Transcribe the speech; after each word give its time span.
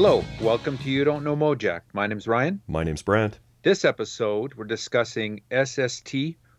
Hello, 0.00 0.24
welcome 0.40 0.78
to 0.78 0.88
You 0.88 1.02
Don't 1.02 1.24
Know 1.24 1.34
Mojack. 1.34 1.80
My 1.92 2.06
name's 2.06 2.28
Ryan. 2.28 2.62
My 2.68 2.84
name's 2.84 3.02
Brant. 3.02 3.40
This 3.64 3.84
episode, 3.84 4.54
we're 4.54 4.64
discussing 4.64 5.40
SST 5.52 6.14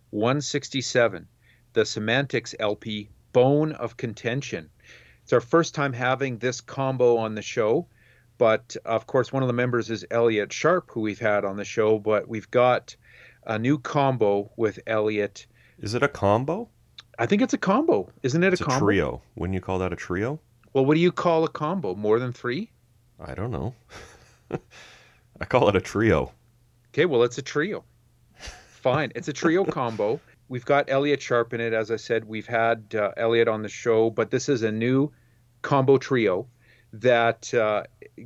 167, 0.10 1.26
the 1.72 1.86
Semantics 1.86 2.54
LP 2.60 3.10
Bone 3.32 3.72
of 3.72 3.96
Contention. 3.96 4.70
It's 5.24 5.32
our 5.32 5.40
first 5.40 5.74
time 5.74 5.94
having 5.94 6.38
this 6.38 6.60
combo 6.60 7.16
on 7.16 7.34
the 7.34 7.42
show, 7.42 7.88
but 8.38 8.76
of 8.84 9.08
course, 9.08 9.32
one 9.32 9.42
of 9.42 9.48
the 9.48 9.54
members 9.54 9.90
is 9.90 10.06
Elliott 10.12 10.52
Sharp, 10.52 10.92
who 10.92 11.00
we've 11.00 11.18
had 11.18 11.46
on 11.46 11.56
the 11.56 11.64
show, 11.64 11.98
but 11.98 12.28
we've 12.28 12.52
got 12.52 12.94
a 13.48 13.58
new 13.58 13.78
combo 13.80 14.52
with 14.58 14.80
Elliott. 14.86 15.48
Is 15.78 15.94
it 15.94 16.04
a 16.04 16.10
combo? 16.10 16.68
I 17.18 17.26
think 17.26 17.42
it's 17.42 17.54
a 17.54 17.58
combo. 17.58 18.12
Isn't 18.22 18.44
it 18.44 18.52
It's 18.52 18.62
a 18.62 18.66
a 18.66 18.68
combo? 18.68 18.86
trio. 18.86 19.22
Wouldn't 19.38 19.54
you 19.54 19.62
call 19.62 19.80
that 19.80 19.94
a 19.94 19.96
trio? 19.96 20.42
Well, 20.74 20.86
what 20.86 20.96
do 20.96 21.00
you 21.00 21.14
call 21.14 21.46
a 21.46 21.50
combo? 21.50 21.96
More 21.96 22.20
than 22.20 22.34
three? 22.34 22.72
I 23.20 23.34
don't 23.34 23.52
know. 23.52 23.74
I 25.42 25.46
call 25.46 25.70
it 25.70 25.76
a 25.76 25.82
trio. 25.82 26.32
Okay, 26.94 27.06
well, 27.06 27.24
it's 27.24 27.38
a 27.38 27.42
trio. 27.42 27.84
Fine. 28.70 29.12
It's 29.16 29.28
a 29.28 29.34
trio 29.34 29.66
combo. 29.66 30.20
We've 30.48 30.66
got 30.66 30.90
Elliott 30.90 31.22
Sharp 31.22 31.54
in 31.54 31.62
it. 31.62 31.74
As 31.74 31.92
I 31.92 31.98
said, 31.98 32.26
we've 32.26 32.48
had 32.48 32.96
uh, 32.96 33.12
Elliott 33.18 33.48
on 33.48 33.62
the 33.62 33.70
show, 33.70 34.10
but 34.10 34.32
this 34.32 34.50
is 34.50 34.64
a 34.64 34.72
new 34.72 35.12
combo 35.62 35.98
trio 35.98 36.48
that 36.94 37.54
uh, 37.54 37.84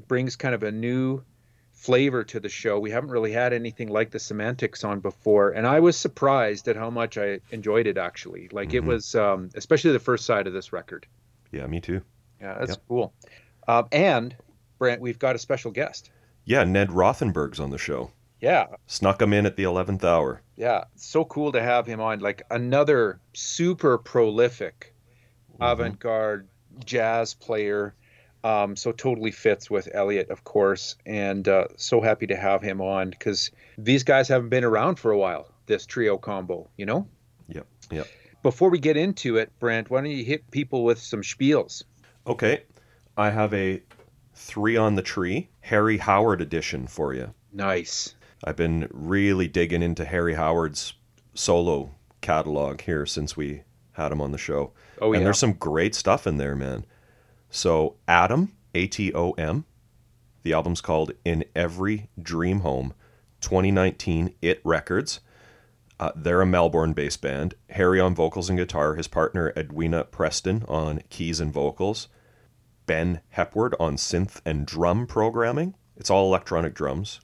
brings 0.07 0.35
kind 0.35 0.55
of 0.55 0.63
a 0.63 0.71
new 0.71 1.21
flavor 1.71 2.23
to 2.23 2.39
the 2.39 2.47
show. 2.47 2.79
We 2.79 2.91
haven't 2.91 3.09
really 3.09 3.33
had 3.33 3.51
anything 3.51 3.89
like 3.89 4.11
the 4.11 4.19
semantics 4.19 4.85
on 4.85 5.01
before, 5.01 5.49
and 5.51 5.67
I 5.67 5.81
was 5.81 5.97
surprised 5.97 6.69
at 6.69 6.77
how 6.77 6.89
much 6.89 7.17
I 7.17 7.41
enjoyed 7.51 7.87
it 7.87 7.97
actually. 7.97 8.47
Like 8.53 8.73
it 8.73 8.83
Mhm. 8.83 8.87
was, 8.87 9.15
um, 9.15 9.49
especially 9.55 9.91
the 9.91 9.99
first 9.99 10.25
side 10.25 10.47
of 10.47 10.53
this 10.53 10.71
record. 10.71 11.05
Yeah, 11.51 11.67
me 11.67 11.81
too. 11.81 12.01
Yeah, 12.39 12.57
that's 12.59 12.71
Yep. 12.71 12.83
cool. 12.87 13.13
Um, 13.67 13.87
and 13.91 14.33
Brant, 14.83 14.99
we've 14.99 15.17
got 15.19 15.33
a 15.33 15.39
special 15.39 15.71
guest. 15.71 16.11
Yeah, 16.43 16.65
Ned 16.65 16.89
Rothenberg's 16.89 17.57
on 17.61 17.69
the 17.69 17.77
show. 17.77 18.11
Yeah, 18.41 18.67
Snuck 18.85 19.21
him 19.21 19.31
in 19.31 19.45
at 19.45 19.55
the 19.55 19.63
11th 19.63 20.03
hour. 20.03 20.41
Yeah, 20.57 20.83
so 20.97 21.23
cool 21.23 21.53
to 21.53 21.61
have 21.63 21.87
him 21.87 22.01
on. 22.01 22.19
Like 22.19 22.41
another 22.51 23.21
super 23.31 23.97
prolific 23.97 24.93
Mhm. 25.57 25.71
avant-garde 25.71 26.49
jazz 26.83 27.33
player. 27.33 27.95
Um, 28.43 28.75
so 28.75 28.91
totally 28.91 29.31
fits 29.31 29.71
with 29.71 29.87
Elliott, 29.93 30.29
of 30.29 30.43
course, 30.43 30.97
and 31.05 31.47
uh, 31.47 31.67
so 31.77 32.01
happy 32.01 32.27
to 32.27 32.35
have 32.35 32.61
him 32.61 32.81
on 32.81 33.11
because 33.11 33.51
these 33.77 34.03
guys 34.03 34.27
haven't 34.27 34.49
been 34.49 34.65
around 34.65 34.95
for 34.99 35.11
a 35.11 35.17
while. 35.17 35.47
This 35.67 35.85
trio 35.85 36.17
combo, 36.17 36.67
you 36.75 36.85
know. 36.85 37.07
Yep, 37.47 37.65
yep. 37.89 38.07
Before 38.41 38.69
we 38.69 38.79
get 38.79 38.97
into 38.97 39.37
it, 39.37 39.49
Brant, 39.59 39.89
why 39.89 40.01
don't 40.01 40.11
you 40.11 40.25
hit 40.25 40.51
people 40.51 40.83
with 40.83 40.99
some 40.99 41.21
spiels? 41.21 41.85
Okay, 42.27 42.63
I 43.15 43.29
have 43.29 43.53
a 43.53 43.81
three 44.33 44.75
on 44.75 44.95
the 44.95 45.01
tree 45.01 45.49
Harry 45.61 45.97
Howard 45.97 46.41
edition 46.41 46.87
for 46.87 47.13
you. 47.13 47.33
Nice. 47.51 48.15
I've 48.43 48.55
been 48.55 48.87
really 48.91 49.47
digging 49.47 49.81
into 49.81 50.05
Harry 50.05 50.33
Howard's 50.33 50.93
solo 51.33 51.91
catalog 52.21 52.81
here 52.81 53.05
since 53.05 53.37
we 53.37 53.63
had 53.93 54.11
him 54.11 54.21
on 54.21 54.31
the 54.31 54.37
show. 54.37 54.73
Oh 54.99 55.11
yeah. 55.11 55.17
and 55.17 55.25
there's 55.25 55.39
some 55.39 55.53
great 55.53 55.95
stuff 55.95 56.27
in 56.27 56.37
there, 56.37 56.55
man. 56.55 56.85
So, 57.49 57.95
Atom, 58.07 58.53
A 58.73 58.87
T 58.87 59.13
O 59.13 59.31
M, 59.31 59.65
the 60.41 60.53
album's 60.53 60.81
called 60.81 61.11
In 61.23 61.45
Every 61.55 62.09
Dream 62.21 62.61
Home, 62.61 62.93
2019 63.41 64.33
It 64.41 64.59
Records. 64.63 65.19
Uh, 65.99 66.11
they're 66.15 66.41
a 66.41 66.45
Melbourne 66.45 66.93
based 66.93 67.21
band. 67.21 67.53
Harry 67.69 67.99
on 67.99 68.15
vocals 68.15 68.49
and 68.49 68.57
guitar, 68.57 68.95
his 68.95 69.07
partner 69.07 69.53
Edwina 69.55 70.03
Preston 70.05 70.63
on 70.67 71.01
keys 71.09 71.39
and 71.39 71.53
vocals, 71.53 72.07
Ben 72.85 73.21
Hepward 73.29 73.75
on 73.79 73.95
synth 73.95 74.41
and 74.45 74.65
drum 74.65 75.07
programming. 75.07 75.75
It's 75.95 76.09
all 76.09 76.25
electronic 76.27 76.73
drums. 76.73 77.19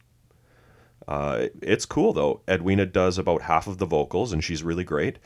Uh, 1.08 1.48
it's 1.62 1.86
cool 1.86 2.14
though. 2.14 2.42
Edwina 2.48 2.86
does 2.86 3.18
about 3.18 3.44
half 3.44 3.68
of 3.68 3.78
the 3.80 3.86
vocals, 3.86 4.32
and 4.32 4.44
she's 4.44 4.64
really 4.64 4.84
great. 4.84 5.18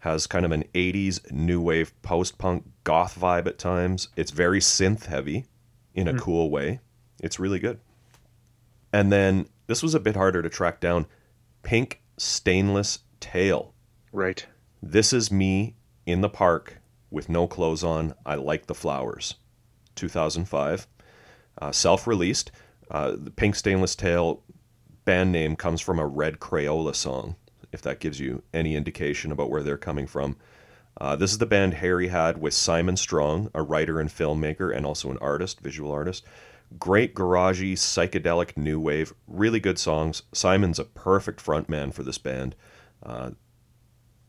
Has 0.00 0.26
kind 0.26 0.44
of 0.44 0.52
an 0.52 0.64
80s 0.74 1.30
new 1.32 1.60
wave 1.60 1.92
post 2.02 2.38
punk 2.38 2.64
goth 2.84 3.18
vibe 3.18 3.46
at 3.46 3.58
times. 3.58 4.08
It's 4.16 4.30
very 4.30 4.60
synth 4.60 5.06
heavy 5.06 5.46
in 5.94 6.08
a 6.08 6.12
Hmm. 6.12 6.18
cool 6.18 6.50
way. 6.50 6.80
It's 7.22 7.38
really 7.38 7.58
good. 7.58 7.78
And 8.92 9.10
then 9.12 9.48
this 9.66 9.82
was 9.82 9.94
a 9.94 10.00
bit 10.00 10.16
harder 10.16 10.42
to 10.42 10.48
track 10.48 10.80
down 10.80 11.06
Pink 11.62 12.02
Stainless 12.18 13.00
Tail. 13.20 13.74
right. 14.12 14.46
This 14.82 15.12
is 15.12 15.30
me 15.30 15.76
in 16.06 16.20
the 16.22 16.28
park 16.28 16.80
with 17.10 17.28
no 17.28 17.46
clothes 17.46 17.84
on. 17.84 18.14
I 18.26 18.34
like 18.34 18.66
the 18.66 18.74
flowers. 18.74 19.36
2005. 19.94 20.86
Uh, 21.60 21.72
Self 21.72 22.06
released. 22.06 22.50
Uh, 22.90 23.12
the 23.16 23.30
Pink 23.30 23.54
Stainless 23.54 23.94
Tail 23.94 24.42
band 25.04 25.32
name 25.32 25.56
comes 25.56 25.80
from 25.80 25.98
a 25.98 26.06
Red 26.06 26.38
Crayola 26.38 26.94
song, 26.94 27.36
if 27.72 27.82
that 27.82 28.00
gives 28.00 28.20
you 28.20 28.42
any 28.52 28.76
indication 28.76 29.32
about 29.32 29.50
where 29.50 29.62
they're 29.62 29.78
coming 29.78 30.06
from. 30.06 30.36
Uh, 31.00 31.16
this 31.16 31.32
is 31.32 31.38
the 31.38 31.46
band 31.46 31.74
Harry 31.74 32.08
had 32.08 32.38
with 32.38 32.54
Simon 32.54 32.96
Strong, 32.96 33.50
a 33.54 33.62
writer 33.62 33.98
and 33.98 34.10
filmmaker 34.10 34.74
and 34.74 34.84
also 34.84 35.10
an 35.10 35.18
artist, 35.18 35.60
visual 35.60 35.90
artist. 35.90 36.24
Great 36.78 37.14
garagey, 37.14 37.72
psychedelic 37.72 38.56
new 38.56 38.78
wave, 38.78 39.12
really 39.26 39.60
good 39.60 39.78
songs. 39.78 40.22
Simon's 40.32 40.78
a 40.78 40.84
perfect 40.84 41.44
frontman 41.44 41.92
for 41.92 42.02
this 42.02 42.18
band. 42.18 42.54
Uh, 43.02 43.30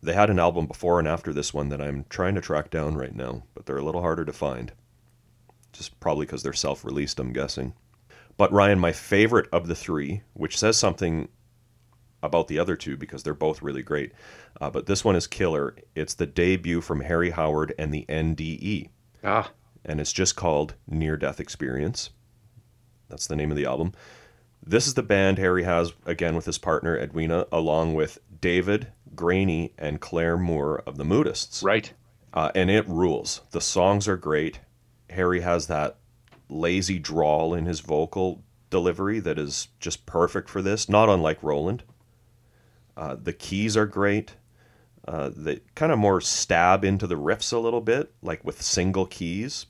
they 0.01 0.13
had 0.13 0.29
an 0.29 0.39
album 0.39 0.67
before 0.67 0.99
and 0.99 1.07
after 1.07 1.31
this 1.31 1.53
one 1.53 1.69
that 1.69 1.81
I'm 1.81 2.05
trying 2.09 2.35
to 2.35 2.41
track 2.41 2.69
down 2.69 2.95
right 2.95 3.15
now, 3.15 3.43
but 3.53 3.65
they're 3.65 3.77
a 3.77 3.83
little 3.85 4.01
harder 4.01 4.25
to 4.25 4.33
find. 4.33 4.73
Just 5.73 5.99
probably 5.99 6.25
because 6.25 6.43
they're 6.43 6.53
self 6.53 6.85
released, 6.85 7.19
I'm 7.19 7.33
guessing. 7.33 7.73
But 8.37 8.51
Ryan, 8.51 8.79
my 8.79 8.91
favorite 8.93 9.47
of 9.51 9.67
the 9.67 9.75
three, 9.75 10.21
which 10.33 10.57
says 10.57 10.77
something 10.77 11.27
about 12.23 12.47
the 12.47 12.57
other 12.57 12.75
two 12.75 12.95
because 12.95 13.21
they're 13.23 13.33
both 13.33 13.61
really 13.61 13.83
great, 13.83 14.13
uh, 14.61 14.69
but 14.69 14.85
this 14.85 15.03
one 15.03 15.15
is 15.15 15.27
killer. 15.27 15.75
It's 15.93 16.13
the 16.13 16.25
debut 16.25 16.79
from 16.81 17.01
Harry 17.01 17.31
Howard 17.31 17.73
and 17.77 17.93
the 17.93 18.05
NDE, 18.07 18.89
Ah, 19.23 19.51
and 19.83 19.99
it's 19.99 20.13
just 20.13 20.35
called 20.35 20.75
Near 20.87 21.17
Death 21.17 21.39
Experience. 21.41 22.11
That's 23.09 23.27
the 23.27 23.35
name 23.35 23.51
of 23.51 23.57
the 23.57 23.65
album. 23.65 23.91
This 24.65 24.87
is 24.87 24.93
the 24.93 25.03
band 25.03 25.37
Harry 25.37 25.63
has 25.63 25.91
again 26.05 26.35
with 26.35 26.45
his 26.45 26.57
partner 26.57 26.97
Edwina, 26.97 27.45
along 27.51 27.95
with 27.95 28.19
David 28.39 28.87
Graney 29.13 29.73
and 29.77 29.99
Clare 29.99 30.37
Moore 30.37 30.81
of 30.87 30.97
the 30.97 31.03
Moodists. 31.05 31.61
right. 31.61 31.93
Uh, 32.33 32.51
and 32.55 32.71
it 32.71 32.87
rules. 32.87 33.41
The 33.51 33.61
songs 33.61 34.07
are 34.07 34.17
great. 34.17 34.59
Harry 35.13 35.41
has 35.41 35.67
that 35.67 35.97
lazy 36.49 36.99
drawl 36.99 37.53
in 37.53 37.65
his 37.65 37.79
vocal 37.79 38.43
delivery 38.69 39.19
that 39.19 39.39
is 39.39 39.69
just 39.79 40.05
perfect 40.05 40.49
for 40.49 40.61
this, 40.61 40.89
not 40.89 41.09
unlike 41.09 41.41
Roland. 41.41 41.83
Uh, 42.95 43.15
the 43.15 43.33
keys 43.33 43.75
are 43.77 43.85
great. 43.85 44.35
Uh, 45.07 45.29
they 45.35 45.59
kind 45.75 45.91
of 45.91 45.99
more 45.99 46.21
stab 46.21 46.83
into 46.85 47.07
the 47.07 47.15
riffs 47.15 47.51
a 47.51 47.57
little 47.57 47.81
bit, 47.81 48.13
like 48.21 48.43
with 48.43 48.61
single 48.61 49.05
keys, 49.05 49.65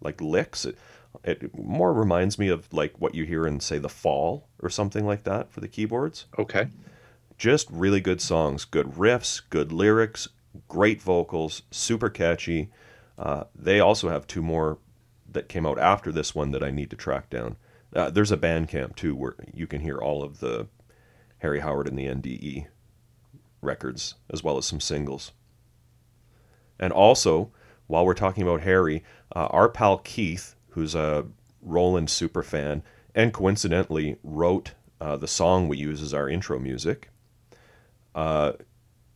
like 0.00 0.20
licks. 0.20 0.64
It, 0.64 0.78
it 1.24 1.58
more 1.58 1.92
reminds 1.92 2.38
me 2.38 2.48
of 2.48 2.72
like 2.72 2.94
what 3.00 3.14
you 3.14 3.24
hear 3.24 3.46
in, 3.46 3.60
say, 3.60 3.78
The 3.78 3.88
Fall 3.88 4.48
or 4.60 4.70
something 4.70 5.04
like 5.06 5.24
that 5.24 5.50
for 5.50 5.60
the 5.60 5.68
keyboards 5.68 6.26
Okay. 6.38 6.68
just 7.38 7.68
really 7.70 8.00
good 8.00 8.20
songs, 8.20 8.64
good 8.64 8.86
riffs, 8.92 9.42
good 9.50 9.72
lyrics, 9.72 10.28
great 10.68 11.00
vocals, 11.02 11.62
super 11.70 12.08
catchy. 12.08 12.70
Uh, 13.18 13.44
they 13.54 13.80
also 13.80 14.08
have 14.08 14.26
two 14.26 14.42
more 14.42 14.78
that 15.30 15.48
came 15.48 15.66
out 15.66 15.78
after 15.78 16.12
this 16.12 16.34
one 16.34 16.50
that 16.52 16.62
I 16.62 16.70
need 16.70 16.90
to 16.90 16.96
track 16.96 17.30
down. 17.30 17.56
Uh, 17.94 18.10
there's 18.10 18.32
a 18.32 18.36
Bandcamp 18.36 18.96
too 18.96 19.14
where 19.14 19.34
you 19.52 19.66
can 19.66 19.80
hear 19.80 19.98
all 19.98 20.22
of 20.22 20.40
the 20.40 20.68
Harry 21.38 21.60
Howard 21.60 21.88
and 21.88 21.98
the 21.98 22.06
NDE 22.06 22.66
records 23.62 24.14
as 24.30 24.42
well 24.42 24.58
as 24.58 24.66
some 24.66 24.80
singles. 24.80 25.32
And 26.78 26.92
also, 26.92 27.50
while 27.86 28.04
we're 28.04 28.14
talking 28.14 28.42
about 28.42 28.62
Harry, 28.62 29.02
uh, 29.34 29.46
our 29.46 29.68
pal 29.68 29.98
Keith, 29.98 30.54
who's 30.70 30.94
a 30.94 31.26
Roland 31.62 32.10
super 32.10 32.42
fan, 32.42 32.82
and 33.14 33.32
coincidentally 33.32 34.18
wrote 34.22 34.74
uh, 35.00 35.16
the 35.16 35.28
song 35.28 35.68
we 35.68 35.78
use 35.78 36.02
as 36.02 36.12
our 36.12 36.28
intro 36.28 36.58
music, 36.58 37.10
uh, 38.14 38.52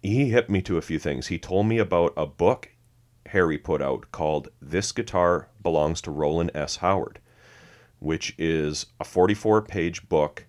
he 0.02 0.30
hit 0.30 0.48
me 0.48 0.62
to 0.62 0.78
a 0.78 0.82
few 0.82 0.98
things. 0.98 1.26
He 1.26 1.38
told 1.38 1.66
me 1.66 1.78
about 1.78 2.14
a 2.16 2.26
book 2.26 2.70
Harry 3.30 3.58
put 3.58 3.80
out 3.80 4.10
called 4.12 4.48
This 4.60 4.92
Guitar 4.92 5.48
Belongs 5.62 6.00
to 6.02 6.10
Roland 6.10 6.50
S. 6.54 6.76
Howard, 6.76 7.18
which 7.98 8.34
is 8.38 8.86
a 8.98 9.04
44 9.04 9.62
page 9.62 10.08
book, 10.08 10.46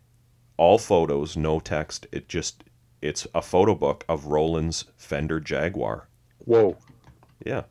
all 0.57 0.77
photos, 0.77 1.37
no 1.37 1.59
text. 1.59 2.07
It 2.11 2.27
just, 2.27 2.63
it's 3.01 3.27
a 3.33 3.41
photo 3.41 3.75
book 3.75 4.03
of 4.09 4.25
Roland's 4.25 4.85
Fender 4.97 5.39
Jaguar. 5.39 6.07
Whoa. 6.39 6.77
Yeah. 7.45 7.63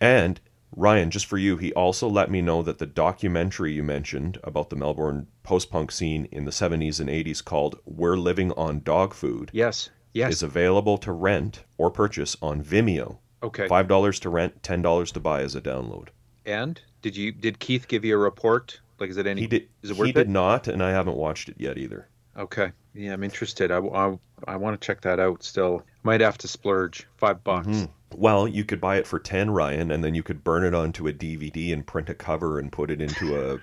And 0.00 0.40
Ryan, 0.74 1.10
just 1.10 1.26
for 1.26 1.38
you, 1.38 1.56
he 1.56 1.72
also 1.72 2.08
let 2.08 2.30
me 2.30 2.42
know 2.42 2.62
that 2.62 2.78
the 2.78 2.86
documentary 2.86 3.72
you 3.72 3.82
mentioned 3.82 4.38
about 4.44 4.68
the 4.70 4.76
Melbourne 4.76 5.26
post 5.42 5.70
punk 5.70 5.90
scene 5.90 6.26
in 6.32 6.44
the 6.44 6.50
70s 6.50 7.00
and 7.00 7.08
80s 7.08 7.42
called 7.44 7.78
We're 7.84 8.16
Living 8.16 8.52
on 8.52 8.82
Dog 8.82 9.14
Food 9.14 9.50
Yes. 9.52 9.90
Yes. 10.12 10.32
is 10.32 10.42
available 10.42 10.98
to 10.98 11.12
rent 11.12 11.64
or 11.78 11.90
purchase 11.90 12.36
on 12.42 12.62
Vimeo. 12.62 13.18
Okay. 13.42 13.68
$5 13.68 14.20
to 14.20 14.28
rent, 14.28 14.62
$10 14.62 15.12
to 15.12 15.20
buy 15.20 15.42
as 15.42 15.54
a 15.54 15.60
download. 15.60 16.08
And 16.44 16.80
Did 17.02 17.16
you 17.16 17.32
did 17.32 17.58
Keith 17.58 17.88
give 17.88 18.04
you 18.04 18.14
a 18.14 18.18
report? 18.18 18.80
Like, 18.98 19.10
is 19.10 19.16
it 19.16 19.26
any? 19.26 19.42
He 19.42 19.46
did. 19.46 19.68
Is 19.82 19.90
it 19.90 19.96
worth 19.96 20.06
he 20.06 20.10
it? 20.10 20.14
did 20.14 20.28
not, 20.30 20.68
and 20.68 20.82
I 20.82 20.90
haven't 20.90 21.16
watched 21.16 21.48
it 21.48 21.56
yet 21.58 21.76
either. 21.76 22.08
Okay. 22.36 22.70
Yeah, 22.94 23.12
I'm 23.12 23.22
interested. 23.24 23.70
I, 23.70 23.78
I, 23.78 24.18
I 24.46 24.56
want 24.56 24.80
to 24.80 24.86
check 24.86 25.00
that 25.02 25.18
out 25.20 25.42
still. 25.42 25.82
Might 26.02 26.20
have 26.20 26.38
to 26.38 26.48
splurge 26.48 27.06
five 27.16 27.42
bucks. 27.44 27.66
Mhm. 27.66 27.88
Well, 28.14 28.46
you 28.48 28.64
could 28.64 28.80
buy 28.80 28.96
it 28.96 29.06
for 29.06 29.18
ten, 29.18 29.50
Ryan, 29.50 29.90
and 29.90 30.02
then 30.04 30.14
you 30.14 30.22
could 30.22 30.44
burn 30.44 30.64
it 30.64 30.72
onto 30.74 31.08
a 31.08 31.12
DVD 31.12 31.72
and 31.72 31.86
print 31.86 32.08
a 32.08 32.14
cover 32.14 32.58
and 32.58 32.70
put 32.70 32.90
it 32.90 33.00
into 33.02 33.36
a. 33.36 33.58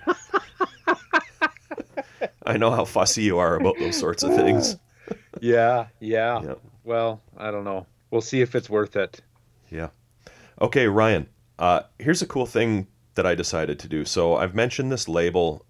I 2.46 2.56
know 2.58 2.70
how 2.70 2.84
fussy 2.84 3.22
you 3.22 3.38
are 3.38 3.56
about 3.56 3.78
those 3.78 3.96
sorts 3.98 4.22
of 4.22 4.34
things. 4.34 4.76
Yeah, 5.40 5.88
yeah. 6.00 6.40
Yeah. 6.42 6.54
Well, 6.84 7.20
I 7.36 7.50
don't 7.50 7.64
know. 7.64 7.86
We'll 8.10 8.22
see 8.22 8.40
if 8.40 8.54
it's 8.54 8.70
worth 8.70 8.96
it. 8.96 9.20
Yeah. 9.74 9.88
Okay, 10.60 10.86
Ryan. 10.86 11.26
Uh, 11.58 11.82
here's 11.98 12.22
a 12.22 12.26
cool 12.26 12.46
thing 12.46 12.86
that 13.14 13.26
I 13.26 13.34
decided 13.34 13.78
to 13.80 13.88
do. 13.88 14.04
So 14.04 14.36
I've 14.36 14.54
mentioned 14.54 14.90
this 14.90 15.08
label 15.08 15.66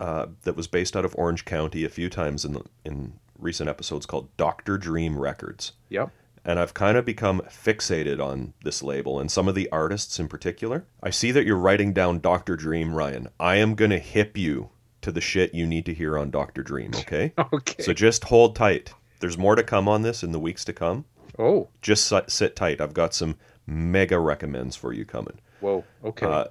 uh, 0.00 0.26
that 0.42 0.54
was 0.56 0.66
based 0.68 0.96
out 0.96 1.04
of 1.04 1.14
Orange 1.18 1.44
County 1.44 1.84
a 1.84 1.88
few 1.88 2.08
times 2.08 2.44
in 2.44 2.52
the, 2.52 2.62
in 2.84 3.14
recent 3.38 3.68
episodes 3.68 4.06
called 4.06 4.34
Doctor 4.36 4.78
Dream 4.78 5.18
Records, 5.18 5.72
Yep. 5.90 6.10
and 6.44 6.58
I've 6.58 6.72
kind 6.74 6.96
of 6.96 7.04
become 7.04 7.40
fixated 7.48 8.24
on 8.24 8.52
this 8.64 8.82
label 8.82 9.18
and 9.20 9.30
some 9.30 9.48
of 9.48 9.54
the 9.54 9.68
artists 9.70 10.18
in 10.20 10.28
particular. 10.28 10.86
I 11.02 11.10
see 11.10 11.30
that 11.32 11.44
you're 11.46 11.56
writing 11.56 11.92
down 11.92 12.20
Doctor 12.20 12.56
Dream, 12.56 12.94
Ryan. 12.94 13.28
I 13.40 13.56
am 13.56 13.74
gonna 13.74 13.98
hip 13.98 14.36
you 14.36 14.70
to 15.02 15.10
the 15.12 15.20
shit 15.20 15.54
you 15.54 15.66
need 15.66 15.84
to 15.86 15.94
hear 15.94 16.16
on 16.18 16.30
Doctor 16.30 16.62
Dream. 16.62 16.92
Okay. 16.94 17.32
Okay. 17.52 17.82
So 17.82 17.92
just 17.92 18.24
hold 18.24 18.56
tight. 18.56 18.92
There's 19.20 19.38
more 19.38 19.56
to 19.56 19.62
come 19.62 19.88
on 19.88 20.02
this 20.02 20.22
in 20.22 20.32
the 20.32 20.40
weeks 20.40 20.64
to 20.66 20.72
come. 20.72 21.04
Oh, 21.38 21.68
Just 21.82 22.06
sit, 22.06 22.30
sit 22.30 22.56
tight. 22.56 22.80
I've 22.80 22.94
got 22.94 23.14
some 23.14 23.36
mega 23.66 24.18
recommends 24.18 24.76
for 24.76 24.92
you 24.92 25.04
coming. 25.04 25.38
whoa. 25.60 25.84
Okay. 26.04 26.26
Uh, 26.26 26.44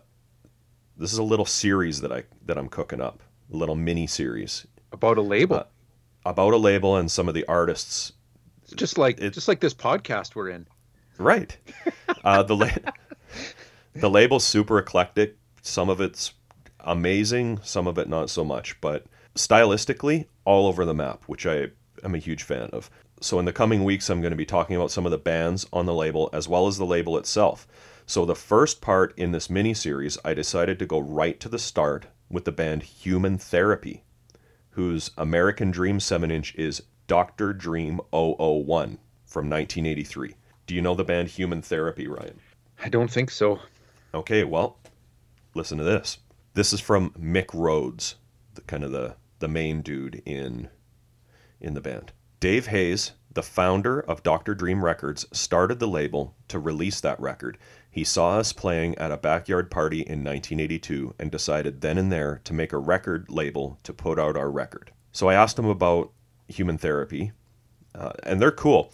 this 0.97 1.11
is 1.13 1.17
a 1.19 1.23
little 1.23 1.45
series 1.45 2.01
that 2.01 2.11
I 2.11 2.23
that 2.45 2.57
I'm 2.57 2.69
cooking 2.69 3.01
up, 3.01 3.21
a 3.53 3.55
little 3.57 3.75
mini 3.75 4.07
series 4.07 4.65
About 4.91 5.17
a 5.17 5.21
label. 5.21 5.57
uh, 5.57 5.63
about 6.25 6.53
a 6.53 6.57
label 6.57 6.97
and 6.97 7.09
some 7.11 7.27
of 7.27 7.33
the 7.33 7.45
artists. 7.47 8.13
Just 8.75 8.97
like 8.97 9.19
it- 9.19 9.33
just 9.33 9.47
like 9.47 9.59
this 9.59 9.73
podcast 9.73 10.35
we're 10.35 10.49
in. 10.49 10.67
Right. 11.17 11.57
uh, 12.23 12.43
the 12.43 12.55
la- 12.55 12.91
the 13.93 14.09
label's 14.09 14.43
super 14.45 14.77
eclectic. 14.79 15.37
Some 15.61 15.89
of 15.89 16.01
it's 16.01 16.33
amazing, 16.81 17.59
some 17.63 17.87
of 17.87 17.97
it 17.97 18.07
not 18.09 18.29
so 18.29 18.43
much, 18.43 18.79
but 18.81 19.05
stylistically 19.35 20.25
all 20.45 20.67
over 20.67 20.85
the 20.85 20.93
map, 20.93 21.23
which 21.27 21.45
I 21.45 21.67
am 22.03 22.15
a 22.15 22.19
huge 22.19 22.43
fan 22.43 22.69
of. 22.73 22.89
So 23.19 23.39
in 23.39 23.45
the 23.45 23.53
coming 23.53 23.83
weeks, 23.83 24.09
I'm 24.09 24.21
going 24.21 24.31
to 24.31 24.37
be 24.37 24.45
talking 24.45 24.75
about 24.75 24.91
some 24.91 25.05
of 25.05 25.11
the 25.11 25.17
bands 25.17 25.65
on 25.73 25.85
the 25.85 25.93
label 25.93 26.29
as 26.33 26.47
well 26.47 26.67
as 26.67 26.77
the 26.77 26.85
label 26.85 27.17
itself. 27.17 27.67
So 28.05 28.25
the 28.25 28.35
first 28.35 28.79
part 28.79 29.17
in 29.17 29.31
this 29.31 29.49
mini 29.49 29.73
series, 29.73 30.17
I 30.23 30.33
decided 30.33 30.77
to 30.79 30.85
go 30.85 30.99
right 30.99 31.39
to 31.39 31.49
the 31.49 31.59
start 31.59 32.05
with 32.29 32.45
the 32.45 32.51
band 32.51 32.83
Human 32.83 33.37
Therapy, 33.37 34.03
whose 34.71 35.11
American 35.17 35.71
Dream 35.71 35.99
7 35.99 36.29
inch 36.29 36.53
is 36.55 36.83
Dr. 37.07 37.53
Dream 37.53 37.99
001 38.11 38.99
from 39.25 39.49
1983. 39.49 40.35
Do 40.67 40.75
you 40.75 40.81
know 40.81 40.95
the 40.95 41.03
band 41.03 41.29
Human 41.29 41.61
Therapy, 41.61 42.07
Ryan? 42.07 42.39
I 42.83 42.89
don't 42.89 43.09
think 43.09 43.31
so. 43.31 43.59
Okay, 44.13 44.43
well, 44.43 44.77
listen 45.53 45.77
to 45.79 45.83
this. 45.83 46.19
This 46.53 46.73
is 46.73 46.79
from 46.79 47.11
Mick 47.11 47.53
Rhodes, 47.53 48.15
the 48.53 48.61
kind 48.61 48.83
of 48.83 48.91
the 48.91 49.15
the 49.39 49.47
main 49.47 49.81
dude 49.81 50.21
in 50.25 50.69
in 51.59 51.73
the 51.73 51.81
band. 51.81 52.11
Dave 52.39 52.67
Hayes, 52.67 53.13
the 53.33 53.41
founder 53.41 53.99
of 53.99 54.21
Dr. 54.21 54.53
Dream 54.53 54.85
Records, 54.85 55.25
started 55.31 55.79
the 55.79 55.87
label 55.87 56.35
to 56.49 56.59
release 56.59 57.01
that 57.01 57.19
record. 57.19 57.57
He 57.89 58.03
saw 58.03 58.37
us 58.37 58.53
playing 58.53 58.95
at 58.99 59.11
a 59.11 59.17
backyard 59.17 59.71
party 59.71 60.01
in 60.01 60.23
1982 60.23 61.15
and 61.17 61.31
decided 61.31 61.81
then 61.81 61.97
and 61.97 62.11
there 62.11 62.39
to 62.43 62.53
make 62.53 62.73
a 62.73 62.77
record 62.77 63.31
label 63.31 63.79
to 63.81 63.91
put 63.91 64.19
out 64.19 64.37
our 64.37 64.51
record. 64.51 64.91
So 65.11 65.29
I 65.29 65.33
asked 65.33 65.57
him 65.57 65.65
about 65.65 66.11
human 66.47 66.77
therapy, 66.77 67.31
uh, 67.95 68.13
and 68.21 68.39
they're 68.39 68.51
cool. 68.51 68.93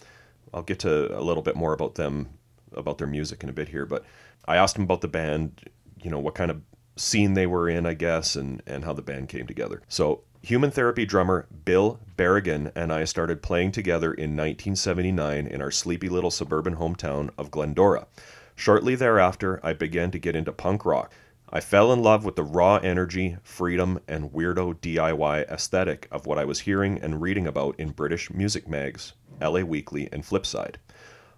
I'll 0.54 0.62
get 0.62 0.78
to 0.80 1.14
a 1.14 1.20
little 1.20 1.42
bit 1.42 1.54
more 1.54 1.74
about 1.74 1.96
them, 1.96 2.30
about 2.72 2.96
their 2.96 3.06
music 3.06 3.42
in 3.42 3.50
a 3.50 3.52
bit 3.52 3.68
here, 3.68 3.84
but 3.84 4.06
I 4.46 4.56
asked 4.56 4.76
him 4.76 4.84
about 4.84 5.02
the 5.02 5.08
band, 5.08 5.68
you 6.02 6.10
know, 6.10 6.18
what 6.18 6.34
kind 6.34 6.50
of 6.50 6.62
scene 6.96 7.34
they 7.34 7.46
were 7.46 7.68
in, 7.68 7.84
I 7.84 7.92
guess, 7.92 8.36
and, 8.36 8.62
and 8.66 8.86
how 8.86 8.94
the 8.94 9.02
band 9.02 9.28
came 9.28 9.46
together. 9.46 9.82
So, 9.88 10.22
Human 10.44 10.70
Therapy 10.70 11.06
drummer 11.06 11.46
Bill 11.64 11.98
Berrigan 12.18 12.70
and 12.76 12.92
I 12.92 13.04
started 13.04 13.40
playing 13.40 13.72
together 13.72 14.12
in 14.12 14.36
1979 14.36 15.46
in 15.46 15.62
our 15.62 15.70
sleepy 15.70 16.10
little 16.10 16.30
suburban 16.30 16.76
hometown 16.76 17.30
of 17.38 17.50
Glendora. 17.50 18.06
Shortly 18.54 18.94
thereafter, 18.94 19.58
I 19.62 19.72
began 19.72 20.10
to 20.10 20.18
get 20.18 20.36
into 20.36 20.52
punk 20.52 20.84
rock. 20.84 21.14
I 21.48 21.60
fell 21.60 21.90
in 21.94 22.02
love 22.02 22.26
with 22.26 22.36
the 22.36 22.42
raw 22.42 22.76
energy, 22.76 23.38
freedom, 23.42 24.00
and 24.06 24.32
weirdo 24.32 24.74
DIY 24.80 25.50
aesthetic 25.50 26.08
of 26.12 26.26
what 26.26 26.38
I 26.38 26.44
was 26.44 26.60
hearing 26.60 26.98
and 26.98 27.22
reading 27.22 27.46
about 27.46 27.80
in 27.80 27.92
British 27.92 28.30
music 28.30 28.68
mags, 28.68 29.14
LA 29.40 29.60
Weekly, 29.60 30.10
and 30.12 30.24
Flipside. 30.24 30.74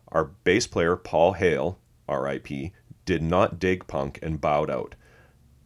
Our 0.09 0.25
bass 0.25 0.67
player, 0.67 0.97
Paul 0.97 1.35
Hale, 1.35 1.79
RIP, 2.09 2.73
did 3.05 3.23
not 3.23 3.61
dig 3.61 3.87
punk 3.87 4.19
and 4.20 4.41
bowed 4.41 4.69
out. 4.69 4.97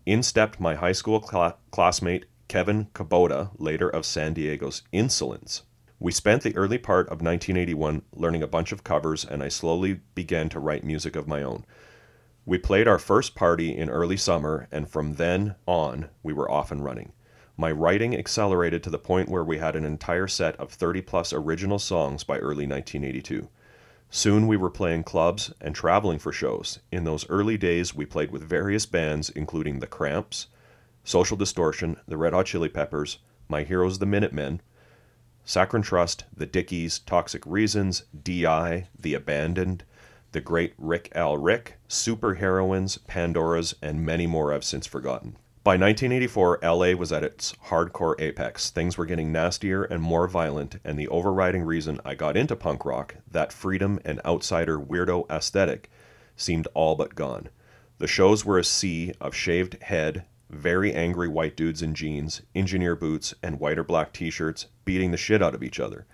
In 0.05 0.23
stepped 0.23 0.61
my 0.61 0.75
high 0.75 0.93
school 0.93 1.21
cla- 1.21 1.57
classmate, 1.71 2.27
Kevin 2.51 2.87
Kubota, 2.95 3.51
later 3.59 3.89
of 3.89 4.05
San 4.05 4.35
Diego's 4.35 4.83
Insolence. 4.91 5.63
We 6.01 6.11
spent 6.11 6.43
the 6.43 6.57
early 6.57 6.79
part 6.79 7.07
of 7.07 7.23
1981 7.23 8.03
learning 8.13 8.43
a 8.43 8.49
bunch 8.49 8.73
of 8.73 8.83
covers, 8.83 9.25
and 9.25 9.41
I 9.41 9.47
slowly 9.47 10.01
began 10.17 10.49
to 10.49 10.59
write 10.59 10.83
music 10.83 11.15
of 11.15 11.29
my 11.29 11.45
own. 11.45 11.65
We 12.45 12.59
played 12.59 12.89
our 12.89 12.99
first 12.99 13.37
party 13.37 13.77
in 13.77 13.89
early 13.89 14.17
summer, 14.17 14.67
and 14.73 14.89
from 14.89 15.15
then 15.15 15.55
on, 15.65 16.09
we 16.25 16.33
were 16.33 16.51
off 16.51 16.73
and 16.73 16.85
running. 16.85 17.13
My 17.57 17.71
writing 17.71 18.17
accelerated 18.17 18.83
to 18.83 18.91
the 18.91 18.99
point 18.99 19.29
where 19.29 19.45
we 19.45 19.59
had 19.59 19.77
an 19.77 19.85
entire 19.85 20.27
set 20.27 20.57
of 20.57 20.73
30 20.73 21.03
plus 21.03 21.33
original 21.33 21.79
songs 21.79 22.25
by 22.25 22.39
early 22.39 22.67
1982. 22.67 23.49
Soon 24.11 24.49
we 24.49 24.57
were 24.57 24.71
playing 24.71 25.05
clubs 25.05 25.53
and 25.61 25.73
traveling 25.73 26.19
for 26.19 26.33
shows. 26.33 26.81
In 26.91 27.05
those 27.05 27.31
early 27.31 27.57
days, 27.57 27.95
we 27.95 28.07
played 28.07 28.33
with 28.33 28.43
various 28.43 28.87
bands, 28.87 29.31
including 29.31 29.79
The 29.79 29.87
Cramps, 29.87 30.49
Social 31.05 31.37
Distortion, 31.37 31.97
The 32.07 32.17
Red 32.17 32.33
Hot 32.33 32.47
Chili 32.47 32.69
Peppers, 32.69 33.19
My 33.49 33.63
Heroes 33.63 33.99
the 33.99 34.07
Minutemen, 34.07 34.61
Saccharine 35.45 35.83
Trust, 35.83 36.25
The 36.37 36.47
Dickies, 36.47 36.99
Toxic 37.01 37.43
Reasons, 37.47 38.05
D.I., 38.23 38.89
The 38.99 39.15
Abandoned, 39.15 39.85
The 40.33 40.41
Great 40.41 40.75
Rik 40.79 41.11
L 41.13 41.37
Rik, 41.37 41.79
Super 41.89 42.35
Heroines, 42.35 42.99
Pandoras, 43.09 43.75
and 43.83 44.05
many 44.05 44.27
more 44.27 44.53
I've 44.53 44.65
since 44.65 44.87
forgotten. 44.87 45.37
By 45.63 45.73
1984, 45.73 46.61
LA 46.63 46.93
was 46.93 47.13
at 47.13 47.23
its 47.23 47.53
hardcore 47.67 48.19
apex. 48.19 48.71
Things 48.71 48.97
were 48.97 49.05
getting 49.05 49.31
nastier 49.31 49.85
and 49.85 50.03
more 50.03 50.27
violent, 50.27 50.77
and 50.85 50.99
the 50.99 51.09
overriding 51.09 51.65
reason 51.65 52.01
I 52.05 52.15
got 52.15 52.37
into 52.37 52.57
punk 52.57 52.85
rock, 52.85 53.17
that 53.31 53.53
freedom 53.53 54.01
and 54.05 54.21
outsider 54.25 54.79
weirdo 54.79 55.29
aesthetic, 55.31 55.91
seemed 56.37 56.67
all 56.73 56.97
but 56.97 57.15
gone. 57.15 57.49
The 57.99 58.07
shows 58.07 58.45
were 58.45 58.59
a 58.59 58.65
sea 58.65 59.13
of 59.21 59.35
shaved 59.35 59.83
head, 59.83 60.25
very 60.51 60.93
angry 60.93 61.29
white 61.29 61.57
dudes 61.57 61.81
in 61.81 61.95
jeans, 61.95 62.43
engineer 62.55 62.97
boots, 62.97 63.35
and 63.43 63.61
white 63.61 63.79
or 63.79 63.85
black 63.85 64.13
t 64.13 64.31
shirts 64.31 64.67
beating 64.85 65.11
the 65.11 65.17
shit 65.17 65.43
out 65.43 65.55
of 65.55 65.63
each 65.63 65.81
other. 65.81 66.07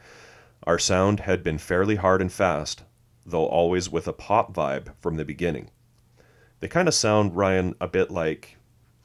Our 0.64 0.78
sound 0.78 1.20
had 1.20 1.42
been 1.42 1.58
fairly 1.58 1.96
hard 1.96 2.20
and 2.20 2.30
fast, 2.30 2.82
though 3.24 3.46
always 3.46 3.90
with 3.90 4.06
a 4.06 4.12
pop 4.12 4.54
vibe 4.54 4.94
from 5.00 5.16
the 5.16 5.24
beginning. 5.24 5.70
They 6.60 6.68
kind 6.68 6.88
of 6.88 6.94
sound, 6.94 7.36
Ryan, 7.36 7.74
a 7.80 7.88
bit 7.88 8.10
like, 8.10 8.56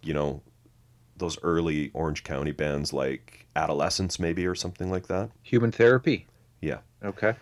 you 0.01 0.13
know, 0.13 0.41
those 1.17 1.37
early 1.43 1.91
Orange 1.93 2.23
County 2.23 2.51
bands 2.51 2.93
like 2.93 3.45
Adolescents, 3.55 4.19
maybe, 4.19 4.45
or 4.47 4.55
something 4.55 4.89
like 4.89 5.07
that. 5.07 5.29
Human 5.43 5.71
therapy. 5.71 6.27
Yeah. 6.61 6.79
Okay. 7.03 7.35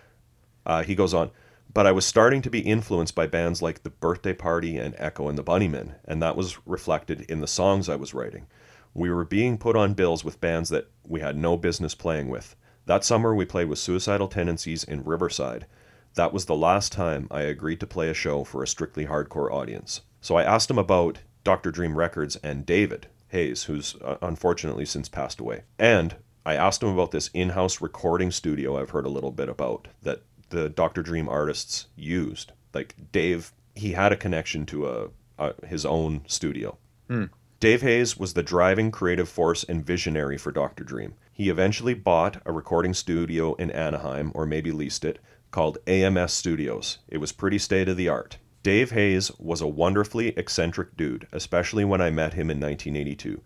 Uh, 0.65 0.83
he 0.83 0.95
goes 0.95 1.13
on, 1.13 1.31
but 1.71 1.85
I 1.85 1.91
was 1.91 2.05
starting 2.05 2.41
to 2.41 2.49
be 2.49 2.61
influenced 2.61 3.15
by 3.15 3.27
bands 3.27 3.61
like 3.61 3.83
The 3.83 3.89
Birthday 3.89 4.33
Party 4.33 4.77
and 4.77 4.95
Echo 4.97 5.27
and 5.27 5.37
the 5.37 5.43
Bunnymen, 5.43 5.95
and 6.05 6.21
that 6.21 6.35
was 6.35 6.57
reflected 6.65 7.21
in 7.29 7.41
the 7.41 7.47
songs 7.47 7.87
I 7.87 7.95
was 7.95 8.13
writing. 8.13 8.47
We 8.93 9.11
were 9.11 9.25
being 9.25 9.57
put 9.57 9.75
on 9.75 9.93
bills 9.93 10.23
with 10.23 10.41
bands 10.41 10.69
that 10.69 10.89
we 11.03 11.19
had 11.19 11.37
no 11.37 11.57
business 11.57 11.93
playing 11.93 12.29
with. 12.29 12.55
That 12.85 13.03
summer, 13.03 13.35
we 13.35 13.45
played 13.45 13.69
with 13.69 13.77
Suicidal 13.77 14.27
Tendencies 14.27 14.83
in 14.83 15.03
Riverside. 15.03 15.67
That 16.15 16.33
was 16.33 16.45
the 16.45 16.55
last 16.55 16.91
time 16.91 17.27
I 17.29 17.41
agreed 17.41 17.79
to 17.81 17.87
play 17.87 18.09
a 18.09 18.15
show 18.15 18.43
for 18.43 18.63
a 18.63 18.67
strictly 18.67 19.05
hardcore 19.05 19.51
audience. 19.51 20.01
So 20.21 20.35
I 20.35 20.43
asked 20.43 20.71
him 20.71 20.79
about 20.79 21.19
Dr. 21.43 21.71
Dream 21.71 21.97
Records 21.97 22.35
and 22.37 22.65
David 22.65 23.07
Hayes, 23.27 23.65
who's 23.65 23.95
uh, 24.03 24.17
unfortunately 24.23 24.85
since 24.85 25.07
passed 25.07 25.39
away. 25.39 25.63
And 25.77 26.15
I 26.45 26.55
asked 26.55 26.81
him 26.81 26.89
about 26.89 27.11
this 27.11 27.29
in 27.33 27.49
house 27.49 27.79
recording 27.79 28.31
studio 28.31 28.77
I've 28.77 28.89
heard 28.89 29.05
a 29.05 29.09
little 29.09 29.31
bit 29.31 29.49
about 29.49 29.87
that 30.01 30.23
the 30.49 30.69
Dr. 30.69 31.01
Dream 31.01 31.29
artists 31.29 31.87
used. 31.95 32.51
Like 32.73 32.95
Dave, 33.11 33.51
he 33.75 33.93
had 33.93 34.11
a 34.11 34.17
connection 34.17 34.65
to 34.67 34.87
a, 34.87 35.07
a 35.37 35.65
his 35.65 35.85
own 35.85 36.21
studio. 36.27 36.77
Hmm. 37.07 37.25
Dave 37.59 37.81
Hayes 37.81 38.17
was 38.17 38.33
the 38.33 38.43
driving 38.43 38.89
creative 38.89 39.27
force 39.27 39.65
and 39.65 39.85
visionary 39.85 40.37
for 40.37 40.51
Dr. 40.51 40.83
Dream. 40.83 41.15
He 41.33 41.49
eventually 41.49 41.93
bought 41.93 42.41
a 42.45 42.53
recording 42.53 42.93
studio 42.93 43.53
in 43.55 43.69
Anaheim, 43.71 44.31
or 44.33 44.45
maybe 44.45 44.71
leased 44.71 45.03
it, 45.03 45.19
called 45.51 45.77
AMS 45.87 46.31
Studios. 46.31 46.99
It 47.07 47.17
was 47.17 47.31
pretty 47.31 47.57
state 47.57 47.89
of 47.89 47.97
the 47.97 48.07
art. 48.07 48.37
Dave 48.61 48.91
Hayes 48.91 49.31
was 49.39 49.61
a 49.61 49.67
wonderfully 49.67 50.29
eccentric 50.37 50.95
dude, 50.95 51.27
especially 51.31 51.83
when 51.83 52.01
I 52.01 52.09
met 52.09 52.33
him 52.33 52.49
in 52.49 52.59
1982. 52.59 53.41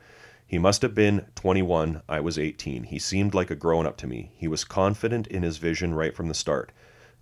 He 0.45 0.59
must 0.59 0.81
have 0.81 0.93
been 0.93 1.25
21, 1.35 2.01
I 2.07 2.19
was 2.19 2.37
18. 2.37 2.83
He 2.83 2.99
seemed 2.99 3.33
like 3.33 3.49
a 3.49 3.55
grown 3.55 3.85
up 3.87 3.97
to 3.97 4.07
me. 4.07 4.31
He 4.35 4.47
was 4.47 4.63
confident 4.63 5.25
in 5.27 5.41
his 5.41 5.57
vision 5.57 5.93
right 5.95 6.15
from 6.15 6.27
the 6.27 6.33
start. 6.33 6.71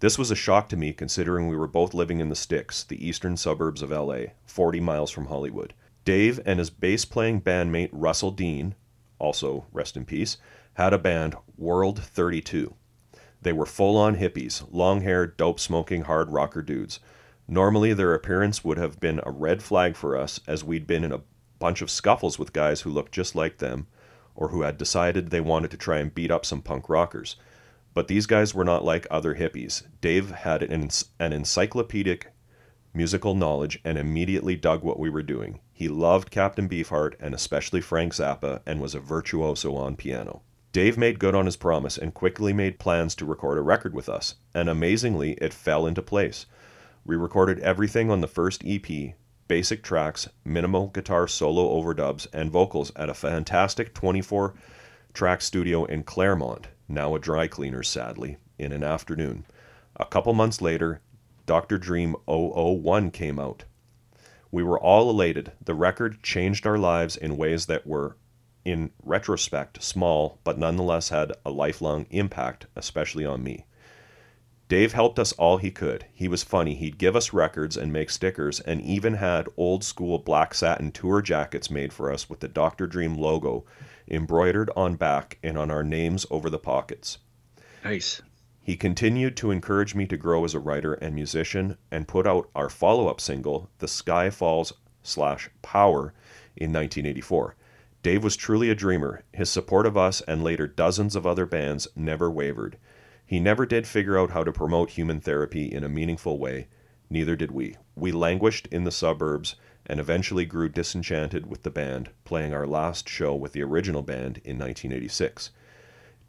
This 0.01 0.17
was 0.17 0.31
a 0.31 0.35
shock 0.35 0.67
to 0.69 0.77
me 0.77 0.93
considering 0.93 1.47
we 1.47 1.55
were 1.55 1.67
both 1.67 1.93
living 1.93 2.21
in 2.21 2.29
the 2.29 2.35
sticks, 2.35 2.83
the 2.83 3.07
eastern 3.07 3.37
suburbs 3.37 3.83
of 3.83 3.91
LA, 3.91 4.33
40 4.47 4.79
miles 4.79 5.11
from 5.11 5.27
Hollywood. 5.27 5.75
Dave 6.05 6.39
and 6.43 6.57
his 6.57 6.71
bass 6.71 7.05
playing 7.05 7.41
bandmate 7.41 7.91
Russell 7.91 8.31
Dean, 8.31 8.73
also 9.19 9.67
rest 9.71 9.95
in 9.95 10.05
peace, 10.05 10.37
had 10.73 10.91
a 10.91 10.97
band, 10.97 11.35
World 11.55 11.99
32. 11.99 12.73
They 13.43 13.53
were 13.53 13.67
full 13.67 13.95
on 13.95 14.15
hippies, 14.15 14.67
long 14.71 15.01
haired, 15.01 15.37
dope 15.37 15.59
smoking, 15.59 16.01
hard 16.05 16.31
rocker 16.31 16.63
dudes. 16.63 16.99
Normally, 17.47 17.93
their 17.93 18.15
appearance 18.15 18.63
would 18.63 18.79
have 18.79 18.99
been 18.99 19.21
a 19.23 19.29
red 19.29 19.61
flag 19.61 19.95
for 19.95 20.17
us, 20.17 20.39
as 20.47 20.63
we'd 20.63 20.87
been 20.87 21.03
in 21.03 21.11
a 21.11 21.21
bunch 21.59 21.83
of 21.83 21.91
scuffles 21.91 22.39
with 22.39 22.53
guys 22.53 22.81
who 22.81 22.89
looked 22.89 23.11
just 23.11 23.35
like 23.35 23.59
them, 23.59 23.85
or 24.33 24.47
who 24.47 24.63
had 24.63 24.79
decided 24.79 25.29
they 25.29 25.41
wanted 25.41 25.69
to 25.69 25.77
try 25.77 25.99
and 25.99 26.15
beat 26.15 26.31
up 26.31 26.43
some 26.43 26.63
punk 26.63 26.89
rockers. 26.89 27.35
But 27.93 28.07
these 28.07 28.25
guys 28.25 28.53
were 28.53 28.63
not 28.63 28.85
like 28.85 29.05
other 29.11 29.35
hippies. 29.35 29.83
Dave 29.99 30.31
had 30.31 30.63
an, 30.63 30.89
an 31.19 31.33
encyclopedic 31.33 32.31
musical 32.93 33.35
knowledge 33.35 33.79
and 33.83 33.97
immediately 33.97 34.55
dug 34.55 34.83
what 34.83 34.99
we 34.99 35.09
were 35.09 35.23
doing. 35.23 35.59
He 35.71 35.87
loved 35.87 36.31
Captain 36.31 36.67
Beefheart 36.67 37.15
and 37.19 37.33
especially 37.33 37.81
Frank 37.81 38.13
Zappa 38.13 38.61
and 38.65 38.81
was 38.81 38.95
a 38.95 38.99
virtuoso 38.99 39.75
on 39.75 39.95
piano. 39.95 40.41
Dave 40.73 40.97
made 40.97 41.19
good 41.19 41.35
on 41.35 41.45
his 41.45 41.57
promise 41.57 41.97
and 41.97 42.13
quickly 42.13 42.53
made 42.53 42.79
plans 42.79 43.13
to 43.15 43.25
record 43.25 43.57
a 43.57 43.61
record 43.61 43.93
with 43.93 44.07
us, 44.07 44.35
and 44.53 44.69
amazingly, 44.69 45.33
it 45.33 45.53
fell 45.53 45.85
into 45.85 46.01
place. 46.01 46.45
We 47.05 47.17
recorded 47.17 47.59
everything 47.59 48.09
on 48.09 48.21
the 48.21 48.27
first 48.27 48.63
EP 48.65 49.15
basic 49.51 49.83
tracks, 49.83 50.29
minimal 50.45 50.87
guitar 50.87 51.27
solo 51.27 51.77
overdubs, 51.77 52.25
and 52.31 52.49
vocals 52.49 52.89
at 52.95 53.09
a 53.09 53.13
fantastic 53.13 53.93
24 53.93 54.53
track 55.13 55.41
studio 55.41 55.83
in 55.83 56.03
Claremont, 56.03 56.69
now 56.93 57.15
a 57.15 57.19
dry 57.19 57.47
cleaner, 57.47 57.83
sadly, 57.83 58.37
in 58.57 58.71
an 58.71 58.83
afternoon. 58.83 59.45
A 59.95 60.05
couple 60.05 60.33
months 60.33 60.61
later, 60.61 61.01
Dr. 61.45 61.77
Dream 61.77 62.15
001 62.27 63.11
came 63.11 63.39
out. 63.39 63.65
We 64.51 64.63
were 64.63 64.79
all 64.79 65.09
elated. 65.09 65.53
The 65.63 65.73
record 65.73 66.21
changed 66.23 66.67
our 66.67 66.77
lives 66.77 67.15
in 67.15 67.37
ways 67.37 67.65
that 67.67 67.87
were, 67.87 68.17
in 68.65 68.91
retrospect, 69.03 69.81
small, 69.81 70.39
but 70.43 70.57
nonetheless 70.57 71.09
had 71.09 71.33
a 71.45 71.51
lifelong 71.51 72.05
impact, 72.09 72.67
especially 72.75 73.25
on 73.25 73.43
me. 73.43 73.65
Dave 74.67 74.93
helped 74.93 75.19
us 75.19 75.33
all 75.33 75.57
he 75.57 75.71
could. 75.71 76.05
He 76.13 76.29
was 76.29 76.43
funny. 76.43 76.75
He'd 76.75 76.97
give 76.97 77.15
us 77.15 77.33
records 77.33 77.75
and 77.75 77.91
make 77.91 78.09
stickers, 78.09 78.61
and 78.61 78.81
even 78.81 79.15
had 79.15 79.49
old 79.57 79.83
school 79.83 80.17
black 80.17 80.53
satin 80.53 80.93
tour 80.93 81.21
jackets 81.21 81.69
made 81.69 81.91
for 81.91 82.09
us 82.09 82.29
with 82.29 82.39
the 82.39 82.47
Dr. 82.47 82.87
Dream 82.87 83.15
logo 83.15 83.65
embroidered 84.11 84.69
on 84.75 84.95
back 84.95 85.39
and 85.41 85.57
on 85.57 85.71
our 85.71 85.83
names 85.83 86.25
over 86.29 86.49
the 86.49 86.59
pockets. 86.59 87.17
Nice. 87.83 88.21
He 88.61 88.75
continued 88.75 89.35
to 89.37 89.49
encourage 89.49 89.95
me 89.95 90.05
to 90.05 90.17
grow 90.17 90.45
as 90.45 90.53
a 90.53 90.59
writer 90.59 90.93
and 90.93 91.15
musician 91.15 91.77
and 91.89 92.07
put 92.07 92.27
out 92.27 92.49
our 92.53 92.69
follow 92.69 93.07
up 93.07 93.19
single, 93.19 93.71
The 93.79 93.87
Sky 93.87 94.29
Falls 94.29 94.73
slash 95.01 95.49
Power, 95.63 96.13
in 96.55 96.71
1984. 96.71 97.55
Dave 98.03 98.23
was 98.23 98.35
truly 98.35 98.69
a 98.69 98.75
dreamer. 98.75 99.23
His 99.33 99.49
support 99.49 99.85
of 99.85 99.97
us 99.97 100.21
and 100.21 100.43
later 100.43 100.67
dozens 100.67 101.15
of 101.15 101.25
other 101.25 101.45
bands 101.45 101.87
never 101.95 102.29
wavered. 102.29 102.77
He 103.25 103.39
never 103.39 103.65
did 103.65 103.87
figure 103.87 104.17
out 104.17 104.31
how 104.31 104.43
to 104.43 104.51
promote 104.51 104.91
human 104.91 105.21
therapy 105.21 105.71
in 105.71 105.83
a 105.83 105.89
meaningful 105.89 106.37
way, 106.37 106.67
neither 107.09 107.35
did 107.35 107.51
we. 107.51 107.77
We 107.95 108.11
languished 108.11 108.67
in 108.67 108.83
the 108.83 108.91
suburbs 108.91 109.55
and 109.91 109.99
eventually 109.99 110.45
grew 110.45 110.69
disenchanted 110.69 111.47
with 111.47 111.63
the 111.63 111.69
band, 111.69 112.09
playing 112.23 112.53
our 112.53 112.65
last 112.65 113.09
show 113.09 113.35
with 113.35 113.51
the 113.51 113.61
original 113.61 114.01
band 114.01 114.37
in 114.45 114.57
1986. 114.57 115.51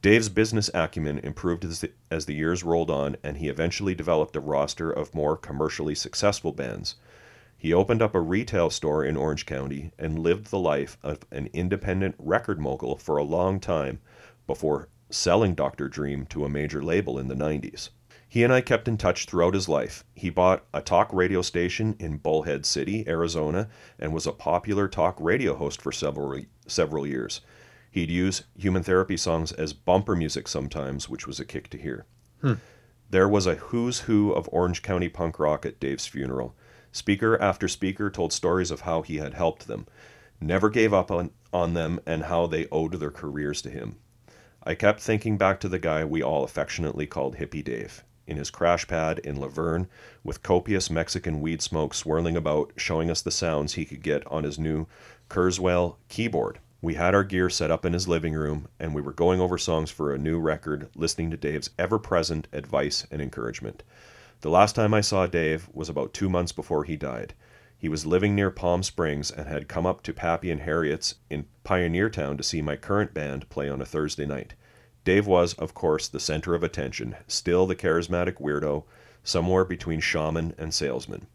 Dave's 0.03 0.29
business 0.29 0.69
acumen 0.75 1.21
improved 1.21 1.65
as 1.65 1.81
the, 1.81 1.93
as 2.11 2.27
the 2.27 2.35
years 2.35 2.65
rolled 2.65 2.91
on, 2.91 3.17
and 3.23 3.37
he 3.37 3.47
eventually 3.47 3.95
developed 3.95 4.35
a 4.35 4.41
roster 4.41 4.91
of 4.91 5.15
more 5.15 5.37
commercially 5.37 5.95
successful 5.95 6.51
bands. 6.51 6.97
He 7.57 7.73
opened 7.73 8.03
up 8.03 8.17
a 8.17 8.21
retail 8.21 8.69
store 8.69 9.05
in 9.05 9.17
Orange 9.17 9.47
County 9.47 9.93
and 9.97 10.19
lived 10.19 10.47
the 10.47 10.59
life 10.59 10.99
of 11.01 11.21
an 11.31 11.49
independent 11.53 12.17
record 12.19 12.59
mogul 12.59 12.97
for 12.97 13.17
a 13.17 13.23
long 13.23 13.61
time 13.61 14.01
before 14.49 14.89
selling 15.09 15.55
Dr. 15.55 15.89
Dream 15.89 16.27
to 16.27 16.45
a 16.45 16.49
major 16.49 16.83
label 16.83 17.17
in 17.17 17.29
the 17.29 17.37
90s. 17.37 17.91
He 18.33 18.45
and 18.45 18.51
I 18.51 18.63
kept 18.63 18.89
in 18.89 18.97
touch 18.97 19.27
throughout 19.27 19.53
his 19.53 19.69
life. 19.69 20.05
He 20.15 20.31
bought 20.31 20.65
a 20.73 20.81
talk 20.81 21.13
radio 21.13 21.43
station 21.43 21.95
in 21.99 22.17
Bullhead 22.17 22.65
City, 22.65 23.07
Arizona, 23.07 23.69
and 23.99 24.15
was 24.15 24.27
a 24.27 24.33
popular 24.33 24.89
talk 24.89 25.19
radio 25.21 25.55
host 25.55 25.83
for 25.83 25.93
several 25.93 26.41
several 26.67 27.07
years. 27.07 27.43
He'd 27.91 28.09
use 28.09 28.45
human 28.57 28.83
therapy 28.85 29.19
songs 29.19 29.53
as 29.53 29.75
bumper 29.75 30.17
music 30.17 30.49
sometimes, 30.49 31.11
which 31.11 31.27
was 31.27 31.41
a 31.41 31.45
kick 31.45 31.69
to 31.69 31.77
hear. 31.77 32.07
Hmm. 32.41 32.55
There 33.11 33.29
was 33.29 33.47
a 33.47 33.57
who's 33.57 34.01
who 34.01 34.33
of 34.33 34.49
Orange 34.51 34.81
County 34.81 35.11
punk 35.11 35.39
rock 35.39 35.67
at 35.67 35.79
Dave's 35.79 36.07
funeral. 36.07 36.57
Speaker 36.91 37.39
after 37.39 37.69
speaker 37.69 38.09
told 38.09 38.33
stories 38.33 38.71
of 38.71 38.81
how 38.81 39.03
he 39.03 39.19
had 39.19 39.35
helped 39.35 39.67
them, 39.67 39.87
never 40.41 40.71
gave 40.71 40.95
up 40.95 41.11
on, 41.11 41.33
on 41.53 41.75
them, 41.75 42.01
and 42.07 42.23
how 42.23 42.47
they 42.47 42.67
owed 42.73 42.95
their 42.95 43.11
careers 43.11 43.61
to 43.61 43.69
him. 43.69 43.97
I 44.63 44.75
kept 44.75 45.01
thinking 45.03 45.37
back 45.37 45.61
to 45.61 45.69
the 45.69 45.79
guy 45.79 46.03
we 46.07 46.23
all 46.23 46.45
affectionately 46.45 47.07
called 47.07 47.37
Hippie 47.37 47.63
Dave 47.63 48.03
in 48.27 48.37
his 48.37 48.51
crash 48.51 48.87
pad 48.87 49.19
in 49.21 49.37
La 49.37 49.49
Verne 49.49 49.89
with 50.23 50.43
copious 50.43 50.91
Mexican 50.91 51.41
weed 51.41 51.63
smoke 51.63 51.95
swirling 51.95 52.37
about, 52.37 52.73
showing 52.77 53.11
us 53.11 53.23
the 53.23 53.31
sounds 53.31 53.75
he 53.75 53.85
could 53.85 54.03
get 54.03 54.27
on 54.27 54.45
his 54.45 54.59
new 54.59 54.87
Kurzweil 55.29 55.97
keyboard. 56.09 56.59
We 56.81 56.95
had 56.95 57.15
our 57.15 57.25
gear 57.25 57.49
set 57.49 57.71
up 57.71 57.85
in 57.85 57.93
his 57.93 58.09
living 58.09 58.35
room, 58.35 58.69
and 58.81 58.95
we 58.95 59.03
were 59.03 59.13
going 59.13 59.41
over 59.41 59.57
songs 59.57 59.91
for 59.91 60.13
a 60.13 60.19
new 60.19 60.41
record, 60.41 60.89
listening 60.97 61.31
to 61.31 61.37
Dave's 61.37 61.71
ever 61.79 61.99
present 61.99 62.49
advice 62.53 63.07
and 63.11 63.23
encouragement. 63.23 63.83
The 64.41 64.51
last 64.51 64.75
time 64.75 64.93
I 64.93 65.01
saw 65.01 65.27
Dave 65.27 65.69
was 65.73 65.89
about 65.89 66.13
two 66.13 66.29
months 66.29 66.51
before 66.51 66.83
he 66.83 66.97
died. 66.97 67.35
He 67.79 67.89
was 67.89 68.07
living 68.07 68.35
near 68.35 68.51
Palm 68.51 68.83
Springs 68.83 69.31
and 69.31 69.47
had 69.47 69.69
come 69.69 69.87
up 69.87 70.03
to 70.03 70.13
Pappy 70.13 70.51
and 70.51 70.61
Harriet's 70.61 71.17
in 71.31 71.47
Pioneer 71.65 72.11
Town 72.11 72.37
to 72.37 72.43
see 72.43 72.63
my 72.63 72.77
current 72.77 73.15
band 73.15 73.49
play 73.49 73.69
on 73.69 73.81
a 73.81 73.85
Thursday 73.85 74.27
night. 74.27 74.55
Dave 75.05 75.27
was, 75.27 75.55
of 75.55 75.75
course, 75.75 76.07
the 76.07 76.21
center 76.21 76.55
of 76.55 76.63
attention, 76.63 77.17
still 77.27 77.67
the 77.67 77.75
charismatic 77.75 78.41
weirdo, 78.41 78.85
somewhere 79.25 79.65
between 79.65 80.01
shaman 80.01 80.55
and 80.59 80.73
salesman. 80.73 81.27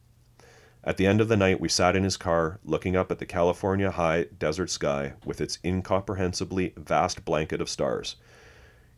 At 0.83 0.95
the 0.95 1.05
end 1.05 1.19
of 1.19 1.27
the 1.27 1.35
night, 1.35 1.59
we 1.59 1.67
sat 1.67 1.95
in 1.95 2.03
his 2.05 2.15
car, 2.15 2.59
looking 2.63 2.95
up 2.95 3.11
at 3.11 3.19
the 3.19 3.25
California 3.25 3.91
high 3.91 4.27
desert 4.39 4.69
sky 4.69 5.15
with 5.25 5.41
its 5.41 5.59
incomprehensibly 5.63 6.73
vast 6.77 7.25
blanket 7.25 7.59
of 7.59 7.69
stars. 7.69 8.15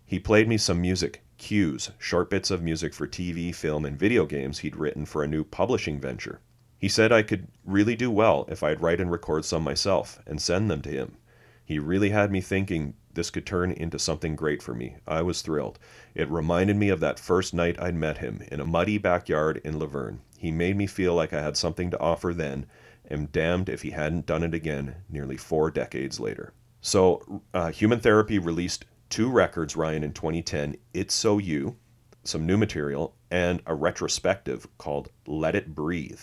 He 0.05 0.19
played 0.19 0.47
me 0.47 0.57
some 0.57 0.81
music, 0.81 1.23
cues, 1.39 1.89
short 1.97 2.29
bits 2.29 2.51
of 2.51 2.61
music 2.61 2.93
for 2.93 3.07
TV, 3.07 3.55
film, 3.55 3.85
and 3.85 3.97
video 3.97 4.27
games 4.27 4.59
he'd 4.59 4.75
written 4.75 5.05
for 5.05 5.23
a 5.23 5.27
new 5.27 5.43
publishing 5.43 5.99
venture. 5.99 6.41
He 6.77 6.88
said 6.88 7.11
I 7.11 7.23
could 7.23 7.47
really 7.65 7.95
do 7.95 8.11
well 8.11 8.45
if 8.49 8.61
I'd 8.61 8.81
write 8.81 9.01
and 9.01 9.11
record 9.11 9.45
some 9.45 9.63
myself 9.63 10.19
and 10.27 10.39
send 10.39 10.69
them 10.69 10.83
to 10.83 10.89
him. 10.89 11.17
He 11.65 11.79
really 11.79 12.09
had 12.09 12.31
me 12.31 12.41
thinking 12.41 12.93
this 13.13 13.29
could 13.29 13.45
turn 13.45 13.71
into 13.71 13.99
something 13.99 14.35
great 14.35 14.61
for 14.61 14.73
me. 14.73 14.97
I 15.07 15.21
was 15.21 15.41
thrilled. 15.41 15.79
It 16.13 16.29
reminded 16.29 16.77
me 16.77 16.89
of 16.89 16.99
that 16.99 17.19
first 17.19 17.53
night 17.53 17.79
I'd 17.81 17.95
met 17.95 18.19
him 18.19 18.43
in 18.51 18.59
a 18.59 18.65
muddy 18.65 18.97
backyard 18.97 19.61
in 19.63 19.79
La 19.79 19.87
Verne. 19.87 20.21
He 20.37 20.51
made 20.51 20.77
me 20.77 20.87
feel 20.87 21.15
like 21.15 21.33
I 21.33 21.41
had 21.41 21.57
something 21.57 21.91
to 21.91 21.99
offer 21.99 22.33
then, 22.33 22.65
and 23.05 23.31
damned 23.31 23.69
if 23.69 23.81
he 23.81 23.91
hadn't 23.91 24.25
done 24.25 24.43
it 24.43 24.53
again 24.53 24.95
nearly 25.09 25.37
four 25.37 25.71
decades 25.71 26.19
later. 26.19 26.53
So, 26.81 27.41
uh, 27.53 27.71
Human 27.71 27.99
Therapy 27.99 28.39
released 28.39 28.85
two 29.09 29.29
records, 29.29 29.75
Ryan, 29.75 30.03
in 30.03 30.13
2010 30.13 30.77
It's 30.93 31.13
So 31.13 31.39
You, 31.39 31.75
some 32.23 32.45
new 32.45 32.57
material, 32.57 33.15
and 33.31 33.61
a 33.65 33.75
retrospective 33.75 34.67
called 34.77 35.09
Let 35.25 35.55
It 35.55 35.73
Breathe, 35.73 36.21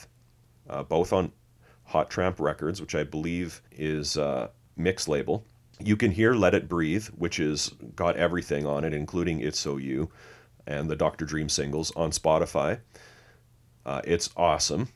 uh, 0.69 0.83
both 0.83 1.13
on 1.13 1.33
Hot 1.85 2.11
Tramp 2.11 2.41
Records, 2.41 2.81
which 2.81 2.95
I 2.95 3.05
believe 3.05 3.61
is 3.71 4.17
a 4.17 4.51
mix 4.77 5.09
label. 5.09 5.45
You 5.79 5.97
can 5.97 6.11
hear 6.11 6.35
Let 6.35 6.55
It 6.55 6.69
Breathe, 6.69 7.07
which 7.09 7.39
is 7.39 7.69
got 7.95 8.17
everything 8.17 8.67
on 8.67 8.85
it, 8.85 8.95
including 8.95 9.41
It's 9.41 9.59
So 9.59 9.77
You 9.77 10.11
and 10.67 10.91
the 10.91 10.97
Dr. 10.97 11.25
Dream 11.25 11.49
singles 11.49 11.93
on 11.95 12.11
Spotify. 12.11 12.81
Uh, 13.85 14.01
it's 14.05 14.31
awesome. 14.37 14.89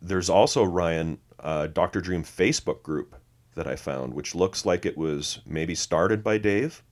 There's 0.00 0.30
also 0.30 0.64
Ryan 0.64 1.18
uh, 1.40 1.66
Dr. 1.66 2.00
Dream 2.00 2.24
Facebook 2.24 2.82
group 2.82 3.16
that 3.54 3.66
I 3.66 3.76
found, 3.76 4.14
which 4.14 4.34
looks 4.34 4.66
like 4.66 4.86
it 4.86 4.96
was 4.96 5.40
maybe 5.46 5.74
started 5.74 6.24
by 6.24 6.38
Dave, 6.38 6.82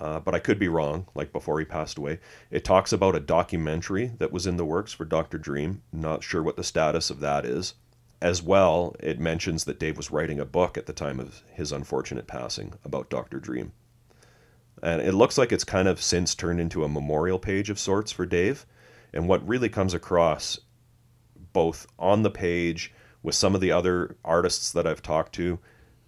uh, 0.00 0.20
but 0.20 0.34
I 0.34 0.38
could 0.38 0.58
be 0.58 0.68
wrong. 0.68 1.06
Like 1.14 1.32
before 1.32 1.58
he 1.58 1.64
passed 1.64 1.98
away, 1.98 2.20
it 2.50 2.64
talks 2.64 2.92
about 2.92 3.16
a 3.16 3.20
documentary 3.20 4.12
that 4.18 4.32
was 4.32 4.46
in 4.46 4.56
the 4.56 4.64
works 4.64 4.92
for 4.92 5.04
Dr. 5.04 5.38
Dream. 5.38 5.82
Not 5.92 6.22
sure 6.22 6.42
what 6.42 6.56
the 6.56 6.64
status 6.64 7.10
of 7.10 7.20
that 7.20 7.44
is 7.44 7.74
as 8.20 8.42
well, 8.42 8.96
it 9.00 9.20
mentions 9.20 9.64
that 9.64 9.78
Dave 9.78 9.96
was 9.96 10.10
writing 10.10 10.40
a 10.40 10.44
book 10.44 10.76
at 10.76 10.86
the 10.86 10.92
time 10.92 11.20
of 11.20 11.42
his 11.52 11.70
unfortunate 11.70 12.26
passing 12.26 12.74
about 12.84 13.10
Dr. 13.10 13.38
Dream. 13.38 13.72
And 14.82 15.00
it 15.02 15.14
looks 15.14 15.38
like 15.38 15.52
it's 15.52 15.64
kind 15.64 15.88
of 15.88 16.02
since 16.02 16.34
turned 16.34 16.60
into 16.60 16.84
a 16.84 16.88
memorial 16.88 17.38
page 17.38 17.70
of 17.70 17.78
sorts 17.78 18.10
for 18.10 18.26
Dave. 18.26 18.66
And 19.12 19.28
what 19.28 19.46
really 19.46 19.68
comes 19.68 19.94
across 19.94 20.58
both 21.52 21.86
on 21.98 22.22
the 22.22 22.30
page 22.30 22.92
with 23.22 23.34
some 23.34 23.54
of 23.54 23.60
the 23.60 23.72
other 23.72 24.16
artists 24.24 24.72
that 24.72 24.86
I've 24.86 25.02
talked 25.02 25.34
to, 25.34 25.58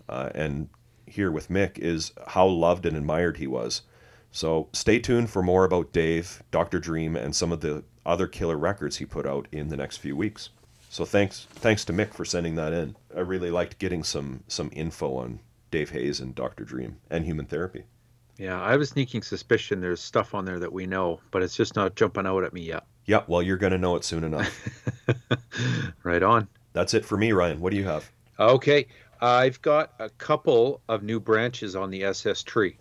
uh, 0.08 0.30
and 0.34 0.68
here 1.06 1.30
with 1.30 1.48
Mick 1.48 1.78
is 1.78 2.12
how 2.28 2.46
loved 2.46 2.86
and 2.86 2.96
admired 2.96 3.36
he 3.36 3.46
was. 3.46 3.82
So 4.32 4.68
stay 4.72 5.00
tuned 5.00 5.30
for 5.30 5.42
more 5.42 5.64
about 5.64 5.92
Dave, 5.92 6.42
Dr. 6.50 6.78
Dream, 6.78 7.16
and 7.16 7.34
some 7.34 7.50
of 7.50 7.60
the 7.60 7.82
other 8.06 8.28
killer 8.28 8.56
records 8.56 8.96
he 8.96 9.04
put 9.04 9.26
out 9.26 9.48
in 9.50 9.68
the 9.68 9.76
next 9.76 9.96
few 9.98 10.16
weeks. 10.16 10.50
So 10.90 11.04
thanks 11.04 11.46
thanks 11.52 11.84
to 11.84 11.92
Mick 11.92 12.12
for 12.12 12.24
sending 12.24 12.56
that 12.56 12.72
in. 12.72 12.96
I 13.16 13.20
really 13.20 13.50
liked 13.50 13.78
getting 13.78 14.02
some 14.02 14.42
some 14.48 14.70
info 14.72 15.14
on 15.14 15.38
Dave 15.70 15.90
Hayes 15.90 16.18
and 16.18 16.34
Dr. 16.34 16.64
Dream 16.64 16.96
and 17.08 17.24
human 17.24 17.46
therapy. 17.46 17.84
Yeah, 18.36 18.60
I 18.60 18.72
have 18.72 18.80
a 18.80 18.86
sneaking 18.86 19.22
suspicion 19.22 19.80
there's 19.80 20.00
stuff 20.00 20.34
on 20.34 20.44
there 20.44 20.58
that 20.58 20.72
we 20.72 20.86
know, 20.86 21.20
but 21.30 21.44
it's 21.44 21.56
just 21.56 21.76
not 21.76 21.94
jumping 21.94 22.26
out 22.26 22.42
at 22.42 22.52
me 22.52 22.62
yet. 22.62 22.86
Yeah, 23.04 23.22
well, 23.28 23.40
you're 23.40 23.56
going 23.56 23.72
to 23.72 23.78
know 23.78 23.94
it 23.94 24.04
soon 24.04 24.24
enough. 24.24 24.52
right 26.02 26.22
on. 26.24 26.48
That's 26.72 26.92
it 26.94 27.04
for 27.04 27.16
me, 27.16 27.30
Ryan. 27.30 27.60
What 27.60 27.70
do 27.70 27.76
you 27.76 27.84
have? 27.84 28.10
Okay, 28.40 28.86
I've 29.20 29.62
got 29.62 29.92
a 30.00 30.08
couple 30.08 30.80
of 30.88 31.04
new 31.04 31.20
branches 31.20 31.76
on 31.76 31.90
the 31.90 32.02
SS 32.02 32.42
tree. 32.42 32.78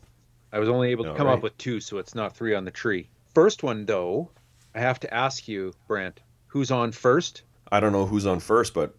I 0.52 0.58
was 0.58 0.70
only 0.70 0.90
able 0.90 1.04
to 1.04 1.12
All 1.12 1.16
come 1.16 1.28
right. 1.28 1.34
up 1.34 1.44
with 1.44 1.58
two, 1.60 1.80
so 1.80 2.00
it's 2.00 2.16
not 2.16 2.36
three 2.36 2.56
on 2.56 2.66
the 2.66 2.72
tree. 2.72 3.08
First 3.36 3.62
one, 3.62 3.86
though, 3.86 4.32
I 4.74 4.80
have 4.80 5.00
to 5.02 5.14
ask 5.14 5.48
you, 5.48 5.74
Brant, 5.88 6.22
who's 6.48 6.72
on 6.72 6.92
first? 6.92 7.44
I 7.72 7.80
don't 7.80 7.92
know 7.92 8.06
who's 8.06 8.26
on 8.26 8.40
first, 8.40 8.74
but 8.74 8.96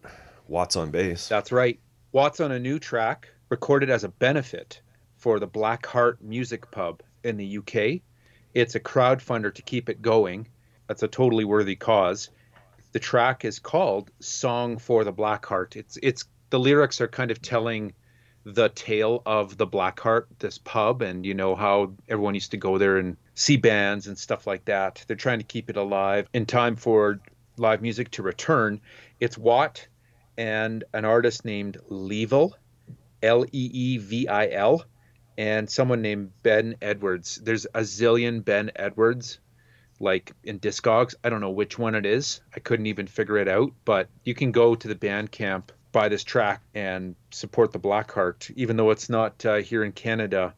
Watts 0.51 0.75
on 0.75 0.91
bass. 0.91 1.29
That's 1.29 1.53
right. 1.53 1.79
Watts 2.11 2.41
on 2.41 2.51
a 2.51 2.59
new 2.59 2.77
track 2.77 3.29
recorded 3.47 3.89
as 3.89 4.03
a 4.03 4.09
benefit 4.09 4.81
for 5.15 5.39
the 5.39 5.47
Black 5.47 5.85
Heart 5.85 6.21
Music 6.21 6.69
Pub 6.71 7.01
in 7.23 7.37
the 7.37 7.57
UK. 7.59 8.01
It's 8.53 8.75
a 8.75 8.79
crowdfunder 8.81 9.53
to 9.53 9.61
keep 9.61 9.87
it 9.87 10.01
going. 10.01 10.49
That's 10.87 11.03
a 11.03 11.07
totally 11.07 11.45
worthy 11.45 11.77
cause. 11.77 12.29
The 12.91 12.99
track 12.99 13.45
is 13.45 13.59
called 13.59 14.11
Song 14.19 14.77
for 14.77 15.05
the 15.05 15.13
Black 15.13 15.45
Heart. 15.45 15.77
It's 15.77 15.97
it's 16.03 16.25
the 16.49 16.59
lyrics 16.59 16.99
are 16.99 17.07
kind 17.07 17.31
of 17.31 17.41
telling 17.41 17.93
the 18.43 18.67
tale 18.69 19.21
of 19.25 19.55
the 19.55 19.65
Black 19.65 20.01
Heart, 20.01 20.27
this 20.39 20.57
pub, 20.57 21.01
and 21.01 21.25
you 21.25 21.33
know 21.33 21.55
how 21.55 21.93
everyone 22.09 22.35
used 22.35 22.51
to 22.51 22.57
go 22.57 22.77
there 22.77 22.97
and 22.97 23.15
see 23.35 23.55
bands 23.55 24.07
and 24.07 24.17
stuff 24.17 24.47
like 24.47 24.65
that. 24.65 25.05
They're 25.07 25.15
trying 25.15 25.39
to 25.39 25.45
keep 25.45 25.69
it 25.69 25.77
alive 25.77 26.27
in 26.33 26.45
time 26.45 26.75
for 26.75 27.21
live 27.61 27.81
music 27.81 28.11
to 28.11 28.23
return. 28.23 28.81
It's 29.19 29.37
Watt 29.37 29.87
and 30.37 30.83
an 30.93 31.05
artist 31.05 31.45
named 31.45 31.77
Leevil, 31.89 32.53
L 33.21 33.45
E 33.45 33.49
E 33.73 33.97
V 33.97 34.27
I 34.27 34.49
L, 34.49 34.83
and 35.37 35.69
someone 35.69 36.01
named 36.01 36.31
Ben 36.41 36.75
Edwards. 36.81 37.39
There's 37.41 37.65
a 37.65 37.81
zillion 37.81 38.43
Ben 38.43 38.71
Edwards, 38.75 39.39
like 39.99 40.33
in 40.43 40.59
Discogs. 40.59 41.13
I 41.23 41.29
don't 41.29 41.41
know 41.41 41.51
which 41.51 41.77
one 41.77 41.95
it 41.95 42.05
is. 42.05 42.41
I 42.55 42.59
couldn't 42.59 42.87
even 42.87 43.07
figure 43.07 43.37
it 43.37 43.47
out, 43.47 43.71
but 43.85 44.09
you 44.25 44.33
can 44.33 44.51
go 44.51 44.73
to 44.73 44.87
the 44.87 44.95
Bandcamp, 44.95 45.69
buy 45.91 46.09
this 46.09 46.23
track, 46.23 46.63
and 46.73 47.15
support 47.29 47.71
the 47.71 47.79
Blackheart. 47.79 48.51
Even 48.55 48.75
though 48.75 48.89
it's 48.89 49.09
not 49.09 49.45
uh, 49.45 49.57
here 49.57 49.83
in 49.83 49.91
Canada, 49.91 50.55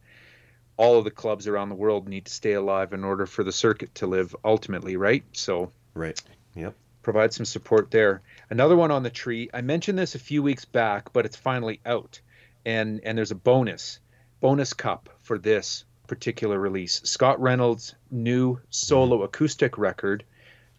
all 0.78 0.98
of 0.98 1.04
the 1.04 1.12
clubs 1.12 1.48
around 1.48 1.68
the 1.68 1.76
world 1.76 2.08
need 2.08 2.26
to 2.26 2.34
stay 2.34 2.54
alive 2.54 2.94
in 2.94 3.04
order 3.04 3.26
for 3.26 3.44
the 3.44 3.52
circuit 3.52 3.94
to 3.96 4.08
live 4.08 4.34
ultimately, 4.46 4.96
right? 4.96 5.24
So 5.34 5.74
Right. 5.94 6.20
Yep. 6.56 6.76
Provide 7.04 7.34
some 7.34 7.46
support 7.46 7.92
there. 7.92 8.22
Another 8.50 8.76
one 8.76 8.90
on 8.90 9.04
the 9.04 9.10
tree. 9.10 9.50
I 9.54 9.62
mentioned 9.62 10.00
this 10.00 10.16
a 10.16 10.20
few 10.20 10.42
weeks 10.42 10.66
back, 10.66 11.14
but 11.14 11.26
it's 11.26 11.36
finally 11.36 11.82
out, 11.86 12.20
and 12.66 13.02
and 13.04 13.18
there's 13.18 13.32
a 13.32 13.36
bonus 13.36 14.00
bonus 14.40 14.74
cup 14.74 15.10
for 15.22 15.38
this 15.38 15.86
particular 16.08 16.60
release. 16.60 17.02
Scott 17.04 17.42
Reynolds' 17.42 17.96
new 18.12 18.60
solo 18.70 19.24
acoustic 19.24 19.78
record, 19.78 20.24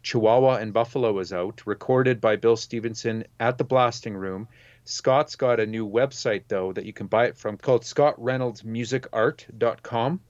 Chihuahua 0.03 0.57
and 0.57 0.72
Buffalo, 0.72 1.18
is 1.18 1.33
out, 1.33 1.66
recorded 1.66 2.20
by 2.20 2.37
Bill 2.37 2.57
Stevenson 2.57 3.25
at 3.40 3.57
the 3.57 3.64
Blasting 3.64 4.14
Room. 4.14 4.49
Scott's 4.85 5.37
got 5.37 5.61
a 5.61 5.66
new 5.66 5.88
website 5.88 6.42
though 6.49 6.75
that 6.75 6.85
you 6.85 6.92
can 6.92 7.07
buy 7.07 7.25
it 7.27 7.38
from 7.38 7.57
called 7.57 7.85
scottreynoldsmusicart.com. 7.85 10.20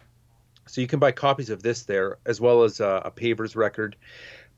So 0.66 0.80
you 0.80 0.86
can 0.86 0.98
buy 0.98 1.12
copies 1.12 1.50
of 1.50 1.62
this 1.62 1.82
there 1.82 2.16
as 2.24 2.40
well 2.40 2.62
as 2.62 2.80
uh, 2.80 3.02
a 3.04 3.10
Pavers 3.10 3.54
record 3.56 3.96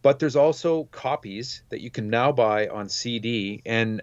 but 0.02 0.18
there's 0.18 0.36
also 0.36 0.84
copies 0.84 1.62
that 1.70 1.80
you 1.80 1.90
can 1.90 2.10
now 2.10 2.32
buy 2.32 2.68
on 2.68 2.88
CD 2.88 3.62
and 3.66 4.02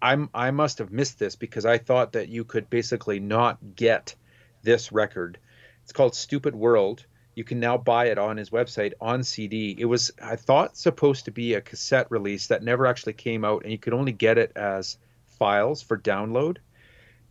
I'm 0.00 0.30
I 0.34 0.50
must 0.50 0.78
have 0.78 0.90
missed 0.90 1.18
this 1.18 1.36
because 1.36 1.66
I 1.66 1.78
thought 1.78 2.12
that 2.12 2.28
you 2.28 2.44
could 2.44 2.70
basically 2.70 3.20
not 3.20 3.58
get 3.74 4.14
this 4.62 4.92
record. 4.92 5.38
It's 5.82 5.92
called 5.92 6.14
Stupid 6.14 6.54
World. 6.54 7.06
You 7.34 7.44
can 7.44 7.60
now 7.60 7.78
buy 7.78 8.06
it 8.06 8.18
on 8.18 8.36
his 8.36 8.50
website 8.50 8.92
on 9.00 9.22
CD. 9.22 9.74
It 9.78 9.84
was 9.84 10.10
I 10.22 10.36
thought 10.36 10.76
supposed 10.76 11.26
to 11.26 11.30
be 11.30 11.54
a 11.54 11.60
cassette 11.60 12.10
release 12.10 12.48
that 12.48 12.62
never 12.62 12.86
actually 12.86 13.14
came 13.14 13.44
out 13.44 13.62
and 13.62 13.72
you 13.72 13.78
could 13.78 13.92
only 13.92 14.12
get 14.12 14.38
it 14.38 14.52
as 14.56 14.98
files 15.38 15.82
for 15.82 15.96
download. 15.96 16.58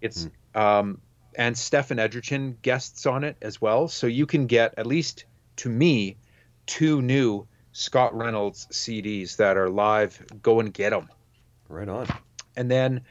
It's 0.02 0.28
um 0.56 1.02
and 1.36 1.56
Stephen 1.58 2.00
Egerton 2.00 2.58
guests 2.64 3.06
on 3.06 3.24
it 3.24 3.38
as 3.42 3.62
well, 3.62 3.88
so 3.88 4.08
you 4.08 4.26
can 4.26 4.48
get 4.48 4.74
at 4.78 4.88
least 4.88 5.26
to 5.58 5.70
me 5.70 6.18
two 6.66 7.02
new 7.02 7.48
Scott 7.78 8.18
Reynolds 8.18 8.66
CDs 8.72 9.36
that 9.36 9.56
are 9.56 9.70
live. 9.70 10.20
Go 10.42 10.60
and 10.60 10.74
get 10.74 10.90
them. 10.90 11.10
Right 11.70 11.88
on. 11.88 12.08
And 12.56 12.72
then 12.72 13.02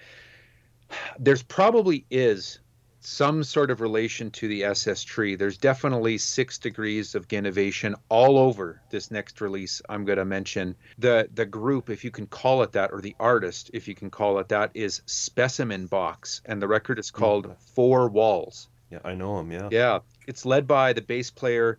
there's 1.20 1.44
probably 1.44 2.04
is 2.10 2.58
some 2.98 3.44
sort 3.44 3.70
of 3.70 3.80
relation 3.80 4.32
to 4.32 4.48
the 4.48 4.64
SS 4.64 5.04
tree. 5.04 5.36
There's 5.36 5.56
definitely 5.56 6.18
six 6.18 6.58
degrees 6.58 7.14
of 7.14 7.32
innovation 7.32 7.94
all 8.08 8.38
over 8.38 8.82
this 8.90 9.12
next 9.12 9.40
release 9.40 9.82
I'm 9.88 10.04
going 10.04 10.18
to 10.18 10.24
mention. 10.24 10.74
The 10.98 11.28
the 11.32 11.46
group, 11.46 11.88
if 11.88 12.02
you 12.02 12.10
can 12.10 12.26
call 12.26 12.64
it 12.64 12.72
that, 12.72 12.92
or 12.92 13.00
the 13.00 13.14
artist, 13.20 13.70
if 13.72 13.86
you 13.86 13.94
can 13.94 14.10
call 14.10 14.40
it 14.40 14.48
that, 14.48 14.72
is 14.74 15.00
Specimen 15.06 15.86
Box, 15.86 16.42
and 16.44 16.60
the 16.60 16.66
record 16.66 16.98
is 16.98 17.12
called 17.12 17.46
mm. 17.46 17.56
Four 17.76 18.08
Walls. 18.08 18.66
Yeah, 18.90 18.98
I 19.04 19.14
know 19.14 19.38
him. 19.38 19.52
Yeah. 19.52 19.68
Yeah, 19.70 19.98
it's 20.26 20.44
led 20.44 20.66
by 20.66 20.92
the 20.92 21.02
bass 21.02 21.30
player 21.30 21.78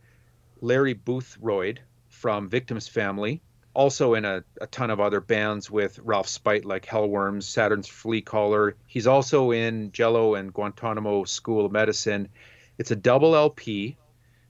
Larry 0.62 0.96
Boothroyd 0.96 1.80
from 2.18 2.50
Victims 2.50 2.88
Family, 2.88 3.42
also 3.76 4.16
in 4.16 4.26
a, 4.26 4.44
a 4.60 4.66
ton 4.68 4.90
of 4.90 5.00
other 5.00 5.22
bands 5.22 5.70
with 5.70 6.00
Ralph 6.00 6.28
Spight 6.28 6.66
like 6.66 6.86
Hellworms, 6.86 7.44
Saturn's 7.44 7.88
Flea 7.88 8.22
Collar. 8.22 8.76
He's 8.88 9.06
also 9.06 9.52
in 9.52 9.92
Jello 9.92 10.34
and 10.34 10.52
Guantanamo 10.52 11.26
School 11.26 11.66
of 11.66 11.72
Medicine. 11.72 12.30
It's 12.80 12.90
a 12.90 12.96
double 12.96 13.36
LP 13.36 13.98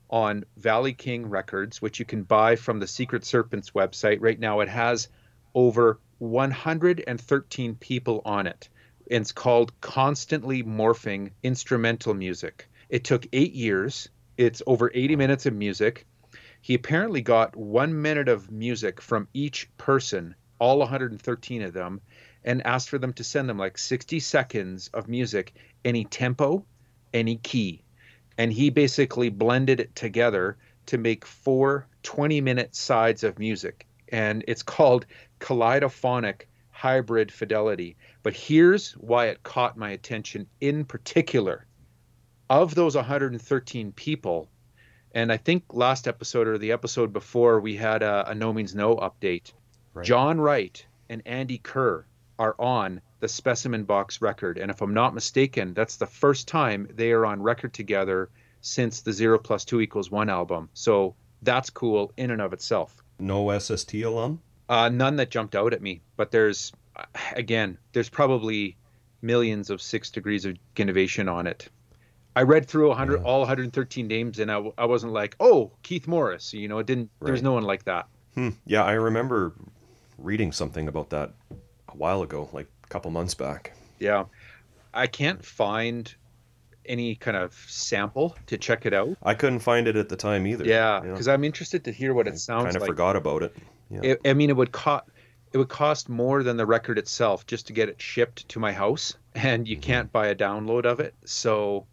on 0.09 0.45
Valley 0.55 0.93
King 0.93 1.29
Records, 1.29 1.81
which 1.81 1.99
you 1.99 2.05
can 2.05 2.23
buy 2.23 2.55
from 2.55 2.79
the 2.79 2.87
Secret 2.87 3.25
Serpents 3.25 3.71
website. 3.71 4.19
Right 4.21 4.39
now, 4.39 4.61
it 4.61 4.69
has 4.69 5.09
over 5.53 5.99
113 6.19 7.75
people 7.75 8.21
on 8.23 8.47
it. 8.47 8.69
It's 9.05 9.33
called 9.33 9.79
Constantly 9.81 10.63
Morphing 10.63 11.31
Instrumental 11.43 12.13
Music. 12.13 12.69
It 12.89 13.03
took 13.03 13.27
eight 13.33 13.53
years. 13.53 14.07
It's 14.37 14.61
over 14.65 14.89
80 14.93 15.17
minutes 15.17 15.45
of 15.45 15.53
music. 15.53 16.05
He 16.67 16.73
apparently 16.73 17.21
got 17.21 17.55
one 17.55 18.01
minute 18.01 18.27
of 18.27 18.51
music 18.51 18.99
from 18.99 19.29
each 19.33 19.69
person, 19.77 20.35
all 20.59 20.79
113 20.79 21.61
of 21.61 21.71
them, 21.71 22.01
and 22.43 22.61
asked 22.67 22.89
for 22.89 22.97
them 22.97 23.13
to 23.13 23.23
send 23.23 23.47
them 23.47 23.57
like 23.57 23.77
60 23.77 24.19
seconds 24.19 24.89
of 24.93 25.07
music, 25.07 25.53
any 25.85 26.03
tempo, 26.03 26.65
any 27.13 27.37
key. 27.37 27.83
And 28.37 28.51
he 28.51 28.69
basically 28.69 29.29
blended 29.29 29.79
it 29.79 29.95
together 29.95 30.57
to 30.87 30.97
make 30.97 31.25
four 31.25 31.87
20 32.03 32.41
minute 32.41 32.75
sides 32.75 33.23
of 33.23 33.39
music. 33.39 33.87
And 34.09 34.43
it's 34.45 34.63
called 34.63 35.05
Kaleidophonic 35.39 36.47
Hybrid 36.71 37.31
Fidelity. 37.31 37.95
But 38.23 38.33
here's 38.33 38.91
why 38.97 39.27
it 39.27 39.41
caught 39.41 39.77
my 39.77 39.91
attention 39.91 40.47
in 40.59 40.83
particular. 40.83 41.65
Of 42.49 42.75
those 42.75 42.97
113 42.97 43.93
people, 43.93 44.49
and 45.17 45.31
I 45.31 45.37
think 45.37 45.63
last 45.73 46.07
episode 46.07 46.47
or 46.47 46.59
the 46.59 46.71
episode 46.71 47.11
before, 47.11 47.59
we 47.59 47.75
had 47.75 48.03
a, 48.03 48.29
a 48.29 48.35
No 48.35 48.53
Means 48.53 48.75
No 48.75 48.97
update. 48.97 49.51
Right. 49.95 50.05
John 50.05 50.39
Wright 50.39 50.85
and 51.09 51.23
Andy 51.25 51.57
Kerr 51.57 52.05
are 52.37 52.55
on 52.59 53.01
the 53.19 53.27
Specimen 53.27 53.83
Box 53.83 54.21
record. 54.21 54.59
And 54.59 54.69
if 54.69 54.79
I'm 54.79 54.93
not 54.93 55.15
mistaken, 55.15 55.73
that's 55.73 55.95
the 55.95 56.05
first 56.05 56.47
time 56.47 56.87
they 56.93 57.13
are 57.13 57.25
on 57.25 57.41
record 57.41 57.73
together 57.73 58.29
since 58.61 59.01
the 59.01 59.11
Zero 59.11 59.39
Plus 59.39 59.65
Two 59.65 59.81
Equals 59.81 60.11
One 60.11 60.29
album. 60.29 60.69
So 60.75 61.15
that's 61.41 61.71
cool 61.71 62.11
in 62.15 62.29
and 62.29 62.39
of 62.39 62.53
itself. 62.53 63.03
No 63.17 63.57
SST 63.57 63.95
alum. 63.95 64.39
Uh, 64.69 64.89
none 64.89 65.15
that 65.15 65.31
jumped 65.31 65.55
out 65.55 65.73
at 65.73 65.81
me, 65.81 66.01
but 66.15 66.29
there's, 66.29 66.71
again, 67.33 67.79
there's 67.91 68.09
probably 68.09 68.77
millions 69.23 69.71
of 69.71 69.81
six 69.81 70.11
degrees 70.11 70.45
of 70.45 70.57
innovation 70.75 71.27
on 71.27 71.47
it. 71.47 71.69
I 72.37 72.43
read 72.43 72.67
through 72.67 72.89
100, 72.89 73.17
Yeah. 73.21 73.23
all 73.25 73.39
113 73.39 74.07
names, 74.07 74.37
and 74.37 74.51
I 74.51 74.85
wasn't 74.85 75.11
like, 75.11 75.35
oh, 75.39 75.71
Keith 75.81 76.07
Morris. 76.07 76.53
You 76.53 76.67
know, 76.67 76.77
it 76.77 76.85
didn't. 76.85 77.09
There's 77.19 77.39
Right. 77.39 77.43
no 77.43 77.53
one 77.53 77.63
like 77.63 77.85
that. 77.85 78.07
Hmm. 78.35 78.49
Yeah, 78.67 78.83
I 78.83 78.91
remember 78.93 79.53
reading 80.19 80.51
something 80.51 80.87
about 80.87 81.09
that 81.09 81.31
a 81.89 81.95
while 81.97 82.21
ago, 82.21 82.47
like 82.53 82.67
a 82.83 82.87
couple 82.89 83.09
months 83.09 83.33
back. 83.33 83.73
Yeah, 83.99 84.25
I 84.93 85.07
can't 85.07 85.43
find 85.43 86.13
any 86.85 87.15
kind 87.15 87.35
of 87.35 87.53
sample 87.67 88.35
to 88.45 88.57
check 88.57 88.85
it 88.85 88.93
out. 88.93 89.17
I 89.23 89.33
couldn't 89.33 89.59
find 89.59 89.87
it 89.87 89.95
at 89.95 90.07
the 90.09 90.15
time 90.15 90.45
either. 90.45 90.63
Yeah, 90.63 91.01
you 91.01 91.07
know. 91.07 91.13
because 91.13 91.27
I'm 91.27 91.43
interested 91.43 91.83
to 91.85 91.91
hear 91.91 92.13
what 92.13 92.27
it 92.27 92.33
I 92.33 92.37
sounds 92.37 92.65
kind 92.65 92.75
of 92.75 92.81
like. 92.83 92.87
forgot 92.89 93.15
about 93.15 93.41
it. 93.41 93.55
Yeah. 93.89 94.13
I 94.25 94.29
I 94.29 94.33
mean, 94.33 94.51
it 94.51 94.55
would 94.55 94.71
caught 94.71 95.09
it 95.53 95.57
would 95.57 95.69
cost 95.69 96.07
more 96.07 96.43
than 96.43 96.55
the 96.57 96.65
record 96.67 96.97
itself 96.99 97.47
just 97.47 97.65
to 97.67 97.73
get 97.73 97.89
it 97.89 97.99
shipped 97.99 98.47
to 98.49 98.59
my 98.59 98.73
house, 98.73 99.15
and 99.33 99.67
you 99.67 99.77
Mhm. 99.77 99.81
can't 99.81 100.11
buy 100.11 100.27
a 100.27 100.35
download 100.35 100.85
of 100.85 100.99
it. 100.99 101.15
So 101.25 101.87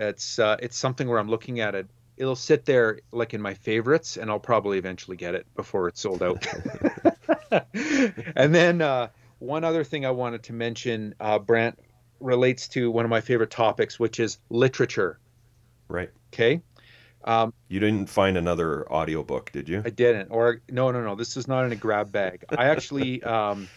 it's 0.00 0.38
uh, 0.38 0.56
it's 0.60 0.76
something 0.76 1.08
where 1.08 1.18
I'm 1.18 1.28
looking 1.28 1.60
at 1.60 1.74
it. 1.74 1.86
It'll 2.16 2.36
sit 2.36 2.64
there 2.64 3.00
like 3.12 3.34
in 3.34 3.40
my 3.40 3.54
favorites, 3.54 4.16
and 4.16 4.30
I'll 4.30 4.40
probably 4.40 4.78
eventually 4.78 5.16
get 5.16 5.34
it 5.34 5.46
before 5.54 5.88
it's 5.88 6.00
sold 6.00 6.22
out. 6.22 6.46
and 8.36 8.54
then 8.54 8.82
uh, 8.82 9.08
one 9.38 9.64
other 9.64 9.84
thing 9.84 10.04
I 10.04 10.10
wanted 10.10 10.42
to 10.44 10.52
mention, 10.52 11.14
uh, 11.20 11.38
Brant, 11.38 11.78
relates 12.20 12.68
to 12.68 12.90
one 12.90 13.04
of 13.04 13.10
my 13.10 13.20
favorite 13.20 13.50
topics, 13.50 13.98
which 13.98 14.20
is 14.20 14.38
literature. 14.50 15.18
Right. 15.88 16.10
Okay. 16.32 16.62
Um, 17.24 17.52
You 17.68 17.80
didn't 17.80 18.08
find 18.08 18.36
another 18.36 18.90
audiobook, 18.90 19.52
did 19.52 19.68
you? 19.68 19.82
I 19.84 19.90
didn't. 19.90 20.28
Or 20.30 20.60
no, 20.70 20.90
no, 20.90 21.02
no. 21.02 21.14
This 21.14 21.36
is 21.36 21.48
not 21.48 21.64
in 21.64 21.72
a 21.72 21.76
grab 21.76 22.12
bag. 22.12 22.44
I 22.50 22.66
actually, 22.66 23.22
um, 23.24 23.68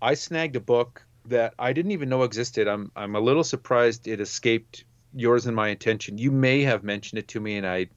I 0.00 0.14
snagged 0.14 0.56
a 0.56 0.60
book 0.60 1.04
that 1.26 1.54
I 1.58 1.72
didn't 1.72 1.92
even 1.92 2.08
know 2.08 2.22
existed. 2.22 2.66
I'm, 2.66 2.90
I'm 2.96 3.14
a 3.14 3.20
little 3.20 3.44
surprised 3.44 4.08
it 4.08 4.20
escaped 4.20 4.84
yours 5.14 5.46
and 5.46 5.56
my 5.56 5.68
attention. 5.68 6.18
You 6.18 6.30
may 6.30 6.62
have 6.62 6.84
mentioned 6.84 7.18
it 7.18 7.28
to 7.28 7.40
me, 7.40 7.56
and 7.56 7.66
I, 7.66 7.88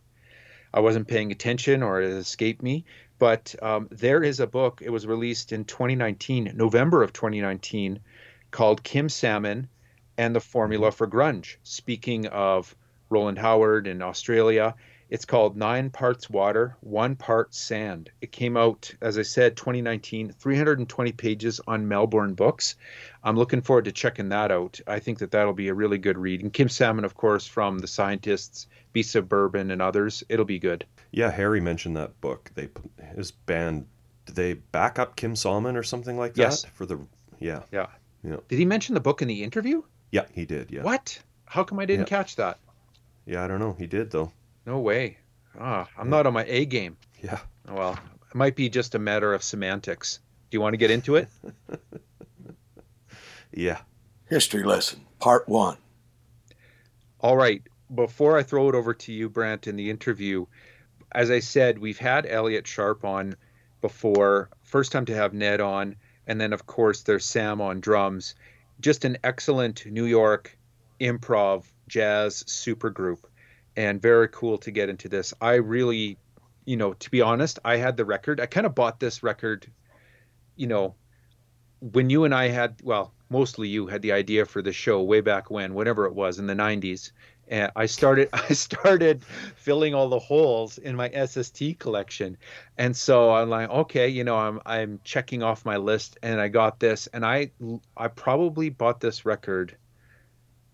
I 0.73 0.80
wasn't 0.80 1.08
paying 1.08 1.32
attention, 1.32 1.84
or 1.84 2.01
it 2.01 2.10
escaped 2.10 2.62
me. 2.62 2.86
But 3.17 3.56
um, 3.62 3.88
there 3.91 4.23
is 4.23 4.39
a 4.39 4.47
book. 4.47 4.82
It 4.84 4.89
was 4.89 5.08
released 5.08 5.54
in 5.54 5.65
2019, 5.65 6.51
November 6.56 7.01
of 7.01 7.13
2019, 7.13 7.99
called 8.51 8.84
Kim 8.84 9.10
Salmon 9.10 9.67
and 10.17 10.36
the 10.36 10.41
Formula 10.41 10.91
for 10.91 11.08
Grunge. 11.08 11.58
Speaking 11.63 12.28
of 12.28 12.75
Roland 13.10 13.38
Howard 13.38 13.88
in 13.88 14.01
Australia, 14.01 14.75
it's 15.10 15.26
called 15.26 15.56
Nine 15.56 15.89
Parts 15.89 16.30
Water, 16.30 16.76
One 16.82 17.15
Part 17.15 17.54
Sand. 17.54 18.10
It 18.22 18.32
came 18.32 18.58
out, 18.58 18.94
as 19.02 19.18
I 19.18 19.22
said, 19.22 19.56
2019, 19.58 20.32
320 20.32 21.12
pages 21.12 21.62
on 21.68 21.88
Melbourne 21.88 22.34
Books. 22.34 22.76
I'm 23.24 23.36
looking 23.36 23.62
forward 23.62 23.86
to 23.86 23.91
checking 23.91 24.30
that 24.30 24.52
out. 24.52 24.80
I 24.88 25.00
think 25.00 25.20
that 25.20 25.32
that'll 25.32 25.54
be 25.54 25.68
a 25.68 25.74
really 25.74 25.98
good 25.98 26.18
read. 26.18 26.41
And 26.41 26.52
Kim 26.52 26.70
Salmon, 26.70 27.06
of 27.06 27.15
course, 27.15 27.46
from 27.48 27.80
The 27.80 27.88
Scientists, 27.88 28.68
of 29.15 29.28
Bourbon, 29.30 29.72
and 29.72 29.82
others. 29.82 30.24
It'll 30.30 30.46
be 30.46 30.58
good. 30.60 30.86
Yeah, 31.12 31.30
Harry 31.30 31.60
mentioned 31.60 31.98
that 31.98 32.20
book. 32.22 32.50
They 32.56 32.70
his 33.15 33.32
band 33.32 33.88
did 34.26 34.36
they 34.36 34.54
back 34.54 34.98
up 35.00 35.15
Kim 35.15 35.36
Salmon 35.36 35.76
or 35.76 35.84
something 35.84 36.18
like 36.18 36.34
that 36.36 36.41
Yes. 36.41 36.65
for 36.65 36.86
the 36.86 37.00
yeah. 37.39 37.63
Yeah. 37.72 37.88
Yeah. 38.24 38.38
Did 38.48 38.58
he 38.58 38.65
mention 38.65 38.96
the 38.96 39.02
book 39.02 39.22
in 39.22 39.28
the 39.28 39.44
interview? 39.44 39.84
Yeah, 40.12 40.26
he 40.32 40.46
did. 40.46 40.72
Yeah. 40.72 40.84
What? 40.84 41.20
How 41.46 41.63
come 41.63 41.80
I 41.80 41.86
didn't 41.86 42.10
Yeah. 42.10 42.18
catch 42.18 42.38
that? 42.38 42.58
Yeah, 43.26 43.44
I 43.44 43.48
don't 43.48 43.60
know. 43.60 43.76
He 43.78 43.86
did 43.86 44.12
though. 44.12 44.32
No 44.65 44.80
way. 44.80 45.17
Ah, 45.60 45.88
I'm 45.97 46.10
not 46.10 46.25
on 46.28 46.34
my 46.34 46.45
A 46.47 46.65
game. 46.65 46.97
Yeah. 47.23 47.39
Well, 47.69 47.93
it 48.30 48.36
might 48.36 48.56
be 48.56 48.69
just 48.69 48.95
a 48.95 48.99
matter 48.99 49.34
of 49.34 49.43
semantics. 49.43 50.19
Do 50.49 50.56
you 50.56 50.62
want 50.62 50.73
to 50.73 50.78
get 50.78 50.91
into 50.91 51.15
it? 51.15 51.28
Yeah. 53.56 53.80
History 54.30 54.63
lesson, 54.63 55.01
part 55.19 55.47
one. 55.47 55.78
All 57.21 57.38
right. 57.38 57.63
Before 57.93 58.38
I 58.38 58.43
throw 58.43 58.67
it 58.67 58.75
over 58.75 58.93
to 58.93 59.13
you, 59.13 59.30
Brant, 59.30 59.67
in 59.67 59.78
the 59.78 59.89
interview, 59.89 60.45
as 61.12 61.32
I 61.32 61.39
said, 61.39 61.80
we've 61.80 61.97
had 61.97 62.25
Elliott 62.25 62.67
Sharp 62.67 63.06
on 63.06 63.36
before. 63.80 64.49
First 64.63 64.91
time 64.91 65.06
to 65.06 65.15
have 65.15 65.34
Ned 65.34 65.62
on. 65.62 65.95
And 66.28 66.41
then, 66.41 66.51
of 66.51 66.65
course, 66.65 67.04
there's 67.04 67.23
Sam 67.25 67.62
on 67.62 67.80
drums. 67.80 68.36
Just 68.82 69.06
an 69.06 69.17
excellent 69.23 69.86
New 69.86 70.06
York 70.06 70.58
improv 70.99 71.63
jazz 71.88 72.43
supergroup. 72.43 73.19
And 73.78 74.02
very 74.02 74.30
cool 74.30 74.58
to 74.60 74.72
get 74.72 74.90
into 74.90 75.10
this. 75.10 75.34
I 75.42 75.56
really, 75.56 76.18
you 76.66 76.78
know, 76.78 76.94
to 76.94 77.12
be 77.12 77.22
honest, 77.22 77.60
I 77.66 77.78
had 77.78 77.98
the 77.98 78.06
record. 78.06 78.40
I 78.40 78.46
kind 78.46 78.66
of 78.66 78.74
bought 78.74 79.00
this 79.00 79.22
record, 79.22 79.68
you 80.56 80.68
know, 80.68 80.96
when 81.80 82.10
you 82.10 82.24
and 82.24 82.34
I 82.34 82.48
had, 82.48 82.82
well, 82.84 83.14
mostly 83.30 83.68
you 83.68 83.88
had 83.88 84.02
the 84.02 84.12
idea 84.12 84.46
for 84.46 84.62
the 84.62 84.72
show 84.72 85.02
way 85.04 85.22
back 85.22 85.50
when, 85.50 85.74
whatever 85.74 86.06
it 86.06 86.16
was 86.16 86.40
in 86.40 86.48
the 86.48 86.54
90s. 86.54 87.12
And 87.48 87.72
I 87.76 87.86
started 87.86 88.30
I 88.34 88.54
started 88.54 89.24
filling 89.56 89.94
all 89.94 90.10
the 90.10 90.20
holes 90.20 90.78
in 90.78 90.96
my 90.96 91.10
SST 91.10 91.80
collection. 91.80 92.38
And 92.78 92.96
so 92.96 93.34
I'm 93.34 93.50
like, 93.50 93.70
okay, 93.70 94.08
you 94.08 94.24
know, 94.24 94.38
I'm 94.38 94.60
I'm 94.66 95.00
checking 95.04 95.44
off 95.44 95.66
my 95.66 95.78
list 95.78 96.18
and 96.24 96.42
I 96.42 96.48
got 96.48 96.80
this 96.80 97.08
and 97.08 97.26
I 97.26 97.52
I 97.96 98.08
probably 98.08 98.70
bought 98.70 99.00
this 99.00 99.26
record 99.26 99.78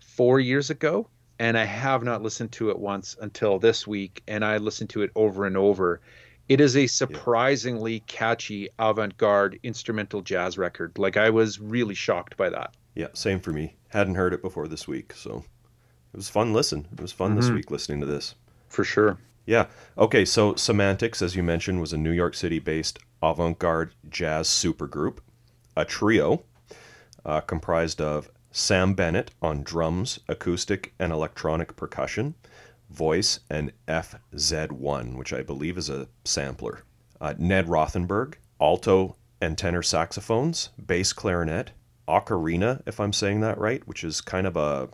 4 0.00 0.40
years 0.40 0.70
ago 0.70 1.08
and 1.42 1.58
I 1.58 1.64
have 1.64 2.04
not 2.04 2.22
listened 2.22 2.52
to 2.52 2.70
it 2.70 2.78
once 2.78 3.16
until 3.20 3.58
this 3.58 3.84
week 3.84 4.22
and 4.28 4.44
I 4.44 4.58
listened 4.58 4.90
to 4.90 5.02
it 5.02 5.10
over 5.16 5.44
and 5.44 5.56
over. 5.56 6.00
It 6.48 6.60
is 6.60 6.76
a 6.76 6.86
surprisingly 6.86 7.98
catchy 8.06 8.68
avant-garde 8.78 9.58
instrumental 9.64 10.22
jazz 10.22 10.56
record. 10.56 10.96
Like 10.98 11.16
I 11.16 11.30
was 11.30 11.58
really 11.58 11.96
shocked 11.96 12.36
by 12.36 12.48
that. 12.50 12.76
Yeah, 12.94 13.08
same 13.14 13.40
for 13.40 13.52
me. 13.52 13.74
Hadn't 13.88 14.14
heard 14.14 14.32
it 14.32 14.40
before 14.40 14.68
this 14.68 14.86
week, 14.86 15.14
so 15.14 15.42
it 16.14 16.16
was 16.16 16.28
fun 16.28 16.52
listen. 16.52 16.86
It 16.92 17.00
was 17.00 17.10
fun 17.10 17.34
this 17.34 17.50
Mhm. 17.50 17.54
week 17.54 17.70
listening 17.72 17.98
to 17.98 18.06
this. 18.06 18.36
For 18.68 18.84
sure. 18.84 19.18
Yeah. 19.44 19.66
Okay, 19.98 20.24
so 20.24 20.54
Semantics, 20.54 21.22
as 21.22 21.34
you 21.34 21.42
mentioned, 21.42 21.80
was 21.80 21.92
a 21.92 21.98
New 21.98 22.12
York 22.12 22.34
City 22.36 22.60
based 22.60 23.00
avant 23.20 23.58
garde 23.58 23.94
jazz 24.08 24.46
supergroup, 24.46 25.18
a 25.76 25.84
trio 25.84 26.44
uh, 27.24 27.40
comprised 27.40 28.00
of 28.00 28.30
Sam 28.54 28.92
Bennett 28.92 29.30
on 29.40 29.62
drums, 29.62 30.20
acoustic, 30.28 30.92
and 30.98 31.10
electronic 31.10 31.74
percussion, 31.74 32.34
voice, 32.90 33.40
and 33.48 33.72
FZ1, 33.88 35.16
which 35.16 35.32
I 35.32 35.42
believe 35.42 35.78
is 35.78 35.88
a 35.88 36.08
sampler. 36.24 36.82
Uh, 37.18 37.32
Ned 37.38 37.66
Rothenberg, 37.66 38.34
alto 38.60 39.16
and 39.40 39.56
tenor 39.56 39.82
saxophones, 39.82 40.68
bass 40.84 41.14
clarinet, 41.14 41.72
ocarina, 42.06 42.82
if 42.86 43.00
I'm 43.00 43.14
saying 43.14 43.40
that 43.40 43.58
right, 43.58 43.86
which 43.88 44.04
is 44.04 44.20
kind 44.20 44.46
of 44.46 44.56
a 44.56 44.90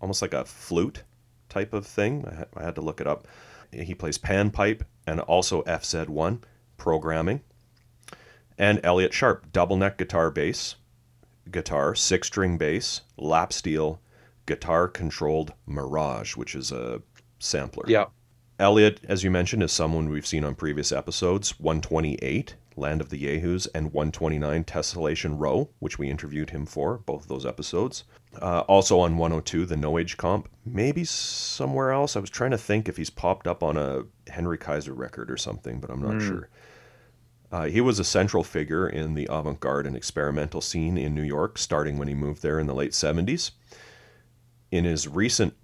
almost 0.00 0.20
like 0.20 0.34
a 0.34 0.44
flute 0.44 1.02
type 1.48 1.72
of 1.72 1.86
thing. 1.86 2.26
I, 2.30 2.34
ha- 2.34 2.44
I 2.56 2.62
had 2.62 2.74
to 2.74 2.82
look 2.82 3.00
it 3.00 3.06
up. 3.06 3.26
He 3.72 3.94
plays 3.94 4.18
panpipe 4.18 4.82
and 5.06 5.20
also 5.20 5.62
FZ1 5.62 6.42
programming. 6.76 7.40
And 8.58 8.80
Elliott 8.84 9.14
Sharp, 9.14 9.50
double 9.52 9.76
neck 9.76 9.96
guitar 9.96 10.30
bass, 10.30 10.76
guitar, 11.50 11.94
six 11.94 12.26
string 12.28 12.58
bass, 12.58 13.02
lap 13.16 13.52
steel, 13.52 14.00
guitar 14.46 14.88
controlled 14.88 15.52
Mirage, 15.66 16.36
which 16.36 16.54
is 16.54 16.72
a 16.72 17.02
sampler. 17.38 17.84
Yeah. 17.88 18.06
Elliott, 18.58 19.00
as 19.06 19.22
you 19.22 19.30
mentioned, 19.30 19.62
is 19.62 19.72
someone 19.72 20.08
we've 20.08 20.26
seen 20.26 20.42
on 20.44 20.54
previous 20.54 20.90
episodes 20.90 21.60
128, 21.60 22.54
Land 22.74 23.00
of 23.02 23.10
the 23.10 23.18
Yahoos, 23.18 23.66
and 23.68 23.92
129, 23.92 24.64
Tessellation 24.64 25.38
Row, 25.38 25.68
which 25.78 25.98
we 25.98 26.08
interviewed 26.08 26.50
him 26.50 26.64
for, 26.64 26.98
both 26.98 27.22
of 27.22 27.28
those 27.28 27.44
episodes. 27.44 28.04
Uh, 28.40 28.60
also 28.60 28.98
on 29.00 29.18
102, 29.18 29.66
the 29.66 29.76
No 29.76 29.98
Age 29.98 30.16
Comp. 30.16 30.48
Maybe 30.64 31.04
somewhere 31.04 31.90
else. 31.90 32.16
I 32.16 32.20
was 32.20 32.30
trying 32.30 32.50
to 32.52 32.58
think 32.58 32.88
if 32.88 32.96
he's 32.96 33.10
popped 33.10 33.46
up 33.46 33.62
on 33.62 33.76
a 33.76 34.04
Henry 34.30 34.56
Kaiser 34.58 34.94
record 34.94 35.30
or 35.30 35.36
something, 35.36 35.78
but 35.80 35.90
I'm 35.90 36.00
not 36.02 36.14
Hmm. 36.22 36.26
sure. 36.26 36.48
Uh, 37.52 37.66
he 37.66 37.80
was 37.80 37.98
a 37.98 38.04
central 38.04 38.42
figure 38.42 38.88
in 38.88 39.14
the 39.14 39.26
avant 39.30 39.60
garde 39.60 39.86
and 39.86 39.96
experimental 39.96 40.60
scene 40.60 40.98
in 40.98 41.14
New 41.14 41.22
York, 41.22 41.58
starting 41.58 41.98
when 41.98 42.08
he 42.08 42.14
moved 42.14 42.42
there 42.42 42.58
in 42.58 42.66
the 42.66 42.74
late 42.74 42.92
70s. 42.92 43.52
In 44.70 44.84
his 44.84 45.06
recent 45.06 45.54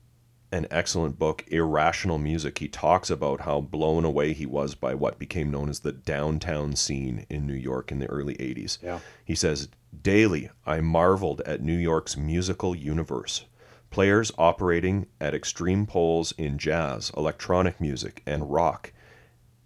and 0.52 0.66
excellent 0.70 1.18
book, 1.18 1.44
Irrational 1.48 2.18
Music, 2.18 2.58
he 2.58 2.68
talks 2.68 3.10
about 3.10 3.40
how 3.40 3.60
blown 3.60 4.04
away 4.04 4.32
he 4.32 4.46
was 4.46 4.74
by 4.74 4.94
what 4.94 5.18
became 5.18 5.50
known 5.50 5.68
as 5.68 5.80
the 5.80 5.92
downtown 5.92 6.76
scene 6.76 7.26
in 7.30 7.46
New 7.46 7.54
York 7.54 7.90
in 7.90 7.98
the 7.98 8.06
early 8.06 8.34
80s. 8.34 8.78
Yeah. 8.82 9.00
He 9.24 9.34
says, 9.34 9.68
Daily, 10.02 10.50
I 10.66 10.80
marveled 10.80 11.40
at 11.42 11.62
New 11.62 11.76
York's 11.76 12.16
musical 12.16 12.74
universe. 12.76 13.46
Players 13.90 14.32
operating 14.38 15.06
at 15.20 15.34
extreme 15.34 15.86
poles 15.86 16.32
in 16.38 16.58
jazz, 16.58 17.10
electronic 17.16 17.80
music, 17.80 18.22
and 18.26 18.50
rock, 18.50 18.92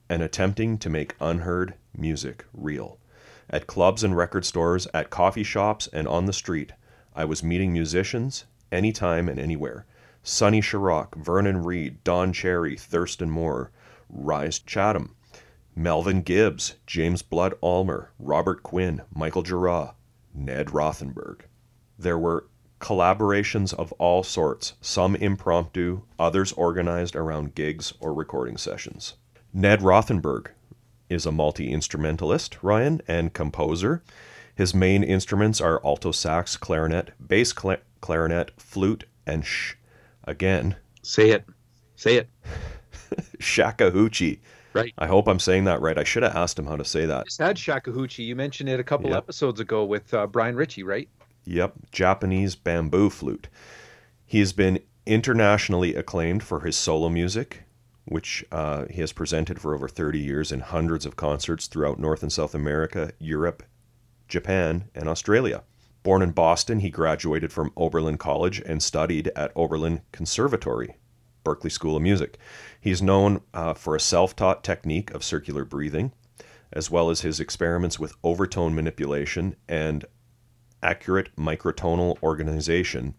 and 0.08 0.22
attempting 0.22 0.78
to 0.78 0.90
make 0.90 1.16
unheard 1.20 1.74
music 1.96 2.44
real. 2.52 2.98
At 3.48 3.66
clubs 3.66 4.02
and 4.02 4.16
record 4.16 4.44
stores, 4.44 4.86
at 4.92 5.10
coffee 5.10 5.42
shops, 5.42 5.88
and 5.92 6.08
on 6.08 6.26
the 6.26 6.32
street, 6.32 6.72
I 7.14 7.24
was 7.24 7.42
meeting 7.42 7.72
musicians 7.72 8.44
anytime 8.72 9.28
and 9.28 9.38
anywhere. 9.38 9.86
Sonny 10.22 10.60
Sharrock, 10.60 11.14
Vernon 11.14 11.62
Reid, 11.62 12.02
Don 12.02 12.32
Cherry, 12.32 12.76
Thurston 12.76 13.30
Moore, 13.30 13.70
Rhys 14.08 14.58
Chatham, 14.58 15.14
Melvin 15.74 16.22
Gibbs, 16.22 16.74
James 16.86 17.22
Blood 17.22 17.54
Ulmer, 17.62 18.10
Robert 18.18 18.62
Quine, 18.62 19.02
Michael 19.14 19.42
Gira, 19.44 19.94
Ned 20.34 20.68
Rothenberg. 20.68 21.42
There 21.98 22.18
were 22.18 22.48
collaborations 22.80 23.72
of 23.72 23.92
all 23.92 24.22
sorts, 24.22 24.74
some 24.80 25.14
impromptu, 25.16 26.02
others 26.18 26.52
organized 26.52 27.14
around 27.14 27.54
gigs 27.54 27.92
or 28.00 28.12
recording 28.12 28.56
sessions. 28.56 29.14
Ned 29.56 29.80
Rothenberg 29.80 30.48
is 31.08 31.24
a 31.24 31.32
multi 31.32 31.72
instrumentalist, 31.72 32.62
Ryan, 32.62 33.00
and 33.08 33.32
composer. 33.32 34.02
His 34.54 34.74
main 34.74 35.02
instruments 35.02 35.62
are 35.62 35.80
alto 35.82 36.12
sax, 36.12 36.58
clarinet, 36.58 37.12
bass 37.26 37.54
cla- 37.54 37.78
clarinet, 38.02 38.50
flute, 38.58 39.04
and 39.26 39.46
sh. 39.46 39.72
Again, 40.24 40.76
Say 41.02 41.30
it. 41.30 41.46
Say 41.94 42.16
it. 42.16 42.28
shakuhachi. 43.38 44.40
Right. 44.74 44.92
I 44.98 45.06
hope 45.06 45.26
I'm 45.26 45.38
saying 45.38 45.64
that 45.64 45.80
right. 45.80 45.96
I 45.96 46.04
should 46.04 46.22
have 46.22 46.36
asked 46.36 46.58
him 46.58 46.66
how 46.66 46.76
to 46.76 46.84
say 46.84 47.06
that. 47.06 47.24
Just 47.24 47.38
had 47.40 47.56
Shakuhachi. 47.56 48.26
You 48.26 48.36
mentioned 48.36 48.68
it 48.68 48.78
a 48.78 48.84
couple 48.84 49.08
Yep. 49.08 49.16
episodes 49.16 49.58
ago 49.58 49.86
with 49.86 50.12
uh, 50.12 50.26
Brian 50.26 50.54
Ritchie, 50.54 50.82
right? 50.82 51.08
Yep, 51.46 51.72
Japanese 51.92 52.56
bamboo 52.56 53.08
flute. 53.08 53.48
He 54.26 54.38
has 54.40 54.52
been 54.52 54.80
internationally 55.06 55.94
acclaimed 55.94 56.42
for 56.42 56.60
his 56.60 56.76
solo 56.76 57.08
music, 57.08 57.62
which 58.06 58.44
uh, 58.52 58.86
he 58.88 59.00
has 59.00 59.12
presented 59.12 59.60
for 59.60 59.74
over 59.74 59.88
30 59.88 60.18
years 60.18 60.52
in 60.52 60.60
hundreds 60.60 61.04
of 61.04 61.16
concerts 61.16 61.66
throughout 61.66 61.98
North 61.98 62.22
and 62.22 62.32
South 62.32 62.54
America, 62.54 63.10
Europe, 63.18 63.64
Japan, 64.28 64.88
and 64.94 65.08
Australia. 65.08 65.64
Born 66.04 66.22
in 66.22 66.30
Boston, 66.30 66.80
he 66.80 66.90
graduated 66.90 67.52
from 67.52 67.72
Oberlin 67.76 68.16
College 68.16 68.62
and 68.64 68.80
studied 68.80 69.32
at 69.34 69.50
Oberlin 69.56 70.02
Conservatory, 70.12 70.96
Berklee 71.44 71.72
School 71.72 71.96
of 71.96 72.02
Music. 72.02 72.38
He's 72.80 73.02
known 73.02 73.40
uh, 73.52 73.74
for 73.74 73.96
a 73.96 74.00
self 74.00 74.36
taught 74.36 74.62
technique 74.62 75.10
of 75.10 75.24
circular 75.24 75.64
breathing, 75.64 76.12
as 76.72 76.88
well 76.88 77.10
as 77.10 77.22
his 77.22 77.40
experiments 77.40 77.98
with 77.98 78.14
overtone 78.22 78.72
manipulation 78.72 79.56
and 79.68 80.04
accurate 80.80 81.34
microtonal 81.34 82.22
organization 82.22 83.16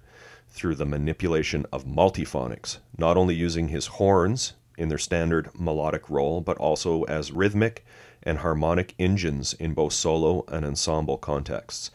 through 0.48 0.76
the 0.76 0.86
manipulation 0.86 1.66
of 1.74 1.86
multiphonics, 1.86 2.78
not 2.98 3.18
only 3.18 3.36
using 3.36 3.68
his 3.68 3.88
horns 3.88 4.54
in 4.78 4.90
their 4.90 4.98
standard 4.98 5.50
melodic 5.58 6.10
role, 6.10 6.40
but 6.42 6.58
also 6.58 7.04
as 7.04 7.32
rhythmic 7.32 7.86
and 8.24 8.40
harmonic 8.40 8.94
engines 9.00 9.54
in 9.54 9.74
both 9.74 9.94
solo 9.94 10.46
and 10.48 10.66
ensemble 10.66 11.18
contexts. 11.18 11.92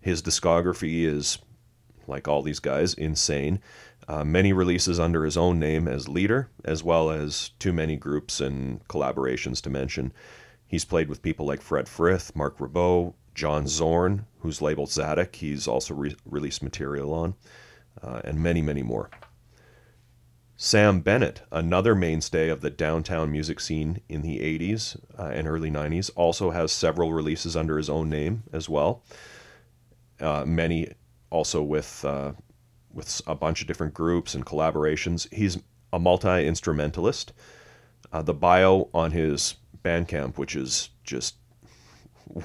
His 0.00 0.22
discography 0.22 1.04
is, 1.04 1.38
like 2.06 2.28
all 2.28 2.42
these 2.42 2.60
guys, 2.60 2.94
insane. 2.94 3.60
Uh, 4.08 4.24
many 4.24 4.52
releases 4.52 5.00
under 5.00 5.24
his 5.24 5.36
own 5.36 5.58
name 5.58 5.88
as 5.88 6.08
leader, 6.08 6.48
as 6.64 6.84
well 6.84 7.10
as 7.10 7.50
too 7.58 7.72
many 7.72 7.96
groups 7.96 8.40
and 8.40 8.86
collaborations 8.86 9.60
to 9.62 9.70
mention. 9.70 10.12
He's 10.68 10.84
played 10.84 11.08
with 11.08 11.22
people 11.22 11.46
like 11.46 11.60
Fred 11.60 11.88
Frith, 11.88 12.34
Marc 12.36 12.58
Ribot, 12.58 13.14
John 13.34 13.66
Zorn, 13.66 14.26
who's 14.40 14.62
labeled 14.62 14.88
Tzadik, 14.88 15.34
he's 15.36 15.68
also 15.68 15.94
re- 15.94 16.16
released 16.24 16.62
material 16.62 17.12
on, 17.12 17.34
uh, 18.02 18.20
and 18.24 18.40
many, 18.40 18.62
many 18.62 18.82
more. 18.82 19.10
Sam 20.56 21.00
Bennett, 21.00 21.42
another 21.52 21.94
mainstay 21.94 22.48
of 22.48 22.62
the 22.62 22.70
downtown 22.70 23.30
music 23.30 23.60
scene 23.60 24.00
in 24.08 24.22
the 24.22 24.38
80s 24.38 24.96
uh, 25.18 25.24
and 25.24 25.46
early 25.46 25.70
90s, 25.70 26.10
also 26.16 26.50
has 26.50 26.72
several 26.72 27.12
releases 27.12 27.56
under 27.56 27.76
his 27.76 27.90
own 27.90 28.08
name 28.08 28.42
as 28.52 28.68
well. 28.68 29.02
Uh, 30.18 30.44
many 30.46 30.88
also 31.28 31.62
with 31.62 32.02
uh, 32.06 32.32
with 32.92 33.20
a 33.26 33.34
bunch 33.34 33.60
of 33.60 33.66
different 33.66 33.92
groups 33.92 34.34
and 34.34 34.46
collaborations. 34.46 35.30
He's 35.32 35.58
a 35.92 35.98
multi 35.98 36.46
instrumentalist. 36.46 37.34
Uh, 38.10 38.22
the 38.22 38.32
bio 38.32 38.88
on 38.94 39.10
his 39.10 39.56
Bandcamp, 39.84 40.38
which 40.38 40.56
is 40.56 40.88
just 41.04 41.34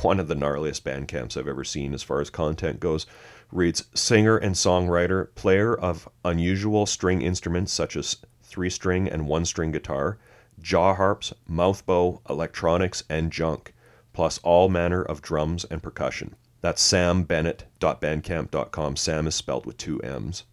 one 0.01 0.19
of 0.19 0.27
the 0.27 0.35
gnarliest 0.35 0.81
Bandcamps 0.81 1.37
I've 1.37 1.47
ever 1.47 1.63
seen 1.63 1.93
as 1.93 2.03
far 2.03 2.19
as 2.19 2.29
content 2.29 2.81
goes, 2.81 3.05
reads 3.51 3.83
singer 3.93 4.37
and 4.37 4.55
songwriter, 4.55 5.33
player 5.35 5.75
of 5.75 6.07
unusual 6.23 6.85
string 6.85 7.21
instruments 7.21 7.71
such 7.71 7.95
as 7.95 8.17
three 8.41 8.69
string 8.69 9.07
and 9.07 9.27
one 9.27 9.45
string 9.45 9.71
guitar, 9.71 10.17
jaw 10.59 10.95
harps, 10.95 11.33
mouth 11.47 11.85
bow, 11.85 12.21
electronics, 12.29 13.03
and 13.09 13.31
junk, 13.31 13.73
plus 14.13 14.39
all 14.39 14.69
manner 14.69 15.01
of 15.01 15.21
drums 15.21 15.65
and 15.65 15.83
percussion. 15.83 16.35
That's 16.61 16.81
sambennett.bandcamp.com. 16.81 18.95
Sam 18.95 19.27
is 19.27 19.35
spelled 19.35 19.65
with 19.65 19.77
two 19.77 19.99
M's. 19.99 20.43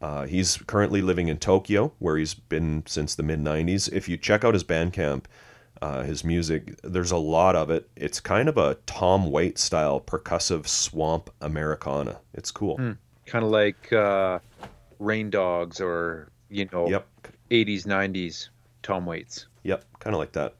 Uh, 0.00 0.24
he's 0.26 0.56
currently 0.66 1.02
living 1.02 1.28
in 1.28 1.38
Tokyo, 1.38 1.92
where 1.98 2.16
he's 2.16 2.34
been 2.34 2.84
since 2.86 3.14
the 3.14 3.22
mid 3.22 3.40
90s. 3.40 3.92
If 3.92 4.08
you 4.08 4.16
check 4.16 4.44
out 4.44 4.54
his 4.54 4.62
Bandcamp, 4.62 5.24
uh, 5.82 6.02
his 6.02 6.24
music, 6.24 6.78
there's 6.82 7.10
a 7.10 7.16
lot 7.16 7.54
of 7.56 7.70
it. 7.70 7.88
It's 7.96 8.20
kind 8.20 8.48
of 8.48 8.56
a 8.56 8.76
Tom 8.86 9.30
Waits 9.30 9.62
style 9.62 10.00
percussive 10.00 10.66
swamp 10.66 11.30
Americana. 11.40 12.18
It's 12.34 12.50
cool. 12.50 12.76
Kind 13.26 13.44
of 13.44 13.50
like 13.50 13.92
uh, 13.92 14.38
Rain 14.98 15.30
Dogs 15.30 15.80
or, 15.80 16.30
you 16.48 16.68
know, 16.72 16.88
Yep. 16.88 17.06
80s, 17.50 17.84
90s 17.86 18.48
Tom 18.82 19.06
Waits. 19.06 19.46
Yep, 19.64 19.84
kind 19.98 20.14
of 20.14 20.20
like 20.20 20.32
that. 20.32 20.54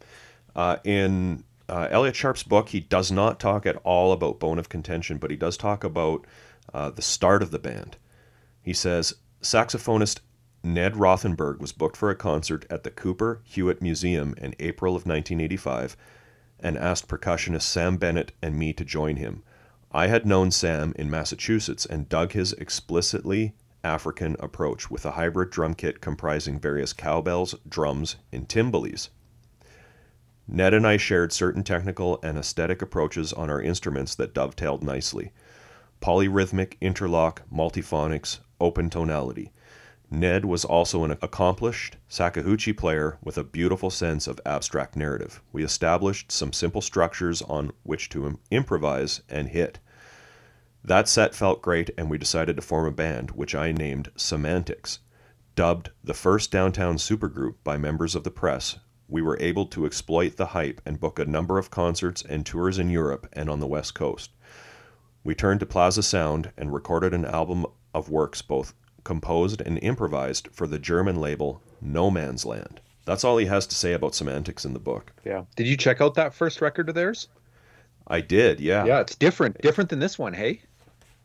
Uh, 0.54 0.76
in 0.84 1.44
uh, 1.68 1.88
Elliott 1.90 2.16
Sharp's 2.16 2.42
book, 2.42 2.68
he 2.68 2.80
does 2.80 3.10
not 3.12 3.38
talk 3.40 3.66
at 3.66 3.76
all 3.84 4.12
about 4.12 4.38
Bone 4.40 4.58
of 4.58 4.68
Contention, 4.68 5.18
but 5.18 5.30
he 5.30 5.36
does 5.36 5.56
talk 5.56 5.84
about 5.84 6.26
uh, 6.74 6.90
the 6.90 7.02
start 7.02 7.42
of 7.42 7.50
the 7.50 7.58
band. 7.58 7.96
He 8.62 8.72
says 8.72 9.14
saxophonist 9.42 10.20
Ned 10.66 10.96
Rothenberg 10.96 11.60
was 11.60 11.70
booked 11.70 11.96
for 11.96 12.10
a 12.10 12.16
concert 12.16 12.66
at 12.68 12.82
the 12.82 12.90
Cooper 12.90 13.40
Hewitt 13.44 13.80
Museum 13.80 14.34
in 14.36 14.56
April 14.58 14.96
of 14.96 15.06
1985 15.06 15.96
and 16.58 16.76
asked 16.76 17.06
percussionist 17.06 17.62
Sam 17.62 17.98
Bennett 17.98 18.32
and 18.42 18.58
me 18.58 18.72
to 18.72 18.84
join 18.84 19.14
him. 19.14 19.44
I 19.92 20.08
had 20.08 20.26
known 20.26 20.50
Sam 20.50 20.92
in 20.96 21.08
Massachusetts 21.08 21.86
and 21.86 22.08
dug 22.08 22.32
his 22.32 22.52
explicitly 22.54 23.54
African 23.84 24.34
approach 24.40 24.90
with 24.90 25.06
a 25.06 25.12
hybrid 25.12 25.50
drum 25.50 25.74
kit 25.74 26.00
comprising 26.00 26.58
various 26.58 26.92
cowbells, 26.92 27.54
drums, 27.68 28.16
and 28.32 28.48
timbales. 28.48 29.10
Ned 30.48 30.74
and 30.74 30.84
I 30.84 30.96
shared 30.96 31.32
certain 31.32 31.62
technical 31.62 32.18
and 32.24 32.36
aesthetic 32.36 32.82
approaches 32.82 33.32
on 33.32 33.50
our 33.50 33.62
instruments 33.62 34.16
that 34.16 34.34
dovetailed 34.34 34.82
nicely 34.82 35.30
polyrhythmic, 36.00 36.74
interlock, 36.80 37.42
multiphonics, 37.48 38.40
open 38.60 38.90
tonality. 38.90 39.52
Ned 40.10 40.44
was 40.44 40.64
also 40.64 41.02
an 41.02 41.18
accomplished 41.20 41.96
shakuhachi 42.08 42.76
player 42.76 43.18
with 43.22 43.36
a 43.36 43.42
beautiful 43.42 43.90
sense 43.90 44.28
of 44.28 44.40
abstract 44.46 44.94
narrative. 44.94 45.42
We 45.52 45.64
established 45.64 46.30
some 46.30 46.52
simple 46.52 46.80
structures 46.80 47.42
on 47.42 47.72
which 47.82 48.08
to 48.10 48.26
im- 48.26 48.38
improvise 48.50 49.22
and 49.28 49.48
hit. 49.48 49.80
That 50.84 51.08
set 51.08 51.34
felt 51.34 51.60
great, 51.60 51.90
and 51.98 52.08
we 52.08 52.18
decided 52.18 52.54
to 52.54 52.62
form 52.62 52.86
a 52.86 52.92
band, 52.92 53.32
which 53.32 53.54
I 53.56 53.72
named 53.72 54.12
Semantics. 54.14 55.00
Dubbed 55.56 55.90
the 56.04 56.14
first 56.14 56.52
downtown 56.52 56.98
supergroup 56.98 57.56
by 57.64 57.76
members 57.76 58.14
of 58.14 58.22
the 58.22 58.30
press, 58.30 58.78
we 59.08 59.22
were 59.22 59.38
able 59.40 59.66
to 59.66 59.86
exploit 59.86 60.36
the 60.36 60.46
hype 60.46 60.80
and 60.86 61.00
book 61.00 61.18
a 61.18 61.24
number 61.24 61.58
of 61.58 61.70
concerts 61.70 62.22
and 62.22 62.46
tours 62.46 62.78
in 62.78 62.90
Europe 62.90 63.28
and 63.32 63.50
on 63.50 63.58
the 63.58 63.66
West 63.66 63.94
Coast. 63.94 64.30
We 65.24 65.34
turned 65.34 65.60
to 65.60 65.66
Plaza 65.66 66.02
Sound 66.02 66.52
and 66.56 66.72
recorded 66.72 67.12
an 67.14 67.24
album 67.24 67.66
of 67.92 68.08
works 68.08 68.42
both 68.42 68.74
composed 69.06 69.60
and 69.60 69.78
improvised 69.78 70.48
for 70.52 70.66
the 70.66 70.80
German 70.80 71.20
label 71.20 71.62
No 71.80 72.10
Man's 72.10 72.44
Land. 72.44 72.80
That's 73.04 73.22
all 73.22 73.36
he 73.36 73.46
has 73.46 73.64
to 73.68 73.76
say 73.76 73.92
about 73.92 74.16
semantics 74.16 74.64
in 74.64 74.72
the 74.72 74.80
book. 74.80 75.12
Yeah. 75.24 75.44
Did 75.54 75.68
you 75.68 75.76
check 75.76 76.00
out 76.00 76.14
that 76.14 76.34
first 76.34 76.60
record 76.60 76.88
of 76.88 76.96
theirs? 76.96 77.28
I 78.08 78.20
did, 78.20 78.58
yeah. 78.58 78.84
Yeah, 78.84 79.00
it's 79.00 79.14
different. 79.14 79.62
Different 79.62 79.90
than 79.90 80.00
this 80.00 80.18
one, 80.18 80.34
hey? 80.34 80.60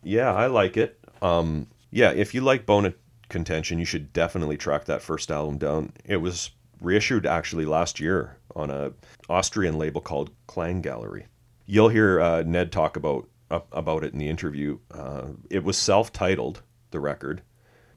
Yeah, 0.03 0.31
I 0.31 0.45
like 0.45 0.77
it. 0.77 0.99
Um, 1.23 1.65
yeah, 1.89 2.11
if 2.11 2.35
you 2.35 2.41
like 2.41 2.67
Bone 2.67 2.85
of 2.85 2.93
Contention, 3.29 3.79
you 3.79 3.85
should 3.85 4.13
definitely 4.13 4.57
track 4.57 4.85
that 4.85 5.01
first 5.01 5.31
album 5.31 5.57
down. 5.57 5.91
It 6.05 6.17
was 6.17 6.51
reissued 6.81 7.25
actually 7.25 7.65
last 7.65 7.99
year 7.99 8.37
on 8.55 8.69
a 8.69 8.91
Austrian 9.27 9.79
label 9.79 10.01
called 10.01 10.29
Klanggalerie. 10.47 11.25
You'll 11.65 11.89
hear 11.89 12.21
uh, 12.21 12.43
Ned 12.43 12.71
talk 12.71 12.95
about 12.95 13.27
uh, 13.49 13.61
about 13.71 14.03
it 14.03 14.13
in 14.13 14.19
the 14.19 14.29
interview. 14.29 14.77
Uh, 14.91 15.29
it 15.49 15.63
was 15.63 15.77
self-titled, 15.77 16.61
the 16.91 16.99
record, 16.99 17.41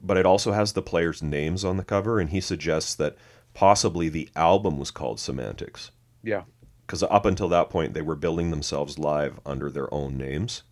but 0.05 0.17
it 0.17 0.25
also 0.25 0.51
has 0.51 0.73
the 0.73 0.81
players' 0.81 1.23
names 1.23 1.65
on 1.65 1.77
the 1.77 1.83
cover, 1.83 2.19
and 2.19 2.29
he 2.29 2.41
suggests 2.41 2.95
that 2.95 3.17
possibly 3.53 4.09
the 4.09 4.29
album 4.35 4.77
was 4.77 4.91
called 4.91 5.19
Semantics. 5.19 5.91
Yeah. 6.23 6.43
because 6.85 7.03
up 7.03 7.25
until 7.25 7.49
that 7.49 7.69
point 7.69 7.93
they 7.93 8.01
were 8.01 8.15
building 8.15 8.49
themselves 8.49 8.97
live 8.97 9.39
under 9.45 9.69
their 9.69 9.91
own 9.93 10.17
names 10.17 10.63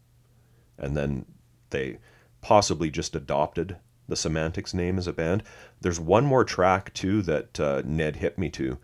and 0.77 0.97
then 0.97 1.25
they 1.69 1.99
possibly 2.41 2.89
just 2.89 3.15
adopted 3.15 3.77
the 4.07 4.15
semantics 4.15 4.73
name 4.73 4.97
as 4.97 5.07
a 5.07 5.13
band. 5.13 5.43
There's 5.81 5.99
one 5.99 6.25
more 6.25 6.43
track 6.43 6.93
too 6.93 7.21
that 7.23 7.59
uh, 7.59 7.81
ned 7.85 8.17
hit 8.17 8.37
me 8.37 8.49
to 8.49 8.77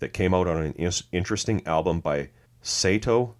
that 0.00 0.12
came 0.12 0.34
out 0.34 0.46
on 0.46 0.58
an 0.58 0.72
in- 0.72 0.92
interesting 1.12 1.66
album 1.66 2.00
by 2.00 2.30
sato 2.60 3.34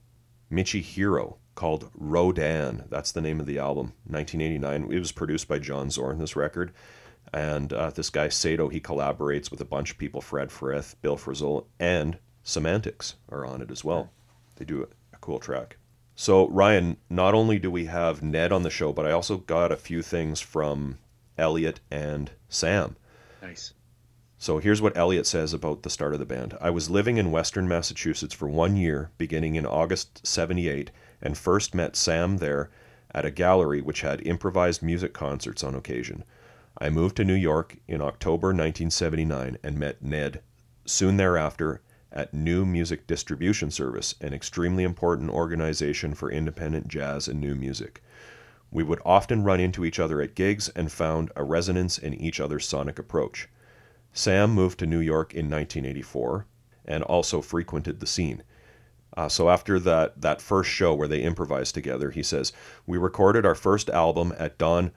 michihiro 0.50 1.37
called 1.57 1.90
rodan 1.97 2.85
that's 2.88 3.11
the 3.11 3.21
name 3.21 3.40
of 3.40 3.47
the 3.47 3.59
album 3.59 3.92
1989 4.07 4.92
it 4.92 4.99
was 5.01 5.11
produced 5.11 5.49
by 5.49 5.59
john 5.59 5.90
zorn 5.90 6.19
this 6.19 6.37
record 6.37 6.73
and 7.33 7.73
uh, 7.73 7.90
this 7.90 8.11
guy 8.11 8.29
Sato, 8.29 8.69
he 8.69 8.81
collaborates 8.81 9.51
with 9.51 9.61
a 9.61 9.64
bunch 9.64 9.90
of 9.90 9.99
people: 9.99 10.21
Fred 10.21 10.51
Frith, 10.51 10.97
Bill 11.03 11.16
Frisell, 11.16 11.66
and 11.79 12.19
Semantics 12.42 13.16
are 13.29 13.45
on 13.45 13.61
it 13.61 13.71
as 13.71 13.85
well. 13.85 14.11
They 14.57 14.64
do 14.64 14.83
a, 14.83 14.87
a 15.14 15.19
cool 15.21 15.38
track. 15.38 15.77
So 16.14 16.49
Ryan, 16.49 16.97
not 17.11 17.35
only 17.35 17.59
do 17.59 17.71
we 17.71 17.87
have 17.87 18.23
Ned 18.23 18.53
on 18.53 18.62
the 18.62 18.71
show, 18.71 18.92
but 18.92 19.07
I 19.07 19.11
also 19.11 19.38
got 19.38 19.73
a 19.73 19.77
few 19.77 20.01
things 20.01 20.40
from 20.40 20.99
Elliott 21.37 21.81
and 21.90 22.31
Sam. 22.49 22.97
Nice. 23.42 23.75
So 24.38 24.59
here's 24.59 24.81
what 24.81 24.97
Elliott 24.97 25.27
says 25.27 25.53
about 25.53 25.83
the 25.83 25.90
start 25.90 26.14
of 26.14 26.21
the 26.21 26.27
band. 26.27 26.57
I 26.61 26.71
was 26.71 26.90
living 26.90 27.16
in 27.16 27.31
Western 27.31 27.66
Massachusetts 27.69 28.35
for 28.35 28.49
one 28.49 28.77
year, 28.77 29.11
beginning 29.19 29.57
in 29.57 29.66
August 29.66 30.27
78, 30.27 30.90
and 31.22 31.37
first 31.37 31.74
met 31.74 31.96
Sam 31.96 32.38
there 32.38 32.70
at 33.14 33.24
a 33.24 33.31
gallery 33.31 33.81
which 33.81 34.02
had 34.02 34.26
improvised 34.26 34.83
music 34.83 35.12
concerts 35.12 35.64
on 35.64 35.74
occasion. 35.74 36.24
I 36.79 36.90
moved 36.90 37.16
to 37.16 37.24
New 37.24 37.35
York 37.35 37.76
in 37.88 38.00
October 38.02 38.48
1979 38.48 39.57
and 39.62 39.79
met 39.79 40.02
Ned 40.02 40.42
soon 40.85 41.16
thereafter 41.16 41.81
at 42.12 42.33
New 42.33 42.64
Music 42.64 43.07
Distribution 43.07 43.70
Service, 43.70 44.14
an 44.20 44.33
extremely 44.33 44.85
important 44.85 45.31
organization 45.31 46.14
for 46.14 46.31
independent 46.31 46.88
jazz 46.88 47.29
and 47.29 47.40
new 47.40 47.55
music. 47.55 48.02
We 48.70 48.83
would 48.83 49.00
often 49.05 49.42
run 49.42 49.61
into 49.61 49.85
each 49.85 49.98
other 49.98 50.20
at 50.20 50.35
gigs 50.35 50.68
and 50.70 50.90
found 50.90 51.31
a 51.37 51.44
resonance 51.44 51.98
in 51.98 52.14
each 52.14 52.40
other's 52.40 52.66
sonic 52.66 52.98
approach. 52.98 53.48
Sam 54.12 54.50
moved 54.50 54.79
to 54.81 54.87
New 54.87 55.00
York 55.00 55.33
in 55.33 55.50
1984 55.50 56.46
and 56.85 57.02
also 57.02 57.40
frequented 57.40 58.00
the 58.00 58.07
scene. 58.07 58.42
Uh, 59.16 59.29
so 59.29 59.48
after 59.48 59.79
that 59.81 60.20
that 60.20 60.42
first 60.42 60.70
show 60.70 60.94
where 60.94 61.09
they 61.09 61.22
improvised 61.22 61.74
together, 61.74 62.11
he 62.11 62.22
says 62.22 62.52
we 62.87 62.98
recorded 62.98 63.46
our 63.46 63.55
first 63.55 63.88
album 63.90 64.35
at 64.38 64.59
Don 64.59 64.92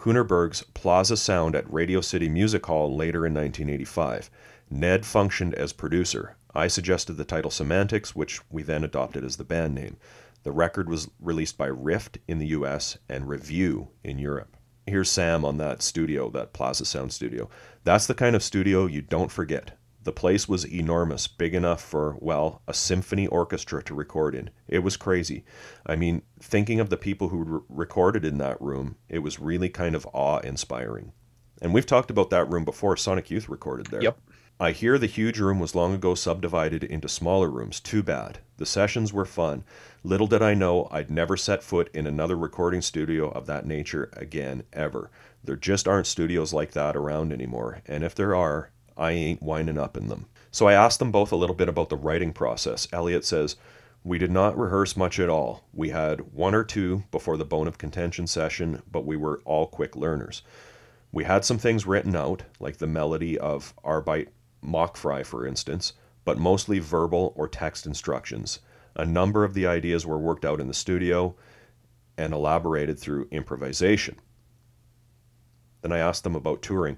Hunerberg's 0.00 0.62
Plaza 0.74 1.16
Sound 1.16 1.56
at 1.56 1.72
Radio 1.72 2.00
City 2.00 2.28
Music 2.28 2.66
Hall 2.66 2.94
later 2.94 3.26
in 3.26 3.34
1985. 3.34 4.30
Ned 4.70 5.06
functioned 5.06 5.54
as 5.54 5.72
producer. 5.72 6.36
I 6.54 6.68
suggested 6.68 7.14
the 7.14 7.24
title 7.24 7.50
Semantics, 7.50 8.14
which 8.14 8.40
we 8.50 8.62
then 8.62 8.84
adopted 8.84 9.24
as 9.24 9.36
the 9.36 9.44
band 9.44 9.74
name. 9.74 9.96
The 10.44 10.52
record 10.52 10.88
was 10.88 11.10
released 11.18 11.56
by 11.56 11.66
Rift 11.66 12.18
in 12.28 12.38
the 12.38 12.48
US 12.48 12.98
and 13.08 13.28
Revue 13.28 13.88
in 14.04 14.18
Europe. 14.18 14.56
Here's 14.86 15.10
Sam 15.10 15.44
on 15.44 15.56
that 15.58 15.80
studio, 15.80 16.28
that 16.30 16.52
Plaza 16.52 16.84
Sound 16.84 17.12
studio. 17.12 17.48
That's 17.82 18.06
the 18.06 18.14
kind 18.14 18.36
of 18.36 18.42
studio 18.42 18.86
you 18.86 19.00
don't 19.00 19.32
forget. 19.32 19.78
The 20.04 20.12
place 20.12 20.46
was 20.48 20.66
enormous, 20.66 21.26
big 21.26 21.54
enough 21.54 21.82
for, 21.82 22.16
well, 22.20 22.62
a 22.68 22.74
symphony 22.74 23.26
orchestra 23.26 23.82
to 23.84 23.94
record 23.94 24.34
in. 24.34 24.50
It 24.68 24.80
was 24.80 24.96
crazy. 24.98 25.44
I 25.86 25.96
mean, 25.96 26.22
thinking 26.38 26.78
of 26.78 26.90
the 26.90 26.96
people 26.98 27.30
who 27.30 27.42
re- 27.42 27.60
recorded 27.68 28.24
in 28.24 28.38
that 28.38 28.60
room, 28.60 28.96
it 29.08 29.20
was 29.20 29.40
really 29.40 29.70
kind 29.70 29.94
of 29.94 30.06
awe 30.12 30.38
inspiring. 30.40 31.12
And 31.62 31.72
we've 31.72 31.86
talked 31.86 32.10
about 32.10 32.30
that 32.30 32.50
room 32.50 32.64
before. 32.66 32.96
Sonic 32.96 33.30
Youth 33.30 33.48
recorded 33.48 33.86
there. 33.86 34.02
Yep. 34.02 34.18
I 34.60 34.70
hear 34.70 34.98
the 34.98 35.06
huge 35.06 35.40
room 35.40 35.58
was 35.58 35.74
long 35.74 35.94
ago 35.94 36.14
subdivided 36.14 36.84
into 36.84 37.08
smaller 37.08 37.50
rooms. 37.50 37.80
Too 37.80 38.02
bad. 38.02 38.38
The 38.58 38.66
sessions 38.66 39.12
were 39.12 39.24
fun. 39.24 39.64
Little 40.04 40.28
did 40.28 40.42
I 40.42 40.54
know 40.54 40.86
I'd 40.92 41.10
never 41.10 41.36
set 41.36 41.62
foot 41.62 41.90
in 41.92 42.06
another 42.06 42.36
recording 42.36 42.82
studio 42.82 43.30
of 43.30 43.46
that 43.46 43.66
nature 43.66 44.10
again, 44.12 44.62
ever. 44.72 45.10
There 45.42 45.56
just 45.56 45.88
aren't 45.88 46.06
studios 46.06 46.52
like 46.52 46.70
that 46.72 46.94
around 46.94 47.32
anymore, 47.32 47.82
and 47.86 48.04
if 48.04 48.14
there 48.14 48.36
are, 48.36 48.70
I 48.96 49.12
ain't 49.12 49.42
winding 49.42 49.78
up 49.78 49.96
in 49.96 50.08
them. 50.08 50.26
So 50.50 50.68
I 50.68 50.74
asked 50.74 50.98
them 50.98 51.10
both 51.10 51.32
a 51.32 51.36
little 51.36 51.56
bit 51.56 51.68
about 51.68 51.88
the 51.88 51.96
writing 51.96 52.32
process. 52.32 52.86
Elliott 52.92 53.24
says, 53.24 53.56
We 54.04 54.18
did 54.18 54.30
not 54.30 54.56
rehearse 54.58 54.96
much 54.96 55.18
at 55.18 55.28
all. 55.28 55.64
We 55.72 55.90
had 55.90 56.32
one 56.32 56.54
or 56.54 56.64
two 56.64 57.04
before 57.10 57.36
the 57.36 57.44
bone 57.44 57.66
of 57.66 57.78
contention 57.78 58.26
session, 58.26 58.82
but 58.90 59.04
we 59.04 59.16
were 59.16 59.40
all 59.44 59.66
quick 59.66 59.96
learners. 59.96 60.42
We 61.10 61.24
had 61.24 61.44
some 61.44 61.58
things 61.58 61.86
written 61.86 62.14
out, 62.16 62.42
like 62.60 62.78
the 62.78 62.86
melody 62.86 63.38
of 63.38 63.74
Arbeit 63.84 64.28
Mockfry, 64.64 65.24
for 65.24 65.46
instance, 65.46 65.92
but 66.24 66.38
mostly 66.38 66.78
verbal 66.78 67.32
or 67.36 67.48
text 67.48 67.86
instructions. 67.86 68.60
A 68.96 69.04
number 69.04 69.44
of 69.44 69.54
the 69.54 69.66
ideas 69.66 70.06
were 70.06 70.18
worked 70.18 70.44
out 70.44 70.60
in 70.60 70.68
the 70.68 70.74
studio 70.74 71.34
and 72.16 72.32
elaborated 72.32 72.98
through 72.98 73.28
improvisation. 73.30 74.16
Then 75.82 75.92
I 75.92 75.98
asked 75.98 76.24
them 76.24 76.36
about 76.36 76.62
touring 76.62 76.96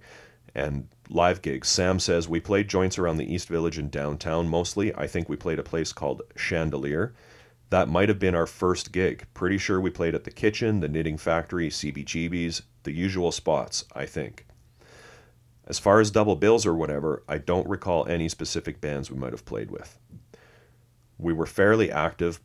and 0.56 0.88
live 1.10 1.42
gigs. 1.42 1.68
Sam 1.68 2.00
says 2.00 2.28
we 2.28 2.40
played 2.40 2.66
joints 2.66 2.98
around 2.98 3.18
the 3.18 3.32
East 3.32 3.46
Village 3.46 3.76
and 3.76 3.90
downtown 3.90 4.48
mostly. 4.48 4.92
I 4.94 5.06
think 5.06 5.28
we 5.28 5.36
played 5.36 5.58
a 5.58 5.62
place 5.62 5.92
called 5.92 6.22
Chandelier. 6.34 7.14
That 7.68 7.90
might 7.90 8.08
have 8.08 8.18
been 8.18 8.34
our 8.34 8.46
first 8.46 8.90
gig. 8.90 9.26
Pretty 9.34 9.58
sure 9.58 9.80
we 9.80 9.90
played 9.90 10.14
at 10.14 10.24
the 10.24 10.30
kitchen, 10.30 10.80
the 10.80 10.88
knitting 10.88 11.18
factory, 11.18 11.68
CBGB's, 11.68 12.62
the 12.84 12.92
usual 12.92 13.32
spots, 13.32 13.84
I 13.94 14.06
think. 14.06 14.46
As 15.66 15.78
far 15.78 16.00
as 16.00 16.10
double 16.10 16.36
bills 16.36 16.64
or 16.64 16.74
whatever, 16.74 17.22
I 17.28 17.36
don't 17.38 17.68
recall 17.68 18.06
any 18.06 18.28
specific 18.28 18.80
bands 18.80 19.10
we 19.10 19.18
might 19.18 19.32
have 19.32 19.44
played 19.44 19.70
with. 19.70 19.98
We 21.18 21.34
were 21.34 21.46
fairly 21.46 21.90
active. 21.90 22.40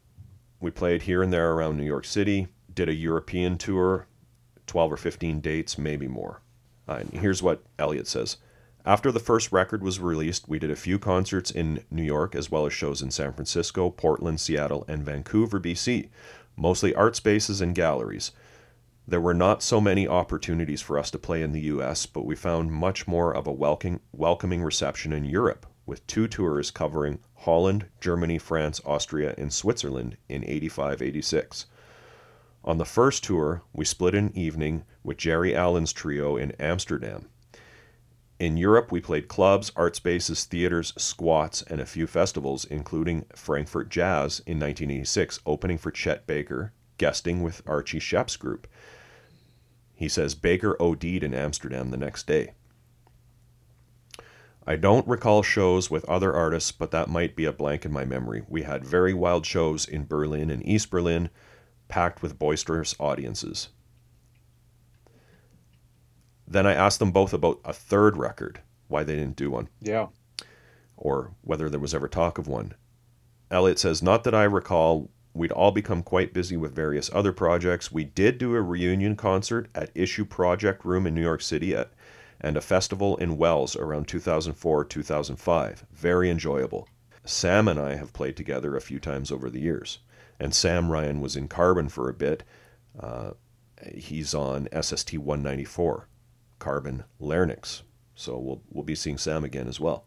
We 0.60 0.70
played 0.70 1.04
here 1.04 1.24
and 1.24 1.32
there 1.32 1.54
around 1.54 1.78
New 1.78 1.86
York 1.86 2.06
City, 2.06 2.48
did 2.74 2.90
a 2.90 2.94
European 2.94 3.58
tour, 3.58 4.08
12 4.68 4.92
or 4.92 4.98
15 4.98 5.40
dates, 5.40 5.78
maybe 5.78 6.08
more. 6.08 6.42
Uh, 6.92 6.96
and 6.96 7.14
here's 7.14 7.42
what 7.42 7.64
Elliott 7.80 8.08
says. 8.08 8.36
After 8.86 9.14
the 9.14 9.20
first 9.20 9.54
record 9.54 9.82
was 9.82 10.02
released, 10.02 10.50
we 10.50 10.60
did 10.60 10.72
a 10.72 10.76
few 10.76 11.00
concerts 11.00 11.50
in 11.50 11.86
New 11.90 12.04
York 12.04 12.36
as 12.36 12.52
well 12.52 12.66
as 12.66 12.74
shows 12.74 13.02
in 13.02 13.12
San 13.12 13.32
Francisco, 13.32 13.90
Portland, 13.90 14.42
Seattle, 14.42 14.84
and 14.90 15.06
Vancouver, 15.06 15.58
BC, 15.58 16.10
mostly 16.58 16.94
art 16.94 17.16
spaces 17.16 17.62
and 17.62 17.76
galleries. 17.76 18.34
There 19.08 19.22
were 19.22 19.34
not 19.34 19.64
so 19.64 19.80
many 19.80 20.06
opportunities 20.06 20.82
for 20.82 21.00
us 21.00 21.10
to 21.12 21.18
play 21.18 21.42
in 21.42 21.54
the 21.54 21.62
US, 21.62 22.06
but 22.06 22.26
we 22.26 22.36
found 22.36 22.74
much 22.74 23.08
more 23.08 23.34
of 23.34 23.48
a 23.48 23.54
welcoming, 23.54 24.02
welcoming 24.12 24.62
reception 24.62 25.14
in 25.14 25.24
Europe, 25.24 25.66
with 25.86 26.06
two 26.08 26.28
tours 26.28 26.72
covering 26.72 27.20
Holland, 27.36 27.86
Germany, 28.02 28.38
France, 28.38 28.82
Austria, 28.86 29.34
and 29.38 29.54
Switzerland 29.54 30.18
in 30.28 30.44
85 30.44 31.02
86. 31.02 31.68
On 32.64 32.78
the 32.78 32.86
first 32.86 33.24
tour, 33.24 33.64
we 33.74 33.86
split 33.86 34.14
an 34.14 34.32
evening 34.36 34.84
with 35.04 35.18
Geri 35.18 35.56
Allen's 35.56 35.92
trio 35.92 36.38
in 36.38 36.52
Amsterdam. 36.60 37.28
In 38.38 38.58
Europe, 38.58 38.92
we 38.92 39.02
played 39.02 39.28
clubs, 39.28 39.72
art 39.76 39.96
spaces, 39.96 40.46
theaters, 40.46 40.94
squats, 40.98 41.64
and 41.64 41.82
a 41.82 41.86
few 41.86 42.06
festivals, 42.06 42.66
including 42.66 43.26
Frankfurt 43.36 43.90
Jazz 43.90 44.40
in 44.46 44.60
1986, 44.60 45.40
opening 45.46 45.78
for 45.78 45.92
Chet 45.92 46.28
Baker, 46.28 46.74
guesting 46.98 47.42
with 47.42 47.64
Archie 47.66 48.00
Shepp's 48.00 48.38
group. 48.38 48.68
He 49.96 50.08
says 50.08 50.36
Baker 50.36 50.76
OD'd 50.80 51.04
in 51.24 51.34
Amsterdam 51.34 51.90
the 51.90 51.98
next 51.98 52.28
day. 52.28 52.54
I 54.66 54.76
don't 54.76 55.08
recall 55.08 55.42
shows 55.42 55.90
with 55.90 56.06
other 56.06 56.34
artists, 56.34 56.72
but 56.72 56.92
that 56.92 57.10
might 57.10 57.36
be 57.36 57.46
a 57.46 57.52
blank 57.52 57.86
in 57.86 57.92
my 57.92 58.06
memory. 58.06 58.44
We 58.48 58.62
had 58.62 58.86
very 58.86 59.14
wild 59.14 59.46
shows 59.46 59.88
in 59.88 60.06
Berlin 60.06 60.52
and 60.52 60.64
East 60.66 60.92
Berlin, 60.92 61.32
packed 61.92 62.22
with 62.24 62.40
boisterous 62.40 62.96
audiences. 63.00 63.68
Then 66.48 66.66
I 66.66 66.74
asked 66.74 67.00
them 67.00 67.12
both 67.12 67.34
about 67.34 67.60
a 67.64 67.74
third 67.74 68.18
record, 68.18 68.62
why 68.88 69.04
they 69.04 69.16
didn't 69.16 69.36
do 69.36 69.52
one, 69.52 69.68
Yeah. 69.82 70.08
or 70.98 71.32
whether 71.42 71.70
there 71.70 71.80
was 71.80 71.94
ever 71.94 72.08
talk 72.08 72.38
of 72.38 72.48
one. 72.48 72.74
Elliott 73.52 73.78
says, 73.80 74.02
Not 74.02 74.24
that 74.24 74.34
I 74.34 74.44
recall. 74.46 75.12
We'd 75.34 75.52
all 75.52 75.72
become 75.72 76.04
quite 76.04 76.34
busy 76.34 76.58
with 76.58 76.76
various 76.76 77.10
other 77.14 77.32
projects. 77.32 77.92
We 77.92 78.04
did 78.04 78.38
do 78.38 78.54
a 78.56 78.62
reunion 78.62 79.16
concert 79.16 79.70
at 79.76 79.92
Issue 79.96 80.26
Project 80.26 80.84
Room 80.84 81.06
in 81.08 81.14
New 81.16 81.22
York 81.22 81.42
City 81.42 81.74
at, 81.74 81.92
and 82.42 82.58
a 82.58 82.62
festival 82.62 83.16
in 83.18 83.38
Wels 83.38 83.76
around 83.78 84.08
2004 84.10 84.84
2005. 84.86 85.86
Very 85.94 86.30
enjoyable. 86.30 86.88
Sam 87.24 87.68
and 87.70 87.80
I 87.80 87.96
have 87.96 88.12
played 88.14 88.36
together 88.36 88.76
a 88.76 88.82
few 88.82 89.00
times 89.00 89.32
over 89.32 89.50
the 89.50 89.62
years. 89.62 90.00
And 90.42 90.54
Sam 90.54 90.92
Ryan 90.92 91.22
was 91.22 91.36
in 91.36 91.48
Carbon 91.48 91.88
for 91.88 92.10
a 92.10 92.14
bit. 92.14 92.44
Uh, 93.00 93.32
he's 93.94 94.34
on 94.34 94.68
SST 94.82 95.18
194, 95.18 96.08
Carbon 96.60 97.04
Larynx. 97.22 97.84
So 98.16 98.38
we'll, 98.38 98.62
we'll 98.70 98.84
be 98.84 98.96
seeing 98.96 99.18
Sam 99.18 99.44
again 99.44 99.68
as 99.68 99.80
well. 99.80 100.06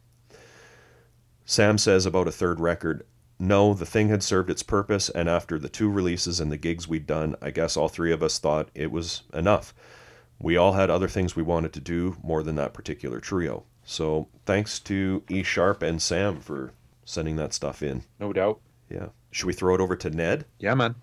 Sam 1.46 1.78
says 1.78 2.04
about 2.04 2.28
a 2.28 2.32
third 2.32 2.58
record 2.58 3.04
no, 3.38 3.74
the 3.74 3.86
thing 3.86 4.08
had 4.08 4.22
served 4.22 4.48
its 4.48 4.62
purpose, 4.62 5.10
and 5.10 5.28
after 5.28 5.58
the 5.58 5.68
two 5.68 5.90
releases 5.90 6.38
and 6.40 6.52
the 6.52 6.56
gigs 6.56 6.86
we'd 6.86 7.06
done, 7.06 7.34
I 7.42 7.50
guess 7.50 7.76
all 7.76 7.88
three 7.88 8.12
of 8.12 8.22
us 8.22 8.38
thought 8.38 8.70
it 8.74 8.92
was 8.92 9.22
enough. 9.32 9.74
We 10.38 10.56
all 10.56 10.72
had 10.72 10.88
other 10.88 11.08
things 11.08 11.34
we 11.34 11.42
wanted 11.42 11.72
to 11.74 11.80
do 11.80 12.16
more 12.22 12.42
than 12.42 12.54
that 12.56 12.74
particular 12.74 13.20
trio. 13.20 13.64
So 13.84 14.28
thanks 14.46 14.78
to 14.80 15.24
E 15.28 15.42
Sharp 15.42 15.82
and 15.82 16.00
Sam 16.00 16.40
for 16.40 16.72
sending 17.04 17.36
that 17.36 17.52
stuff 17.52 17.82
in. 17.82 18.04
No 18.20 18.32
doubt. 18.32 18.60
Yeah. 18.88 19.08
Should 19.34 19.46
we 19.46 19.52
throw 19.52 19.74
it 19.74 19.80
over 19.80 19.96
to 19.96 20.10
Ned? 20.10 20.44
Yeah, 20.60 20.74
man. 20.74 20.94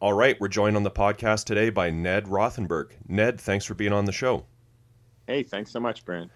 All 0.00 0.14
right, 0.14 0.40
we're 0.40 0.48
joined 0.48 0.74
on 0.74 0.84
the 0.84 0.90
podcast 0.90 1.44
today 1.44 1.68
by 1.68 1.90
Ned 1.90 2.24
Rothenberg. 2.24 2.92
Ned, 3.06 3.38
thanks 3.38 3.66
for 3.66 3.74
being 3.74 3.92
on 3.92 4.06
the 4.06 4.12
show. 4.12 4.46
Hey, 5.26 5.42
thanks 5.42 5.70
so 5.70 5.80
much, 5.80 6.02
Brant. 6.06 6.30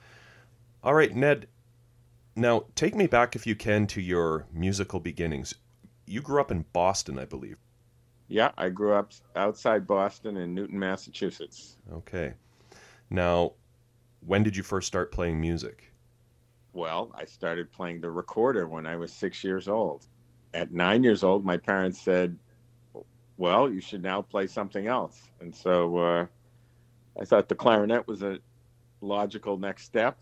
All 0.85 0.93
right, 0.93 1.17
Ned. 1.17 1.49
Now, 2.37 2.67
take 2.75 2.95
me 2.95 3.07
back 3.07 3.35
if 3.35 3.47
you 3.47 3.57
can 3.57 3.87
to 3.87 4.03
your 4.03 4.45
musical 4.53 5.01
beginnings. 5.01 5.55
You 6.05 6.21
grew 6.21 6.39
up 6.39 6.51
in 6.51 6.67
Boston, 6.75 7.19
I 7.19 7.25
believe. 7.25 7.57
Yeah, 8.29 8.51
I 8.59 8.69
grew 8.69 8.93
up 8.93 9.13
outside 9.35 9.87
Boston 9.87 10.37
in 10.37 10.55
Newton, 10.55 10.79
Massachusetts. 10.79 11.79
Okay. 11.91 12.35
Now, 13.09 13.55
when 14.21 14.43
did 14.43 14.55
you 14.55 14.63
first 14.63 14.87
start 14.87 15.13
playing 15.13 15.41
music? 15.41 15.95
Well, 16.75 17.11
I 17.15 17.25
started 17.25 17.73
playing 17.73 18.03
the 18.03 18.11
recorder 18.11 18.69
when 18.69 18.85
I 18.85 18.97
was 18.97 19.11
six 19.15 19.43
years 19.43 19.67
old. 19.67 20.07
At 20.55 20.73
nine 20.73 21.05
years 21.05 21.23
old, 21.23 21.45
my 21.45 21.57
parents 21.57 22.01
said, 22.01 22.37
Well, 23.37 23.71
you 23.71 23.81
should 23.81 24.03
now 24.03 24.23
play 24.23 24.47
something 24.47 24.87
else. 24.87 25.21
And 25.41 25.55
so 25.55 25.97
uh, 25.99 26.27
I 27.21 27.25
thought 27.25 27.49
the 27.49 27.55
clarinet 27.55 28.07
was 28.07 28.23
a 28.23 28.39
logical 29.01 29.57
next 29.57 29.85
step. 29.85 30.19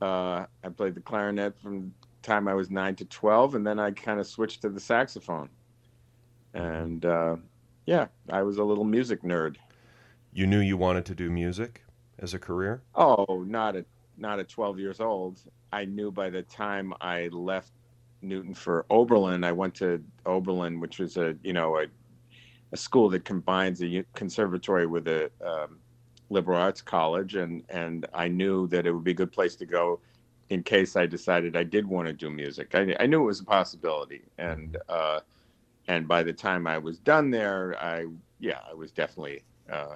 Uh, 0.00 0.46
I 0.64 0.68
played 0.74 0.94
the 0.94 1.00
clarinet 1.00 1.58
from 1.60 1.80
the 1.80 2.26
time 2.26 2.48
I 2.48 2.54
was 2.54 2.70
nine 2.70 2.96
to 2.96 3.04
12, 3.04 3.56
and 3.56 3.66
then 3.66 3.78
I 3.78 3.90
kind 3.90 4.18
of 4.18 4.26
switched 4.26 4.62
to 4.62 4.70
the 4.70 4.80
saxophone. 4.80 5.50
And 6.54 7.04
uh, 7.04 7.36
yeah, 7.86 8.06
I 8.30 8.42
was 8.42 8.58
a 8.58 8.64
little 8.64 8.84
music 8.84 9.22
nerd. 9.22 9.56
You 10.32 10.46
knew 10.46 10.60
you 10.60 10.76
wanted 10.76 11.04
to 11.06 11.14
do 11.14 11.30
music 11.30 11.84
as 12.18 12.34
a 12.34 12.38
career? 12.38 12.82
Oh, 12.94 13.44
not 13.46 13.76
at 13.76 13.84
not 14.16 14.38
at 14.38 14.48
12 14.48 14.78
years 14.78 15.00
old. 15.00 15.40
I 15.72 15.86
knew 15.86 16.10
by 16.10 16.30
the 16.30 16.42
time 16.42 16.92
I 17.00 17.28
left 17.28 17.72
Newton 18.22 18.54
for 18.54 18.86
Oberlin, 18.90 19.44
I 19.44 19.52
went 19.52 19.74
to 19.76 20.02
Oberlin, 20.26 20.80
which 20.80 20.98
was 20.98 21.16
a 21.16 21.36
you 21.42 21.52
know 21.52 21.78
a, 21.78 21.86
a 22.72 22.76
school 22.76 23.08
that 23.10 23.24
combines 23.24 23.82
a 23.82 24.04
conservatory 24.14 24.86
with 24.86 25.08
a 25.08 25.30
um, 25.44 25.78
liberal 26.28 26.60
arts 26.60 26.82
college, 26.82 27.34
and 27.34 27.62
and 27.68 28.06
I 28.14 28.28
knew 28.28 28.66
that 28.68 28.86
it 28.86 28.92
would 28.92 29.04
be 29.04 29.12
a 29.12 29.14
good 29.14 29.32
place 29.32 29.56
to 29.56 29.66
go 29.66 30.00
in 30.50 30.62
case 30.62 30.96
I 30.96 31.06
decided 31.06 31.56
I 31.56 31.62
did 31.62 31.86
want 31.86 32.08
to 32.08 32.12
do 32.12 32.28
music. 32.28 32.74
I, 32.74 32.94
I 32.98 33.06
knew 33.06 33.22
it 33.22 33.26
was 33.26 33.40
a 33.40 33.44
possibility, 33.44 34.22
and 34.38 34.76
uh, 34.88 35.20
and 35.88 36.06
by 36.06 36.22
the 36.22 36.32
time 36.32 36.66
I 36.66 36.78
was 36.78 36.98
done 36.98 37.30
there, 37.30 37.76
I 37.80 38.06
yeah, 38.38 38.60
I 38.68 38.74
was 38.74 38.90
definitely 38.90 39.42
uh, 39.70 39.94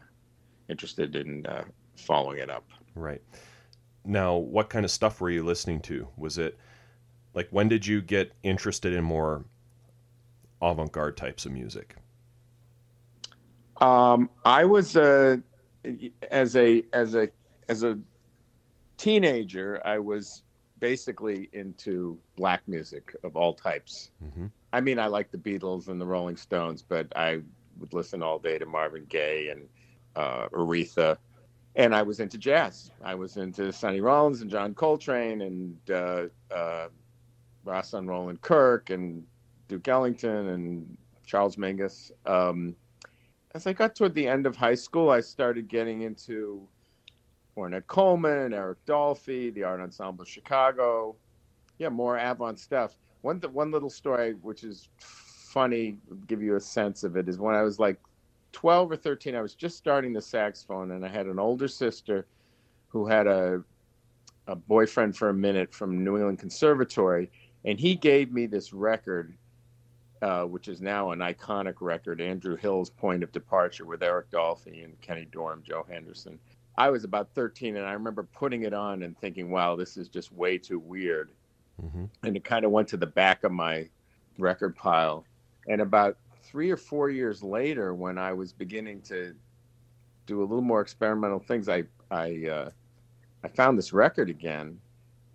interested 0.69 1.17
in 1.17 1.45
uh, 1.47 1.65
following 1.97 2.39
it 2.39 2.51
up. 2.51 2.65
Right. 2.95 3.23
Now, 4.05 4.37
what 4.37 4.69
kind 4.69 4.85
of 4.85 4.91
stuff 4.91 5.21
were 5.21 5.31
you 5.31 5.45
listening 5.45 5.81
to? 5.83 6.07
Was 6.17 6.39
it 6.39 6.59
like 7.35 7.49
when 7.51 7.69
did 7.69 7.87
you 7.87 8.01
get 8.01 8.33
interested 8.43 8.93
in 8.93 9.05
more 9.05 9.45
avant-garde 10.63 11.17
types 11.17 11.47
of 11.47 11.53
music? 11.53 11.97
Um, 13.81 14.31
I 14.45 14.65
was 14.65 14.97
uh, 14.97 15.39
as 16.31 16.57
a 16.57 16.85
as 16.93 17.15
a 17.15 17.29
as 17.69 17.83
a 17.83 17.99
teenager, 18.97 19.83
I 19.85 19.99
was 19.99 20.43
basically 20.79 21.49
into 21.53 22.19
black 22.37 22.63
music 22.67 23.15
of 23.25 23.37
all 23.37 23.55
types. 23.55 24.11
Mm-hmm. 24.23 24.47
I 24.73 24.81
mean, 24.81 24.99
I 24.99 25.07
like 25.07 25.31
the 25.31 25.39
Beatles 25.39 25.89
and 25.89 26.01
the 26.01 26.07
Rolling 26.07 26.37
Stones, 26.37 26.83
but 26.83 27.07
I 27.17 27.41
would 27.79 27.93
listen 27.93 28.23
all 28.23 28.39
day 28.39 28.59
to 28.59 28.67
Marvin 28.67 29.07
Gaye 29.09 29.49
and 29.49 29.69
uh, 30.15 30.49
Aretha 30.53 31.17
and 31.77 31.95
I 31.95 32.03
was 32.03 32.21
into 32.21 32.39
jazz. 32.39 32.91
I 33.03 33.15
was 33.15 33.37
into 33.37 33.73
Sonny 33.73 34.01
Rollins 34.01 34.41
and 34.41 34.51
John 34.51 34.75
Coltrane 34.75 35.41
and 35.43 35.77
uh, 35.91 36.27
uh, 36.55 36.89
Rahsaan 37.65 38.09
Roland 38.09 38.41
Kirk 38.43 38.91
and 38.91 39.27
Duke 39.69 39.89
Ellington 39.89 40.49
and 40.49 40.97
Charles 41.27 41.57
Mingus. 41.57 42.11
Um, 42.27 42.77
as 43.55 43.67
I 43.67 43.73
got 43.73 43.95
toward 43.95 44.15
the 44.15 44.27
end 44.27 44.47
of 44.47 44.57
high 44.57 44.75
school, 44.75 45.11
I 45.11 45.21
started 45.21 45.69
getting 45.69 46.03
into 46.03 46.67
Ornette 47.57 47.87
Coleman, 47.87 48.53
Eric 48.53 48.85
Dolphy, 48.87 49.55
the 49.55 49.63
Art 49.63 49.81
Ensemble 49.81 50.23
of 50.23 50.29
Chicago. 50.29 51.17
Yeah, 51.79 51.89
more 51.89 52.19
avant 52.19 52.59
stuff. 52.59 52.97
One 53.23 53.41
th- 53.41 53.53
one 53.53 53.71
little 53.71 53.91
story, 53.91 54.35
which 54.35 54.65
is 54.65 54.89
funny, 54.99 55.99
give 56.27 56.43
you 56.43 56.57
a 56.57 56.61
sense 56.61 57.05
of 57.05 57.17
it, 57.17 57.29
is 57.29 57.39
when 57.39 57.55
I 57.55 57.63
was 57.63 57.79
like 57.79 58.01
12 58.53 58.93
or 58.93 58.97
13, 58.97 59.35
I 59.35 59.41
was 59.41 59.55
just 59.55 59.77
starting 59.77 60.13
the 60.13 60.21
saxophone, 60.23 60.93
and 60.93 61.05
I 61.05 61.09
had 61.09 61.27
an 61.27 61.39
older 61.39 61.69
sister 61.69 62.27
who 62.89 63.07
had 63.07 63.27
a 63.27 63.63
a 64.47 64.55
boyfriend 64.55 65.17
for 65.17 65.31
a 65.31 65.35
minute 65.35 65.73
from 65.73 66.05
New 66.05 66.17
England 66.17 66.39
Conservatory, 66.39 67.31
and 67.65 67.79
he 67.79 67.95
gave 67.95 68.33
me 68.33 68.47
this 68.47 68.73
record, 68.73 69.35
uh, 70.23 70.45
which 70.45 70.69
is 70.69 70.81
now 70.81 71.11
an 71.11 71.21
iconic 71.21 71.75
record, 71.81 72.21
Andrew 72.21 72.57
Hill's 72.57 72.91
Point 72.91 73.23
of 73.23 73.33
Departure 73.33 73.85
with 73.85 74.03
Eric 74.03 74.31
Dolphy 74.31 74.85
and 74.85 75.01
Kenny 75.01 75.27
Dorham, 75.33 75.63
Joe 75.63 75.87
Henderson. 75.89 76.39
I 76.77 76.91
was 76.91 77.05
about 77.05 77.29
13, 77.35 77.77
and 77.77 77.87
I 77.87 77.93
remember 77.93 78.25
putting 78.25 78.63
it 78.63 78.75
on 78.75 79.03
and 79.03 79.17
thinking, 79.19 79.51
wow, 79.51 79.77
this 79.77 79.97
is 79.97 80.09
just 80.09 80.33
way 80.33 80.59
too 80.59 80.79
weird. 80.79 81.31
Mm-hmm. 81.83 82.05
And 82.23 82.37
it 82.37 82.45
kind 82.45 82.65
of 82.65 82.71
went 82.71 82.89
to 82.89 82.97
the 82.97 83.07
back 83.07 83.45
of 83.45 83.53
my 83.53 83.89
record 84.39 84.77
pile. 84.77 85.25
And 85.69 85.81
about 85.81 86.17
three 86.43 86.71
or 86.71 86.77
four 86.77 87.11
years 87.11 87.43
later, 87.43 87.95
when 87.95 88.19
I 88.19 88.33
was 88.33 88.53
beginning 88.53 89.01
to 89.03 89.35
do 90.27 90.41
a 90.41 90.45
little 90.45 90.63
more 90.63 90.81
experimental 90.81 91.39
things, 91.39 91.69
I 91.69 91.85
I 92.11 92.47
uh, 92.47 92.71
I 93.43 93.49
found 93.49 93.79
this 93.79 93.93
record 93.93 94.31
again, 94.31 94.79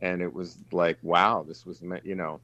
and 0.02 0.22
it 0.22 0.34
was 0.34 0.58
like, 0.72 0.98
wow, 1.02 1.44
this 1.48 1.66
was 1.66 1.84
you 2.04 2.16
know, 2.16 2.40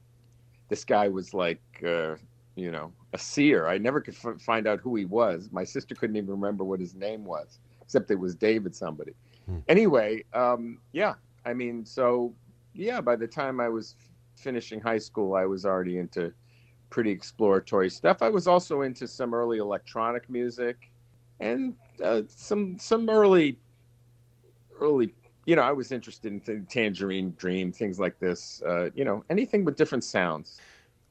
this 0.68 0.84
guy 0.84 1.08
was 1.08 1.34
like 1.34 1.62
uh, 1.86 2.16
you 2.54 2.70
know 2.70 2.92
a 3.12 3.18
seer. 3.18 3.66
I 3.66 3.78
never 3.78 4.00
could 4.00 4.16
f- 4.22 4.40
find 4.40 4.66
out 4.66 4.80
who 4.80 4.96
he 4.96 5.04
was. 5.04 5.48
My 5.52 5.64
sister 5.64 5.94
couldn't 5.94 6.16
even 6.16 6.30
remember 6.30 6.64
what 6.64 6.80
his 6.80 6.94
name 6.94 7.24
was, 7.24 7.58
except 7.82 8.10
it 8.10 8.18
was 8.18 8.34
David 8.34 8.74
somebody. 8.74 9.12
Hmm. 9.46 9.58
Anyway, 9.68 10.24
um, 10.32 10.78
yeah, 10.92 11.14
I 11.44 11.54
mean, 11.54 11.84
so 11.84 12.34
yeah, 12.74 13.00
by 13.00 13.16
the 13.16 13.26
time 13.26 13.60
I 13.60 13.68
was 13.68 13.96
finishing 14.34 14.80
high 14.80 14.98
school, 14.98 15.34
I 15.34 15.46
was 15.46 15.64
already 15.64 15.98
into 15.98 16.32
pretty 16.90 17.10
exploratory 17.10 17.90
stuff. 17.90 18.22
I 18.22 18.28
was 18.28 18.46
also 18.46 18.82
into 18.82 19.08
some 19.08 19.34
early 19.34 19.58
electronic 19.58 20.28
music 20.30 20.90
and 21.40 21.74
uh, 22.02 22.22
some 22.28 22.78
some 22.78 23.08
early 23.08 23.58
early 24.80 25.14
you 25.46 25.56
know 25.56 25.62
I 25.62 25.72
was 25.72 25.92
interested 25.92 26.32
in 26.32 26.40
th- 26.40 26.68
Tangerine 26.68 27.32
Dream 27.38 27.72
things 27.72 27.98
like 27.98 28.18
this. 28.18 28.62
Uh, 28.66 28.90
you 28.94 29.04
know 29.04 29.24
anything 29.30 29.64
with 29.64 29.76
different 29.76 30.04
sounds. 30.04 30.60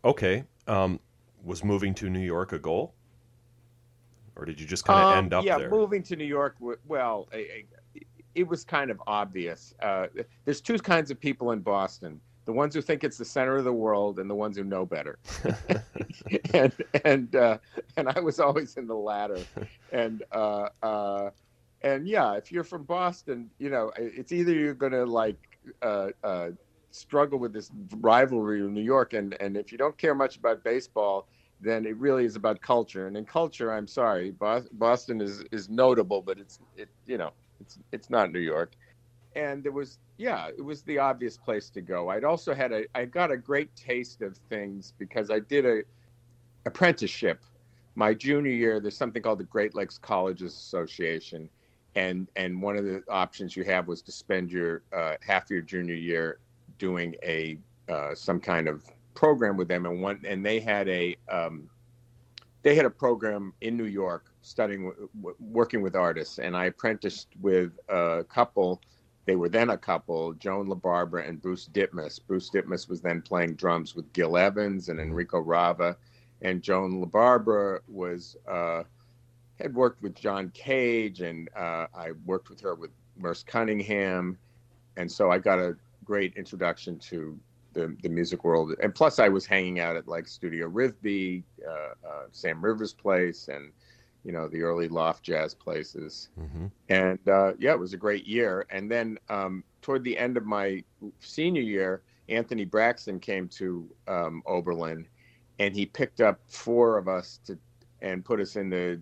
Okay, 0.03 0.43
um, 0.67 0.99
was 1.43 1.63
moving 1.63 1.93
to 1.95 2.09
New 2.09 2.19
York 2.19 2.53
a 2.53 2.59
goal, 2.59 2.93
or 4.35 4.45
did 4.45 4.59
you 4.59 4.67
just 4.67 4.85
kind 4.85 4.99
of 4.99 5.11
um, 5.13 5.17
end 5.17 5.33
up 5.33 5.43
yeah, 5.43 5.57
there? 5.57 5.67
Yeah, 5.67 5.75
moving 5.75 6.03
to 6.03 6.15
New 6.15 6.25
York. 6.25 6.57
Well, 6.59 7.27
a, 7.33 7.37
a, 7.37 7.65
it 8.35 8.47
was 8.47 8.63
kind 8.63 8.91
of 8.91 9.01
obvious. 9.07 9.73
Uh, 9.81 10.07
there's 10.43 10.61
two 10.61 10.77
kinds 10.77 11.09
of 11.09 11.19
people 11.19 11.51
in 11.51 11.61
Boston 11.61 12.19
the 12.45 12.53
ones 12.53 12.75
who 12.75 12.81
think 12.81 13.03
it's 13.03 13.17
the 13.17 13.25
center 13.25 13.57
of 13.57 13.63
the 13.63 13.73
world 13.73 14.19
and 14.19 14.29
the 14.29 14.35
ones 14.35 14.55
who 14.55 14.63
know 14.63 14.85
better 14.85 15.17
and 16.53 16.73
and 17.03 17.35
uh, 17.35 17.57
and 17.97 18.07
i 18.09 18.19
was 18.19 18.39
always 18.39 18.77
in 18.77 18.87
the 18.87 18.95
latter 18.95 19.39
and 19.91 20.23
uh, 20.31 20.69
uh, 20.81 21.29
and 21.85 22.07
yeah 22.07 22.33
if 22.33 22.51
you're 22.51 22.63
from 22.63 22.83
boston 22.83 23.49
you 23.59 23.69
know 23.69 23.91
it's 23.95 24.33
either 24.33 24.53
you're 24.53 24.73
gonna 24.73 25.05
like 25.05 25.37
uh, 25.81 26.09
uh, 26.23 26.49
struggle 26.91 27.39
with 27.39 27.53
this 27.53 27.71
rivalry 28.01 28.61
with 28.61 28.71
new 28.71 28.81
york 28.81 29.13
and 29.13 29.37
and 29.39 29.55
if 29.55 29.71
you 29.71 29.77
don't 29.77 29.97
care 29.97 30.15
much 30.15 30.35
about 30.37 30.63
baseball 30.63 31.27
then 31.61 31.85
it 31.85 31.95
really 31.97 32.25
is 32.25 32.35
about 32.35 32.61
culture. 32.61 33.07
And 33.07 33.15
in 33.15 33.25
culture 33.25 33.71
i'm 33.71 33.87
sorry 33.87 34.31
boston 34.73 35.21
is 35.21 35.43
is 35.51 35.69
notable 35.69 36.21
but 36.21 36.37
it's 36.37 36.59
it 36.75 36.89
you 37.05 37.17
know 37.17 37.31
it's 37.61 37.79
it's 37.91 38.09
not 38.09 38.31
new 38.31 38.39
york. 38.39 38.73
And 39.35 39.63
there 39.63 39.71
was 39.71 39.99
yeah 40.17 40.47
it 40.57 40.61
was 40.61 40.81
the 40.83 40.97
obvious 40.99 41.37
place 41.37 41.69
to 41.71 41.81
go. 41.81 42.09
I'd 42.09 42.23
also 42.23 42.53
had 42.53 42.71
a 42.71 42.85
i 42.95 43.05
got 43.05 43.31
a 43.31 43.37
great 43.37 43.73
taste 43.75 44.21
of 44.21 44.37
things 44.49 44.93
because 44.97 45.29
i 45.31 45.39
did 45.39 45.65
a 45.65 45.83
apprenticeship. 46.65 47.43
My 47.95 48.13
junior 48.13 48.51
year 48.51 48.79
there's 48.79 48.97
something 48.97 49.21
called 49.21 49.39
the 49.39 49.45
great 49.45 49.75
lakes 49.75 49.97
colleges 49.97 50.53
association 50.53 51.49
and 51.95 52.27
and 52.35 52.61
one 52.61 52.75
of 52.75 52.85
the 52.85 53.03
options 53.09 53.55
you 53.55 53.63
have 53.63 53.87
was 53.87 54.01
to 54.03 54.11
spend 54.11 54.51
your 54.51 54.83
uh, 54.93 55.15
half 55.25 55.49
your 55.49 55.61
junior 55.61 55.95
year 55.95 56.39
doing 56.77 57.15
a 57.23 57.57
uh, 57.89 58.13
some 58.13 58.39
kind 58.39 58.67
of 58.67 58.83
program 59.13 59.57
with 59.57 59.67
them. 59.67 59.85
And 59.85 60.01
one 60.01 60.21
and 60.25 60.45
they 60.45 60.59
had 60.59 60.87
a 60.89 61.15
um, 61.29 61.69
they 62.63 62.75
had 62.75 62.85
a 62.85 62.89
program 62.89 63.53
in 63.61 63.77
new 63.77 63.85
york 63.85 64.25
studying 64.41 64.91
w- 65.21 65.35
working 65.39 65.81
with 65.81 65.95
artists. 65.95 66.39
And 66.39 66.55
i 66.55 66.65
apprenticed 66.65 67.29
with 67.41 67.71
a 67.89 68.25
couple. 68.27 68.81
They 69.25 69.35
were 69.35 69.49
then 69.49 69.71
a 69.71 69.77
couple, 69.77 70.33
Joan 70.33 70.67
La 70.67 70.75
Barbara 70.75 71.27
and 71.27 71.41
Bruce 71.41 71.67
Ditmas. 71.73 72.19
Bruce 72.27 72.51
Ditmas 72.51 72.87
was 72.87 73.01
then 73.01 73.23
playing 73.23 73.55
drums 73.55 73.95
with 73.95 74.11
Gil 74.13 74.37
Evans 74.37 74.89
and 74.89 74.99
Enrico 74.99 75.39
Rava, 75.39 75.97
and 76.43 76.61
Joan 76.61 76.99
La 76.99 77.07
Barbara 77.07 77.81
was 77.87 78.37
uh, 78.47 78.83
had 79.59 79.73
worked 79.73 80.01
with 80.01 80.15
John 80.15 80.49
Cage, 80.53 81.21
and 81.21 81.49
uh, 81.55 81.87
I 81.95 82.11
worked 82.25 82.49
with 82.49 82.59
her 82.61 82.75
with 82.75 82.91
Merce 83.17 83.43
Cunningham, 83.43 84.37
and 84.97 85.11
so 85.11 85.31
I 85.31 85.39
got 85.39 85.59
a 85.59 85.75
great 86.03 86.35
introduction 86.35 86.99
to 86.99 87.37
the, 87.73 87.95
the 88.03 88.09
music 88.09 88.43
world. 88.43 88.73
And 88.81 88.93
plus, 88.93 89.19
I 89.19 89.29
was 89.29 89.45
hanging 89.45 89.79
out 89.79 89.95
at 89.95 90.07
like 90.07 90.27
Studio 90.27 90.69
Rivbea, 90.69 91.43
uh, 91.67 91.71
uh 91.71 92.23
Sam 92.31 92.63
Rivers 92.63 92.93
Place, 92.93 93.47
and 93.47 93.71
you 94.25 94.31
know 94.31 94.47
the 94.47 94.63
early 94.63 94.89
loft 94.89 95.23
jazz 95.23 95.53
places 95.53 96.29
mm-hmm. 96.37 96.65
and 96.89 97.19
uh, 97.29 97.53
yeah 97.59 97.71
it 97.71 97.79
was 97.79 97.93
a 97.93 97.97
great 97.97 98.25
year 98.25 98.65
and 98.71 98.91
then 98.91 99.17
um, 99.29 99.63
toward 99.81 100.03
the 100.03 100.17
end 100.17 100.35
of 100.35 100.45
my 100.45 100.83
senior 101.19 101.61
year 101.61 102.01
anthony 102.27 102.65
braxton 102.65 103.19
came 103.19 103.47
to 103.47 103.87
um, 104.07 104.41
oberlin 104.47 105.07
and 105.59 105.75
he 105.75 105.85
picked 105.85 106.19
up 106.19 106.39
four 106.47 106.97
of 106.97 107.07
us 107.07 107.39
to 107.45 107.57
and 108.01 108.25
put 108.25 108.39
us 108.41 108.55
in 108.55 108.69
the 108.69 108.99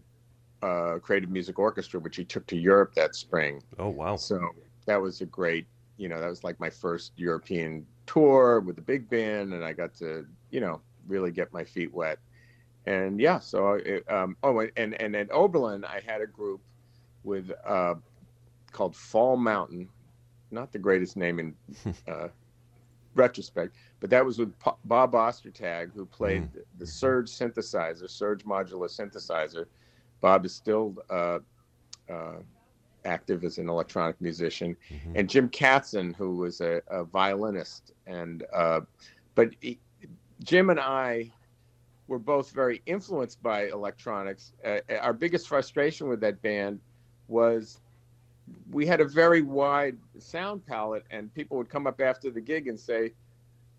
uh, 0.63 0.99
creative 0.99 1.29
music 1.29 1.59
orchestra 1.59 1.99
which 1.99 2.15
he 2.15 2.23
took 2.23 2.45
to 2.47 2.55
europe 2.55 2.93
that 2.95 3.15
spring 3.15 3.61
oh 3.79 3.89
wow 3.89 4.15
so 4.15 4.39
that 4.85 5.01
was 5.01 5.21
a 5.21 5.25
great 5.25 5.65
you 5.97 6.07
know 6.07 6.19
that 6.19 6.29
was 6.29 6.43
like 6.43 6.59
my 6.59 6.69
first 6.69 7.11
european 7.17 7.85
tour 8.05 8.59
with 8.61 8.75
the 8.75 8.81
big 8.81 9.09
band 9.09 9.53
and 9.53 9.63
i 9.63 9.73
got 9.73 9.93
to 9.93 10.25
you 10.51 10.59
know 10.59 10.79
really 11.07 11.31
get 11.31 11.51
my 11.51 11.63
feet 11.63 11.93
wet 11.93 12.19
and 12.85 13.19
yeah, 13.19 13.39
so 13.39 13.73
it, 13.73 14.09
um, 14.11 14.35
oh, 14.43 14.67
and 14.75 14.99
and 15.01 15.15
at 15.15 15.31
Oberlin, 15.31 15.85
I 15.85 16.01
had 16.05 16.21
a 16.21 16.27
group 16.27 16.61
with 17.23 17.51
uh, 17.65 17.95
called 18.71 18.95
Fall 18.95 19.37
Mountain, 19.37 19.87
not 20.51 20.71
the 20.71 20.79
greatest 20.79 21.15
name 21.15 21.39
in 21.39 21.55
uh, 22.07 22.27
retrospect, 23.15 23.75
but 24.01 24.09
that 24.09 24.25
was 24.25 24.37
with 24.37 24.53
Bob 24.85 25.13
Ostertag, 25.13 25.93
who 25.93 26.05
played 26.05 26.43
mm. 26.43 26.63
the 26.77 26.85
Serge 26.85 27.29
synthesizer, 27.29 28.09
Serge 28.09 28.43
modular 28.43 28.89
synthesizer. 28.89 29.65
Bob 30.23 30.45
is 30.45 30.55
still 30.55 30.95
uh, 31.09 31.39
uh, 32.09 32.37
active 33.03 33.43
as 33.43 33.57
an 33.57 33.67
electronic 33.67 34.19
musician, 34.21 34.75
Mhm. 34.89 35.19
and 35.19 35.29
Jim 35.29 35.49
Katzen, 35.49 36.15
who 36.15 36.37
was 36.37 36.61
a, 36.61 36.81
a 36.87 37.03
violinist. 37.03 37.91
And 38.07 38.45
uh, 38.53 38.81
but 39.35 39.49
he, 39.59 39.79
Jim 40.41 40.69
and 40.69 40.79
I 40.79 41.29
were 42.07 42.19
both 42.19 42.51
very 42.51 42.81
influenced 42.85 43.43
by 43.43 43.67
electronics. 43.67 44.53
Uh, 44.63 44.79
our 45.01 45.13
biggest 45.13 45.47
frustration 45.49 46.07
with 46.07 46.21
that 46.21 46.41
band 46.41 46.79
was 47.27 47.81
we 48.71 48.85
had 48.85 49.01
a 49.01 49.05
very 49.05 49.41
wide 49.41 49.97
sound 50.19 50.65
palette, 50.65 51.03
and 51.11 51.33
people 51.33 51.57
would 51.57 51.69
come 51.69 51.85
up 51.85 51.99
after 51.99 52.31
the 52.31 52.41
gig 52.41 52.69
and 52.69 52.79
say, 52.79 53.11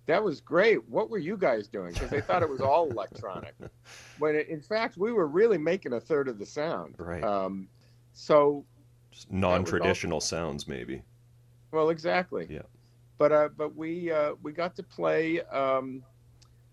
"That 0.06 0.22
was 0.22 0.40
great. 0.40 0.88
What 0.88 1.10
were 1.10 1.18
you 1.18 1.36
guys 1.36 1.68
doing?" 1.68 1.92
Because 1.92 2.10
they 2.10 2.20
thought 2.20 2.42
it 2.42 2.48
was 2.48 2.60
all 2.60 2.90
electronic. 2.90 3.54
When 4.18 4.36
it, 4.36 4.48
in 4.48 4.60
fact 4.60 4.96
we 4.96 5.12
were 5.12 5.26
really 5.26 5.58
making 5.58 5.92
a 5.92 6.00
third 6.00 6.28
of 6.28 6.38
the 6.38 6.46
sound. 6.46 6.94
Right. 6.98 7.22
Um, 7.24 7.68
so 8.12 8.64
Just 9.10 9.32
non-traditional 9.32 10.20
sounds, 10.20 10.68
maybe. 10.68 11.02
well, 11.72 11.90
exactly. 11.90 12.46
Yeah. 12.48 12.62
But 13.18 13.32
uh, 13.32 13.48
but 13.56 13.74
we 13.74 14.10
uh, 14.12 14.34
we 14.42 14.52
got 14.52 14.74
to 14.76 14.82
play. 14.82 15.40
Um, 15.42 16.02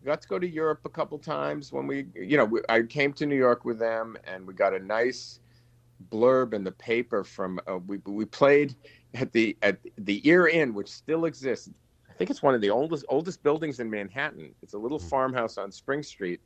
got 0.03 0.21
to 0.21 0.27
go 0.27 0.39
to 0.39 0.47
Europe 0.47 0.81
a 0.85 0.89
couple 0.89 1.17
times 1.19 1.71
when 1.71 1.85
we, 1.85 2.07
you 2.15 2.37
know, 2.37 2.45
we, 2.45 2.61
I 2.69 2.81
came 2.81 3.13
to 3.13 3.25
New 3.25 3.35
York 3.35 3.65
with 3.65 3.77
them, 3.77 4.17
and 4.23 4.47
we 4.47 4.53
got 4.53 4.73
a 4.73 4.79
nice 4.79 5.39
blurb 6.09 6.53
in 6.53 6.63
the 6.63 6.71
paper 6.71 7.23
from. 7.23 7.59
Uh, 7.67 7.77
we 7.85 7.97
we 8.05 8.25
played 8.25 8.75
at 9.13 9.31
the 9.31 9.57
at 9.61 9.77
the 9.97 10.27
Ear 10.27 10.47
Inn, 10.47 10.73
which 10.73 10.89
still 10.89 11.25
exists. 11.25 11.69
I 12.21 12.23
think 12.23 12.29
it's 12.29 12.43
one 12.43 12.53
of 12.53 12.61
the 12.61 12.69
oldest 12.69 13.03
oldest 13.09 13.41
buildings 13.41 13.79
in 13.79 13.89
Manhattan. 13.89 14.53
It's 14.61 14.75
a 14.75 14.77
little 14.77 14.99
Mhm. 14.99 15.09
farmhouse 15.09 15.57
on 15.57 15.71
Spring 15.71 16.03
Street. 16.03 16.39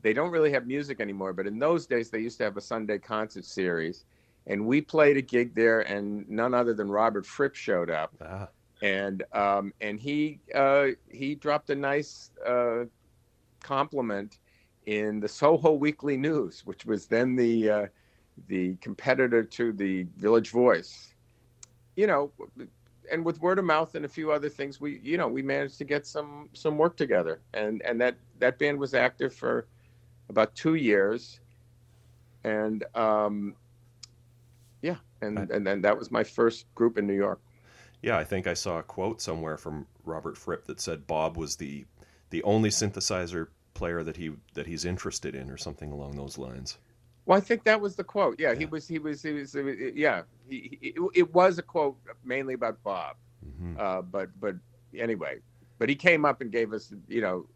They 0.00 0.14
don't 0.14 0.30
really 0.30 0.50
have 0.52 0.66
music 0.66 1.00
anymore, 1.00 1.34
but 1.34 1.46
in 1.46 1.58
those 1.58 1.86
days 1.86 2.08
they 2.08 2.20
used 2.20 2.38
to 2.38 2.44
have 2.44 2.56
a 2.56 2.62
Sunday 2.62 2.98
concert 2.98 3.44
series, 3.44 4.06
and 4.46 4.66
we 4.66 4.80
played 4.80 5.18
a 5.18 5.20
gig 5.20 5.54
there, 5.54 5.82
and 5.82 6.26
none 6.30 6.54
other 6.54 6.72
than 6.72 6.90
Robert 6.90 7.26
Fripp 7.26 7.54
showed 7.54 7.90
up 7.90 8.14
Ah, 8.22 8.48
and 8.80 9.22
um, 9.34 9.74
and 9.82 10.00
he 10.00 10.40
uh, 10.54 10.86
he 11.10 11.34
dropped 11.34 11.68
a 11.68 11.74
nice 11.74 12.30
uh, 12.46 12.86
compliment 13.60 14.38
in 14.86 15.20
the 15.20 15.28
Soho 15.28 15.72
Weekly 15.74 16.16
News, 16.16 16.64
which 16.64 16.86
was 16.86 17.06
then 17.06 17.36
the 17.36 17.70
uh, 17.70 17.86
the 18.46 18.76
competitor 18.76 19.44
to 19.44 19.74
the 19.74 20.04
Village 20.16 20.52
Voice. 20.52 21.12
You 21.96 22.06
know, 22.06 22.32
and 23.10 23.24
with 23.24 23.40
word 23.40 23.58
of 23.58 23.64
mouth 23.64 23.94
and 23.94 24.04
a 24.04 24.08
few 24.08 24.32
other 24.32 24.48
things, 24.48 24.80
we 24.80 25.00
you 25.02 25.16
know 25.16 25.28
we 25.28 25.42
managed 25.42 25.78
to 25.78 25.84
get 25.84 26.06
some 26.06 26.48
some 26.52 26.76
work 26.78 26.96
together, 26.96 27.40
and 27.54 27.82
and 27.82 28.00
that 28.00 28.16
that 28.38 28.58
band 28.58 28.78
was 28.78 28.94
active 28.94 29.34
for 29.34 29.66
about 30.28 30.54
two 30.54 30.74
years, 30.74 31.40
and 32.44 32.84
um, 32.94 33.54
yeah, 34.82 34.96
and 35.20 35.50
and 35.50 35.66
then 35.66 35.82
that 35.82 35.98
was 35.98 36.10
my 36.10 36.24
first 36.24 36.72
group 36.74 36.98
in 36.98 37.06
New 37.06 37.16
York. 37.16 37.40
yeah, 38.02 38.16
I 38.16 38.24
think 38.24 38.46
I 38.46 38.54
saw 38.54 38.78
a 38.78 38.82
quote 38.82 39.20
somewhere 39.20 39.56
from 39.56 39.86
Robert 40.04 40.36
Fripp 40.36 40.66
that 40.66 40.80
said 40.80 41.06
Bob 41.06 41.36
was 41.36 41.56
the 41.56 41.86
the 42.30 42.42
only 42.42 42.70
synthesizer 42.70 43.48
player 43.74 44.02
that 44.02 44.16
he 44.16 44.32
that 44.54 44.66
he's 44.66 44.84
interested 44.84 45.34
in, 45.34 45.50
or 45.50 45.56
something 45.56 45.92
along 45.92 46.16
those 46.16 46.38
lines. 46.38 46.78
Well, 47.28 47.36
I 47.36 47.42
think 47.42 47.64
that 47.64 47.78
was 47.78 47.94
the 47.94 48.04
quote. 48.04 48.40
Yeah, 48.40 48.54
he 48.54 48.64
was. 48.64 48.88
He 48.88 48.98
was. 48.98 49.22
He 49.22 49.32
was. 49.32 49.54
yeah, 49.94 50.22
he, 50.48 50.78
he, 50.80 50.94
it 51.14 51.34
was 51.34 51.58
a 51.58 51.62
quote 51.62 51.98
mainly 52.24 52.54
about 52.54 52.82
Bob. 52.82 53.16
hmm 53.58 53.74
Uh, 53.78 54.00
but 54.00 54.30
but 54.40 54.56
anyway, 54.98 55.40
but 55.78 55.90
he 55.90 55.94
came 55.94 56.24
up 56.24 56.40
and 56.40 56.50
gave 56.50 56.72
us. 56.72 56.90
You 57.06 57.20
know, 57.20 57.46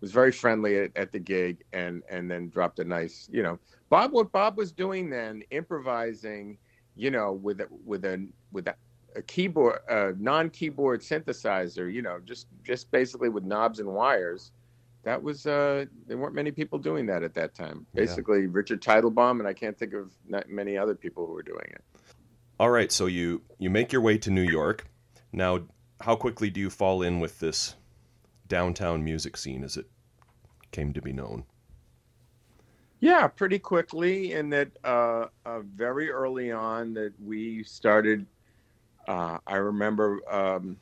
was 0.00 0.12
very 0.12 0.30
friendly 0.30 0.78
at, 0.78 0.96
at 0.96 1.10
the 1.10 1.18
gig, 1.18 1.64
and 1.72 2.04
and 2.08 2.30
then 2.30 2.48
dropped 2.48 2.78
a 2.78 2.84
nice. 2.84 3.28
You 3.32 3.42
know, 3.42 3.58
Bob. 3.90 4.12
What 4.12 4.30
Bob 4.30 4.56
was 4.56 4.70
doing 4.70 5.10
then, 5.10 5.42
improvising. 5.50 6.56
You 6.94 7.10
know, 7.10 7.32
with 7.32 7.60
a, 7.62 7.66
with 7.84 8.04
a 8.04 8.24
with 8.52 8.68
a, 8.68 8.76
a 9.16 9.22
keyboard, 9.22 9.80
a 9.88 10.12
non-keyboard 10.16 11.00
synthesizer. 11.00 11.92
You 11.92 12.02
know, 12.02 12.20
just 12.24 12.46
just 12.62 12.88
basically 12.92 13.30
with 13.30 13.42
knobs 13.42 13.80
and 13.80 13.88
wires. 13.88 14.52
That 15.06 15.22
was 15.22 15.46
uh, 15.46 15.84
there 16.08 16.18
weren't 16.18 16.34
many 16.34 16.50
people 16.50 16.80
doing 16.80 17.06
that 17.06 17.22
at 17.22 17.32
that 17.34 17.54
time. 17.54 17.86
Yeah. 17.94 18.00
Basically, 18.00 18.48
Richard 18.48 18.82
Teitelbaum, 18.82 19.38
and 19.38 19.46
I 19.46 19.52
can't 19.52 19.78
think 19.78 19.92
of 19.94 20.10
many 20.48 20.76
other 20.76 20.96
people 20.96 21.28
who 21.28 21.32
were 21.32 21.44
doing 21.44 21.68
it. 21.70 21.84
All 22.58 22.70
right, 22.70 22.90
so 22.90 23.06
you 23.06 23.42
you 23.56 23.70
make 23.70 23.92
your 23.92 24.02
way 24.02 24.18
to 24.18 24.32
New 24.32 24.42
York. 24.42 24.88
Now, 25.32 25.60
how 26.00 26.16
quickly 26.16 26.50
do 26.50 26.58
you 26.58 26.70
fall 26.70 27.02
in 27.02 27.20
with 27.20 27.38
this 27.38 27.76
downtown 28.48 29.04
music 29.04 29.36
scene 29.36 29.62
as 29.62 29.76
it 29.76 29.86
came 30.72 30.92
to 30.92 31.00
be 31.00 31.12
known? 31.12 31.44
Yeah, 32.98 33.28
pretty 33.28 33.60
quickly, 33.60 34.32
and 34.32 34.52
that 34.52 34.70
uh, 34.82 35.26
uh, 35.44 35.60
very 35.60 36.10
early 36.10 36.50
on 36.50 36.94
that 36.94 37.12
we 37.24 37.62
started. 37.62 38.26
Uh, 39.06 39.38
I 39.46 39.54
remember, 39.54 40.20
um, 40.28 40.78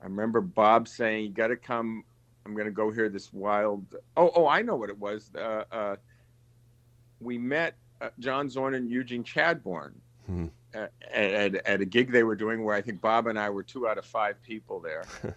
I 0.00 0.04
remember 0.04 0.40
Bob 0.40 0.88
saying, 0.88 1.26
"You 1.26 1.30
got 1.32 1.48
to 1.48 1.56
come. 1.56 2.04
I'm 2.44 2.54
going 2.54 2.66
to 2.66 2.72
go 2.72 2.90
hear 2.90 3.08
this 3.08 3.32
wild." 3.32 3.84
Oh, 4.16 4.30
oh, 4.34 4.46
I 4.46 4.62
know 4.62 4.76
what 4.76 4.90
it 4.90 4.98
was. 4.98 5.30
Uh, 5.34 5.64
uh, 5.70 5.96
we 7.20 7.38
met 7.38 7.74
uh, 8.00 8.10
John 8.18 8.48
Zorn 8.48 8.74
and 8.74 8.90
Eugene 8.90 9.24
Chadbourne 9.24 9.94
Hmm. 10.26 10.46
uh, 10.74 10.86
at, 11.12 11.54
at 11.66 11.80
a 11.80 11.84
gig 11.84 12.12
they 12.12 12.22
were 12.22 12.36
doing, 12.36 12.64
where 12.64 12.76
I 12.76 12.80
think 12.80 13.00
Bob 13.00 13.26
and 13.26 13.38
I 13.38 13.50
were 13.50 13.62
two 13.62 13.88
out 13.88 13.98
of 13.98 14.04
five 14.04 14.40
people 14.42 14.80
there. 14.80 15.04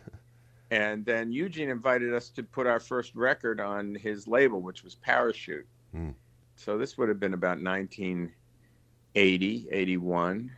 and 0.71 1.05
then 1.05 1.31
Eugene 1.31 1.69
invited 1.69 2.13
us 2.13 2.29
to 2.29 2.43
put 2.43 2.67
our 2.67 2.79
first 2.79 3.15
record 3.15 3.59
on 3.59 3.95
his 3.95 4.27
label, 4.27 4.61
which 4.61 4.83
was 4.83 4.95
Parachute. 4.95 5.67
Hmm. 5.91 6.11
So 6.55 6.77
this 6.77 6.97
would 6.97 7.09
have 7.09 7.19
been 7.19 7.33
about 7.33 7.61
1980, 7.61 9.67
81, 9.71 10.51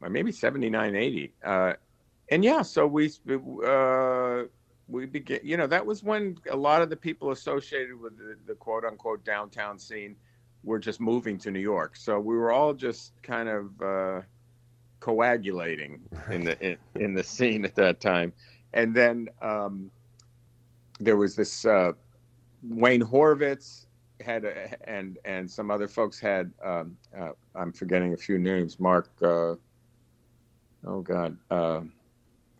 or 0.00 0.10
maybe 0.10 0.32
79, 0.32 0.94
80. 0.94 1.34
Uh, 1.44 1.72
and 2.30 2.44
yeah, 2.44 2.62
so 2.62 2.86
we 2.86 3.10
uh, 3.66 4.44
we 4.92 5.06
began. 5.06 5.40
You 5.42 5.56
know, 5.56 5.66
that 5.66 5.84
was 5.84 6.02
when 6.02 6.38
a 6.50 6.56
lot 6.56 6.82
of 6.82 6.90
the 6.90 6.96
people 6.96 7.30
associated 7.30 7.98
with 7.98 8.16
the, 8.18 8.36
the 8.46 8.54
quote 8.54 8.84
unquote 8.84 9.24
downtown 9.24 9.78
scene 9.78 10.16
were 10.64 10.78
just 10.78 11.00
moving 11.00 11.38
to 11.38 11.50
New 11.50 11.60
York. 11.60 11.96
So 11.96 12.20
we 12.20 12.36
were 12.36 12.52
all 12.52 12.74
just 12.74 13.12
kind 13.22 13.48
of 13.48 13.82
uh, 13.82 14.20
coagulating 15.00 16.00
in 16.30 16.44
the 16.44 16.60
in, 16.64 16.76
in 16.94 17.14
the 17.14 17.22
scene 17.24 17.64
at 17.64 17.74
that 17.76 18.00
time. 18.00 18.32
And 18.74 18.94
then 18.94 19.28
um, 19.40 19.90
there 21.00 21.16
was 21.16 21.34
this 21.34 21.64
uh, 21.64 21.92
Wayne 22.62 23.02
Horvitz 23.02 23.86
had 24.20 24.44
a, 24.44 24.88
and 24.88 25.18
and 25.24 25.50
some 25.50 25.70
other 25.70 25.88
folks 25.88 26.20
had 26.20 26.52
um, 26.64 26.96
uh, 27.18 27.30
I'm 27.54 27.72
forgetting 27.72 28.12
a 28.12 28.16
few 28.16 28.38
names. 28.38 28.78
Mark, 28.78 29.10
uh, 29.22 29.56
oh 30.86 31.00
God, 31.02 31.36
uh, 31.50 31.80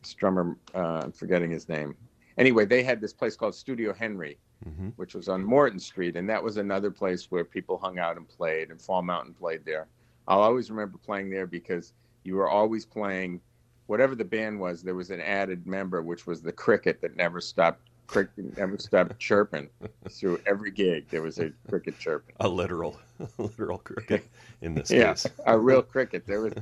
Strummer, 0.03 0.57
uh, 0.75 1.03
I'm 1.05 1.13
forgetting 1.13 1.51
his 1.51 1.69
name. 1.69 1.95
Anyway, 2.39 2.65
they 2.65 2.83
had 2.83 3.01
this 3.01 3.13
place 3.13 3.37
called 3.37 3.55
Studio 3.55 3.93
Henry, 3.93 4.39
hmm 4.65 4.91
which 4.97 5.15
was 5.15 5.29
on 5.29 5.45
Morton 5.45 5.79
Street, 5.79 6.17
and 6.17 6.29
that 6.29 6.43
was 6.43 6.57
another 6.57 6.91
place 6.91 7.31
where 7.31 7.45
people 7.45 7.79
hung 7.79 7.99
out 7.99 8.17
and 8.17 8.29
played, 8.29 8.71
and 8.71 8.81
Fall 8.81 9.03
Mountain 9.03 9.35
played 9.35 9.65
there. 9.65 9.87
I'll 10.29 10.41
always 10.43 10.71
remember 10.71 10.99
playing 10.99 11.31
there 11.31 11.47
because 11.47 11.93
you 12.25 12.37
were 12.37 12.49
always 12.49 12.85
playing 12.87 13.41
whatever 13.87 14.15
the 14.15 14.25
band 14.25 14.61
was. 14.61 14.83
There 14.83 14.95
was 14.95 15.11
an 15.11 15.21
added 15.21 15.67
member, 15.67 16.01
which 16.03 16.27
was 16.27 16.43
the 16.43 16.53
cricket 16.53 17.01
that 17.01 17.17
never 17.17 17.41
stopped. 17.41 17.81
Cricket 18.07 18.57
never 18.57 18.79
stopped 18.79 19.19
chirping 19.29 19.69
through 20.11 20.41
every 20.47 20.71
gig. 20.71 21.07
There 21.11 21.23
was 21.23 21.39
a 21.39 21.51
cricket 21.69 21.99
chirping. 21.99 22.35
A 22.41 22.49
literal, 22.49 23.01
literal 23.39 23.79
cricket 23.79 24.27
in 24.61 24.75
this 24.75 24.91
Yeah, 24.91 25.15
case. 25.15 25.27
a 25.47 25.59
real 25.59 25.83
cricket. 25.83 26.27
There 26.27 26.43
was, 26.43 26.53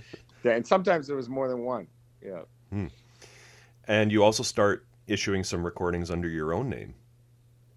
and 0.45 0.67
sometimes 0.67 1.07
there 1.07 1.17
was 1.17 1.29
more 1.29 1.49
than 1.49 1.65
one. 1.65 1.87
Yeah. 2.25 2.43
And 3.89 4.13
you 4.13 4.23
also 4.23 4.43
start 4.43 4.87
issuing 5.11 5.43
some 5.43 5.65
recordings 5.65 6.11
under 6.11 6.29
your 6.29 6.55
own 6.55 6.71
name 6.71 6.95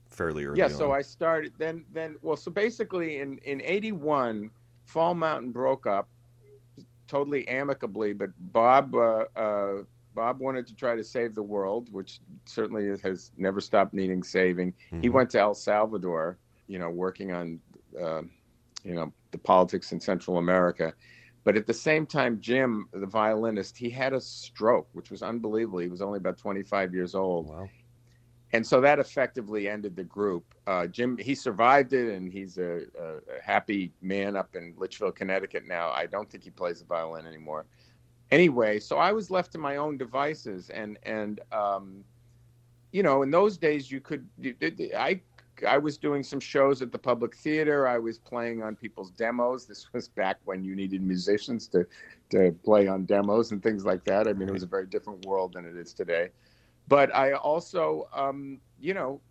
fairly 0.08 0.46
early 0.46 0.60
yeah 0.60 0.66
on. 0.66 0.72
so 0.72 0.92
i 0.92 1.02
started 1.02 1.52
then 1.58 1.84
then 1.92 2.16
well 2.22 2.38
so 2.38 2.52
basically 2.52 3.18
in 3.20 3.40
in 3.40 3.60
81 3.64 4.52
fall 4.86 5.16
mountain 5.16 5.52
broke 5.52 5.88
up 5.88 6.08
totally 7.08 7.48
amicably 7.48 8.14
but 8.14 8.30
bob 8.54 8.94
uh, 8.94 9.26
uh 9.36 9.84
bob 10.14 10.40
wanted 10.40 10.68
to 10.68 10.76
try 10.76 10.96
to 10.96 11.04
save 11.04 11.34
the 11.34 11.42
world 11.42 11.92
which 11.92 12.20
certainly 12.46 12.96
has 13.02 13.32
never 13.38 13.60
stopped 13.60 13.94
needing 13.96 14.22
saving 14.22 14.72
he 15.02 15.10
Mhm. 15.10 15.14
went 15.14 15.30
to 15.32 15.40
el 15.40 15.56
salvador 15.56 16.38
you 16.68 16.78
know 16.78 16.90
working 16.92 17.32
on 17.32 17.60
uh, 18.00 18.22
you 18.84 18.94
know 18.94 19.12
the 19.32 19.38
politics 19.40 19.92
in 19.92 20.00
central 20.00 20.38
america 20.38 20.94
but 21.44 21.56
at 21.58 21.68
the 21.68 21.74
same 21.74 22.06
time 22.06 22.40
jim 22.42 22.88
the 22.94 23.06
violinist 23.08 23.78
he 23.78 23.90
had 23.90 24.14
a 24.14 24.22
stroke 24.22 24.88
which 24.94 25.12
was 25.12 25.22
unbelievable 25.24 25.80
he 25.80 25.88
was 25.88 26.02
only 26.02 26.18
about 26.18 26.38
25 26.38 26.94
years 26.94 27.16
old 27.16 27.48
Wow. 27.50 27.70
and 28.54 28.66
so 28.66 28.80
that 28.82 29.00
effectively 29.00 29.68
ended 29.68 29.96
the 29.96 30.04
group. 30.04 30.46
Uh, 30.68 30.86
Jim, 30.88 31.18
he 31.18 31.34
survived 31.36 31.92
it, 31.94 32.14
and 32.16 32.32
he's 32.32 32.58
a, 32.60 32.84
a, 33.00 33.16
a 33.38 33.42
happy 33.44 33.92
man 34.02 34.36
up 34.36 34.56
in 34.56 34.76
Litchfield, 34.78 35.16
Connecticut 35.16 35.68
now. 35.68 35.90
I 35.90 36.06
don't 36.06 36.30
think 36.30 36.44
he 36.44 36.52
plays 36.52 36.80
the 36.80 36.86
violin 36.86 37.26
anymore. 37.26 37.66
Anyway, 38.32 38.80
so 38.80 38.98
I 38.98 39.12
was 39.12 39.32
left 39.32 39.52
to 39.54 39.58
my 39.58 39.78
own 39.78 39.98
devices, 39.98 40.70
and 40.70 41.00
and 41.04 41.42
um, 41.52 42.04
you 42.92 43.02
know, 43.04 43.24
in 43.24 43.32
those 43.32 43.58
days, 43.58 43.92
you 43.92 44.00
could. 44.00 44.28
I 44.96 45.20
I 45.68 45.78
was 45.78 45.98
doing 45.98 46.24
some 46.24 46.40
shows 46.40 46.82
at 46.82 46.92
the 46.92 46.98
public 46.98 47.36
theater. 47.36 47.88
I 47.88 47.98
was 47.98 48.18
playing 48.18 48.64
on 48.64 48.76
people's 48.76 49.12
demos. 49.12 49.66
This 49.66 49.88
was 49.94 50.08
back 50.08 50.38
when 50.46 50.64
you 50.64 50.76
needed 50.76 51.02
musicians 51.02 51.68
to 51.70 51.86
to 52.30 52.56
play 52.64 52.88
on 52.88 53.06
demos 53.06 53.52
and 53.52 53.62
things 53.62 53.86
like 53.86 54.04
that. 54.06 54.28
I 54.28 54.34
mean, 54.34 54.50
it 54.50 54.54
was 54.54 54.64
a 54.64 54.68
very 54.68 54.88
different 54.88 55.26
world 55.26 55.54
than 55.54 55.66
it 55.66 55.76
is 55.76 55.94
today. 55.94 56.30
But 56.88 57.16
I 57.16 57.34
also, 57.34 58.10
um, 58.14 58.60
you 58.80 58.94
know, 58.94 59.22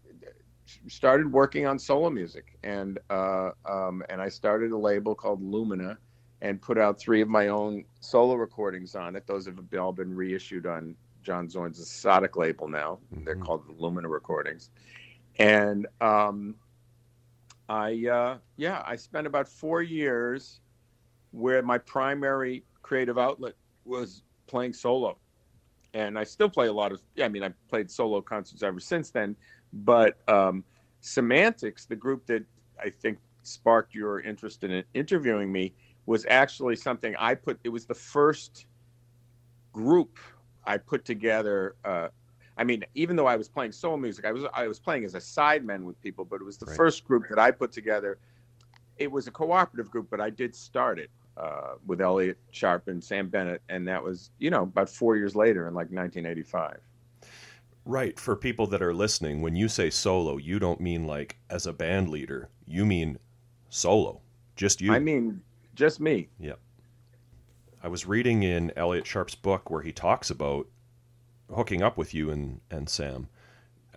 started 0.89 1.31
working 1.31 1.67
on 1.67 1.79
solo 1.79 2.11
music, 2.11 2.59
and 2.63 2.99
uh, 3.11 3.51
um, 3.67 4.03
and 4.09 4.21
I 4.21 4.29
started 4.29 4.73
a 4.73 4.79
label 4.79 5.15
called 5.15 5.43
Lumina, 5.43 5.99
and 6.41 6.61
put 6.61 6.79
out 6.79 6.99
three 6.99 7.21
of 7.21 7.29
my 7.29 7.49
own 7.49 7.85
solo 8.01 8.35
recordings 8.35 8.95
on 8.95 9.17
it. 9.17 9.27
Those 9.27 9.47
have 9.47 9.59
all 9.79 9.93
been 9.93 10.15
reissued 10.15 10.67
on 10.67 10.95
John 11.23 11.49
Zorn's 11.49 11.81
Tzadik 11.81 12.37
label 12.37 12.69
now. 12.69 12.99
Mm-hmm. 13.15 13.25
They're 13.25 13.37
called 13.37 13.67
the 13.67 13.81
Lumina 13.81 14.09
Recordings, 14.09 14.71
and 15.39 15.87
um, 16.01 16.55
I 17.69 18.07
uh, 18.07 18.39
yeah 18.57 18.83
I 18.85 18.97
spent 18.97 19.27
about 19.27 19.49
four 19.49 19.83
years 19.83 20.61
where 21.31 21.63
my 21.63 21.79
primary 21.79 22.65
creative 22.83 23.19
outlet 23.19 23.55
was 23.85 24.23
playing 24.47 24.73
solo, 24.73 25.17
and 25.95 26.19
I 26.19 26.25
still 26.25 26.49
play 26.49 26.67
a 26.67 26.73
lot 26.73 26.93
of. 26.93 27.03
Yeah, 27.15 27.27
I 27.27 27.29
mean 27.29 27.43
I 27.43 27.51
played 27.69 27.91
solo 27.91 28.21
concerts 28.21 28.63
ever 28.63 28.81
since 28.81 29.11
then, 29.11 29.37
but 29.73 30.17
um, 30.29 30.65
Semantics, 31.01 31.87
the 31.87 31.97
group 31.97 32.27
that 32.27 32.45
I 32.81 32.91
think 32.91 33.19
sparked 33.43 33.95
your 33.95 34.21
interest 34.21 34.65
in 34.65 34.85
interviewing 34.95 35.51
me, 35.51 35.75
was 36.07 36.27
actually 36.29 36.77
something 36.77 37.15
I 37.19 37.35
put. 37.35 37.59
It 37.65 37.71
was 37.71 37.87
the 37.87 37.95
first 37.95 38.67
group 39.73 40.19
I 40.65 40.79
put 40.79 41.05
together. 41.05 41.77
Uh, 41.85 42.09
I 42.63 42.65
mean, 42.65 42.85
even 42.95 43.17
though 43.17 43.27
I 43.27 43.35
was 43.35 43.49
playing 43.49 43.73
solo 43.73 43.97
music, 43.97 44.25
I 44.25 44.31
was 44.31 44.45
I 44.55 44.69
was 44.69 44.79
playing 44.79 45.05
as 45.05 45.17
a 45.17 45.19
sideman 45.19 45.83
with 45.83 46.01
people, 46.01 46.25
but 46.25 46.37
it 46.37 46.45
was 46.45 46.59
the 46.59 46.67
right. 46.67 46.77
first 46.77 47.05
group 47.05 47.25
that 47.29 47.37
I 47.37 47.51
put 47.51 47.73
together. 47.73 48.19
It 48.99 49.11
was 49.11 49.27
a 49.27 49.33
cooperative 49.33 49.91
group, 49.91 50.07
but 50.09 50.21
I 50.21 50.31
did 50.31 50.55
start 50.55 51.01
it 51.01 51.11
uh, 51.37 51.73
with 51.89 52.01
Elliott 52.01 52.39
Sharp 52.53 52.87
and 52.87 53.03
Sam 53.03 53.29
Bennett, 53.29 53.63
and 53.69 53.89
that 53.89 54.01
was 54.01 54.31
you 54.39 54.49
know 54.49 54.63
about 54.63 54.89
four 54.89 55.17
years 55.17 55.35
later 55.35 55.67
in 55.67 55.75
like 55.75 55.91
1985. 55.91 56.79
Right. 57.85 58.17
For 58.17 58.37
people 58.37 58.69
that 58.69 58.81
are 58.81 58.95
listening, 58.95 59.43
when 59.43 59.57
you 59.57 59.67
say 59.67 59.91
solo, 59.91 60.37
you 60.37 60.61
don't 60.61 60.81
mean 60.81 61.05
like 61.05 61.39
as 61.51 61.67
a 61.67 61.73
band 61.73 62.11
leader. 62.11 62.49
You 62.65 62.87
mean 62.87 63.19
solo, 63.71 64.21
just 64.55 64.81
you. 64.81 64.93
I 64.93 65.01
mean, 65.01 65.43
just 65.75 65.99
me. 65.99 66.29
Yep. 66.39 66.61
I 67.83 67.89
was 67.89 68.07
reading 68.07 68.45
in 68.45 68.73
Elliott 68.77 69.05
Sharp's 69.05 69.35
book 69.35 69.69
where 69.69 69.83
he 69.83 69.91
talks 69.91 70.31
about 70.31 70.69
hooking 71.55 71.83
up 71.83 71.97
with 71.97 72.15
you 72.15 72.31
and, 72.31 72.61
and 72.71 72.89
Sam. 72.89 73.29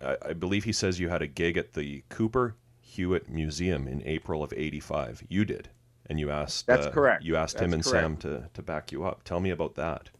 I, 0.02 0.16
I 0.26 0.32
believe 0.32 0.64
he 0.64 0.72
says 0.72 1.00
you 1.00 1.08
had 1.08 1.22
a 1.22 1.26
gig 1.26 1.56
at 1.56 1.72
the 1.72 2.02
Cooper 2.08 2.56
Hewitt 2.80 3.28
Museum 3.28 3.86
in 3.88 4.02
April 4.04 4.42
of 4.42 4.52
'85. 4.54 5.24
You 5.28 5.44
did, 5.44 5.68
and 6.06 6.18
you 6.20 6.30
asked. 6.30 6.66
That's 6.66 6.86
uh, 6.86 6.90
correct. 6.90 7.24
You 7.24 7.36
asked 7.36 7.54
That's 7.54 7.66
him 7.66 7.72
and 7.74 7.84
correct. 7.84 8.02
Sam 8.02 8.16
to 8.18 8.48
to 8.52 8.62
back 8.62 8.92
you 8.92 9.04
up. 9.04 9.22
Tell 9.24 9.40
me 9.40 9.50
about 9.50 9.74
that. 9.74 10.10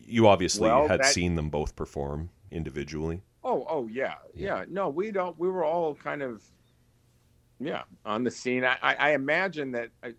You 0.00 0.28
obviously 0.28 0.68
well, 0.68 0.88
had 0.88 1.00
that... 1.00 1.12
seen 1.12 1.34
them 1.34 1.50
both 1.50 1.74
perform 1.74 2.30
individually. 2.50 3.22
Oh, 3.44 3.66
oh 3.68 3.88
yeah, 3.88 4.14
yeah, 4.34 4.58
yeah. 4.58 4.64
No, 4.68 4.88
we 4.88 5.10
don't. 5.10 5.38
We 5.38 5.48
were 5.48 5.64
all 5.64 5.94
kind 5.94 6.22
of, 6.22 6.42
yeah, 7.58 7.82
on 8.04 8.22
the 8.22 8.30
scene. 8.30 8.64
I, 8.64 8.76
I, 8.80 8.94
I 8.94 9.10
imagine 9.10 9.72
that. 9.72 9.90
I, 10.02 10.14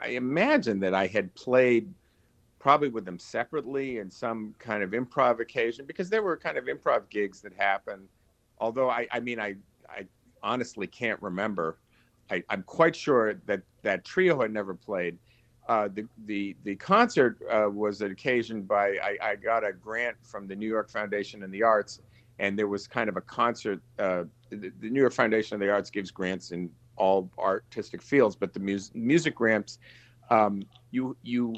I 0.00 0.08
imagine 0.08 0.80
that 0.80 0.94
I 0.94 1.06
had 1.06 1.32
played 1.36 1.94
probably 2.62 2.88
with 2.88 3.04
them 3.04 3.18
separately 3.18 3.98
in 3.98 4.08
some 4.08 4.54
kind 4.60 4.84
of 4.84 4.90
improv 4.90 5.40
occasion 5.40 5.84
because 5.84 6.08
there 6.08 6.22
were 6.22 6.36
kind 6.36 6.56
of 6.56 6.66
improv 6.66 7.02
gigs 7.10 7.40
that 7.40 7.52
happened. 7.52 8.06
Although 8.58 8.88
I, 8.88 9.08
I 9.10 9.18
mean, 9.18 9.40
I, 9.40 9.56
I 9.88 10.06
honestly 10.44 10.86
can't 10.86 11.20
remember. 11.20 11.78
I, 12.30 12.44
am 12.50 12.62
quite 12.62 12.94
sure 12.94 13.34
that 13.46 13.62
that 13.82 14.04
trio 14.04 14.40
had 14.40 14.52
never 14.52 14.74
played. 14.74 15.18
Uh, 15.68 15.88
the 15.92 16.06
the 16.26 16.56
the 16.62 16.76
concert 16.76 17.38
uh, 17.50 17.68
was 17.68 18.00
occasioned 18.00 18.68
by 18.68 18.90
I, 19.02 19.16
I, 19.20 19.36
got 19.36 19.64
a 19.64 19.72
grant 19.72 20.16
from 20.22 20.46
the 20.46 20.54
New 20.54 20.68
York 20.68 20.88
Foundation 20.88 21.42
and 21.42 21.52
the 21.52 21.64
Arts, 21.64 22.00
and 22.38 22.56
there 22.56 22.68
was 22.68 22.86
kind 22.86 23.08
of 23.08 23.16
a 23.16 23.20
concert. 23.20 23.80
Uh, 23.98 24.24
the, 24.50 24.72
the, 24.80 24.88
New 24.88 25.00
York 25.00 25.12
Foundation 25.12 25.54
of 25.56 25.60
the 25.60 25.70
Arts 25.70 25.90
gives 25.90 26.12
grants 26.12 26.52
in 26.52 26.70
all 26.96 27.28
artistic 27.38 28.02
fields, 28.02 28.36
but 28.36 28.52
the 28.52 28.60
mus- 28.60 28.92
music 28.94 29.34
grants, 29.34 29.78
um, 30.30 30.62
you 30.92 31.16
you, 31.22 31.54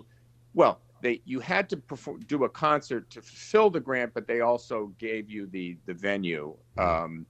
well, 0.55 0.81
they 1.05 1.21
you 1.27 1.39
had 1.39 1.69
to 1.69 1.77
perform, 1.77 2.21
do 2.27 2.45
a 2.45 2.49
concert 2.49 3.11
to 3.11 3.21
fulfill 3.21 3.69
the 3.69 3.79
grant, 3.79 4.15
but 4.15 4.27
they 4.27 4.41
also 4.41 4.93
gave 4.99 5.31
you 5.31 5.47
the 5.47 5.77
the 5.87 5.95
venue. 5.95 6.57
Um, 6.79 7.27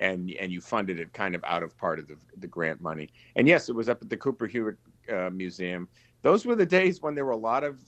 and, 0.00 0.32
and 0.40 0.50
you 0.50 0.60
funded 0.60 0.98
it 0.98 1.12
kind 1.12 1.36
of 1.36 1.44
out 1.44 1.62
of 1.62 1.78
part 1.78 2.00
of 2.00 2.08
the, 2.08 2.16
the 2.38 2.48
grant 2.48 2.80
money. 2.80 3.08
And 3.36 3.46
yes, 3.46 3.68
it 3.68 3.72
was 3.72 3.88
up 3.88 4.02
at 4.02 4.10
the 4.10 4.16
Cooper 4.16 4.48
Hewitt 4.48 4.76
uh, 5.08 5.30
Museum. 5.30 5.86
Those 6.22 6.44
were 6.44 6.56
the 6.56 6.66
days 6.66 7.00
when 7.00 7.14
there 7.14 7.24
were 7.24 7.30
a 7.30 7.36
lot 7.52 7.62
of 7.62 7.78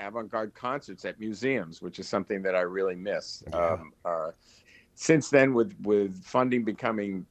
avant-garde 0.00 0.52
concerts 0.52 1.04
at 1.04 1.20
museums, 1.20 1.80
which 1.80 2.00
is 2.00 2.08
something 2.08 2.42
that 2.42 2.56
I 2.56 2.62
really 2.62 2.96
miss. 2.96 3.44
Yeah. 3.50 3.56
Um, 3.56 3.92
uh, 4.04 4.30
since 4.96 5.30
then, 5.30 5.54
with 5.54 5.76
with 5.82 6.24
funding 6.24 6.64
becoming 6.64 7.24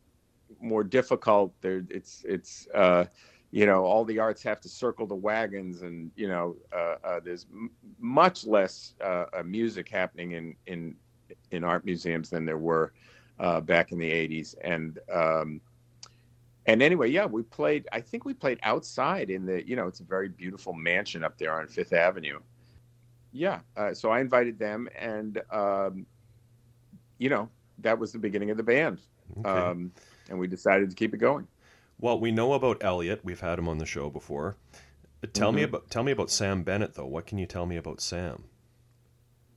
more 0.62 0.86
difficult. 0.86 1.52
There, 1.60 1.84
it's 1.90 2.24
it's 2.26 2.68
uh, 2.74 3.06
you 3.52 3.66
know 3.66 3.84
all 3.84 4.06
the 4.06 4.20
arts 4.20 4.44
have 4.44 4.62
to 4.62 4.70
circle 4.70 5.08
the 5.08 5.16
wagons, 5.16 5.82
and 5.82 6.12
you 6.16 6.28
know 6.28 6.56
uh, 6.72 6.96
uh, 7.04 7.20
there's 7.24 7.48
m- 7.52 7.72
much 8.00 8.46
less 8.46 8.94
uh, 9.04 9.26
uh, 9.34 9.44
music 9.44 9.90
happening 9.90 10.34
in 10.34 10.56
in 10.68 10.96
in 11.52 11.64
art 11.64 11.84
museums 11.86 12.30
than 12.30 12.46
there 12.46 12.58
were 12.58 12.94
uh, 13.40 13.60
back 13.60 13.92
in 13.92 13.98
the 13.98 14.12
'80s. 14.12 14.56
And 14.64 15.00
um, 15.12 15.62
and 16.68 16.84
anyway, 16.84 17.10
yeah, 17.10 17.26
we 17.26 17.42
played. 17.42 17.88
I 17.92 18.02
think 18.02 18.24
we 18.24 18.34
played 18.34 18.60
outside 18.64 19.32
in 19.32 19.46
the 19.46 19.68
you 19.68 19.76
know 19.76 19.88
it's 19.88 20.00
a 20.00 20.06
very 20.06 20.30
beautiful 20.30 20.74
mansion 20.74 21.24
up 21.24 21.38
there 21.38 21.60
on 21.60 21.68
Fifth 21.68 21.94
Avenue. 21.94 22.40
Yeah, 23.32 23.60
so 23.94 24.10
I 24.10 24.22
invited 24.22 24.58
them, 24.58 24.90
and 24.98 25.42
um, 25.52 26.06
you 27.18 27.30
know 27.30 27.50
that 27.80 27.98
was 27.98 28.12
the 28.12 28.20
beginning 28.20 28.52
of 28.52 28.58
the 28.58 28.64
band. 28.64 29.00
Okay. 29.40 29.50
Um, 29.50 29.92
and 30.30 30.40
we 30.40 30.48
decided 30.48 30.90
to 30.90 30.96
keep 30.96 31.14
it 31.14 31.18
going. 31.18 31.48
Well, 32.00 32.20
we 32.20 32.32
know 32.32 32.54
about 32.54 32.82
Elliott. 32.82 33.26
We've 33.26 33.40
had 33.42 33.60
him 33.60 33.68
on 33.68 33.78
the 33.78 33.86
show 33.86 34.10
before. 34.10 34.56
Tell 35.34 35.50
mm-hmm. 35.50 35.56
me 35.58 35.64
about 35.64 35.90
tell 35.90 36.04
me 36.04 36.14
about 36.14 36.32
Sam 36.32 36.64
Bennett 36.64 36.94
though. 36.94 37.06
What 37.06 37.26
can 37.26 37.38
you 37.38 37.46
tell 37.46 37.66
me 37.66 37.76
about 37.76 38.00
Sam? 38.00 38.46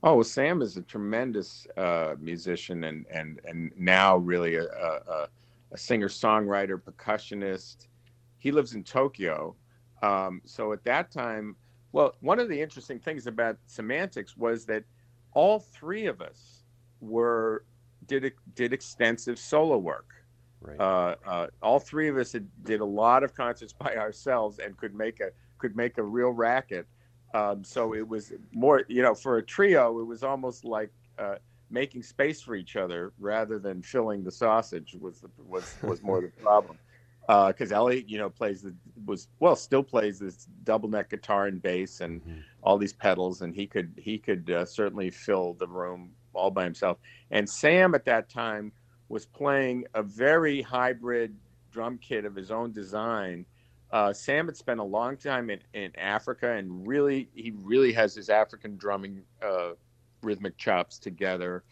Oh, 0.05 0.15
well, 0.15 0.23
Sam 0.25 0.61
is 0.61 0.75
a 0.75 0.81
tremendous 0.81 1.65
uh, 1.77 2.15
musician 2.19 2.83
and 2.83 3.05
and 3.09 3.39
and 3.45 3.71
now 3.77 4.17
really 4.17 4.55
a, 4.55 4.65
a, 4.65 5.29
a 5.71 5.77
singer 5.77 6.09
songwriter 6.09 6.77
percussionist. 6.81 7.87
He 8.39 8.51
lives 8.51 8.73
in 8.73 8.83
Tokyo, 8.83 9.55
um, 10.01 10.41
so 10.43 10.73
at 10.73 10.83
that 10.83 11.11
time, 11.11 11.55
well, 11.93 12.15
one 12.19 12.39
of 12.39 12.49
the 12.49 12.61
interesting 12.61 12.99
things 12.99 13.25
about 13.25 13.55
Semantics 13.67 14.35
was 14.35 14.65
that 14.65 14.83
all 15.31 15.59
three 15.59 16.07
of 16.07 16.21
us 16.21 16.65
were 16.99 17.63
did 18.07 18.33
did 18.53 18.73
extensive 18.73 19.39
solo 19.39 19.77
work. 19.77 20.12
Right. 20.63 20.79
Uh, 20.79 21.15
uh, 21.25 21.47
all 21.61 21.79
three 21.79 22.07
of 22.07 22.17
us 22.17 22.31
had, 22.31 22.47
did 22.63 22.79
a 22.79 22.85
lot 22.85 23.23
of 23.23 23.35
concerts 23.35 23.73
by 23.79 23.95
ourselves 23.95 24.59
and 24.59 24.77
could 24.77 24.95
make 24.95 25.19
a 25.19 25.29
could 25.57 25.75
make 25.75 25.97
a 25.97 26.03
real 26.03 26.31
racket. 26.31 26.87
Um, 27.33 27.63
so 27.63 27.95
it 27.95 28.07
was 28.07 28.33
more, 28.51 28.83
you 28.87 29.01
know, 29.01 29.15
for 29.15 29.37
a 29.37 29.43
trio, 29.43 29.99
it 29.99 30.03
was 30.03 30.23
almost 30.23 30.65
like 30.65 30.91
uh, 31.17 31.35
making 31.69 32.03
space 32.03 32.41
for 32.41 32.55
each 32.55 32.75
other 32.75 33.13
rather 33.19 33.57
than 33.57 33.81
filling 33.81 34.23
the 34.23 34.31
sausage 34.31 34.95
was 34.99 35.21
the, 35.21 35.29
was 35.47 35.75
was 35.81 36.01
more 36.03 36.21
the 36.21 36.27
problem. 36.43 36.77
Because 37.21 37.71
uh, 37.71 37.75
Elliott, 37.75 38.09
you 38.09 38.17
know, 38.17 38.29
plays 38.29 38.61
the 38.61 38.75
was 39.05 39.27
well 39.39 39.55
still 39.55 39.83
plays 39.83 40.19
this 40.19 40.47
double 40.63 40.89
neck 40.89 41.09
guitar 41.09 41.47
and 41.47 41.61
bass 41.61 42.01
and 42.01 42.21
mm-hmm. 42.21 42.39
all 42.61 42.77
these 42.77 42.93
pedals, 42.93 43.41
and 43.41 43.55
he 43.55 43.65
could 43.65 43.93
he 43.97 44.17
could 44.17 44.49
uh, 44.51 44.65
certainly 44.65 45.09
fill 45.09 45.53
the 45.53 45.67
room 45.67 46.11
all 46.33 46.51
by 46.51 46.63
himself. 46.63 46.97
And 47.31 47.49
Sam 47.49 47.95
at 47.95 48.05
that 48.05 48.29
time 48.29 48.71
was 49.09 49.25
playing 49.25 49.85
a 49.93 50.03
very 50.03 50.61
hybrid 50.61 51.35
drum 51.71 51.97
kit 51.97 52.25
of 52.25 52.35
his 52.35 52.51
own 52.51 52.71
design. 52.71 53.45
Uh, 53.91 54.11
Sam 54.11 54.47
had 54.47 54.57
spent 54.57 54.79
a 54.79 54.83
long 54.83 55.17
time 55.17 55.49
in, 55.49 55.59
in 55.73 55.91
Africa 55.97 56.53
and 56.53 56.87
really, 56.87 57.29
he 57.35 57.53
really 57.61 57.93
has 57.93 58.15
his 58.15 58.29
African 58.29 58.75
drumming 58.77 59.21
uh, 59.41 59.71
rhythmic 60.23 60.57
chops 60.57 60.97
together, 60.97 61.63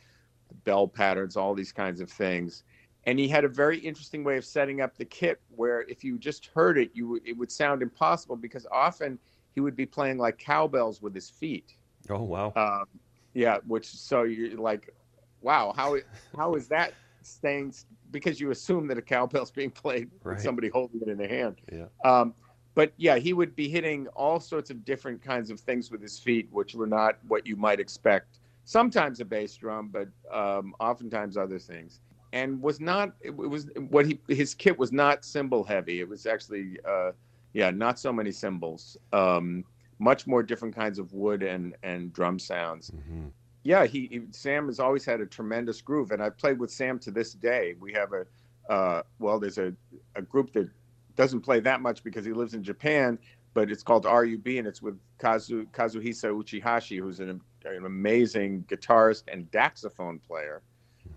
bell 0.63 0.88
patterns, 0.88 1.36
all 1.36 1.55
these 1.55 1.71
kinds 1.71 2.01
of 2.01 2.11
things. 2.11 2.63
And 3.05 3.17
he 3.17 3.27
had 3.27 3.43
a 3.43 3.47
very 3.47 3.79
interesting 3.79 4.23
way 4.23 4.38
of 4.38 4.45
setting 4.45 4.82
up 4.82 4.95
the 4.95 5.05
kit 5.05 5.41
where 5.55 5.82
if 5.84 6.03
you 6.03 6.19
just 6.19 6.47
heard 6.47 6.77
it, 6.77 6.91
you 6.93 7.19
it 7.25 7.36
would 7.36 7.51
sound 7.51 7.82
impossible 7.82 8.36
because 8.36 8.67
often 8.71 9.17
he 9.55 9.59
would 9.59 9.75
be 9.75 9.88
playing 9.88 10.19
like 10.19 10.38
cowbells 10.38 11.01
with 11.01 11.15
his 11.15 11.29
feet. 11.29 11.73
Oh 12.09 12.21
wow! 12.21 12.53
Um, 12.55 12.86
yeah, 13.34 13.57
which 13.65 13.88
so 13.88 14.23
you're 14.23 14.59
like, 14.59 14.93
wow, 15.41 15.73
how 15.75 15.97
how 16.36 16.53
is 16.53 16.67
that 16.67 16.93
staying 17.22 17.74
because 18.11 18.39
you 18.39 18.51
assume 18.51 18.88
that 18.88 18.97
a 18.97 19.01
cowbell's 19.01 19.51
being 19.51 19.72
played 19.72 20.09
right. 20.24 20.36
with 20.36 20.43
somebody 20.43 20.69
holding 20.69 21.01
it 21.01 21.07
in 21.07 21.17
their 21.17 21.28
hand. 21.28 21.61
Yeah. 21.72 21.86
Um, 22.03 22.34
but 22.74 22.93
yeah, 22.97 23.17
he 23.17 23.34
would 23.34 23.55
be 23.55 23.67
hitting 23.67 24.07
all 24.09 24.39
sorts 24.39 24.69
of 24.69 24.86
different 24.86 25.22
kinds 25.22 25.49
of 25.51 25.59
things 25.59 25.91
with 25.91 26.01
his 26.01 26.17
feet, 26.19 26.47
which 26.51 26.74
were 26.74 26.88
not 26.88 27.17
what 27.28 27.45
you 27.45 27.55
might 27.55 27.80
expect. 27.80 28.39
Sometimes 28.63 29.19
a 29.19 29.26
bass 29.26 29.55
drum, 29.55 29.89
but 29.91 30.07
um, 30.34 30.74
oftentimes 30.80 31.36
other 31.38 31.59
things. 31.59 31.99
and 32.34 32.61
was 32.61 32.80
not 32.80 33.13
it 33.22 33.36
was 33.36 33.69
what 33.89 34.05
he 34.05 34.19
his 34.28 34.53
kit 34.53 34.78
was 34.78 34.91
not 34.91 35.26
cymbal 35.26 35.63
heavy. 35.63 35.99
It 35.99 36.07
was 36.07 36.26
actually 36.26 36.78
uh, 36.88 37.11
yeah, 37.53 37.72
not 37.72 37.99
so 37.99 38.13
many 38.13 38.32
cymbals. 38.32 38.97
Um, 39.11 39.65
much 39.99 40.26
more 40.26 40.41
different 40.41 40.76
kinds 40.76 40.97
of 40.99 41.13
wood 41.13 41.43
and 41.43 41.76
and 41.84 42.13
drum 42.13 42.39
sounds. 42.39 42.89
hmm 42.89 43.28
Yeah, 43.64 43.86
he, 43.86 44.07
he 44.07 44.22
Sam 44.32 44.68
has 44.68 44.80
always 44.80 45.05
had 45.05 45.22
a 45.22 45.26
tremendous 45.26 45.82
groove, 45.82 46.12
and 46.12 46.22
I've 46.22 46.38
played 46.38 46.59
with 46.59 46.72
Sam 46.72 46.97
to 46.99 47.12
this 47.12 47.34
day. 47.34 47.76
We 47.80 47.93
have 47.93 48.14
a 48.14 48.26
uh, 48.72 49.03
well, 49.20 49.39
there's 49.39 49.57
a 49.57 49.74
a 50.16 50.22
group 50.22 50.53
that 50.53 50.70
doesn't 51.16 51.41
play 51.41 51.59
that 51.59 51.82
much 51.82 52.03
because 52.03 52.26
he 52.26 52.34
lives 52.34 52.53
in 52.53 52.64
Japan, 52.64 53.20
but 53.53 53.70
it's 53.70 53.84
called 53.84 54.05
RUB, 54.05 54.47
and 54.47 54.68
it's 54.68 54.82
with 54.82 54.99
Kazu 55.20 55.66
Kazuhisa 55.68 56.32
Uchihashi, 56.32 56.99
who's 56.99 57.20
an, 57.20 57.41
an 57.66 57.86
amazing 57.86 58.64
guitarist 58.68 59.24
and 59.32 59.49
daxophone 59.51 60.22
player. 60.24 60.62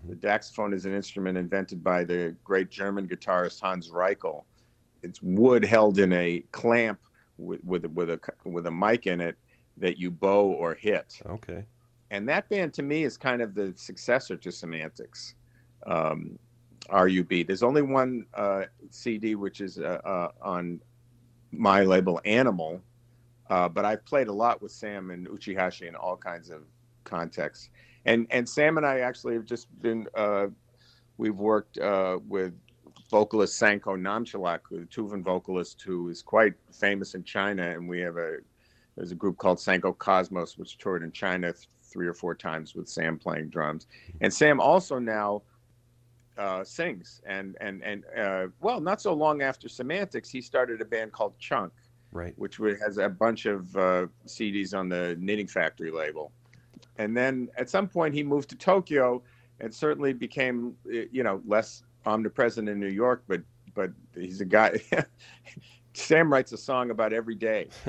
The 0.07 0.15
daxophone 0.15 0.73
is 0.73 0.85
an 0.85 0.93
instrument 0.93 1.37
invented 1.37 1.83
by 1.83 2.03
the 2.03 2.35
great 2.43 2.69
German 2.69 3.07
guitarist 3.07 3.61
Hans 3.61 3.89
Reichel. 3.89 4.43
It's 5.01 5.21
wood 5.21 5.63
held 5.63 5.97
in 5.97 6.13
a 6.13 6.43
clamp 6.51 6.99
with 7.37 7.63
with, 7.63 7.85
with 7.85 8.09
a 8.11 8.19
with 8.43 8.67
a 8.67 8.71
mic 8.71 9.07
in 9.07 9.21
it 9.21 9.35
that 9.77 9.97
you 9.97 10.11
bow 10.11 10.45
or 10.45 10.73
hit 10.73 11.19
Okay. 11.25 11.65
And 12.11 12.29
that 12.29 12.47
band 12.49 12.73
to 12.75 12.83
me 12.83 13.03
is 13.03 13.17
kind 13.17 13.41
of 13.41 13.55
the 13.55 13.73
successor 13.75 14.35
to 14.37 14.51
Semantics, 14.51 15.35
um, 15.87 16.37
RUB. 16.91 17.47
There's 17.47 17.63
only 17.63 17.81
one 17.81 18.25
uh, 18.33 18.63
CD 18.91 19.35
which 19.35 19.61
is 19.61 19.79
uh, 19.79 20.01
uh, 20.05 20.29
on 20.41 20.79
my 21.51 21.83
label, 21.83 22.21
Animul, 22.25 22.81
uh, 23.49 23.69
but 23.69 23.85
I've 23.85 24.05
played 24.05 24.27
a 24.27 24.33
lot 24.33 24.61
with 24.61 24.71
Sam 24.71 25.11
and 25.11 25.27
Uchihashi 25.27 25.87
in 25.87 25.95
all 25.95 26.17
kinds 26.17 26.49
of 26.49 26.63
contexts. 27.03 27.69
And 28.05 28.27
and 28.29 28.47
Sam 28.47 28.77
and 28.77 28.85
I 28.85 28.99
actually 28.99 29.33
have 29.33 29.45
just 29.45 29.67
been 29.81 30.07
uh, 30.15 30.47
we've 31.17 31.35
worked 31.35 31.77
uh, 31.79 32.19
with 32.27 32.53
vocalist 33.09 33.59
Sainkho 33.59 33.99
Namtchylak, 33.99 34.59
the 34.69 34.85
Tuvan 34.85 35.23
vocalist 35.23 35.81
who 35.81 36.09
is 36.09 36.21
quite 36.21 36.53
famous 36.71 37.15
in 37.15 37.23
China, 37.23 37.71
and 37.71 37.87
we 37.87 37.99
have 38.01 38.17
a 38.17 38.37
there's 38.95 39.11
a 39.11 39.15
group 39.15 39.37
called 39.37 39.57
Sainkho 39.57 39.97
Cosmos, 39.97 40.57
which 40.57 40.77
toured 40.77 41.03
in 41.03 41.11
China 41.11 41.53
three 41.95 42.07
or 42.07 42.13
four 42.13 42.35
times 42.35 42.75
with 42.75 42.89
Sam 42.89 43.17
playing 43.17 43.47
drums. 43.47 43.87
And 44.19 44.33
Sam 44.33 44.59
also 44.59 44.99
now 44.99 45.43
uh, 46.37 46.61
sings. 46.65 47.21
And 47.25 47.55
and 47.61 47.81
and 47.83 48.03
uh, 48.17 48.47
well, 48.59 48.81
not 48.81 48.99
so 49.01 49.13
long 49.13 49.41
after 49.41 49.69
Semantics, 49.69 50.29
he 50.29 50.41
started 50.41 50.81
a 50.81 50.85
band 50.85 51.13
called 51.13 51.39
Chunk, 51.39 51.71
Right. 52.11 52.33
which 52.37 52.57
has 52.85 52.97
a 52.97 53.07
bunch 53.07 53.45
of 53.45 53.73
uh, 53.77 54.07
CDs 54.27 54.77
on 54.77 54.89
the 54.89 55.15
Knitting 55.21 55.47
Factory 55.47 55.89
label. 55.89 56.33
And 56.97 57.15
then 57.15 57.47
at 57.57 57.69
some 57.69 57.87
point, 57.87 58.13
he 58.13 58.23
moved 58.23 58.49
to 58.49 58.57
Tokyo, 58.57 59.23
and 59.61 59.73
certainly 59.73 60.11
became 60.11 60.75
you 61.17 61.23
know 61.23 61.41
less 61.47 61.83
omnipresent 62.05 62.67
in 62.67 62.77
New 62.77 62.89
York, 63.03 63.23
but 63.25 63.41
but 63.73 63.91
he's 64.13 64.41
a 64.41 64.45
guy. 64.45 64.81
Sam 65.95 66.31
writes 66.31 66.51
a 66.51 66.57
song 66.57 66.91
about 66.91 67.13
every 67.13 67.35
day. 67.35 67.69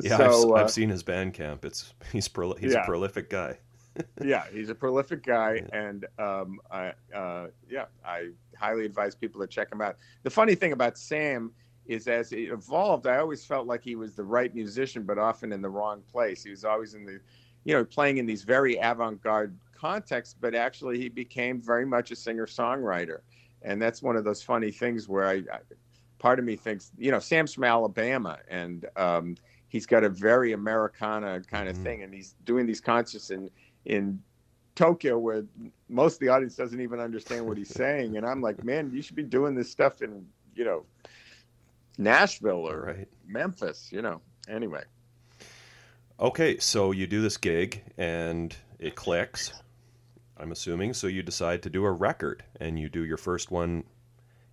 yeah, 0.00 0.16
So, 0.16 0.24
I've, 0.24 0.50
uh, 0.50 0.64
I've 0.64 0.70
seen 0.70 0.88
his 0.88 1.02
Bandcamp. 1.02 1.64
It's 1.64 1.94
he's 2.12 2.28
prol- 2.28 2.58
he's 2.58 2.72
Yeah. 2.72 2.82
a 2.82 2.86
prolific 2.86 3.30
guy. 3.30 3.58
yeah, 4.24 4.44
he's 4.52 4.68
a 4.70 4.74
prolific 4.74 5.24
guy, 5.24 5.62
and 5.72 6.06
um, 6.18 6.60
I, 6.70 6.92
uh, 7.14 7.48
yeah, 7.68 7.86
I 8.04 8.30
highly 8.56 8.84
advise 8.84 9.14
people 9.14 9.40
to 9.40 9.46
check 9.46 9.70
him 9.70 9.80
out. 9.82 9.96
The 10.22 10.30
funny 10.30 10.54
thing 10.54 10.72
about 10.72 10.96
Sam 10.96 11.52
is, 11.86 12.06
as 12.06 12.32
it 12.32 12.50
evolved, 12.50 13.06
I 13.06 13.18
always 13.18 13.44
felt 13.44 13.66
like 13.66 13.82
he 13.82 13.96
was 13.96 14.14
the 14.14 14.22
right 14.22 14.54
musician, 14.54 15.02
but 15.02 15.18
often 15.18 15.52
in 15.52 15.60
the 15.60 15.68
wrong 15.68 16.02
place. 16.10 16.44
He 16.44 16.50
was 16.50 16.64
always 16.64 16.94
in 16.94 17.04
the, 17.04 17.18
you 17.64 17.74
know, 17.74 17.84
playing 17.84 18.18
in 18.18 18.26
these 18.26 18.44
very 18.44 18.76
avant-garde 18.76 19.58
contexts, 19.74 20.36
but 20.40 20.54
actually 20.54 20.98
he 20.98 21.08
became 21.08 21.60
very 21.60 21.84
much 21.84 22.12
a 22.12 22.16
singer-songwriter, 22.16 23.18
and 23.62 23.82
that's 23.82 24.02
one 24.02 24.16
of 24.16 24.24
those 24.24 24.40
funny 24.40 24.70
things 24.70 25.08
where 25.08 25.26
I, 25.26 25.42
I 25.52 25.58
part 26.20 26.38
of 26.38 26.44
me 26.44 26.54
thinks, 26.56 26.92
you 26.96 27.10
know, 27.10 27.18
Sam's 27.18 27.54
from 27.54 27.64
Alabama, 27.64 28.38
and 28.48 28.86
um, 28.96 29.36
he's 29.68 29.86
got 29.86 30.04
a 30.04 30.08
very 30.08 30.52
Americana 30.52 31.40
kind 31.50 31.68
of 31.68 31.76
Mhm. 31.76 31.82
thing, 31.82 32.02
and 32.04 32.14
he's 32.14 32.36
doing 32.44 32.66
these 32.66 32.80
concerts 32.80 33.30
in 33.30 33.50
in 33.86 34.22
Tokyo 34.76 35.18
where 35.18 35.44
most 35.88 36.14
of 36.14 36.20
the 36.20 36.28
audience 36.28 36.54
doesn't 36.54 36.80
even 36.80 37.00
understand 37.00 37.44
what 37.46 37.58
he's 37.58 37.74
saying, 37.74 38.16
and 38.16 38.24
I'm 38.26 38.40
like, 38.42 38.62
man, 38.64 38.92
you 38.92 39.02
should 39.02 39.16
be 39.16 39.24
doing 39.24 39.56
this 39.56 39.70
stuff 39.70 40.02
in 40.02 40.26
you 40.54 40.64
know 40.64 40.86
Nashville 41.98 42.68
or 42.68 42.82
Right. 42.82 43.08
Memphis, 43.26 43.90
you 43.92 44.02
know. 44.02 44.20
Anyway, 44.48 44.84
Okay, 46.18 46.58
so 46.58 46.92
you 46.92 47.06
do 47.06 47.22
this 47.22 47.38
gig 47.38 47.82
and 47.96 48.54
it 48.78 48.94
clicks. 48.94 49.54
I'm 50.36 50.52
assuming. 50.52 50.94
So 50.94 51.06
you 51.06 51.22
decide 51.22 51.62
to 51.62 51.70
do 51.70 51.84
a 51.84 51.92
record 51.92 52.44
and 52.60 52.78
you 52.78 52.88
do 52.88 53.04
your 53.04 53.16
first 53.16 53.50
one 53.50 53.84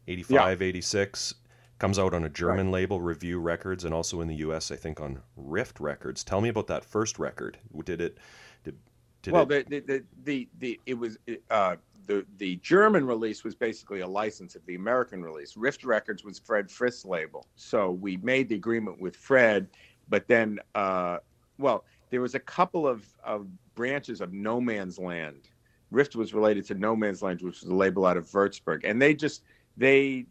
85, 0.08 0.62
86 0.62 1.36
comes 1.80 2.00
out 2.00 2.14
on 2.14 2.24
a 2.24 2.30
German 2.30 2.72
label 2.72 3.02
Review 3.02 3.40
Records 3.40 3.86
and 3.86 3.94
also 3.94 4.22
in 4.22 4.28
the 4.28 4.36
US 4.38 4.72
I 4.72 4.76
think 4.76 5.00
on 5.00 5.22
Rift 5.36 5.80
Records. 5.80 6.24
Tell 6.24 6.42
me 6.42 6.50
about 6.50 6.68
that 6.68 6.84
first 6.84 7.20
record. 7.20 7.58
Did 7.84 8.02
it 8.02 8.18
did, 8.64 8.78
did 9.22 9.34
well, 9.34 9.52
it 9.52 9.70
the, 9.70 9.80
the 9.80 10.04
the 10.24 10.48
the 10.60 10.80
it 10.86 10.96
was 10.96 11.18
uh, 11.50 11.76
the 12.08 12.26
the 12.38 12.56
German 12.58 13.06
release 13.06 13.44
was 13.44 13.54
basically 13.54 14.00
a 14.00 14.08
license 14.08 14.56
of 14.56 14.66
the 14.66 14.76
American 14.76 15.22
release. 15.22 15.56
Rift 15.56 15.84
Records 15.84 16.24
was 16.24 16.40
Fred 16.40 16.72
Frith's 16.72 17.06
label, 17.06 17.46
so 17.56 17.92
we 17.92 18.18
made 18.18 18.50
the 18.50 18.56
agreement 18.56 19.00
with 19.00 19.16
Fred, 19.16 19.68
but 20.10 20.28
then, 20.28 20.60
uh, 20.74 21.18
well, 21.60 21.84
there 22.10 22.22
was 22.22 22.34
a 22.34 22.40
couple 22.40 22.88
of 22.88 23.06
of 23.24 23.48
branches 23.76 24.22
of 24.22 24.34
No 24.34 24.60
Man's 24.60 24.98
Land. 24.98 25.50
Rift 25.92 26.16
was 26.16 26.34
related 26.34 26.66
to 26.66 26.76
No 26.76 26.96
Man's 26.96 27.22
Land, 27.22 27.42
which 27.42 27.62
was 27.62 27.70
a 27.70 27.76
label 27.76 28.06
out 28.06 28.18
of 28.18 28.26
Würzburg, 28.28 28.82
and 28.84 29.02
they 29.02 29.14
just 29.14 29.44
they, 29.76 30.26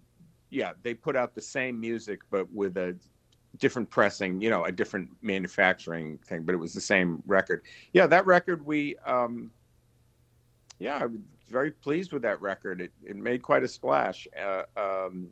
yeah, 0.51 0.73
they 0.83 0.95
put 0.95 1.17
out 1.17 1.35
the 1.35 1.43
same 1.43 1.81
music 1.81 2.21
but 2.31 2.51
with 2.53 2.77
a 2.77 2.97
different 3.59 3.89
pressing, 3.91 4.41
you 4.41 4.51
know, 4.51 4.65
a 4.65 4.73
different 4.73 5.09
manufacturing 5.23 6.19
thing, 6.19 6.43
but 6.43 6.55
it 6.55 6.59
was 6.59 6.73
the 6.73 6.81
same 6.81 7.23
record. 7.27 7.63
Yeah, 7.93 8.07
that 8.07 8.27
record 8.27 8.65
we, 8.65 8.97
um, 9.07 9.51
yeah, 10.79 10.99
I 10.99 11.07
was 11.07 11.21
very 11.49 11.71
pleased 11.71 12.13
with 12.13 12.23
that 12.23 12.41
record. 12.41 12.81
It 12.81 12.93
it 13.05 13.17
made 13.17 13.43
quite 13.43 13.63
a 13.63 13.69
splash, 13.69 14.29
uh, 14.39 14.63
um, 14.77 15.29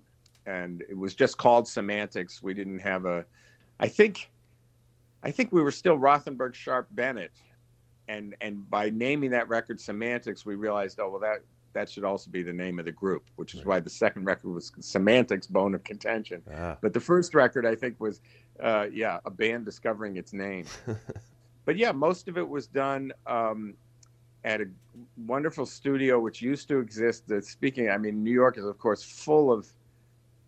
and 0.46 0.82
it 0.88 0.96
was 0.96 1.14
just 1.14 1.36
called 1.38 1.68
Semantics. 1.68 2.42
We 2.42 2.54
didn't 2.54 2.78
have 2.80 3.04
a, 3.04 3.24
I 3.80 3.88
think, 3.88 4.30
I 5.22 5.30
think 5.30 5.52
we 5.52 5.62
were 5.62 5.70
still 5.70 5.98
Rothenberg 5.98 6.54
Sharp 6.54 6.88
Bennett, 6.92 7.32
and 8.08 8.34
and 8.40 8.68
by 8.70 8.90
naming 8.90 9.30
that 9.30 9.48
record 9.48 9.80
Semantics, 9.80 10.46
we 10.46 10.54
realized, 10.54 10.98
oh 11.00 11.10
well, 11.10 11.20
that 11.20 11.40
that 11.74 11.90
should 11.90 12.04
also 12.04 12.30
be 12.30 12.42
the 12.42 12.52
name 12.52 12.78
of 12.78 12.86
the 12.86 12.92
group, 12.92 13.24
which 13.36 13.54
is 13.54 13.64
why 13.64 13.80
the 13.80 13.90
second 13.90 14.24
record 14.24 14.48
was 14.48 14.72
Semantics, 14.80 15.46
Bone 15.46 15.74
of 15.74 15.84
Contention. 15.84 16.42
ah, 16.56 16.76
But 16.80 16.94
the 16.94 17.00
first 17.00 17.34
record, 17.34 17.66
I 17.66 17.74
think, 17.74 18.00
was, 18.00 18.20
uh, 18.60 18.86
yeah, 18.92 19.18
a 19.26 19.30
band 19.30 19.64
discovering 19.64 20.16
its 20.16 20.32
name. 20.32 20.66
but 21.64 21.76
yeah, 21.76 21.92
most 21.92 22.28
of 22.28 22.38
it 22.38 22.48
was 22.48 22.66
done 22.66 23.12
um, 23.26 23.74
at 24.44 24.60
a 24.60 24.66
wonderful 25.26 25.66
studio 25.66 26.20
which 26.20 26.40
used 26.40 26.68
to 26.68 26.78
exist. 26.78 27.30
Uh, 27.30 27.40
speaking, 27.40 27.90
I 27.90 27.98
mean, 27.98 28.22
New 28.22 28.32
York 28.32 28.56
is 28.56 28.64
of 28.64 28.78
course 28.78 29.02
full 29.02 29.52
of 29.52 29.68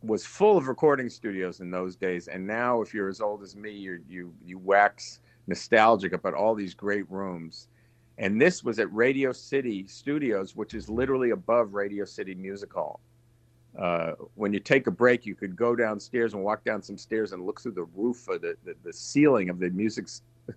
was 0.03 0.25
full 0.25 0.57
of 0.57 0.69
recording 0.69 1.09
studios 1.09 1.61
in 1.61 1.71
those 1.71 1.97
days, 1.97 2.29
and 2.29 2.47
now 2.47 2.81
if 2.83 2.95
you're 2.95 3.09
as 3.09 3.21
old 3.21 3.43
as 3.43 3.57
me, 3.57 3.73
you 3.73 4.01
you 4.09 4.33
you 4.45 4.59
wax 4.59 5.21
nostalgic 5.49 6.13
about 6.13 6.35
all 6.35 6.55
these 6.55 6.75
great 6.75 7.11
rooms. 7.11 7.69
And 8.19 8.41
this 8.41 8.65
was 8.65 8.79
at 8.79 8.93
Radio 8.93 9.33
City 9.33 9.87
Studios, 9.87 10.57
which 10.57 10.75
is 10.75 10.89
literally 10.89 11.31
above 11.31 11.75
Radio 11.75 12.05
City 12.05 12.35
Music 12.35 12.73
Hall 12.73 13.01
uh, 13.79 14.13
when 14.35 14.53
you 14.53 14.61
take 14.61 14.87
a 14.87 14.91
break, 14.91 15.27
you 15.27 15.35
could 15.35 15.55
go 15.55 15.77
downstairs 15.77 16.35
and 16.35 16.43
walk 16.43 16.65
down 16.65 16.83
some 16.83 16.97
stairs 16.97 17.33
and 17.33 17.45
look 17.45 17.61
through 17.61 17.73
the 17.73 17.85
roof 17.95 18.29
of 18.29 18.41
the, 18.41 18.57
the, 18.65 18.75
the 18.85 18.93
ceiling 18.93 19.51
of 19.51 19.59
the 19.59 19.69
music 19.71 20.07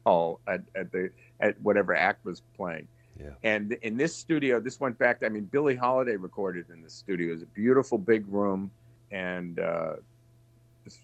hall 0.05 0.39
at, 0.47 0.62
at 0.76 0.91
the 0.91 1.10
at 1.39 1.60
whatever 1.62 1.95
act 1.95 2.24
was 2.26 2.41
playing. 2.55 2.88
Yeah. 3.20 3.32
And 3.43 3.74
in 3.82 3.97
this 3.97 4.16
studio, 4.16 4.62
this 4.62 4.80
went 4.80 4.97
back. 4.97 5.24
I 5.24 5.30
mean, 5.30 5.45
Billie 5.45 5.76
Holiday 5.76 6.16
recorded 6.16 6.70
in 6.70 6.82
this 6.82 6.93
studio. 6.93 7.30
It 7.30 7.34
was 7.34 7.41
a 7.41 7.47
beautiful 7.47 7.97
big 7.97 8.26
room, 8.28 8.72
and 9.12 9.60
uh, 9.60 9.95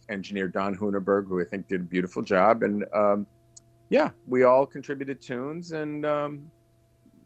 engineer 0.08 0.47
Don 0.47 0.76
Hunerberg, 0.76 1.28
who 1.28 1.41
I 1.41 1.43
think 1.43 1.68
did 1.68 1.82
a 1.82 1.84
beautiful 1.84 2.22
job. 2.22 2.64
And 2.64 2.86
um, 2.93 3.28
yeah, 3.90 4.10
we 4.28 4.44
all 4.44 4.66
contributed 4.66 5.22
tunes, 5.22 5.72
and 5.72 6.06
um, 6.06 6.52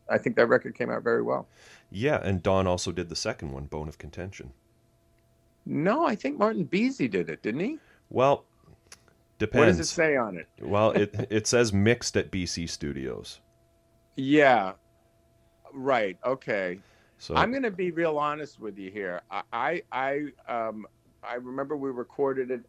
I 0.10 0.18
think 0.18 0.36
that 0.36 0.48
record 0.48 0.76
came 0.76 0.90
out 0.90 1.04
very 1.04 1.22
well. 1.22 1.48
yeah, 1.92 2.20
and 2.24 2.42
Don 2.44 2.68
also 2.68 2.92
did 2.92 3.10
the 3.10 3.16
second 3.16 3.52
one, 3.52 3.66
Bone 3.66 3.88
of 3.88 3.98
Contention. 3.98 4.52
No, 5.66 6.06
I 6.06 6.16
think 6.16 6.38
Martin 6.40 6.66
Bisi 6.66 7.10
did 7.10 7.30
it, 7.30 7.44
didn't 7.44 7.62
he? 7.62 7.78
Well, 8.10 8.46
depends. 9.38 9.60
What 9.60 9.66
does 9.68 9.80
it 9.80 9.86
say 9.86 10.16
on 10.18 10.38
it? 10.38 10.48
Well, 10.62 10.92
it 10.92 11.28
it 11.30 11.48
says 11.48 11.72
mixed 11.72 12.18
at 12.18 12.32
BC 12.32 12.70
Studios. 12.70 13.40
Yeah. 14.16 14.74
Right. 15.74 16.18
Okay. 16.26 16.80
So 17.20 17.36
I'm 17.36 17.52
going 17.52 17.64
to 17.64 17.72
be 17.72 17.92
real 17.92 18.18
honest 18.18 18.60
with 18.60 18.78
you 18.78 18.90
here. 18.90 19.22
I, 19.30 19.44
I, 19.52 19.82
I, 19.92 20.26
um, 20.48 20.88
I 21.22 21.36
remember 21.36 21.76
we 21.76 21.92
recorded 21.92 22.50
it. 22.50 22.62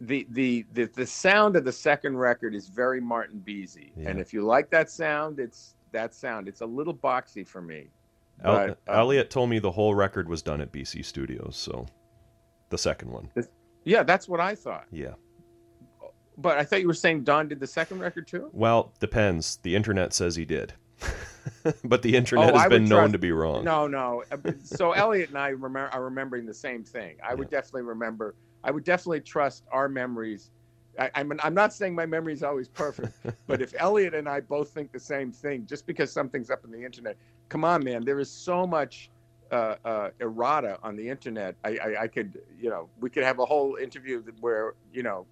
The, 0.00 0.26
the 0.30 0.66
the 0.72 0.84
the 0.86 1.06
sound 1.06 1.56
of 1.56 1.64
the 1.64 1.72
second 1.72 2.16
record 2.16 2.54
is 2.54 2.68
very 2.68 3.00
Martin 3.00 3.42
Bisi, 3.46 3.92
and 4.04 4.18
if 4.20 4.32
you 4.32 4.42
like 4.44 4.68
that 4.70 4.90
sound, 4.90 5.38
it's 5.38 5.76
that 5.92 6.12
sound. 6.14 6.48
It's 6.48 6.60
a 6.62 6.66
little 6.66 6.94
boxy 6.94 7.46
for 7.46 7.62
me, 7.62 7.88
El- 8.42 8.54
But, 8.54 8.70
um, 8.70 8.76
Elliott 8.88 9.30
told 9.30 9.50
me 9.50 9.60
the 9.60 9.70
whole 9.70 9.94
record 9.94 10.28
was 10.28 10.42
done 10.42 10.60
at 10.60 10.72
BC 10.72 11.04
Studios, 11.04 11.56
so 11.56 11.86
the 12.70 12.76
second 12.78 13.12
one. 13.12 13.30
Yeah, 13.84 14.02
that's 14.02 14.28
what 14.28 14.40
I 14.40 14.54
thought. 14.56 14.86
Yeah. 14.90 15.14
But 16.36 16.58
I 16.58 16.64
thought 16.64 16.80
you 16.80 16.88
were 16.88 16.94
saying 16.94 17.22
Don 17.22 17.46
did 17.46 17.60
the 17.60 17.66
second 17.66 18.00
record 18.00 18.26
too. 18.26 18.50
Well, 18.52 18.92
depends. 18.98 19.58
The 19.62 19.76
internet 19.76 20.12
says 20.12 20.34
he 20.34 20.44
did. 20.44 20.74
but 21.84 22.02
the 22.02 22.16
internet 22.16 22.50
Oh, 22.50 22.56
has 22.56 22.66
I 22.66 22.68
been 22.68 22.84
known 22.86 23.00
trust- 23.02 23.12
to 23.12 23.18
be 23.18 23.30
wrong. 23.30 23.62
No, 23.64 23.86
no. 23.86 24.24
Uh, 24.32 24.50
So 24.64 24.92
Elliott 24.92 25.28
and 25.28 25.38
I 25.38 25.48
remember 25.50 25.88
are 25.92 26.02
remembering 26.02 26.46
the 26.46 26.54
same 26.54 26.82
thing. 26.82 27.16
I 27.24 27.34
would 27.34 27.48
definitely 27.50 27.82
remember. 27.82 28.34
I 28.64 28.70
would 28.70 28.84
definitely 28.84 29.20
trust 29.20 29.64
our 29.70 29.88
memories. 29.88 30.50
I, 30.98 31.10
I'm 31.14 31.32
I'm 31.42 31.54
not 31.54 31.72
saying 31.72 31.94
my 31.94 32.06
memory 32.06 32.32
is 32.32 32.42
always 32.42 32.68
perfect, 32.68 33.16
but 33.46 33.60
if 33.60 33.74
Elliott 33.78 34.14
and 34.14 34.28
I 34.28 34.40
both 34.40 34.70
think 34.70 34.90
the 34.92 34.98
same 35.00 35.30
thing, 35.32 35.66
just 35.66 35.86
because 35.86 36.10
something's 36.10 36.50
up 36.50 36.64
on 36.64 36.70
the 36.70 36.82
internet, 36.84 37.16
come 37.48 37.64
on, 37.64 37.84
man. 37.84 38.04
There 38.04 38.18
is 38.20 38.30
so 38.30 38.66
much 38.66 39.10
uh, 39.52 39.76
uh, 39.84 40.10
errata 40.20 40.78
on 40.82 40.96
the 40.96 41.08
internet. 41.08 41.56
I, 41.64 41.70
I 41.76 42.02
I 42.02 42.08
could 42.08 42.40
you 42.58 42.70
know 42.70 42.88
we 43.00 43.10
could 43.10 43.24
have 43.24 43.38
a 43.38 43.44
whole 43.44 43.76
interview 43.76 44.22
where 44.40 44.74
you 44.92 45.02
know, 45.02 45.26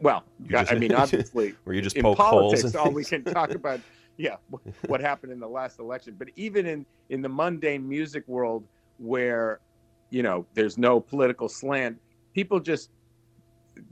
well, 0.00 0.24
just- 0.46 0.72
I 0.72 0.76
mean 0.76 0.92
obviously 1.02 1.54
Where 1.64 1.74
you 1.76 1.82
just 1.82 1.96
in 1.96 2.02
poke 2.02 2.16
politics, 2.16 2.62
holes. 2.62 2.74
all 2.76 2.90
we 2.90 3.04
can 3.12 3.24
talk 3.24 3.50
about, 3.54 3.80
yeah, 4.16 4.36
what 4.86 5.00
happened 5.00 5.32
in 5.32 5.40
the 5.40 5.48
last 5.48 5.78
election. 5.80 6.14
But 6.18 6.28
even 6.36 6.64
in 6.66 6.86
in 7.10 7.22
the 7.22 7.28
mundane 7.28 7.86
music 7.88 8.26
world, 8.28 8.64
where 8.98 9.58
you 10.10 10.22
know 10.22 10.46
there's 10.54 10.78
no 10.78 11.00
political 11.00 11.48
slant, 11.48 11.98
people 12.34 12.60
just 12.60 12.90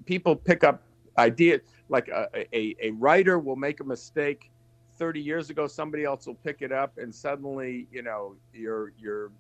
people 0.05 0.37
pick 0.37 0.65
up 0.65 0.83
ideas. 1.19 1.61
Like 1.89 2.09
a, 2.09 2.29
a, 2.55 2.75
a 2.81 2.91
writer 2.93 3.39
will 3.39 3.57
make 3.57 3.81
a 3.81 3.85
mistake 3.85 4.51
30 4.99 5.21
years 5.21 5.51
ago, 5.51 5.67
somebody 5.67 6.05
else 6.05 6.27
will 6.27 6.35
pick 6.35 6.63
it 6.63 6.73
up, 6.73 6.99
and 6.99 7.15
suddenly, 7.15 7.87
you 7.91 8.03
know, 8.03 8.35
you're 8.53 8.93
you're. 8.99 9.31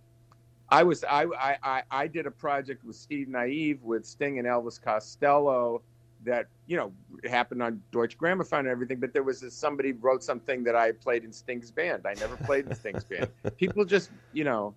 I 0.68 0.82
was 0.82 1.04
I 1.04 1.26
I 1.62 1.82
I- 1.90 2.06
did 2.06 2.26
a 2.26 2.30
project 2.30 2.84
with 2.84 2.96
Steve 2.96 3.28
Nieve 3.28 3.82
with 3.82 4.06
Sting 4.06 4.38
and 4.38 4.48
Elvis 4.48 4.80
Costello 4.80 5.82
that 6.24 6.46
you 6.66 6.76
know 6.76 6.92
happened 7.28 7.62
on 7.62 7.82
Deutsche 7.90 8.16
Grammophon 8.16 8.60
and 8.60 8.68
everything. 8.68 8.98
But 8.98 9.12
there 9.12 9.22
was 9.22 9.40
this, 9.40 9.54
somebody 9.54 9.92
wrote 9.92 10.22
something 10.24 10.64
that 10.64 10.74
I 10.74 10.92
played 10.92 11.24
in 11.24 11.32
Sting's 11.32 11.70
band. 11.70 12.06
I 12.06 12.14
never 12.14 12.36
played 12.36 12.66
in 12.66 12.74
Sting's 12.74 13.04
band. 13.04 13.28
People 13.56 13.84
just 13.84 14.10
you 14.32 14.44
know, 14.44 14.74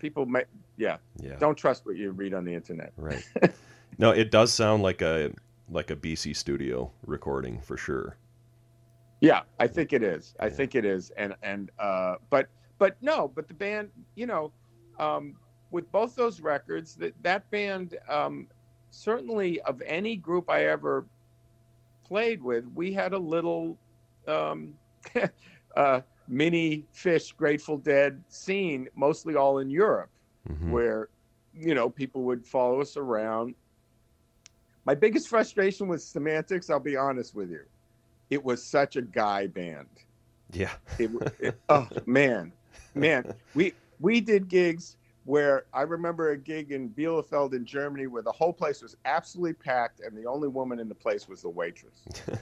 people 0.00 0.26
may 0.26 0.44
yeah. 0.76 0.98
yeah. 1.20 1.36
Don't 1.38 1.56
trust 1.56 1.86
what 1.86 1.96
you 1.96 2.10
read 2.12 2.34
on 2.34 2.44
the 2.44 2.54
internet. 2.54 2.92
Right. 2.96 3.24
no, 3.98 4.10
it 4.10 4.30
does 4.30 4.52
sound 4.52 4.82
like 4.82 5.02
a 5.02 5.32
like 5.70 5.90
a 5.90 5.96
BC 5.96 6.36
studio 6.36 6.92
recording 7.06 7.60
for 7.60 7.76
sure. 7.76 8.16
Yeah, 9.20 9.42
I 9.58 9.66
think 9.66 9.92
it 9.92 10.02
is. 10.02 10.34
I 10.38 10.46
Yeah. 10.46 10.50
think 10.50 10.74
it 10.74 10.84
is. 10.84 11.10
And 11.16 11.34
and 11.42 11.70
uh 11.78 12.16
but 12.30 12.48
but 12.78 12.96
no, 13.00 13.28
but 13.28 13.48
the 13.48 13.54
band, 13.54 13.90
you 14.14 14.26
know, 14.26 14.52
um 14.98 15.36
with 15.70 15.90
both 15.90 16.14
those 16.14 16.40
records, 16.40 16.94
that 16.96 17.14
that 17.22 17.50
band 17.50 17.96
um 18.08 18.48
certainly 18.90 19.60
of 19.62 19.82
any 19.82 20.16
group 20.16 20.48
I 20.50 20.66
ever 20.66 21.06
played 22.04 22.42
with, 22.42 22.64
we 22.74 22.92
had 22.92 23.12
a 23.12 23.18
little 23.18 23.78
um 24.28 24.74
uh 25.76 26.00
mini 26.28 26.86
Phish 26.94 27.34
Grateful 27.36 27.78
Dead 27.78 28.22
scene, 28.28 28.88
mostly 28.94 29.34
all 29.36 29.58
in 29.58 29.70
Europe 29.70 30.10
Mhm. 30.48 30.70
where 30.70 31.08
you 31.54 31.74
know 31.74 31.88
people 31.90 32.22
would 32.22 32.46
follow 32.46 32.80
us 32.80 32.96
around 32.96 33.54
my 34.84 34.94
biggest 34.94 35.28
frustration 35.28 35.88
with 35.88 36.02
semantics 36.02 36.70
i'll 36.70 36.78
be 36.80 36.96
honest 36.96 37.34
with 37.34 37.50
you 37.50 37.62
it 38.30 38.42
was 38.44 38.62
such 38.62 38.96
a 38.96 39.02
guy 39.02 39.46
band 39.46 39.88
Yeah. 40.52 40.72
it, 40.98 41.10
it 41.40 41.60
oh 41.68 41.88
man 42.06 42.52
man 42.94 43.34
we 43.54 43.72
we 44.00 44.20
did 44.20 44.48
gigs 44.48 44.96
where 45.24 45.64
i 45.72 45.82
remember 45.82 46.30
a 46.30 46.36
gig 46.36 46.70
in 46.72 46.90
bielefeld 46.90 47.54
in 47.54 47.64
germany 47.64 48.06
where 48.06 48.22
the 48.22 48.32
whole 48.32 48.52
place 48.52 48.82
was 48.82 48.96
absolutely 49.04 49.54
packed 49.54 50.00
and 50.00 50.16
the 50.16 50.26
only 50.26 50.48
woman 50.48 50.78
in 50.78 50.88
the 50.88 50.94
place 50.94 51.28
was 51.28 51.42
the 51.42 51.48
waitress 51.50 52.02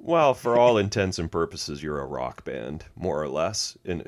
Well, 0.00 0.32
for 0.32 0.56
all 0.56 0.78
intents 0.78 1.18
and 1.18 1.28
purposes, 1.30 1.82
you're 1.82 1.98
a 1.98 2.06
rock 2.06 2.44
band, 2.44 2.84
more 2.94 3.20
or 3.20 3.26
less. 3.28 3.76
In 3.84 4.04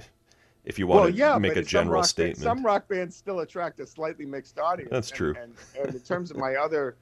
if 0.64 0.78
you 0.78 0.86
want 0.86 1.00
well 1.02 1.10
to 1.10 1.16
yeah 1.16 1.38
make 1.38 1.56
a 1.56 1.62
general 1.62 2.02
statement. 2.02 2.38
some 2.38 2.64
rock 2.64 2.88
bands 2.88 3.16
still 3.16 3.40
attract 3.40 3.80
a 3.80 3.86
slightly 3.86 4.26
mixed 4.26 4.58
audience 4.58 4.90
That's 4.90 5.10
and- 5.10 5.16
true. 5.16 5.34
and, 5.40 5.54
and 5.80 5.94
in 5.94 6.00
terms 6.00 6.30
of 6.30 6.36
my 6.36 6.56
other 6.56 6.96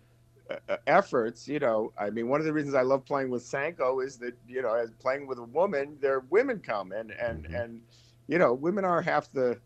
uh, 0.51 0.55
uh, 0.69 0.77
efforts 0.87 1.47
you 1.49 1.59
know 1.59 1.93
i 1.99 2.09
mean 2.11 2.29
one 2.29 2.41
of 2.41 2.47
the 2.47 2.53
reasons 2.53 2.75
i 2.75 2.83
love 2.83 3.05
playing 3.05 3.31
with 3.31 3.43
Sainkho 3.43 4.05
is 4.05 4.17
that 4.19 4.35
you 4.47 4.63
know 4.63 4.75
as 4.75 4.91
playing 4.93 5.27
with 5.27 5.39
a 5.39 5.43
woman 5.45 5.97
there 6.01 6.21
women 6.31 6.59
come 6.61 6.93
and 6.93 7.11
and 7.13 7.45
Mhm. 7.47 7.63
and 7.65 7.81
you 8.29 8.39
know 8.39 8.55
women 8.55 8.85
are 8.85 9.03
half 9.03 9.31
the 9.33 9.59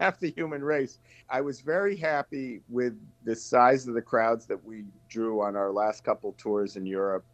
half 0.00 0.18
the 0.20 0.30
human 0.30 0.62
race 0.62 0.98
i 1.28 1.40
was 1.40 1.60
very 1.60 1.96
happy 1.96 2.62
with 2.68 2.98
the 3.24 3.34
size 3.34 3.88
of 3.88 3.94
the 3.94 4.02
crowds 4.02 4.46
that 4.46 4.62
we 4.64 4.84
drew 5.08 5.40
on 5.42 5.56
our 5.56 5.72
last 5.72 6.04
couple 6.04 6.32
tours 6.38 6.76
in 6.76 6.86
europe 6.86 7.24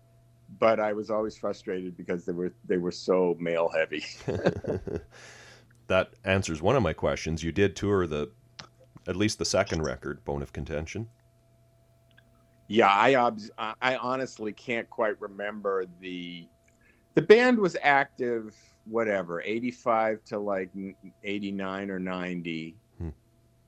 but 0.59 0.78
i 0.80 0.93
was 0.93 1.11
always 1.11 1.36
frustrated 1.36 1.97
because 1.97 2.24
they 2.24 2.32
were 2.32 2.53
they 2.66 2.76
were 2.78 2.90
so 2.93 3.36
male 3.40 3.68
heavy 3.74 4.05
that 5.93 6.14
answers 6.24 6.62
one 6.62 6.74
of 6.74 6.82
my 6.82 6.95
questions. 6.95 7.43
You 7.45 7.53
did 7.53 7.76
tour 7.76 8.07
the 8.07 8.30
at 9.07 9.14
least 9.14 9.38
the 9.38 9.45
second 9.45 9.82
record, 9.82 10.24
Bone 10.24 10.40
of 10.40 10.51
Contention. 10.51 11.07
Yeah, 12.68 12.88
I 12.88 13.14
obs- 13.16 13.51
I 13.59 13.74
I 13.82 13.97
honestly 13.97 14.55
can't 14.55 14.88
quite 14.88 15.20
remember 15.20 15.84
the 16.01 16.47
the 17.14 17.20
band 17.20 17.59
was 17.59 17.76
active 17.82 18.57
whatever 18.86 19.43
85 19.43 20.24
to 20.24 20.38
like 20.38 20.70
89 21.24 21.90
or 21.90 21.99
90 21.99 22.74
Hmm. 22.99 23.09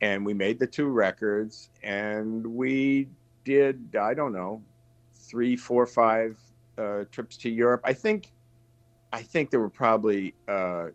and 0.00 0.24
we 0.26 0.32
made 0.34 0.58
the 0.58 0.66
two 0.66 0.88
records 0.88 1.68
and 1.82 2.44
we 2.46 3.06
did 3.44 3.94
I 4.00 4.14
don't 4.14 4.32
know 4.32 4.62
three 5.12 5.56
four 5.56 5.86
five 5.86 6.38
uh, 6.78 7.04
trips 7.12 7.36
to 7.38 7.50
Europe 7.50 7.82
I 7.84 7.92
think 7.92 8.32
I 9.12 9.20
think 9.22 9.50
there 9.50 9.60
were 9.60 9.70
probably 9.84 10.34
uh, 10.48 10.86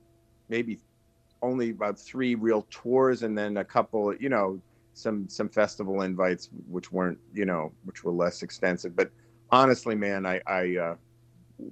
maybe 0.49 0.79
only 1.41 1.69
about 1.71 1.99
three 1.99 2.35
real 2.35 2.65
tours 2.69 3.23
and 3.23 3.37
then 3.37 3.57
a 3.57 3.63
couple 3.65 4.13
you 4.15 4.29
know 4.29 4.59
some 4.93 5.27
some 5.29 5.49
festival 5.49 6.01
invites 6.01 6.49
which 6.67 6.91
weren't 6.91 7.19
you 7.33 7.45
know 7.45 7.71
which 7.85 8.03
were 8.03 8.11
less 8.11 8.41
extensive 8.43 8.95
but 8.95 9.11
honestly 9.51 9.95
man 9.95 10.25
i 10.25 10.41
i 10.47 10.75
uh 10.77 10.95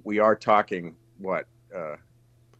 we 0.04 0.18
are 0.18 0.36
talking 0.36 0.96
what 1.18 1.46
uh 1.76 1.96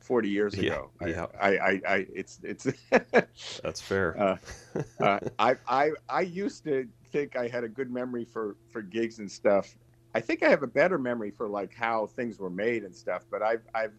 40 0.01 0.29
years 0.29 0.59
Yeah, 0.59 0.59
ago 0.59 0.91
yeah. 1.01 1.27
I, 1.41 1.41
I 1.41 1.49
i 1.49 1.81
i 1.89 2.07
it's 2.15 2.41
it's 2.43 2.67
That's 3.63 3.81
fair. 3.81 4.19
uh, 4.19 4.37
uh, 5.01 5.21
I, 5.39 5.57
I 5.69 5.91
I 6.09 6.21
used 6.23 6.65
to 6.65 6.87
think 7.13 7.37
I 7.37 7.49
had 7.49 7.65
a 7.65 7.69
good 7.69 7.91
memory 7.91 8.25
for 8.25 8.57
for 8.69 8.83
gigs 8.83 9.19
and 9.19 9.31
stuff. 9.31 9.77
I 10.15 10.21
think 10.21 10.43
I 10.43 10.49
have 10.49 10.63
a 10.63 10.67
better 10.69 10.99
memory 10.99 11.31
for 11.31 11.49
like 11.49 11.73
how 11.75 12.07
things 12.07 12.39
were 12.39 12.51
made 12.51 12.85
and 12.85 12.95
stuff. 12.95 13.25
But 13.31 13.43
I've 13.43 13.67
I've 13.75 13.95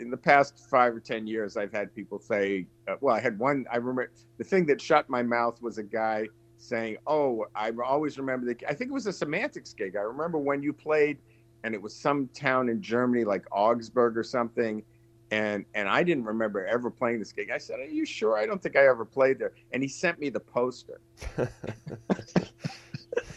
in 0.00 0.10
the 0.10 0.16
past 0.16 0.58
five 0.70 0.94
or 0.94 1.00
ten 1.00 1.26
years, 1.26 1.56
I've 1.56 1.72
had 1.72 1.94
people 1.94 2.18
say, 2.18 2.66
uh, 2.86 2.96
well, 3.00 3.14
I 3.14 3.20
had 3.20 3.38
one. 3.38 3.66
I 3.70 3.76
remember 3.76 4.10
the 4.38 4.44
thing 4.44 4.66
that 4.66 4.80
shut 4.80 5.08
my 5.08 5.22
mouth 5.22 5.60
was 5.62 5.78
a 5.78 5.82
guy 5.82 6.28
saying, 6.58 6.98
"Oh, 7.06 7.46
I 7.54 7.70
always 7.84 8.18
remember 8.18 8.46
the." 8.46 8.56
I 8.68 8.74
think 8.74 8.90
it 8.90 8.94
was 8.94 9.06
a 9.06 9.12
semantics 9.12 9.72
gig. 9.72 9.96
I 9.96 10.00
remember 10.00 10.38
when 10.38 10.62
you 10.62 10.72
played, 10.72 11.18
and 11.64 11.74
it 11.74 11.82
was 11.82 11.94
some 11.94 12.28
town 12.34 12.68
in 12.68 12.82
Germany, 12.82 13.24
like 13.24 13.44
Augsburg 13.52 14.16
or 14.16 14.22
something. 14.22 14.82
And 15.30 15.64
and 15.74 15.88
I 15.88 16.02
didn't 16.02 16.24
remember 16.24 16.66
ever 16.66 16.90
playing 16.90 17.18
this 17.18 17.32
gig. 17.32 17.50
I 17.50 17.58
said, 17.58 17.80
"Are 17.80 17.84
you 17.84 18.04
sure? 18.04 18.38
I 18.38 18.46
don't 18.46 18.62
think 18.62 18.76
I 18.76 18.86
ever 18.86 19.04
played 19.04 19.38
there." 19.38 19.52
And 19.72 19.82
he 19.82 19.88
sent 19.88 20.18
me 20.18 20.30
the 20.30 20.40
poster. 20.40 21.00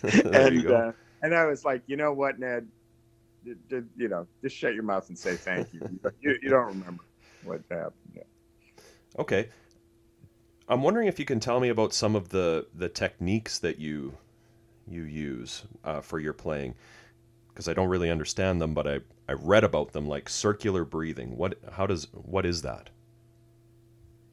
and 0.04 0.72
uh, 0.72 0.92
and 1.22 1.36
I 1.36 1.46
was 1.46 1.66
like, 1.66 1.84
you 1.88 1.98
know 1.98 2.14
what, 2.14 2.40
Ned, 2.40 2.68
you 3.44 4.08
know, 4.08 4.28
just 4.42 4.56
shut 4.56 4.74
your 4.74 4.84
mouth 4.84 5.08
and 5.10 5.18
say 5.18 5.36
thank 5.36 5.74
you. 5.74 5.82
you, 6.22 6.38
you 6.42 6.50
don't 6.50 6.68
remember 6.68 7.04
what 7.44 7.62
happened. 7.70 7.94
Yeah. 8.16 8.24
Okay. 9.20 9.50
I'm 10.68 10.82
wondering 10.84 11.08
if 11.08 11.20
you 11.20 11.26
can 11.26 11.40
tell 11.40 11.60
me 11.60 11.70
about 11.70 11.94
some 11.94 12.16
of 12.16 12.30
the 12.30 12.68
the 12.74 12.88
techniques 12.88 13.60
that 13.60 13.80
you 13.80 14.18
you 14.88 15.04
use 15.04 15.64
uh, 15.84 16.02
for 16.02 16.20
your 16.20 16.34
playing, 16.34 16.76
because 17.50 17.68
I 17.68 17.74
don't 17.74 17.90
really 17.90 18.10
understand 18.10 18.62
them, 18.62 18.74
but 18.74 18.88
I 18.88 19.00
I 19.28 19.34
read 19.34 19.64
about 19.64 19.92
them, 19.92 20.08
like 20.08 20.30
circular 20.30 20.86
breathing. 20.86 21.36
What 21.36 21.58
how 21.74 21.88
does 21.88 22.08
what 22.14 22.46
is 22.46 22.62
that? 22.62 22.90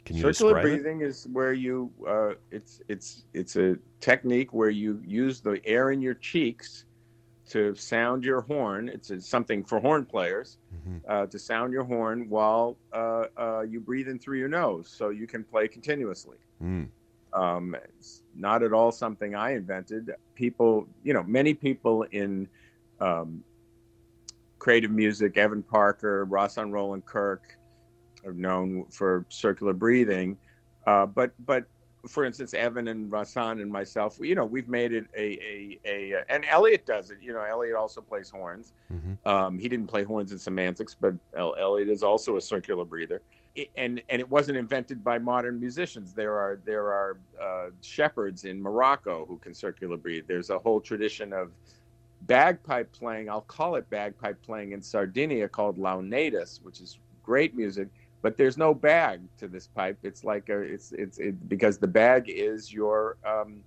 Can 0.05 0.17
you 0.17 0.23
Circular 0.23 0.55
describe 0.55 0.65
it? 0.65 0.83
breathing 0.83 1.01
is 1.03 1.29
where 1.33 1.53
you 1.53 1.91
uh, 2.09 2.35
it's 2.51 2.81
it's 2.89 3.25
it's 3.35 3.57
a 3.57 3.77
technique 4.01 4.55
where 4.55 4.71
you 4.71 5.03
use 5.05 5.41
the 5.41 5.61
air 5.67 5.91
in 5.91 6.01
your 6.01 6.15
cheeks 6.15 6.85
to 7.49 7.75
sound 7.75 8.25
your 8.25 8.41
horn. 8.43 8.89
It's 8.89 9.11
something 9.27 9.65
for 9.65 9.81
horn 9.81 10.05
players 10.05 10.59
Mhm. 10.77 11.01
uh, 11.09 11.27
to 11.27 11.39
sound 11.39 11.73
your 11.73 11.85
horn 11.85 12.29
while 12.29 12.77
uh, 12.93 13.25
uh, 13.37 13.61
you 13.69 13.81
breathe 13.81 14.09
in 14.09 14.19
through 14.19 14.39
your 14.39 14.49
nose, 14.49 14.89
so 14.89 15.09
you 15.11 15.27
can 15.27 15.45
play 15.45 15.69
continuously. 15.69 16.37
Mm. 16.63 16.89
Um, 17.33 17.75
it's 17.75 18.23
not 18.35 18.63
at 18.63 18.73
all 18.73 18.91
something 18.93 19.35
I 19.35 19.53
invented. 19.53 20.15
People, 20.35 20.89
you 21.03 21.13
know, 21.13 21.23
many 21.25 21.55
people 21.55 22.03
in 22.05 22.49
um, 23.01 23.43
creative 24.59 24.91
music, 24.91 25.37
Evan 25.37 25.63
Parker, 25.63 26.27
Rahsaan 26.27 26.73
Roland 26.73 27.05
Kirk, 27.07 27.57
are 28.25 28.33
known 28.33 28.85
for 28.91 29.25
circular 29.29 29.73
breathing. 29.73 30.37
Uh, 30.87 31.07
but 31.07 31.33
but 31.47 31.65
for 32.09 32.25
instance, 32.25 32.55
Evan 32.55 32.89
and 32.89 33.11
Rahsaan 33.11 33.61
and 33.63 33.71
myself, 33.71 34.19
you 34.21 34.35
know, 34.35 34.45
we've 34.45 34.69
made 34.69 34.93
it 34.93 35.07
a, 35.17 35.79
a, 35.85 36.15
a, 36.15 36.25
and 36.29 36.45
Elliott 36.49 36.87
does 36.87 37.11
it. 37.11 37.19
You 37.21 37.33
know, 37.33 37.43
Elliott 37.43 37.77
also 37.77 38.01
plays 38.01 38.31
horns. 38.31 38.73
Mm-hmm. 38.93 39.29
Um, 39.29 39.59
he 39.59 39.69
didn't 39.69 39.87
play 39.87 40.05
horns 40.05 40.33
in 40.33 40.39
semantics, 40.39 40.97
but 40.99 41.15
Elliott 41.37 41.89
is 41.89 42.03
also 42.03 42.37
a 42.37 42.41
circular 42.41 42.85
breather. 42.85 43.21
It, 43.55 43.71
and 43.77 44.03
and 44.09 44.21
it 44.21 44.29
wasn't 44.29 44.59
invented 44.59 45.05
by 45.05 45.19
modern 45.19 45.61
musicians. 45.61 46.13
There 46.13 46.35
are 46.35 46.61
there 46.65 46.87
are 46.87 47.19
uh, 47.41 47.71
shepherds 47.81 48.45
in 48.45 48.61
Morocco 48.61 49.25
who 49.27 49.37
can 49.39 49.55
circular 49.55 49.97
breathe. 49.97 50.25
There's 50.27 50.51
a 50.51 50.59
whole 50.59 50.81
tradition 50.81 51.33
of 51.33 51.51
bagpipe 52.23 52.93
playing. 52.93 53.29
I'll 53.29 53.43
call 53.43 53.77
it 53.77 53.89
bagpipe 53.91 54.43
playing 54.43 54.73
in 54.73 54.83
Sardinia 54.83 55.49
called 55.49 55.79
launeddas, 55.79 56.61
which 56.63 56.81
is 56.81 56.99
great 57.23 57.55
music 57.55 57.89
but 58.23 58.37
there's 58.37 58.57
no 58.59 58.75
bag 58.75 59.21
to 59.39 59.49
this 59.49 59.67
pipe. 59.67 59.99
It's 60.03 60.25
like 60.25 60.49
a, 60.49 60.59
it's 60.59 60.93
it's 60.93 61.19
it, 61.19 61.49
because 61.49 61.79
the 61.79 61.87
bag 61.87 62.25
is 62.29 62.73
your 62.73 63.17
um, 63.25 63.63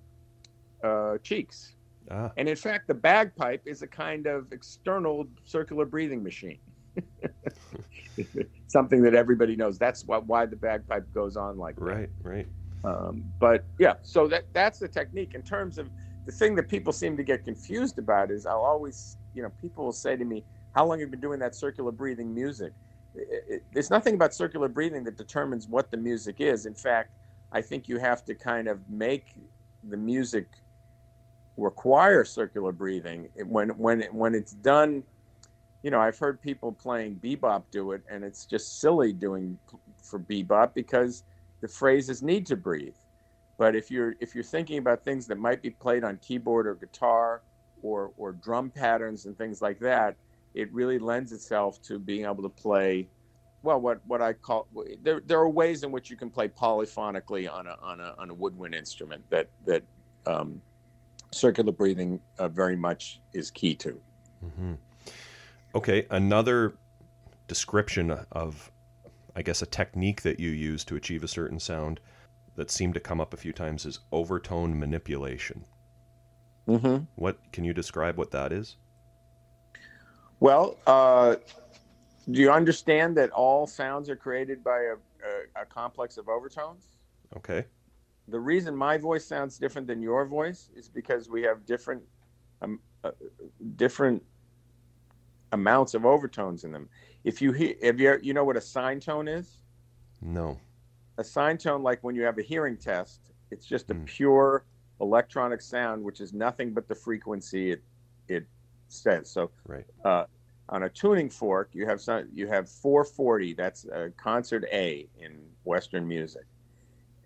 uh, 0.84 1.18
cheeks, 1.20 1.76
ah. 2.10 2.32
and 2.38 2.50
in 2.50 2.56
fact, 2.56 2.88
the 2.88 2.94
bagpipe 2.94 3.62
is 3.66 3.82
a 3.82 3.88
kind 3.88 4.28
of 4.28 4.52
external 4.52 5.28
circular 5.46 5.86
breathing 5.86 6.22
machine. 6.22 6.60
Something 8.68 9.02
that 9.04 9.16
everybody 9.16 9.56
knows. 9.56 9.78
That's 9.78 10.06
why, 10.06 10.18
why 10.18 10.46
the 10.46 10.58
bagpipe 10.58 11.14
goes 11.14 11.38
on 11.38 11.58
like 11.58 11.76
right, 11.78 12.10
that. 12.24 12.30
right. 12.30 12.48
Um, 12.84 13.24
but 13.40 13.64
yeah, 13.80 13.94
so 14.02 14.28
that 14.28 14.46
that's 14.54 14.80
the 14.80 14.88
technique. 14.88 15.34
In 15.34 15.44
terms 15.44 15.78
of 15.78 15.90
the 16.26 16.32
thing 16.32 16.56
that 16.56 16.68
people 16.68 16.92
seem 16.92 17.16
to 17.18 17.24
get 17.24 17.46
confused 17.46 18.00
about 18.00 18.32
is 18.32 18.46
I'll 18.46 18.62
always, 18.62 19.18
you 19.34 19.44
know, 19.44 19.50
people 19.62 19.86
will 19.86 19.92
say 19.92 20.18
to 20.18 20.26
me, 20.26 20.44
"How 20.76 20.86
long 20.86 21.00
have 21.00 21.08
you 21.08 21.12
been 21.12 21.22
doing 21.22 21.40
that 21.40 21.56
circular 21.56 21.92
breathing 21.92 22.34
music?" 22.34 22.74
It, 23.14 23.64
there's 23.74 23.90
nothing 23.90 24.16
about 24.16 24.34
circular 24.34 24.68
breathing 24.68 25.04
that 25.06 25.18
determines 25.18 25.68
what 25.68 25.92
the 25.92 25.98
music 25.98 26.38
is. 26.40 26.66
In 26.66 26.74
fact, 26.74 27.12
I 27.52 27.62
think 27.62 27.88
you 27.88 27.98
have 28.00 28.24
to 28.26 28.36
kind 28.36 28.68
of 28.68 28.80
make 28.90 29.36
the 29.84 29.98
music 29.98 30.48
require 31.58 32.24
circular 32.24 32.72
breathing 32.72 33.28
when 33.46 33.70
when 33.70 34.02
when 34.12 34.36
it's 34.36 34.54
done. 34.54 35.04
You 35.84 35.90
know, 35.92 36.00
I've 36.00 36.18
heard 36.20 36.42
people 36.42 36.72
playing 36.72 37.16
bebop 37.16 37.64
do 37.72 37.92
it, 37.92 38.04
and 38.10 38.24
it's 38.24 38.46
just 38.46 38.80
silly 38.80 39.14
doing 39.14 39.58
for 40.02 40.20
bebop 40.20 40.74
because 40.76 41.24
the 41.62 41.68
phrases 41.68 42.22
need 42.22 42.46
to 42.48 42.56
breathe. 42.56 42.96
But 43.58 43.76
if 43.76 43.92
you're 43.92 44.16
if 44.20 44.34
you're 44.34 44.44
thinking 44.44 44.78
about 44.78 45.04
things 45.04 45.28
that 45.28 45.38
might 45.38 45.62
be 45.62 45.72
played 45.72 46.04
on 46.04 46.18
keyboard 46.18 46.68
or 46.68 46.76
guitar 46.76 47.44
or 47.82 48.12
or 48.18 48.32
drum 48.32 48.70
patterns 48.70 49.26
and 49.26 49.38
things 49.38 49.62
like 49.62 49.80
that, 49.80 50.16
it 50.54 50.72
really 50.74 51.00
lends 51.00 51.32
itself 51.32 51.82
to 51.84 52.00
being 52.00 52.26
able 52.26 52.44
to 52.44 52.50
play 52.50 53.08
well 53.64 53.80
what 53.80 54.02
what 54.06 54.22
I 54.22 54.34
call 54.34 54.68
there 55.04 55.22
there 55.26 55.40
are 55.40 55.50
ways 55.50 55.84
in 55.84 55.92
which 55.92 56.10
you 56.10 56.18
can 56.18 56.30
play 56.30 56.48
polyphonically 56.48 57.52
on 57.52 57.68
a 57.68 57.78
on 57.82 58.00
a 58.00 58.16
on 58.18 58.30
a 58.30 58.34
woodwind 58.34 58.76
instrument 58.76 59.24
that 59.30 59.50
that 59.66 59.84
um, 60.26 60.62
circular 61.32 61.72
breathing 61.72 62.20
uh, 62.38 62.48
very 62.48 62.76
much 62.76 63.20
is 63.34 63.52
key 63.52 63.76
to. 63.76 64.00
Mm-hmm. 64.46 64.74
Okay, 65.74 66.06
another 66.10 66.74
description 67.48 68.12
of 68.32 68.72
I 69.36 69.42
guess 69.42 69.62
a 69.62 69.66
technique 69.66 70.22
that 70.24 70.40
you 70.40 70.50
use 70.50 70.84
to 70.86 70.96
achieve 70.96 71.24
a 71.24 71.28
certain 71.28 71.60
sound 71.60 72.00
that 72.56 72.70
seemed 72.70 72.94
to 72.96 73.00
come 73.00 73.22
up 73.22 73.34
a 73.34 73.38
few 73.38 73.54
times 73.54 73.86
is 73.86 74.00
overtone 74.12 74.78
manipulation. 74.78 75.64
Mm-hmm. 76.68 77.06
What 77.16 77.38
can 77.54 77.64
you 77.64 77.74
describe 77.74 78.18
what 78.18 78.32
that 78.32 78.52
is? 78.52 78.76
Well, 80.42 80.76
uh, 80.88 81.36
do 82.30 82.42
you 82.42 82.52
understand 82.52 83.16
that 83.18 83.30
all 83.30 83.68
sounds 83.68 84.10
are 84.10 84.16
created 84.16 84.64
by 84.64 84.80
a, 84.80 84.94
a, 84.96 85.62
a, 85.62 85.66
complex 85.66 86.18
of 86.18 86.28
overtones? 86.28 86.84
Okay. 87.38 87.66
The 88.28 88.40
reason 88.40 88.76
my 88.76 88.98
voice 88.98 89.24
sounds 89.24 89.60
different 89.60 89.88
than 89.88 90.02
your 90.02 90.26
voice 90.26 90.70
is 90.76 90.90
because 90.90 91.30
we 91.30 91.44
have 91.44 91.64
different, 91.68 92.02
um, 92.64 92.80
uh, 93.04 93.12
different 93.76 94.24
amounts 95.52 95.94
of 95.94 96.08
overtones 96.08 96.64
in 96.64 96.72
them. 96.72 96.90
If 97.24 97.40
you 97.40 97.52
hear, 97.52 97.76
if 97.80 98.00
you 98.00 98.18
you 98.24 98.34
know 98.34 98.44
what 98.44 98.58
a 98.58 98.62
sine 98.62 99.00
tone 99.00 99.28
is? 99.28 99.58
No. 100.22 100.60
A 101.20 101.24
sine 101.24 101.60
tone, 101.60 101.84
like 101.84 102.04
when 102.04 102.16
you 102.16 102.24
have 102.24 102.40
a 102.40 102.42
hearing 102.42 102.78
test, 102.78 103.32
it's 103.52 103.68
just 103.68 103.92
a 103.92 103.96
mm. 103.96 104.06
pure 104.06 104.66
electronic 105.02 105.62
sound, 105.62 106.04
which 106.04 106.20
is 106.20 106.34
nothing 106.34 106.74
but 106.74 106.88
the 106.88 106.96
frequency 106.96 107.72
it 107.74 107.84
it 108.28 108.48
says. 108.92 109.30
So 109.30 109.52
right. 109.68 109.86
Uh, 110.04 110.26
on 110.70 110.84
a 110.84 110.90
tuning 110.90 111.30
fork, 111.30 111.70
you 111.74 111.86
have 111.86 112.00
some, 112.00 112.30
you 112.34 112.48
have 112.48 112.70
440. 112.70 113.54
That's 113.54 113.86
a 113.86 114.12
concert 114.16 114.66
A 114.72 115.08
in 115.20 115.38
Western 115.64 116.08
music, 116.08 116.46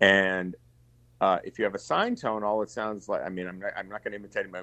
and 0.00 0.56
uh, 1.20 1.38
if 1.44 1.58
you 1.58 1.64
have 1.64 1.74
a 1.74 1.78
sine 1.78 2.14
tone, 2.16 2.42
all 2.42 2.62
it 2.62 2.70
sounds 2.70 3.08
like. 3.08 3.22
I 3.22 3.28
mean, 3.28 3.46
I'm 3.46 3.58
not, 3.58 3.72
I'm 3.76 3.88
not 3.88 4.02
going 4.02 4.12
to 4.12 4.18
imitate 4.18 4.50
my, 4.50 4.62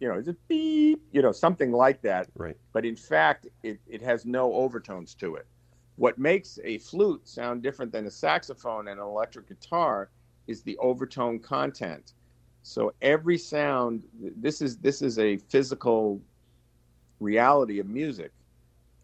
you 0.00 0.08
know, 0.08 0.14
it's 0.18 0.28
a 0.28 0.36
beep, 0.48 1.02
you 1.12 1.22
know, 1.22 1.32
something 1.32 1.72
like 1.72 2.02
that. 2.02 2.28
Right. 2.36 2.56
But 2.72 2.84
in 2.84 2.96
fact, 2.96 3.46
it, 3.62 3.80
it 3.86 4.02
has 4.02 4.26
no 4.26 4.52
overtones 4.52 5.14
to 5.16 5.36
it. 5.36 5.46
What 5.96 6.18
makes 6.18 6.58
a 6.62 6.78
flute 6.78 7.26
sound 7.26 7.62
different 7.62 7.90
than 7.90 8.06
a 8.06 8.10
saxophone 8.10 8.88
and 8.88 9.00
an 9.00 9.06
electric 9.06 9.48
guitar 9.48 10.10
is 10.46 10.62
the 10.62 10.76
overtone 10.78 11.40
content. 11.40 12.12
So 12.62 12.92
every 13.00 13.38
sound, 13.38 14.02
this 14.36 14.60
is 14.60 14.76
this 14.78 15.02
is 15.02 15.18
a 15.18 15.38
physical 15.38 16.20
reality 17.20 17.78
of 17.78 17.88
music. 17.88 18.32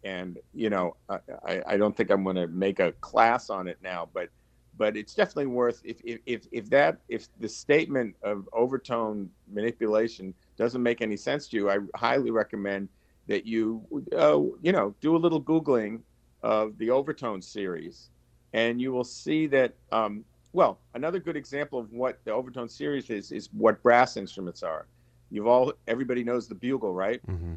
And 0.05 0.39
you 0.53 0.71
know, 0.71 0.97
I, 1.09 1.63
I 1.67 1.77
don't 1.77 1.97
think 1.97 2.11
I'm 2.11 2.25
going 2.25 2.37
to 2.37 2.47
make 2.47 2.79
a 2.79 2.93
class 2.93 3.49
on 3.51 3.69
it 3.69 3.79
now, 3.83 4.09
but 4.13 4.29
but 4.77 4.97
it's 4.97 5.15
definitely 5.15 5.47
worth 5.47 5.81
if, 5.85 6.01
if 6.05 6.47
if 6.53 6.69
that 6.71 6.99
if 7.09 7.29
the 7.41 7.49
statement 7.49 8.15
of 8.23 8.49
overtone 8.53 9.31
manipulation 9.51 10.35
doesn't 10.57 10.83
make 10.83 11.01
any 11.01 11.17
sense 11.17 11.49
to 11.49 11.57
you, 11.57 11.71
I 11.71 11.79
highly 11.95 12.31
recommend 12.31 12.89
that 13.29 13.47
you 13.47 13.83
uh, 14.17 14.41
you 14.63 14.73
know 14.73 14.95
do 15.01 15.17
a 15.17 15.19
little 15.19 15.41
googling 15.41 16.01
of 16.43 16.77
the 16.77 16.91
overtone 16.91 17.41
series, 17.41 18.11
and 18.53 18.81
you 18.81 18.93
will 18.93 19.05
see 19.05 19.47
that. 19.49 19.75
Um, 19.91 20.25
well, 20.55 20.79
another 20.95 21.19
good 21.19 21.37
example 21.37 21.79
of 21.79 21.93
what 21.93 22.25
the 22.25 22.33
overtone 22.33 22.69
series 22.69 23.11
is 23.11 23.31
is 23.31 23.51
what 23.53 23.83
brass 23.83 24.17
instruments 24.17 24.63
are. 24.63 24.87
You've 25.31 25.47
all 25.47 25.75
everybody 25.87 26.25
knows 26.25 26.49
the 26.49 26.55
bugle, 26.55 26.95
right? 26.95 27.21
Mm-hmm 27.27 27.55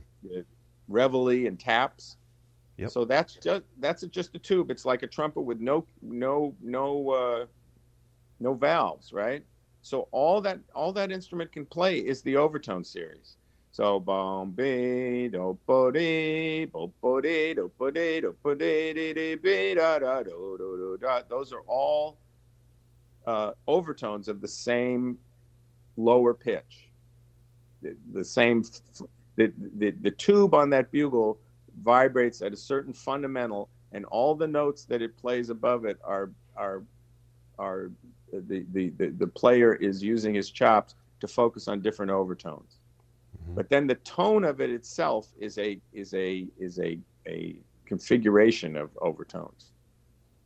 reveille 0.88 1.48
and 1.48 1.60
taps. 1.60 2.18
Yep. 2.78 2.92
So 2.92 3.06
that's 3.06 3.34
just 3.36 3.64
that's 3.80 4.04
just 4.08 4.36
a 4.36 4.40
tube. 4.40 4.70
It's 4.70 4.86
like 4.86 5.04
a 5.04 5.08
trumpet 5.08 5.42
with 5.42 5.60
no 5.60 5.86
no 6.02 6.54
no 6.62 7.10
uh, 7.10 7.46
no 8.40 8.54
valves, 8.54 9.12
right? 9.12 9.44
So 9.82 10.08
all 10.12 10.42
that 10.42 10.60
all 10.76 10.94
that 10.94 11.12
instrument 11.12 11.52
can 11.52 11.66
play 11.66 12.00
is 12.00 12.22
the 12.22 12.38
overtone 12.38 12.84
series. 12.84 13.38
So 13.72 14.00
bom 14.00 14.52
be 14.52 15.30
do 15.32 15.58
bo 15.66 15.92
de 15.92 16.66
bo 16.66 16.94
bo 17.02 17.20
de 17.22 17.56
do 17.56 17.72
bo 17.80 17.90
de 17.90 18.22
do 18.22 18.36
bo 18.44 18.54
de 18.54 18.94
de 18.94 19.14
de 19.14 19.36
be 19.36 19.74
da 19.74 20.00
da 20.00 20.22
do 20.22 20.56
do 20.60 20.78
do 20.78 20.98
da. 21.02 21.22
Those 21.28 21.52
are 21.54 21.64
all 21.68 22.18
uh, 23.28 23.52
overtones 23.68 24.30
of 24.30 24.42
the 24.42 24.48
same 24.48 25.18
lower 25.98 26.34
pitch, 26.34 26.90
the, 27.82 27.96
the 28.14 28.24
same 28.24 28.64
the, 29.36 29.54
the, 29.78 29.92
the 30.02 30.12
tube 30.12 30.56
on 30.56 30.70
that 30.72 30.92
bugle 30.92 31.38
vibrates 31.84 32.42
at 32.42 32.54
a 32.54 32.58
certain 32.58 32.94
fundamental 32.94 33.70
and 33.92 34.06
all 34.06 34.34
the 34.34 34.48
notes 34.48 34.86
that 34.86 35.02
it 35.02 35.16
plays 35.18 35.50
above 35.50 35.86
it 35.86 36.00
are 36.04 36.32
are 36.56 36.84
are 37.60 37.92
the, 38.32 38.66
the, 38.72 38.90
the, 38.98 39.08
the 39.10 39.28
player 39.28 39.74
is 39.76 40.04
using 40.04 40.34
his 40.34 40.50
chops 40.50 40.96
to 41.20 41.28
focus 41.28 41.68
on 41.68 41.82
different 41.82 42.12
overtones. 42.12 42.78
Mm-hmm. 43.44 43.56
but 43.56 43.70
then 43.70 43.88
the 43.88 43.96
tone 43.96 44.44
of 44.44 44.62
it 44.62 44.70
itself 44.70 45.28
is 45.38 45.58
a 45.58 45.80
is 45.94 46.14
a 46.14 46.48
is 46.58 46.80
a 46.80 46.98
a 47.28 47.56
configuration 47.86 48.78
of 48.78 48.90
overtones 49.02 49.72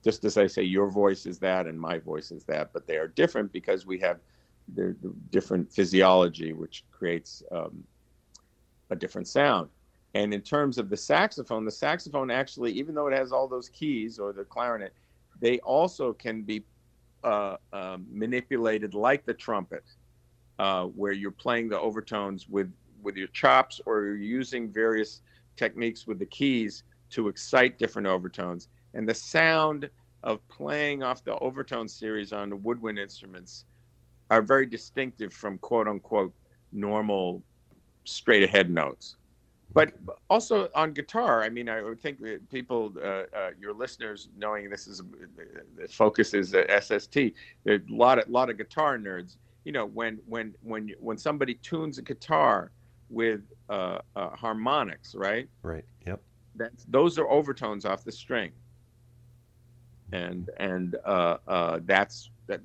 just 0.03 0.23
as 0.25 0.37
i 0.37 0.47
say 0.47 0.63
your 0.63 0.89
voice 0.89 1.25
is 1.25 1.39
that 1.39 1.67
and 1.67 1.79
my 1.79 1.97
voice 1.97 2.31
is 2.31 2.43
that 2.43 2.71
but 2.73 2.87
they 2.87 2.97
are 2.97 3.07
different 3.07 3.51
because 3.51 3.85
we 3.85 3.97
have 3.99 4.19
the 4.75 4.95
different 5.31 5.71
physiology 5.71 6.53
which 6.53 6.83
creates 6.91 7.43
um, 7.51 7.83
a 8.91 8.95
different 8.95 9.27
sound. 9.27 9.69
And 10.13 10.33
in 10.33 10.41
terms 10.41 10.77
of 10.77 10.89
the 10.89 10.97
saxophone, 10.97 11.65
the 11.65 11.71
saxophone 11.71 12.29
actually, 12.29 12.73
even 12.73 12.93
though 12.93 13.07
it 13.07 13.17
has 13.17 13.31
all 13.31 13.47
those 13.47 13.69
keys 13.69 14.19
or 14.19 14.33
the 14.33 14.43
clarinet, 14.43 14.93
they 15.39 15.59
also 15.59 16.13
can 16.13 16.41
be 16.41 16.63
uh, 17.23 17.55
uh, 17.71 17.97
manipulated 18.09 18.93
like 18.93 19.25
the 19.25 19.33
trumpet, 19.33 19.85
uh, 20.59 20.85
where 20.85 21.13
you're 21.13 21.31
playing 21.31 21.69
the 21.69 21.79
overtones 21.79 22.47
with 22.49 22.71
with 23.01 23.15
your 23.15 23.29
chops 23.29 23.81
or 23.87 24.03
you're 24.03 24.15
using 24.17 24.71
various 24.71 25.21
techniques 25.55 26.05
with 26.05 26.19
the 26.19 26.25
keys 26.25 26.83
to 27.09 27.29
excite 27.29 27.79
different 27.79 28.07
overtones. 28.07 28.67
And 28.93 29.07
the 29.07 29.13
sound 29.13 29.89
of 30.23 30.45
playing 30.47 31.03
off 31.03 31.23
the 31.23 31.37
overtone 31.39 31.87
series 31.87 32.31
on 32.33 32.49
the 32.49 32.55
woodwind 32.55 32.99
instruments 32.99 33.65
are 34.29 34.41
very 34.41 34.65
distinctive 34.65 35.33
from 35.33 35.57
quote 35.57 35.87
unquote 35.87 36.33
normal 36.71 37.43
straight 38.05 38.43
ahead 38.43 38.69
notes. 38.69 39.17
but 39.73 39.93
also 40.29 40.69
on 40.75 40.91
guitar, 40.93 41.43
I 41.43 41.49
mean, 41.49 41.69
I 41.69 41.81
would 41.81 42.01
think 42.01 42.19
that 42.21 42.49
people, 42.49 42.93
uh, 43.01 43.23
uh, 43.35 43.51
your 43.59 43.73
listeners, 43.73 44.29
knowing 44.37 44.69
this 44.69 44.85
is 44.87 45.01
the 45.77 45.87
focus 45.87 46.33
is 46.33 46.53
SST, 46.53 47.17
a 47.67 47.79
lot 47.89 48.19
of 48.19 48.29
lot 48.29 48.49
of 48.49 48.57
guitar 48.57 48.97
nerds. 48.97 49.37
You 49.63 49.71
know, 49.71 49.85
when 49.85 50.19
when 50.25 50.53
when 50.61 50.91
when 50.99 51.17
somebody 51.17 51.55
tunes 51.55 51.97
a 51.99 52.01
guitar 52.01 52.71
with 53.09 53.41
uh, 53.69 53.99
uh, 54.15 54.29
harmonics, 54.31 55.15
right? 55.15 55.47
Right. 55.63 55.85
Yep. 56.05 56.21
That's 56.55 56.85
those 56.85 57.17
are 57.17 57.29
overtones 57.29 57.85
off 57.85 58.03
the 58.03 58.11
string, 58.11 58.51
and 60.11 60.49
and 60.57 60.95
uh, 61.05 61.37
uh, 61.47 61.79
that's 61.85 62.29
that, 62.47 62.61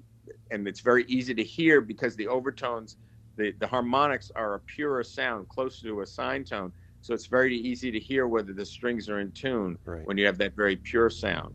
and 0.50 0.66
it's 0.66 0.80
very 0.80 1.04
easy 1.04 1.34
to 1.34 1.44
hear 1.44 1.80
because 1.80 2.16
the 2.16 2.28
overtones, 2.28 2.96
the 3.36 3.52
the 3.58 3.66
harmonics 3.66 4.30
are 4.34 4.54
a 4.54 4.60
purer 4.60 5.04
sound, 5.04 5.48
closer 5.48 5.88
to 5.88 6.00
a 6.00 6.06
sine 6.06 6.44
tone 6.44 6.72
so 7.06 7.14
it's 7.14 7.26
very 7.26 7.56
easy 7.56 7.92
to 7.92 8.00
hear 8.00 8.26
whether 8.26 8.52
the 8.52 8.66
strings 8.66 9.08
are 9.08 9.20
in 9.20 9.30
tune 9.30 9.78
right. 9.84 10.04
when 10.08 10.18
you 10.18 10.26
have 10.26 10.38
that 10.38 10.56
very 10.56 10.74
pure 10.74 11.08
sound. 11.08 11.54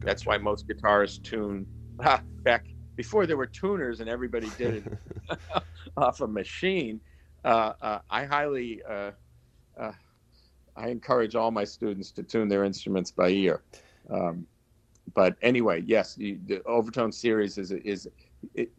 Gotcha. 0.00 0.06
That's 0.06 0.26
why 0.26 0.38
most 0.38 0.66
guitarists 0.66 1.22
tune 1.22 1.68
ah, 2.04 2.20
back 2.42 2.66
before 2.96 3.24
there 3.24 3.36
were 3.36 3.46
tuners 3.46 4.00
and 4.00 4.10
everybody 4.10 4.50
did 4.58 4.84
it 4.84 4.98
off 5.96 6.20
a 6.20 6.26
machine. 6.26 7.00
Uh, 7.44 7.74
uh, 7.80 7.98
I 8.10 8.24
highly, 8.24 8.82
uh, 8.82 9.12
uh, 9.78 9.92
I 10.74 10.88
encourage 10.88 11.36
all 11.36 11.52
my 11.52 11.62
students 11.62 12.10
to 12.12 12.24
tune 12.24 12.48
their 12.48 12.64
instruments 12.64 13.12
by 13.12 13.28
ear. 13.28 13.62
Um, 14.10 14.48
but 15.14 15.36
anyway, 15.42 15.82
yes, 15.86 16.14
the, 16.14 16.62
overtone 16.66 17.12
series 17.12 17.58
is 17.58 17.72
is 17.72 18.08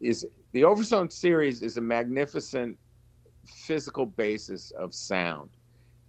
is 0.00 0.26
the 0.52 0.64
overtone 0.64 1.10
series 1.10 1.62
is 1.62 1.76
a 1.76 1.80
magnificent 1.80 2.78
physical 3.46 4.06
basis 4.06 4.70
of 4.72 4.94
sound 4.94 5.50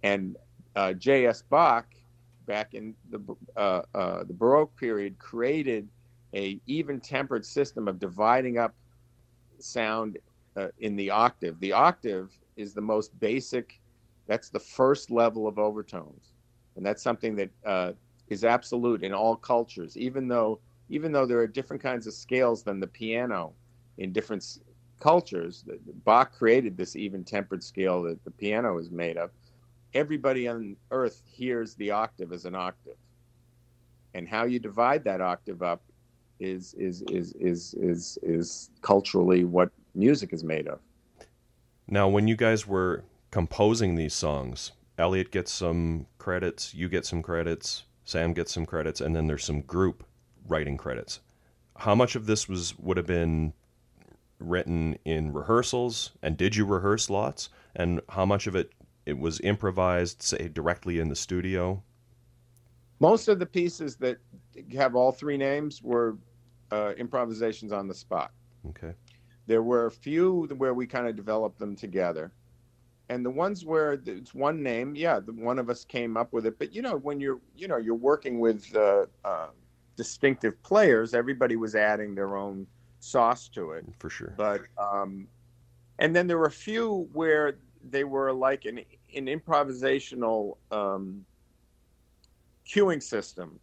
and 0.02 0.36
uh, 0.76 0.92
J.S. 0.92 1.42
Bach, 1.42 1.86
back 2.46 2.74
in 2.74 2.94
the 3.10 3.20
uh, 3.56 3.82
uh, 3.94 4.24
the 4.24 4.34
Baroque 4.34 4.76
period, 4.76 5.18
created 5.18 5.88
a 6.34 6.60
even-tempered 6.66 7.44
system 7.44 7.88
of 7.88 7.98
dividing 7.98 8.58
up 8.58 8.74
sound 9.58 10.18
uh, 10.56 10.68
in 10.80 10.96
the 10.96 11.10
octave. 11.10 11.58
The 11.60 11.72
octave 11.72 12.30
is 12.56 12.74
the 12.74 12.80
most 12.80 13.18
basic. 13.20 13.80
That's 14.26 14.50
the 14.50 14.60
first 14.60 15.10
level 15.10 15.48
of 15.48 15.58
overtones, 15.58 16.32
and 16.76 16.84
that's 16.84 17.02
something 17.02 17.34
that 17.36 17.50
uh, 17.64 17.92
is 18.28 18.44
absolute 18.44 19.02
in 19.02 19.12
all 19.12 19.36
cultures. 19.36 19.96
Even 19.96 20.28
though 20.28 20.58
even 20.88 21.10
though 21.10 21.26
there 21.26 21.38
are 21.38 21.46
different 21.48 21.82
kinds 21.82 22.06
of 22.06 22.12
scales 22.12 22.62
than 22.62 22.78
the 22.78 22.86
piano 22.86 23.52
in 23.98 24.12
different 24.12 24.58
cultures, 25.00 25.64
Bach 26.04 26.32
created 26.32 26.76
this 26.76 26.94
even-tempered 26.94 27.62
scale 27.62 28.04
that 28.04 28.22
the 28.24 28.30
piano 28.30 28.78
is 28.78 28.88
made 28.90 29.16
of. 29.16 29.30
Everybody 29.94 30.46
on 30.46 30.76
earth 30.92 31.22
hears 31.26 31.74
the 31.74 31.90
octave 31.90 32.32
as 32.32 32.44
an 32.44 32.54
octave. 32.54 32.96
And 34.14 34.28
how 34.28 34.44
you 34.44 34.60
divide 34.60 35.02
that 35.04 35.20
octave 35.20 35.62
up 35.62 35.82
is 36.38 36.74
is 36.74 37.02
is 37.02 37.32
is 37.32 37.74
is 37.74 38.18
is 38.22 38.70
culturally 38.82 39.44
what 39.44 39.70
music 39.94 40.32
is 40.32 40.44
made 40.44 40.68
of. 40.68 40.78
Now 41.88 42.08
when 42.08 42.28
you 42.28 42.36
guys 42.36 42.66
were 42.66 43.04
composing 43.30 43.96
these 43.96 44.14
songs 44.14 44.72
elliott 44.98 45.30
gets 45.30 45.52
some 45.52 46.06
credits 46.18 46.74
you 46.74 46.88
get 46.88 47.04
some 47.04 47.22
credits 47.22 47.84
sam 48.06 48.32
gets 48.32 48.52
some 48.52 48.64
credits 48.64 49.02
and 49.02 49.14
then 49.14 49.26
there's 49.26 49.44
some 49.44 49.60
group 49.60 50.02
writing 50.48 50.78
credits 50.78 51.20
how 51.76 51.94
much 51.94 52.16
of 52.16 52.24
this 52.24 52.48
was 52.48 52.78
would 52.78 52.96
have 52.96 53.06
been 53.06 53.52
written 54.38 54.98
in 55.04 55.32
rehearsals 55.32 56.12
and 56.22 56.38
did 56.38 56.56
you 56.56 56.64
rehearse 56.64 57.10
lots 57.10 57.50
and 57.74 58.00
how 58.08 58.24
much 58.24 58.46
of 58.46 58.56
it 58.56 58.72
it 59.06 59.16
was 59.16 59.40
improvised, 59.40 60.20
say, 60.20 60.48
directly 60.48 60.98
in 60.98 61.08
the 61.08 61.16
studio? 61.16 61.82
Most 62.98 63.28
of 63.28 63.38
the 63.38 63.46
pieces 63.46 63.96
that 63.96 64.18
have 64.74 64.96
all 64.96 65.12
three 65.12 65.36
names 65.36 65.82
were 65.82 66.18
uh, 66.72 66.92
improvisations 66.98 67.72
on 67.72 67.86
the 67.86 67.94
spot. 67.94 68.32
Okay. 68.70 68.92
There 69.46 69.62
were 69.62 69.86
a 69.86 69.90
few 69.90 70.48
where 70.56 70.74
we 70.74 70.86
kind 70.86 71.06
of 71.06 71.14
developed 71.14 71.58
them 71.58 71.76
together. 71.76 72.32
And 73.08 73.24
the 73.24 73.30
ones 73.30 73.64
where 73.64 73.92
it's 74.04 74.34
one 74.34 74.62
name, 74.62 74.96
yeah, 74.96 75.20
the, 75.20 75.32
one 75.32 75.58
of 75.58 75.70
us 75.70 75.84
came 75.84 76.16
up 76.16 76.32
with 76.32 76.44
it. 76.46 76.58
But 76.58 76.74
you 76.74 76.82
know, 76.82 76.96
when 76.96 77.20
you're, 77.20 77.40
you 77.56 77.68
know, 77.68 77.76
you're 77.76 77.94
working 77.94 78.40
with 78.40 78.74
uh, 78.74 79.06
uh, 79.24 79.48
distinctive 79.96 80.60
players, 80.62 81.14
everybody 81.14 81.56
was 81.56 81.74
adding 81.74 82.14
their 82.14 82.36
own 82.36 82.66
sauce 82.98 83.48
to 83.50 83.72
it. 83.72 83.84
For 83.98 84.10
sure. 84.10 84.34
But 84.36 84.62
um, 84.76 85.28
and 85.98 86.14
then 86.14 86.26
there 86.26 86.38
were 86.38 86.46
a 86.46 86.50
few 86.50 87.08
where 87.12 87.58
they 87.90 88.04
were 88.04 88.32
like 88.32 88.64
an, 88.64 88.80
an 89.14 89.26
improvisational 89.26 90.56
um, 90.70 91.24
cueing 92.66 93.02
system. 93.02 93.60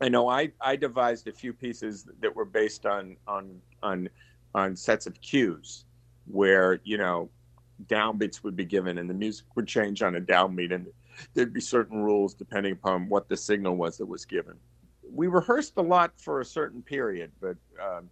I 0.00 0.08
know 0.08 0.28
I, 0.28 0.52
I 0.60 0.76
devised 0.76 1.26
a 1.26 1.32
few 1.32 1.52
pieces 1.52 2.08
that 2.20 2.34
were 2.34 2.44
based 2.44 2.86
on 2.86 3.16
on 3.26 3.60
on 3.82 4.08
on 4.54 4.76
sets 4.76 5.06
of 5.06 5.20
cues 5.20 5.84
where 6.26 6.80
you 6.84 6.98
know 6.98 7.28
downbeats 7.86 8.42
would 8.42 8.56
be 8.56 8.64
given 8.64 8.98
and 8.98 9.08
the 9.08 9.14
music 9.14 9.46
would 9.54 9.66
change 9.66 10.02
on 10.02 10.16
a 10.16 10.20
downbeat 10.20 10.74
and 10.74 10.86
there'd 11.34 11.52
be 11.52 11.60
certain 11.60 12.02
rules 12.02 12.34
depending 12.34 12.72
upon 12.72 13.08
what 13.08 13.28
the 13.28 13.36
signal 13.36 13.76
was 13.76 13.98
that 13.98 14.06
was 14.06 14.24
given. 14.24 14.54
We 15.10 15.26
rehearsed 15.26 15.74
a 15.76 15.82
lot 15.82 16.12
for 16.16 16.40
a 16.40 16.44
certain 16.44 16.82
period, 16.82 17.30
but 17.40 17.56
um, 17.82 18.10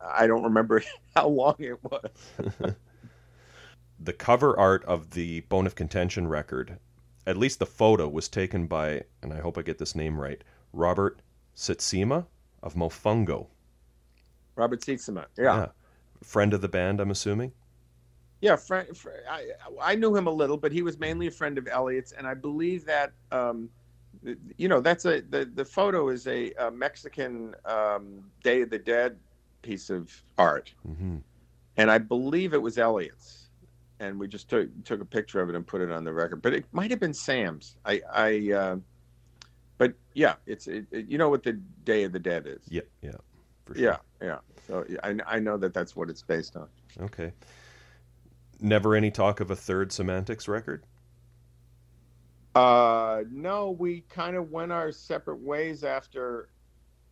I 0.00 0.26
don't 0.26 0.44
remember 0.44 0.82
how 1.16 1.28
long 1.28 1.56
it 1.58 1.78
was. 1.82 2.10
the 4.00 4.12
cover 4.12 4.58
art 4.58 4.84
of 4.84 5.10
the 5.10 5.40
Bone 5.40 5.66
of 5.66 5.74
Contention 5.74 6.28
record, 6.28 6.78
at 7.26 7.36
least 7.36 7.58
the 7.58 7.66
photo, 7.66 8.08
was 8.08 8.28
taken 8.28 8.66
by, 8.66 9.02
and 9.22 9.32
I 9.32 9.40
hope 9.40 9.58
I 9.58 9.62
get 9.62 9.78
this 9.78 9.94
name 9.94 10.20
right, 10.20 10.42
Robert 10.72 11.20
Sietsema 11.56 12.26
of 12.62 12.74
Mofungo. 12.74 13.48
Robert 14.54 14.80
Sietsema, 14.80 15.26
yeah. 15.36 15.56
yeah. 15.56 15.66
Friend 16.22 16.54
of 16.54 16.60
the 16.60 16.68
band, 16.68 17.00
I'm 17.00 17.10
assuming? 17.10 17.52
Yeah, 18.42 18.56
friend, 18.56 18.94
friend, 18.94 19.20
I, 19.30 19.52
I 19.80 19.94
knew 19.94 20.14
him 20.14 20.26
a 20.26 20.30
little, 20.30 20.58
but 20.58 20.70
he 20.70 20.82
was 20.82 20.98
mainly 20.98 21.28
a 21.28 21.30
friend 21.30 21.56
of 21.56 21.66
Elliott's, 21.66 22.12
and 22.12 22.26
I 22.26 22.34
believe 22.34 22.84
that, 22.84 23.12
um, 23.30 23.70
you 24.58 24.68
know, 24.68 24.80
that's 24.80 25.06
a 25.06 25.22
the, 25.22 25.46
the 25.46 25.64
photo 25.64 26.10
is 26.10 26.26
a, 26.26 26.52
a 26.58 26.70
Mexican 26.70 27.54
um, 27.64 28.30
Day 28.44 28.60
of 28.62 28.70
the 28.70 28.78
Dead 28.78 29.16
piece 29.62 29.88
of 29.88 30.12
art, 30.36 30.74
mm-hmm. 30.86 31.16
and 31.78 31.90
I 31.90 31.98
believe 31.98 32.52
it 32.52 32.60
was 32.60 32.76
Elliott's 32.76 33.42
and 34.02 34.18
we 34.18 34.26
just 34.26 34.48
took 34.48 34.68
took 34.84 35.00
a 35.00 35.04
picture 35.04 35.40
of 35.40 35.48
it 35.48 35.54
and 35.54 35.66
put 35.66 35.80
it 35.80 35.90
on 35.90 36.04
the 36.04 36.12
record. 36.12 36.42
But 36.42 36.52
it 36.52 36.64
might 36.72 36.90
have 36.90 37.00
been 37.00 37.14
Sam's. 37.14 37.76
I 37.86 38.02
I. 38.12 38.52
Uh, 38.52 38.76
but 39.78 39.94
yeah, 40.14 40.34
it's 40.46 40.66
it, 40.66 40.86
it, 40.90 41.06
you 41.08 41.18
know 41.18 41.30
what 41.30 41.42
the 41.42 41.54
Day 41.84 42.02
of 42.02 42.12
the 42.12 42.18
Dead 42.18 42.46
is. 42.46 42.60
Yeah, 42.68 42.82
yeah, 43.00 43.12
sure. 43.66 43.76
Yeah, 43.76 43.96
yeah. 44.20 44.38
So 44.66 44.84
I 45.02 45.16
I 45.26 45.38
know 45.38 45.56
that 45.56 45.72
that's 45.72 45.96
what 45.96 46.10
it's 46.10 46.22
based 46.22 46.56
on. 46.56 46.68
Okay. 47.00 47.32
Never 48.62 48.94
any 48.94 49.10
talk 49.10 49.40
of 49.40 49.50
a 49.50 49.56
third 49.56 49.92
Semantics 49.92 50.48
record. 50.48 50.84
Uh, 52.54 53.22
no, 53.30 53.70
we 53.70 54.02
kind 54.08 54.36
of 54.36 54.50
went 54.50 54.72
our 54.72 54.92
separate 54.92 55.40
ways 55.40 55.84
after. 55.84 56.48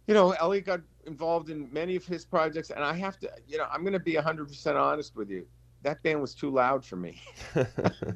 You 0.07 0.15
know, 0.15 0.33
Elliott 0.33 0.67
got 0.67 0.81
involved 1.07 1.51
in 1.51 1.73
many 1.73 1.97
of 1.97 2.05
his 2.05 2.25
projects, 2.25 2.71
and 2.71 2.83
I 2.83 2.95
have 2.95 3.19
to, 3.21 3.31
you 3.47 3.59
know, 3.59 3.67
I'm 3.71 3.83
going 3.83 3.93
to 3.93 4.01
be 4.01 4.15
100% 4.15 4.77
honest 4.77 5.15
with 5.17 5.31
you 5.31 5.47
that 5.83 6.03
band 6.03 6.21
was 6.21 6.35
too 6.35 6.51
loud 6.51 6.85
for 6.85 6.97
me. 6.97 7.21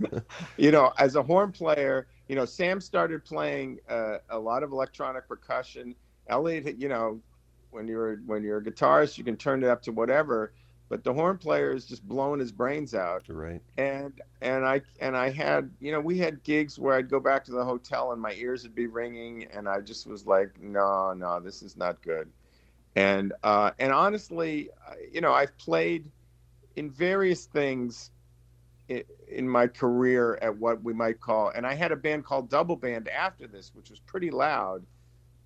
you 0.57 0.71
know, 0.71 0.93
as 0.99 1.17
a 1.17 1.23
horn 1.23 1.53
player, 1.53 2.07
you 2.29 2.37
know, 2.37 2.45
Sam 2.45 2.81
started 2.81 3.25
playing 3.25 3.79
uh, 3.89 4.19
a 4.31 4.39
lot 4.39 4.63
of 4.63 4.73
electronic 4.73 5.29
percussion. 5.29 5.95
Elliott, 6.29 6.79
you 6.79 6.89
know, 6.89 7.21
when 7.71 7.89
you're 7.89 8.17
when 8.27 8.43
you're 8.43 8.59
a 8.59 8.65
guitarist, 8.65 9.19
you 9.19 9.25
can 9.25 9.37
turn 9.37 9.63
it 9.63 9.69
up 9.69 9.83
to 9.83 9.93
whatever. 9.93 10.53
But 10.89 11.03
the 11.03 11.13
horn 11.13 11.39
player 11.39 11.73
is 11.73 11.87
just 11.87 12.07
blowing 12.07 12.41
his 12.41 12.53
brains 12.53 12.95
out. 12.95 13.25
Right. 13.29 13.61
And 13.79 14.21
and 14.41 14.65
I 14.65 14.83
and 15.01 15.17
I 15.17 15.31
had 15.31 15.71
you 15.81 15.93
know 15.93 16.01
we 16.01 16.19
had 16.19 16.43
gigs 16.43 16.79
where 16.79 16.95
I'd 16.95 17.09
go 17.09 17.21
back 17.21 17.45
to 17.47 17.53
the 17.53 17.65
hotel 17.65 18.13
and 18.13 18.21
my 18.21 18.33
ears 18.35 18.63
would 18.65 18.75
be 18.75 18.87
ringing 18.87 19.45
and 19.53 19.69
I 19.69 19.81
just 19.81 20.07
was 20.07 20.27
like 20.27 20.61
no 20.61 21.15
no 21.15 21.41
this 21.41 21.63
is 21.63 21.77
not 21.77 22.03
good. 22.03 22.31
And 22.97 23.33
uh, 23.43 23.73
and 23.79 23.93
honestly, 23.93 24.71
you 25.11 25.21
know 25.21 25.33
I've 25.33 25.57
played 25.59 26.05
in 26.77 26.91
various 26.91 27.47
things 27.47 28.11
in, 28.89 29.49
my 29.49 29.67
career 29.67 30.39
at 30.43 30.57
what 30.57 30.83
we 30.83 30.93
might 30.93 31.21
call, 31.21 31.51
and 31.51 31.67
I 31.67 31.75
had 31.75 31.93
a 31.93 31.97
band 31.97 32.25
called 32.25 32.51
Double 32.51 32.77
Band 32.77 33.09
after 33.09 33.47
this, 33.47 33.73
which 33.75 33.91
was 33.91 33.99
pretty 34.01 34.31
loud, 34.31 34.85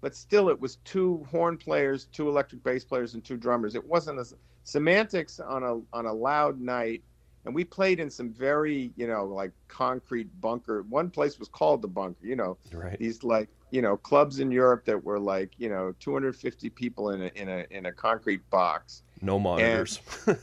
but 0.01 0.15
still 0.15 0.48
it 0.48 0.60
was 0.60 0.77
two 0.85 1.24
horn 1.31 1.56
players, 1.56 2.06
two 2.06 2.28
electric 2.28 2.62
bass 2.65 2.85
players, 2.85 3.15
and 3.15 3.24
two 3.24 3.36
drummers. 3.36 3.74
It 3.74 3.86
wasn't 3.86 4.19
a 4.19 4.24
semantics 4.69 5.40
on 5.40 5.62
a 5.62 5.97
on 5.97 6.07
a 6.07 6.12
loud 6.12 6.61
night, 6.61 7.03
and 7.45 7.55
we 7.55 7.65
played 7.65 8.01
in 8.01 8.11
some 8.11 8.31
very 8.31 8.93
you 8.97 9.07
know 9.07 9.24
like 9.24 9.53
concrete 9.69 10.28
bunker. 10.40 10.82
One 10.82 11.11
place 11.11 11.39
was 11.39 11.49
called 11.49 11.82
the 11.82 11.89
bunker. 11.89 12.27
You 12.27 12.36
know, 12.36 12.59
right. 12.73 12.99
these 12.99 13.24
like 13.24 13.49
you 13.70 13.82
know 13.82 13.97
clubs 13.97 14.40
in 14.40 14.51
Europe 14.51 14.85
that 14.85 15.03
were 15.03 15.19
like 15.19 15.53
you 15.59 15.69
know 15.69 15.95
250 16.01 16.70
people 16.70 17.11
in 17.11 17.23
a 17.23 17.31
in 17.35 17.49
a 17.49 17.66
in 17.70 17.86
a 17.86 17.93
concrete 17.93 18.49
box 18.51 19.03
no 19.23 19.39
monitors. 19.39 20.01
And, 20.27 20.39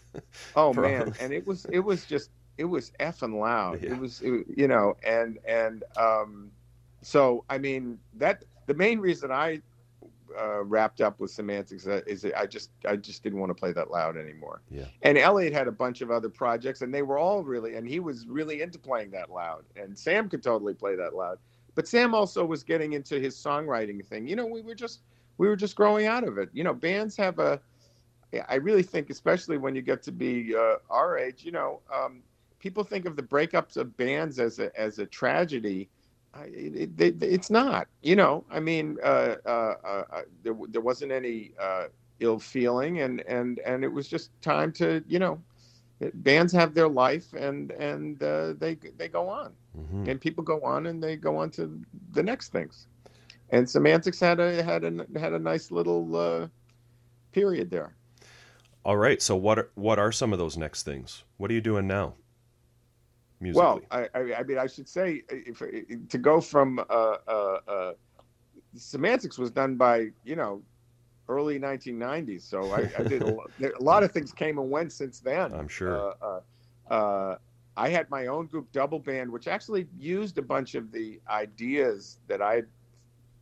oh 0.56 0.72
man, 0.72 1.14
and 1.20 1.32
it 1.32 1.46
was 1.46 1.64
it 1.66 1.80
was 1.80 2.04
just 2.04 2.30
it 2.56 2.64
was 2.64 2.92
effing 2.98 3.38
loud. 3.38 3.82
Yeah. 3.82 3.92
It 3.92 3.98
was, 3.98 4.20
it, 4.20 4.44
you 4.56 4.66
know, 4.66 4.96
and 5.06 5.38
and 5.46 5.84
um, 5.96 6.50
so 7.02 7.44
I 7.48 7.58
mean 7.58 7.98
that 8.14 8.44
the 8.66 8.74
main 8.74 8.98
reason 8.98 9.30
I 9.30 9.62
uh, 10.38 10.64
wrapped 10.64 11.00
up 11.00 11.20
with 11.20 11.30
semantics 11.30 11.86
uh, 11.86 12.00
is 12.06 12.26
I 12.36 12.46
just 12.46 12.70
I 12.86 12.96
just 12.96 13.22
didn't 13.22 13.38
want 13.38 13.50
to 13.50 13.54
play 13.54 13.72
that 13.72 13.90
loud 13.90 14.16
anymore. 14.16 14.62
Yeah. 14.70 14.84
And 15.02 15.16
Elliott 15.16 15.52
had 15.52 15.68
a 15.68 15.72
bunch 15.72 16.00
of 16.00 16.10
other 16.10 16.28
projects, 16.28 16.82
and 16.82 16.92
they 16.92 17.02
were 17.02 17.18
all 17.18 17.44
really, 17.44 17.76
and 17.76 17.86
he 17.88 18.00
was 18.00 18.26
really 18.26 18.62
into 18.62 18.78
playing 18.78 19.10
that 19.12 19.30
loud. 19.30 19.64
And 19.76 19.98
Sam 19.98 20.28
could 20.28 20.42
totally 20.42 20.74
play 20.74 20.96
that 20.96 21.14
loud, 21.14 21.38
but 21.74 21.86
Sam 21.86 22.14
also 22.14 22.44
was 22.44 22.62
getting 22.62 22.94
into 22.94 23.20
his 23.20 23.36
songwriting 23.36 24.04
thing. 24.04 24.26
You 24.26 24.36
know, 24.36 24.46
we 24.46 24.62
were 24.62 24.74
just 24.74 25.00
we 25.38 25.48
were 25.48 25.56
just 25.56 25.76
growing 25.76 26.06
out 26.06 26.24
of 26.24 26.38
it. 26.38 26.50
You 26.52 26.64
know, 26.64 26.74
bands 26.74 27.16
have 27.16 27.38
a. 27.38 27.60
I 28.48 28.56
really 28.56 28.82
think, 28.82 29.08
especially 29.08 29.56
when 29.56 29.74
you 29.74 29.80
get 29.80 30.02
to 30.02 30.12
be 30.12 30.54
uh, 30.54 30.76
our 30.90 31.16
age, 31.16 31.44
you 31.44 31.52
know, 31.52 31.80
um, 31.90 32.20
people 32.58 32.84
think 32.84 33.06
of 33.06 33.16
the 33.16 33.22
breakups 33.22 33.76
of 33.76 33.96
bands 33.96 34.38
as 34.38 34.58
a 34.58 34.78
as 34.78 34.98
a 34.98 35.06
tragedy. 35.06 35.88
It, 36.46 37.00
it, 37.00 37.22
it's 37.22 37.50
not. 37.50 37.88
You 38.02 38.16
know, 38.16 38.44
I 38.50 38.60
mean, 38.60 38.96
uh, 39.02 39.36
uh, 39.44 39.74
uh, 39.84 40.02
there 40.42 40.54
there 40.68 40.80
wasn't 40.80 41.12
any 41.12 41.52
uh, 41.60 41.84
ill 42.20 42.38
feeling, 42.38 43.00
and 43.00 43.20
and 43.28 43.58
and 43.60 43.84
it 43.84 43.88
was 43.92 44.08
just 44.08 44.30
time 44.42 44.72
to, 44.72 45.02
you 45.06 45.18
know, 45.18 45.40
bands 46.14 46.52
have 46.52 46.74
their 46.74 46.88
life, 46.88 47.32
and 47.34 47.70
and 47.72 48.22
uh, 48.22 48.54
they 48.58 48.74
they 48.96 49.08
go 49.08 49.28
on, 49.28 49.52
Mhm. 49.76 50.08
and 50.08 50.20
people 50.20 50.44
go 50.44 50.60
on, 50.62 50.86
and 50.86 51.02
they 51.02 51.16
go 51.16 51.36
on 51.36 51.50
to 51.52 51.80
the 52.12 52.22
next 52.22 52.50
things. 52.52 52.86
And 53.50 53.68
semantics 53.68 54.20
had 54.20 54.40
a 54.40 54.62
had 54.62 54.84
a 54.84 55.06
had 55.18 55.32
a 55.32 55.38
nice 55.38 55.70
little 55.70 56.16
uh, 56.16 56.48
period 57.32 57.70
there. 57.70 57.94
All 58.84 58.96
right. 58.96 59.20
So 59.20 59.36
what 59.36 59.58
are, 59.58 59.70
what 59.74 59.98
are 59.98 60.12
some 60.12 60.32
of 60.32 60.38
those 60.38 60.56
next 60.56 60.82
things? 60.82 61.24
What 61.36 61.50
are 61.50 61.54
you 61.54 61.60
doing 61.60 61.86
now? 61.86 62.14
Musically. 63.40 63.60
Well, 63.64 63.80
I, 63.90 64.08
I, 64.18 64.34
I 64.40 64.42
mean, 64.42 64.58
I 64.58 64.66
should 64.66 64.88
say 64.88 65.22
if, 65.28 65.62
to 66.08 66.18
go 66.18 66.40
from 66.40 66.78
uh, 66.78 66.82
uh, 67.26 67.58
uh, 67.68 67.92
semantics 68.74 69.38
was 69.38 69.50
done 69.50 69.76
by 69.76 70.08
you 70.24 70.36
know 70.36 70.62
early 71.28 71.58
1990s, 71.60 72.42
so 72.42 72.72
I, 72.72 72.90
I 72.98 73.02
did 73.02 73.22
a, 73.22 73.26
lo- 73.26 73.46
there- 73.58 73.72
a 73.78 73.82
lot 73.82 74.02
of 74.02 74.12
things 74.12 74.32
came 74.32 74.58
and 74.58 74.70
went 74.70 74.92
since 74.92 75.20
then. 75.20 75.52
I'm 75.54 75.68
sure. 75.68 76.14
Uh, 76.22 76.40
uh, 76.90 76.92
uh, 76.92 77.38
I 77.76 77.90
had 77.90 78.08
my 78.10 78.26
own 78.26 78.46
group, 78.46 78.72
Double 78.72 78.98
Band, 78.98 79.30
which 79.30 79.46
actually 79.46 79.86
used 79.96 80.38
a 80.38 80.42
bunch 80.42 80.74
of 80.74 80.90
the 80.90 81.20
ideas 81.28 82.18
that 82.26 82.42
I 82.42 82.62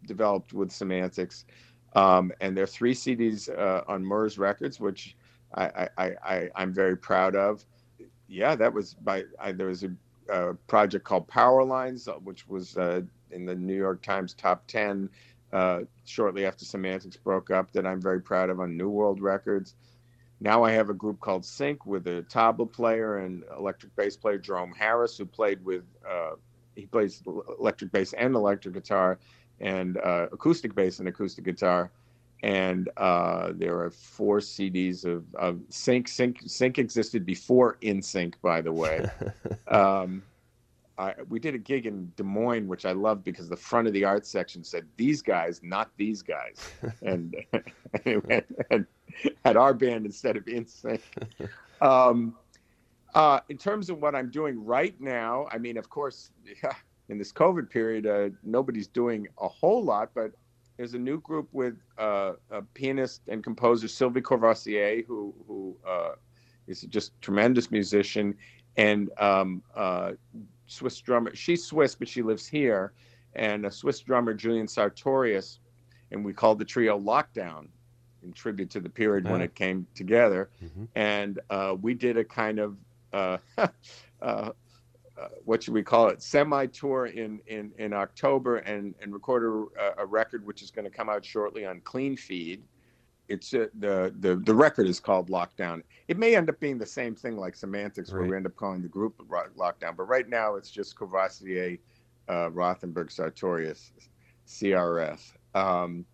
developed 0.07 0.53
with 0.53 0.71
semantics. 0.71 1.47
Um, 1.95 2.33
and 2.41 2.55
there 2.57 2.65
are 2.65 2.67
three 2.67 2.93
CDs 2.95 3.49
uh, 3.49 3.83
on 3.89 4.05
Moers 4.05 4.39
Records, 4.39 4.79
which 4.81 5.17
I, 5.55 5.89
I, 5.97 6.05
I, 6.23 6.49
I'm 6.55 6.73
very 6.73 6.97
proud 6.97 7.35
of. 7.35 7.65
Yeah, 8.29 8.57
that 8.57 8.73
was 8.73 8.95
by 8.95 9.25
I, 9.41 9.53
there 9.53 9.69
was 9.69 9.85
a, 9.85 9.91
uh 10.33 10.53
project 10.67 11.05
called 11.05 11.29
Power 11.29 11.65
Lines, 11.65 12.09
uh, 12.09 12.15
which 12.15 12.49
was 12.49 12.77
uh, 12.77 13.03
in 13.31 13.45
the 13.47 13.55
New 13.55 13.77
York 13.77 14.03
Times 14.03 14.35
top 14.35 14.67
ten 14.67 15.09
uh, 15.53 15.81
shortly 16.05 16.45
after 16.47 16.65
Semantics 16.65 17.17
broke 17.17 17.51
up. 17.51 17.73
That 17.73 17.87
I'm 17.87 18.01
very 18.01 18.21
proud 18.21 18.51
of 18.51 18.61
on 18.61 18.77
New 18.77 18.89
World 18.89 19.21
Records. 19.21 19.75
Now 20.41 20.65
I 20.65 20.73
have 20.73 20.91
a 20.91 20.95
group 20.95 21.21
called 21.21 21.45
Sync 21.45 21.87
with 21.87 22.07
a 22.09 22.23
tabla 22.29 22.71
player 22.71 23.19
and 23.19 23.45
electric 23.57 23.95
bass 23.97 24.17
player 24.17 24.39
Jerome 24.39 24.73
Harris, 24.73 25.17
who 25.17 25.25
played 25.25 25.65
with 25.65 25.85
uh, 26.09 26.33
he 26.75 26.87
plays 26.87 27.23
electric 27.59 27.91
bass 27.93 28.13
and 28.13 28.35
electric 28.35 28.75
guitar, 28.75 29.19
and 29.61 29.97
uh, 29.99 30.27
acoustic 30.33 30.75
bass 30.75 30.99
and 30.99 31.09
acoustic 31.09 31.45
guitar. 31.45 31.91
And 32.43 32.91
uh, 32.97 33.53
there 33.55 33.81
are 33.81 33.91
four 33.91 34.39
CDs 34.39 35.05
of, 35.05 35.25
of 35.35 35.61
Sync. 35.71 36.07
Sync 36.09 36.39
Sync 36.47 36.79
existed 36.79 37.25
before 37.25 37.79
In 37.81 38.03
Sync, 38.03 38.41
by 38.43 38.61
the 38.61 38.73
way. 38.73 39.07
um, 39.69 40.23
I, 40.99 41.15
we 41.29 41.39
did 41.39 41.55
a 41.55 41.59
gig 41.59 41.87
in 41.87 42.11
Des 42.17 42.23
Moines, 42.23 42.69
which 42.69 42.87
I 42.87 42.93
loved 42.93 43.25
because 43.25 43.49
the 43.49 43.57
front 43.57 43.87
of 43.87 43.93
the 43.93 44.05
art 44.05 44.27
section 44.27 44.65
said 44.65 44.87
"These 44.97 45.23
guys, 45.23 45.61
not 45.63 45.91
these 45.97 46.23
guys," 46.23 46.71
and, 47.03 47.35
and, 48.05 48.45
and 48.71 48.87
had 49.45 49.57
our 49.57 49.75
band 49.75 50.07
instead 50.07 50.37
of 50.37 50.47
In 50.49 50.67
Sync. 50.67 51.03
Um, 51.81 52.35
uh, 53.15 53.41
in 53.49 53.57
terms 53.57 53.91
of 53.91 54.01
what 54.01 54.15
I'm 54.15 54.31
doing 54.31 54.63
right 54.65 54.99
now, 55.01 55.49
I 55.51 55.59
mean, 55.59 55.77
of 55.77 55.89
course, 55.89 56.31
in 57.09 57.19
this 57.19 57.33
COVID 57.33 57.71
period, 57.71 58.07
uh, 58.07 58.35
nobody's 58.43 58.87
doing 58.87 59.27
a 59.39 59.49
whole 59.49 59.83
lot, 59.83 60.11
but 60.15 60.33
there's 60.77 60.95
a 60.95 60.99
new 60.99 61.21
group 61.21 61.49
with 61.53 61.77
uh, 61.99 62.33
a 62.51 62.63
pianist 62.63 63.23
and 63.29 63.43
composer 63.43 63.89
Sylvie 63.89 64.21
Courvoisier, 64.21 65.03
who 65.07 65.35
who 65.47 65.77
uh, 65.87 66.13
is 66.67 66.83
just 66.83 67.13
a 67.17 67.21
tremendous 67.21 67.71
musician, 67.71 68.35
and 68.77 69.11
um, 69.19 69.63
uh, 69.75 70.13
Swiss 70.67 71.01
drummer. 71.01 71.35
She's 71.35 71.65
Swiss, 71.65 71.95
but 71.95 72.09
she 72.09 72.23
lives 72.23 72.47
here, 72.47 72.93
and 73.35 73.67
a 73.67 73.71
Swiss 73.71 74.01
drummer 74.01 74.35
Julian 74.35 74.69
Sartorius, 74.69 75.61
and 76.11 76.25
we 76.25 76.33
called 76.33 76.59
the 76.59 76.65
trio 76.65 76.99
Lockdown, 76.99 77.69
in 78.23 78.33
tribute 78.33 78.71
to 78.71 78.81
the 78.81 78.89
period 78.91 79.25
when 79.25 79.41
Ah. 79.41 79.45
it 79.45 79.55
came 79.55 79.87
together, 79.95 80.51
Mhm. 80.63 80.89
and 80.95 81.41
uh, 81.51 81.77
we 81.81 81.95
did 81.95 82.17
a 82.17 82.25
kind 82.25 82.59
of. 82.59 82.77
Uh, 83.13 83.39
uh, 84.21 84.51
uh, 85.21 85.29
what 85.45 85.63
should 85.63 85.75
we 85.75 85.83
call 85.83 86.09
it? 86.09 86.23
Semi 86.23 86.67
tour 86.67 87.07
in 87.07 87.41
in 87.47 87.73
in 87.79 87.93
October 87.93 88.59
and 88.59 88.95
and 89.01 89.13
recorded 89.13 89.69
a, 89.81 90.03
a 90.03 90.07
record 90.07 90.47
which 90.47 90.63
is 90.63 90.71
going 90.71 90.85
to 90.85 90.91
come 90.91 91.09
out 91.09 91.25
shortly 91.25 91.65
on 91.65 91.81
Clean 91.81 92.17
Feed. 92.17 92.63
It's 93.29 93.55
uh, 93.55 93.67
the 93.79 94.15
the 94.21 94.37
the 94.37 94.55
record 94.55 94.87
is 94.87 95.01
called 95.01 95.31
Lockdown. 95.31 95.83
It 96.09 96.19
may 96.19 96.37
end 96.37 96.49
up 96.49 96.61
being 96.61 96.79
the 96.79 96.87
same 96.87 97.15
thing 97.15 97.37
like 97.37 97.57
Semantics, 97.57 98.13
where 98.13 98.23
we 98.23 98.37
end 98.37 98.47
up 98.47 98.57
calling 98.57 98.83
the 98.83 98.89
group 98.89 99.17
Lockdown. 99.29 99.97
But 99.97 100.05
right 100.05 100.29
now, 100.29 100.55
it's 100.57 100.71
just 100.71 100.97
Courvoisier, 100.97 101.79
uh, 102.29 102.51
Rothenberg, 102.51 103.11
Sartorius, 103.11 103.93
CRS, 104.47 105.33
um, 105.55 106.05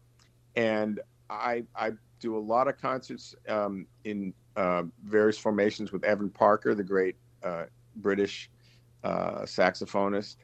and 0.56 1.00
I 1.28 1.64
I 1.74 1.92
do 2.20 2.36
a 2.36 2.38
lot 2.38 2.68
of 2.68 2.78
concerts 2.78 3.34
um, 3.48 3.86
in 4.04 4.32
uh, 4.54 4.84
various 5.04 5.36
formations 5.36 5.90
with 5.90 6.04
Evan 6.04 6.30
Parker, 6.30 6.74
the 6.74 6.84
great 6.84 7.16
uh, 7.42 7.64
British 7.96 8.48
uh, 9.04 9.42
saxophonist. 9.42 10.36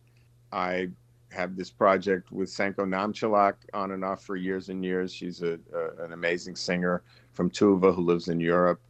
I 0.52 0.88
have 1.30 1.56
this 1.56 1.70
project 1.70 2.32
with 2.32 2.48
Sainkho 2.48 2.78
Namtchylak 2.78 3.54
on 3.74 3.92
and 3.92 4.04
off 4.04 4.24
for 4.24 4.36
years 4.36 4.70
and 4.70 4.84
years. 4.84 5.12
She's 5.12 5.42
a, 5.42 5.58
a, 5.74 6.04
an 6.04 6.12
amazing 6.12 6.56
singer 6.56 7.02
from 7.32 7.50
Tuva 7.50 7.94
who 7.94 8.02
lives 8.02 8.28
in 8.28 8.40
Europe. 8.40 8.80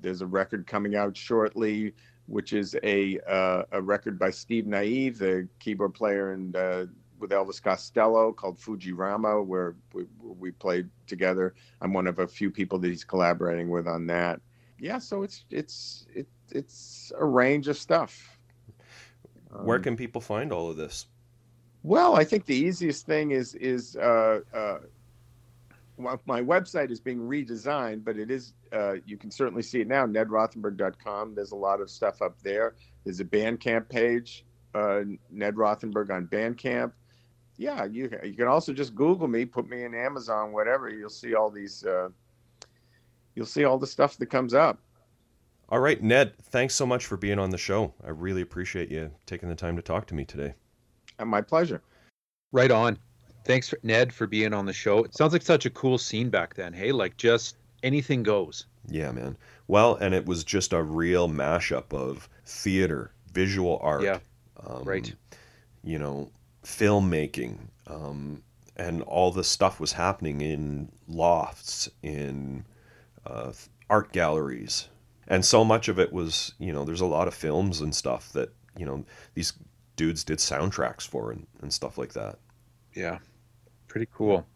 There's 0.00 0.22
a 0.22 0.26
record 0.26 0.66
coming 0.66 0.94
out 0.94 1.16
shortly, 1.16 1.92
which 2.26 2.52
is 2.52 2.76
a 2.82 3.18
uh, 3.28 3.64
a 3.72 3.82
record 3.82 4.18
by 4.18 4.30
Steve 4.30 4.66
Nieve, 4.66 5.18
the 5.18 5.48
keyboard 5.58 5.94
player, 5.94 6.32
and 6.32 6.54
uh, 6.54 6.86
with 7.18 7.30
Elvis 7.30 7.60
Costello 7.60 8.32
called 8.32 8.58
Fujirama, 8.58 9.44
where 9.44 9.74
we, 9.92 10.04
we 10.22 10.50
played 10.52 10.88
together. 11.08 11.54
I'm 11.80 11.92
one 11.92 12.06
of 12.06 12.20
a 12.20 12.28
few 12.28 12.50
people 12.50 12.78
that 12.78 12.88
he's 12.88 13.04
collaborating 13.04 13.68
with 13.70 13.88
on 13.88 14.06
that. 14.06 14.40
Yeah, 14.78 14.98
so 14.98 15.22
it's 15.22 15.44
it's 15.50 16.06
it, 16.14 16.28
it's 16.50 17.12
a 17.18 17.24
range 17.24 17.66
of 17.66 17.76
stuff. 17.76 18.37
Where 19.50 19.78
Um, 19.78 19.82
can 19.82 19.96
people 19.96 20.20
find 20.20 20.52
all 20.52 20.70
of 20.70 20.76
this? 20.76 21.06
well, 21.82 22.16
I 22.16 22.24
think 22.24 22.44
the 22.46 22.54
easiest 22.56 23.06
thing 23.06 23.30
is 23.30 23.54
is 23.54 23.96
uh, 23.96 24.40
uh, 24.52 24.78
my 26.26 26.40
website 26.42 26.90
is 26.90 27.00
being 27.00 27.18
redesigned, 27.20 28.04
but 28.04 28.16
it 28.18 28.30
is 28.30 28.52
uh, 28.72 28.94
you 29.06 29.16
can 29.16 29.30
certainly 29.30 29.62
see 29.62 29.80
it 29.80 29.88
now. 29.88 30.06
NedRothenberg.com. 30.06 31.34
There's 31.34 31.52
a 31.52 31.56
lot 31.56 31.80
of 31.80 31.90
stuff 31.90 32.22
up 32.22 32.40
there. 32.42 32.74
There's 33.04 33.20
a 33.20 33.24
Bandcamp 33.24 33.88
page, 33.88 34.44
uh, 34.74 35.00
Ned 35.30 35.54
Rothenberg 35.54 36.10
on 36.10 36.26
Bandcamp. 36.26 36.92
Yeah, 37.56 37.84
you 37.84 38.10
you 38.22 38.34
can 38.34 38.46
also 38.46 38.72
just 38.72 38.94
Google 38.94 39.26
me, 39.28 39.44
put 39.44 39.68
me 39.68 39.84
in 39.84 39.94
Amazon, 39.94 40.52
whatever. 40.52 40.88
You'll 40.88 41.08
see 41.10 41.34
all 41.34 41.50
these. 41.50 41.84
Uh, 41.84 42.10
you'll 43.34 43.46
see 43.46 43.64
all 43.64 43.78
the 43.78 43.86
stuff 43.86 44.16
that 44.18 44.26
comes 44.26 44.54
up. 44.54 44.78
All 45.70 45.80
right, 45.80 46.02
Ned, 46.02 46.32
thanks 46.44 46.74
so 46.74 46.86
much 46.86 47.04
for 47.04 47.18
being 47.18 47.38
on 47.38 47.50
the 47.50 47.58
show. 47.58 47.92
I 48.02 48.08
really 48.08 48.40
appreciate 48.40 48.90
you 48.90 49.10
taking 49.26 49.50
the 49.50 49.54
time 49.54 49.76
to 49.76 49.82
talk 49.82 50.06
to 50.06 50.14
me 50.14 50.24
today. 50.24 50.54
And 51.18 51.28
my 51.28 51.42
pleasure. 51.42 51.82
Right 52.52 52.70
on. 52.70 52.98
Thanks, 53.44 53.74
Ned, 53.82 54.12
for 54.12 54.26
being 54.26 54.54
on 54.54 54.64
the 54.64 54.72
show. 54.72 55.04
It 55.04 55.14
sounds 55.14 55.34
like 55.34 55.42
such 55.42 55.66
a 55.66 55.70
cool 55.70 55.98
scene 55.98 56.30
back 56.30 56.54
then. 56.54 56.72
Hey, 56.72 56.90
like 56.90 57.18
just 57.18 57.56
anything 57.82 58.22
goes. 58.22 58.64
Yeah, 58.88 59.10
man. 59.12 59.36
Well, 59.66 59.96
and 59.96 60.14
it 60.14 60.24
was 60.24 60.42
just 60.42 60.72
a 60.72 60.82
real 60.82 61.28
mashup 61.28 61.92
of 61.92 62.30
theater, 62.46 63.12
visual 63.34 63.78
art, 63.82 64.02
Yeah, 64.02 64.20
um, 64.66 64.84
right. 64.84 65.12
You 65.84 65.98
know, 65.98 66.30
filmmaking, 66.64 67.58
um, 67.86 68.42
and 68.76 69.02
all 69.02 69.30
this 69.30 69.48
stuff 69.48 69.80
was 69.80 69.92
happening 69.92 70.40
in 70.40 70.90
lofts, 71.06 71.90
in 72.02 72.64
uh, 73.26 73.52
art 73.90 74.12
galleries, 74.12 74.88
and 75.28 75.44
so 75.44 75.64
much 75.64 75.88
of 75.88 75.98
it 75.98 76.12
was, 76.12 76.54
you 76.58 76.72
know, 76.72 76.84
there's 76.84 77.00
a 77.00 77.06
lot 77.06 77.28
of 77.28 77.34
films 77.34 77.80
and 77.80 77.94
stuff 77.94 78.32
that 78.32 78.52
you 78.76 78.84
know 78.84 79.04
these 79.34 79.52
dudes 79.96 80.24
did 80.24 80.38
soundtracks 80.38 81.06
for 81.06 81.30
and, 81.30 81.46
and 81.62 81.72
stuff 81.72 81.98
like 81.98 82.14
that. 82.14 82.38
Yeah, 82.94 83.18
pretty 83.86 84.08
cool. 84.12 84.46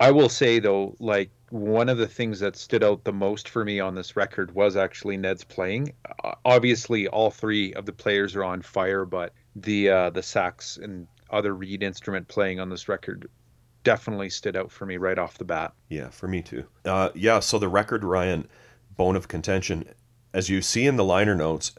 I 0.00 0.10
will 0.10 0.28
say 0.28 0.58
though, 0.58 0.94
like 1.00 1.30
one 1.50 1.88
of 1.88 1.98
the 1.98 2.06
things 2.06 2.40
that 2.40 2.56
stood 2.56 2.82
out 2.82 3.04
the 3.04 3.12
most 3.12 3.48
for 3.48 3.64
me 3.64 3.80
on 3.80 3.94
this 3.94 4.16
record 4.16 4.54
was 4.54 4.76
actually 4.76 5.16
Ned's 5.16 5.44
playing. 5.44 5.92
Obviously, 6.44 7.08
all 7.08 7.30
three 7.30 7.72
of 7.74 7.86
the 7.86 7.92
players 7.92 8.34
are 8.36 8.44
on 8.44 8.62
fire, 8.62 9.04
but 9.04 9.32
the 9.54 9.90
uh, 9.90 10.10
the 10.10 10.22
sax 10.22 10.76
and 10.76 11.06
other 11.30 11.54
reed 11.54 11.82
instrument 11.82 12.28
playing 12.28 12.60
on 12.60 12.68
this 12.68 12.88
record 12.88 13.28
definitely 13.84 14.28
stood 14.28 14.56
out 14.56 14.70
for 14.70 14.84
me 14.84 14.96
right 14.96 15.18
off 15.18 15.38
the 15.38 15.44
bat. 15.44 15.72
Yeah, 15.88 16.08
for 16.10 16.28
me 16.28 16.42
too. 16.42 16.64
Uh, 16.84 17.10
yeah, 17.14 17.40
so 17.40 17.58
the 17.58 17.68
record, 17.68 18.04
Ryan, 18.04 18.48
Bone 18.96 19.16
of 19.16 19.28
Contention, 19.28 19.88
as 20.32 20.48
you 20.48 20.62
see 20.62 20.86
in 20.86 20.96
the 20.96 21.04
liner 21.04 21.34
notes, 21.34 21.72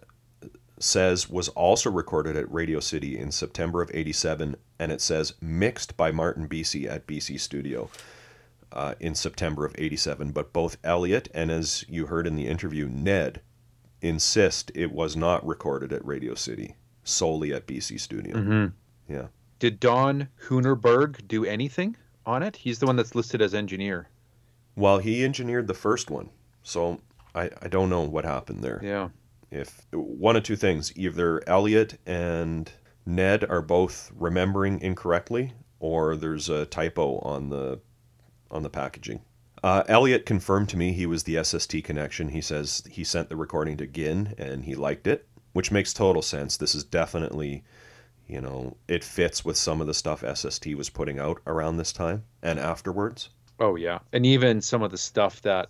says 0.79 1.29
was 1.29 1.49
also 1.49 1.89
recorded 1.89 2.35
at 2.35 2.51
Radio 2.51 2.79
City 2.79 3.17
in 3.17 3.31
September 3.31 3.81
of 3.81 3.91
87, 3.93 4.55
and 4.79 4.91
it 4.91 5.01
says 5.01 5.33
mixed 5.41 5.97
by 5.97 6.11
Martin 6.11 6.47
Bisi 6.47 6.89
at 6.89 7.07
BC 7.07 7.39
Studio 7.39 7.89
uh, 8.71 8.93
in 8.99 9.15
September 9.15 9.65
of 9.65 9.75
87. 9.77 10.31
But 10.31 10.53
both 10.53 10.77
Elliott 10.83 11.29
and, 11.33 11.51
as 11.51 11.85
you 11.87 12.07
heard 12.07 12.27
in 12.27 12.35
the 12.35 12.47
interview, 12.47 12.87
Ned 12.87 13.41
insist 14.01 14.71
it 14.75 14.91
was 14.91 15.15
not 15.15 15.45
recorded 15.45 15.91
at 15.91 16.05
Radio 16.05 16.35
City, 16.35 16.75
solely 17.03 17.53
at 17.53 17.67
BC 17.67 17.99
Studio. 17.99 18.35
Mm-hmm. 18.35 19.13
Yeah. 19.13 19.27
Did 19.59 19.79
Don 19.79 20.29
Hunerberg 20.47 21.27
do 21.27 21.43
anything 21.43 21.95
on 22.25 22.43
it? 22.43 22.57
He's 22.57 22.77
the 22.77 22.85
one 22.85 22.95
that's 22.95 23.15
listed 23.15 23.41
as 23.41 23.55
engineer. 23.55 24.07
Well, 24.75 24.99
he 24.99 25.25
engineered 25.25 25.65
the 25.65 25.73
first 25.73 26.11
one, 26.11 26.29
so 26.61 27.01
I, 27.37 27.49
I 27.61 27.67
don't 27.67 27.89
know 27.89 28.01
what 28.01 28.25
happened 28.25 28.63
there. 28.63 28.79
Yeah. 28.83 29.09
If 29.51 29.85
one 29.91 30.35
of 30.35 30.43
two 30.43 30.55
things, 30.55 30.91
either 30.97 31.47
Elliott 31.47 31.99
and 32.05 32.69
Ned 33.05 33.45
are 33.49 33.61
both 33.61 34.11
remembering 34.15 34.81
incorrectly, 34.81 35.53
or 35.79 36.15
there's 36.15 36.49
a 36.49 36.65
typo 36.65 37.19
on 37.19 37.49
the 37.49 37.79
on 38.49 38.63
the 38.63 38.69
packaging. 38.69 39.21
Uh, 39.63 39.83
Elliott 39.87 40.25
confirmed 40.25 40.69
to 40.69 40.77
me 40.77 40.91
he 40.91 41.05
was 41.05 41.23
the 41.23 41.41
SST 41.43 41.83
connection. 41.83 42.29
He 42.29 42.41
says 42.41 42.83
he 42.89 43.03
sent 43.03 43.29
the 43.29 43.35
recording 43.35 43.77
to 43.77 43.87
Ginn 43.87 44.33
and 44.37 44.65
he 44.65 44.75
liked 44.75 45.07
it, 45.07 45.27
which 45.53 45.71
makes 45.71 45.93
total 45.93 46.21
sense. 46.21 46.57
This 46.57 46.75
is 46.75 46.83
definitely, 46.83 47.63
you 48.27 48.41
know, 48.41 48.77
it 48.87 49.03
fits 49.03 49.43
with 49.43 49.57
some 49.57 49.81
of 49.81 49.87
the 49.87 49.93
stuff 49.93 50.23
SST 50.35 50.67
was 50.75 50.89
putting 50.89 51.19
out 51.19 51.41
around 51.47 51.77
this 51.77 51.93
time 51.93 52.23
and 52.41 52.59
afterwards. 52.59 53.29
Oh 53.59 53.75
yeah, 53.75 53.99
and 54.13 54.25
even 54.25 54.61
some 54.61 54.83
of 54.83 54.91
the 54.91 54.97
stuff 54.97 55.41
that 55.41 55.69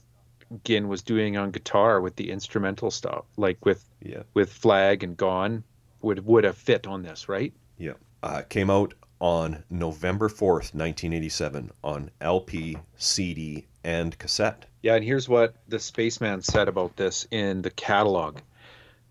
Ginn 0.63 0.87
was 0.87 1.01
doing 1.01 1.37
on 1.37 1.51
guitar 1.51 1.99
with 2.01 2.15
the 2.15 2.31
instrumental 2.31 2.91
stuff, 2.91 3.25
like 3.37 3.65
with 3.65 3.83
Yeah. 4.01 4.23
with 4.33 4.51
Flag 4.51 5.03
and 5.03 5.17
Gone, 5.17 5.63
would 6.01 6.25
would 6.25 6.43
have 6.43 6.57
fit 6.57 6.87
on 6.87 7.01
this, 7.03 7.27
right? 7.29 7.53
Yeah. 7.77 7.93
Uh, 8.23 8.41
came 8.49 8.69
out 8.69 8.93
on 9.19 9.63
November 9.69 10.29
4th, 10.29 10.73
1987 10.75 11.71
on 11.83 12.11
LP, 12.21 12.77
CD, 12.97 13.65
and 13.83 14.17
cassette. 14.19 14.65
Yeah, 14.83 14.95
and 14.95 15.03
here's 15.03 15.27
what 15.27 15.55
the 15.67 15.79
spaceman 15.79 16.41
said 16.41 16.67
about 16.67 16.95
this 16.97 17.27
in 17.31 17.61
the 17.63 17.71
catalog. 17.71 18.39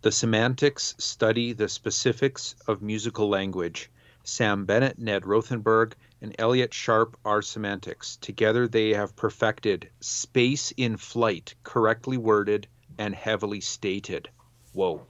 The 0.03 0.13
semantics 0.13 0.95
study 0.99 1.53
the 1.53 1.69
specifics 1.69 2.55
of 2.69 2.83
musical 2.83 3.29
language. 3.29 3.91
Sam 4.23 4.65
Bennett, 4.65 4.99
Ned 4.99 5.23
Rothenberg, 5.25 5.93
and 6.23 6.35
Elliott 6.39 6.73
Sharp 6.73 7.17
are 7.25 7.43
semantics. 7.43 8.17
Together 8.17 8.67
they 8.69 8.91
have 8.91 9.17
perfected 9.17 9.91
space 10.01 10.73
in 10.77 10.97
flight, 10.97 11.55
correctly 11.63 12.17
worded 12.17 12.67
and 12.99 13.15
heavily 13.15 13.61
stated. 13.61 14.29
Whoa. 14.73 15.07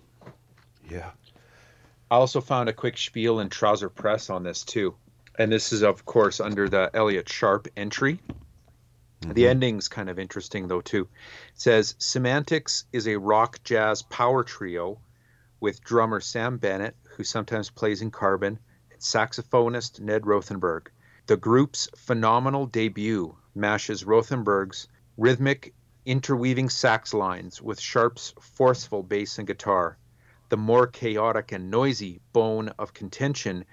Yeah. 0.90 1.10
I 2.10 2.16
also 2.16 2.40
found 2.40 2.68
a 2.68 2.72
quick 2.72 2.98
spiel 2.98 3.40
in 3.40 3.48
Trouser 3.48 3.88
Press 3.88 4.30
on 4.30 4.42
this 4.42 4.62
too. 4.62 4.94
And 5.38 5.52
this 5.52 5.72
is, 5.72 5.82
of 5.82 6.04
course, 6.04 6.40
under 6.40 6.68
the 6.68 6.90
Elliott 6.94 7.28
Sharp 7.28 7.68
entry. 7.76 8.20
The 9.20 9.26
mm-hmm. 9.26 9.44
ending's 9.44 9.88
kind 9.88 10.08
of 10.08 10.18
interesting, 10.18 10.68
though, 10.68 10.80
too. 10.80 11.02
It 11.02 11.60
says 11.60 11.94
Semantics 11.98 12.84
is 12.92 13.08
a 13.08 13.18
rock 13.18 13.62
jazz 13.64 14.02
power 14.02 14.44
trio 14.44 14.98
with 15.58 15.82
drummer 15.82 16.20
Sam 16.20 16.58
Bennett, 16.58 16.96
who 17.16 17.24
sometimes 17.24 17.70
plays 17.70 18.02
in 18.02 18.10
Carbon, 18.10 18.58
and 18.92 19.00
saxophonist 19.00 20.00
Ned 20.00 20.22
Rothenberg. 20.22 20.88
The 21.26 21.36
group's 21.36 21.88
phenomenal 21.96 22.66
debut 22.66 23.36
mashes 23.54 24.04
Rothenberg's 24.04 24.88
rhythmic, 25.16 25.74
interweaving 26.04 26.68
sax 26.68 27.12
lines 27.12 27.60
with 27.60 27.80
Sharp's 27.80 28.34
forceful 28.40 29.02
bass 29.02 29.38
and 29.38 29.46
guitar 29.46 29.98
the 30.48 30.56
more 30.56 30.86
chaotic 30.86 31.50
and 31.50 31.70
noisy 31.70 32.20
bone 32.32 32.68
of 32.78 32.94
contention 32.94 33.64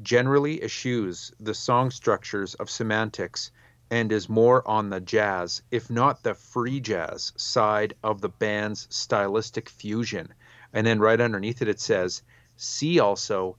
generally 0.00 0.62
eschews 0.62 1.32
the 1.40 1.54
song 1.54 1.90
structures 1.90 2.54
of 2.54 2.70
semantics 2.70 3.50
and 3.90 4.12
is 4.12 4.28
more 4.28 4.66
on 4.68 4.90
the 4.90 5.00
jazz, 5.00 5.62
if 5.72 5.90
not 5.90 6.22
the 6.22 6.34
free 6.34 6.78
jazz, 6.78 7.32
side 7.36 7.94
of 8.04 8.20
the 8.20 8.28
band's 8.28 8.86
stylistic 8.90 9.68
fusion. 9.68 10.32
And 10.72 10.86
then 10.86 11.00
right 11.00 11.20
underneath 11.20 11.60
it, 11.62 11.68
it 11.68 11.80
says, 11.80 12.22
see 12.56 13.00
also 13.00 13.56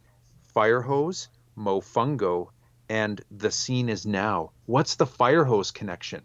Firehose, 0.55 1.27
Mofungo, 1.57 2.51
and 2.91 3.21
The 3.31 3.49
Scene 3.49 3.87
Is 3.87 4.05
Now. 4.05 4.51
What's 4.65 4.95
the 4.95 5.05
fire 5.05 5.45
hose 5.45 5.71
connection? 5.71 6.21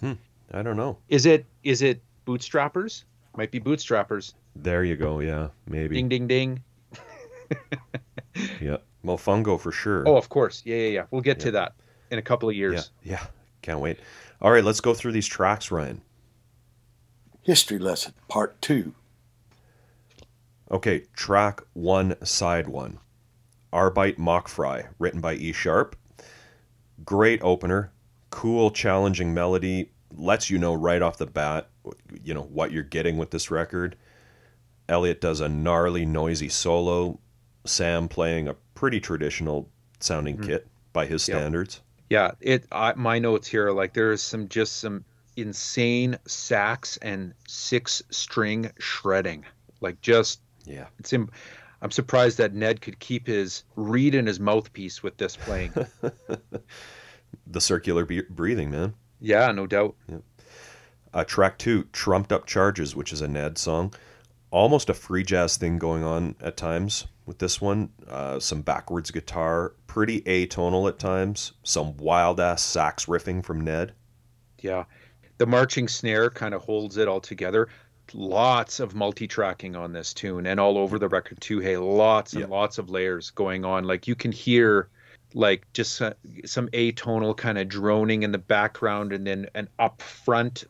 Hmm, 0.00 0.14
I 0.52 0.62
don't 0.62 0.76
know. 0.76 0.98
Is 1.08 1.26
it 1.26 1.46
is 1.62 1.80
it 1.80 2.02
bootstrappers? 2.26 3.04
Might 3.36 3.52
be 3.52 3.60
bootstrappers. 3.60 4.34
There 4.56 4.82
you 4.82 4.96
go. 4.96 5.20
Yeah, 5.20 5.48
maybe. 5.68 5.94
Ding 5.94 6.08
ding 6.08 6.26
ding. 6.26 6.62
Yeah. 8.60 8.76
Mofungo 9.02 9.58
for 9.58 9.72
sure. 9.72 10.06
Oh, 10.06 10.16
of 10.16 10.28
course. 10.28 10.60
Yeah, 10.66 10.76
yeah, 10.76 10.88
yeah. 10.88 11.04
We'll 11.10 11.22
get 11.22 11.40
to 11.40 11.50
that 11.52 11.72
in 12.10 12.18
a 12.18 12.22
couple 12.22 12.50
of 12.50 12.54
years. 12.54 12.90
yeah. 13.02 13.12
Yeah. 13.12 13.26
Can't 13.62 13.80
wait. 13.80 13.98
All 14.42 14.50
right, 14.52 14.62
let's 14.62 14.80
go 14.80 14.92
through 14.92 15.12
these 15.12 15.26
tracks, 15.26 15.70
Ryan. 15.70 16.02
History 17.42 17.78
lesson, 17.78 18.12
part 18.28 18.60
two. 18.60 18.92
Okay, 20.70 21.04
track 21.14 21.62
one, 21.72 22.14
side 22.26 22.68
one. 22.68 22.98
Arbeit 23.76 24.16
Machtfrei, 24.16 24.88
written 24.98 25.20
by 25.20 25.34
E 25.34 25.52
Sharp. 25.52 25.96
Great 27.04 27.42
opener, 27.42 27.92
cool, 28.30 28.70
challenging 28.70 29.34
melody. 29.34 29.90
Lets 30.16 30.48
you 30.48 30.56
know 30.56 30.72
right 30.72 31.02
off 31.02 31.18
the 31.18 31.26
bat, 31.26 31.68
you 32.24 32.32
know 32.32 32.44
what 32.44 32.72
you're 32.72 32.82
getting 32.82 33.18
with 33.18 33.30
this 33.30 33.50
record. 33.50 33.94
Elliott 34.88 35.20
does 35.20 35.40
a 35.40 35.48
gnarly, 35.48 36.06
noisy 36.06 36.48
solo. 36.48 37.20
Sam 37.66 38.08
playing 38.08 38.48
a 38.48 38.54
pretty 38.74 38.98
traditional 38.98 39.68
sounding 40.00 40.36
hmm. 40.36 40.44
kit 40.44 40.66
by 40.94 41.04
his 41.04 41.22
standards. 41.22 41.82
Yeah, 42.08 42.30
it. 42.40 42.64
I, 42.72 42.94
my 42.94 43.18
notes 43.18 43.46
here, 43.46 43.66
are 43.66 43.72
like 43.72 43.92
there 43.92 44.12
is 44.12 44.22
some 44.22 44.48
just 44.48 44.78
some 44.78 45.04
insane 45.36 46.16
sax 46.26 46.96
and 46.98 47.34
six 47.46 48.02
string 48.08 48.70
shredding. 48.78 49.44
Like 49.82 50.00
just 50.00 50.40
Yeah. 50.64 50.86
it's. 50.98 51.12
Im- 51.12 51.30
I'm 51.86 51.92
surprised 51.92 52.38
that 52.38 52.52
Ned 52.52 52.80
could 52.80 52.98
keep 52.98 53.28
his 53.28 53.62
reed 53.76 54.16
in 54.16 54.26
his 54.26 54.40
mouthpiece 54.40 55.04
with 55.04 55.18
this 55.18 55.36
playing. 55.36 55.72
The 57.46 57.60
circular 57.60 58.04
be- 58.04 58.22
breathing, 58.22 58.72
man. 58.72 58.94
yeah, 59.20 59.52
no 59.52 59.68
doubt. 59.68 59.94
Uh, 61.14 61.22
track 61.22 61.58
two, 61.58 61.84
Trumped 61.92 62.32
Up 62.32 62.44
Charges, 62.46 62.96
which 62.96 63.12
is 63.12 63.20
a 63.20 63.28
Ned 63.28 63.56
song. 63.56 63.94
Almost 64.50 64.90
a 64.90 64.94
free 64.94 65.22
jazz 65.22 65.56
thing 65.56 65.78
going 65.78 66.02
on 66.02 66.34
at 66.40 66.56
times 66.56 67.06
with 67.24 67.38
this 67.38 67.60
one. 67.60 67.90
Uh, 68.08 68.40
some 68.40 68.62
backwards 68.62 69.12
guitar, 69.12 69.74
pretty 69.86 70.22
atonal 70.22 70.88
at 70.88 70.98
times. 70.98 71.52
Some 71.62 71.96
wild 71.98 72.40
ass 72.40 72.62
sax 72.62 73.06
riffing 73.06 73.44
from 73.44 73.60
Ned. 73.60 73.92
Yeah, 74.60 74.84
the 75.38 75.46
marching 75.46 75.86
snare 75.86 76.30
kind 76.30 76.52
of 76.52 76.62
holds 76.62 76.96
it 76.96 77.06
all 77.06 77.20
together. 77.20 77.68
Lots 78.14 78.80
of 78.80 78.94
multi-tracking 78.94 79.74
on 79.76 79.92
this 79.92 80.14
tune 80.14 80.46
and 80.46 80.60
all 80.60 80.78
over 80.78 80.98
the 80.98 81.08
record 81.08 81.40
too. 81.40 81.58
Hey, 81.60 81.76
lots 81.76 82.32
and 82.32 82.42
Yeah. 82.42 82.48
lots 82.48 82.78
of 82.78 82.88
layers 82.90 83.30
going 83.30 83.64
on. 83.64 83.84
Like 83.84 84.06
you 84.06 84.14
can 84.14 84.32
hear, 84.32 84.88
like 85.34 85.66
just 85.72 86.00
uh, 86.00 86.14
some 86.44 86.68
atonal 86.68 87.36
kind 87.36 87.58
of 87.58 87.68
droning 87.68 88.22
in 88.22 88.32
the 88.32 88.38
background, 88.38 89.12
and 89.12 89.26
then 89.26 89.48
an 89.54 89.68
upfront 89.78 90.64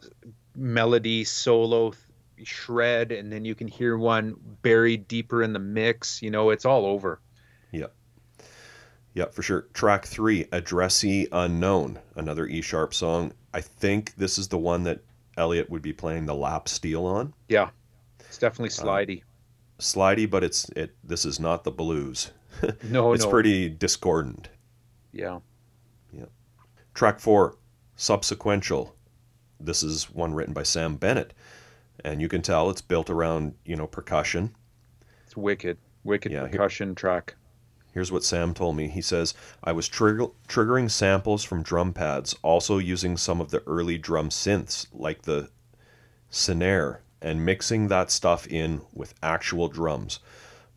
melody 0.56 1.24
solo 1.24 1.90
th- 1.90 2.48
shred, 2.48 3.12
and 3.12 3.30
then 3.32 3.44
you 3.44 3.54
can 3.54 3.68
hear 3.68 3.96
one 3.98 4.34
buried 4.62 5.06
deeper 5.06 5.42
in 5.42 5.52
the 5.52 5.58
mix. 5.58 6.22
You 6.22 6.30
know, 6.30 6.50
it's 6.50 6.64
all 6.64 6.86
over. 6.86 7.20
Yeah, 7.70 7.86
Yeah, 9.14 9.26
for 9.26 9.42
sure. 9.42 9.62
Track 9.74 10.06
three, 10.06 10.44
Addressee 10.52 11.28
Unknown, 11.32 11.98
another 12.14 12.46
E 12.46 12.60
sharp 12.62 12.94
song. 12.94 13.32
I 13.52 13.60
think 13.60 14.14
this 14.16 14.38
is 14.38 14.48
the 14.48 14.58
one 14.58 14.84
that 14.84 15.00
Elliott 15.36 15.70
would 15.70 15.82
be 15.82 15.92
playing 15.92 16.26
the 16.26 16.34
lap 16.34 16.68
steel 16.68 17.04
on. 17.04 17.34
Yeah, 17.48 17.70
it's 18.20 18.38
definitely 18.38 18.70
Uh, 18.70 18.84
slidey. 18.86 19.22
Slidey, 19.78 20.28
but 20.30 20.42
it's 20.42 20.68
it. 20.70 20.96
This 21.04 21.24
is 21.24 21.38
not 21.38 21.64
the 21.64 21.70
blues. 21.70 22.30
no, 22.84 23.12
it's 23.12 23.24
no. 23.24 23.30
pretty 23.30 23.68
discordant. 23.68 24.48
Yeah. 25.12 25.40
Yeah. 26.12 26.24
Track 26.94 27.20
four, 27.20 27.56
Subsequential. 27.96 28.92
This 29.60 29.82
is 29.82 30.10
one 30.10 30.34
written 30.34 30.54
by 30.54 30.62
Sam 30.62 30.96
Bennett, 30.96 31.32
and 32.04 32.20
you 32.20 32.28
can 32.28 32.42
tell 32.42 32.70
it's 32.70 32.80
built 32.82 33.10
around 33.10 33.54
you 33.64 33.76
know 33.76 33.86
percussion. 33.86 34.54
It's 35.26 35.36
wicked, 35.36 35.76
wicked 36.04 36.32
Yeah, 36.32 36.40
here- 36.42 36.48
percussion 36.50 36.94
track. 36.94 37.34
Here's 37.96 38.12
what 38.12 38.24
Sam 38.24 38.52
told 38.52 38.76
me. 38.76 38.88
He 38.88 39.00
says, 39.00 39.32
I 39.64 39.72
was 39.72 39.88
trigger- 39.88 40.28
triggering 40.48 40.90
samples 40.90 41.44
from 41.44 41.62
drum 41.62 41.94
pads, 41.94 42.36
also 42.42 42.76
using 42.76 43.16
some 43.16 43.40
of 43.40 43.50
the 43.50 43.62
early 43.66 43.96
drum 43.96 44.28
synths, 44.28 44.86
like 44.92 45.22
the 45.22 45.48
snare, 46.28 47.00
and 47.22 47.46
mixing 47.46 47.88
that 47.88 48.10
stuff 48.10 48.46
in 48.48 48.82
with 48.92 49.14
actual 49.22 49.68
drums. 49.68 50.18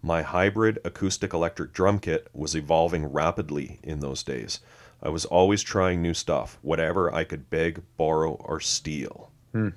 My 0.01 0.21
hybrid 0.21 0.79
acoustic 0.85 1.33
electric 1.33 1.73
drum 1.73 1.99
kit 1.99 2.29
was 2.33 2.55
evolving 2.55 3.11
rapidly 3.11 3.81
in 3.83 3.99
those 3.99 4.23
days. 4.23 4.61
I 5.03 5.09
was 5.09 5.25
always 5.25 5.61
trying 5.61 6.01
new 6.01 6.13
stuff, 6.13 6.57
whatever 6.61 7.13
I 7.13 7.25
could 7.25 7.49
beg, 7.49 7.81
borrow, 7.97 8.35
or 8.35 8.61
steal. 8.61 9.29
Hmm. 9.51 9.71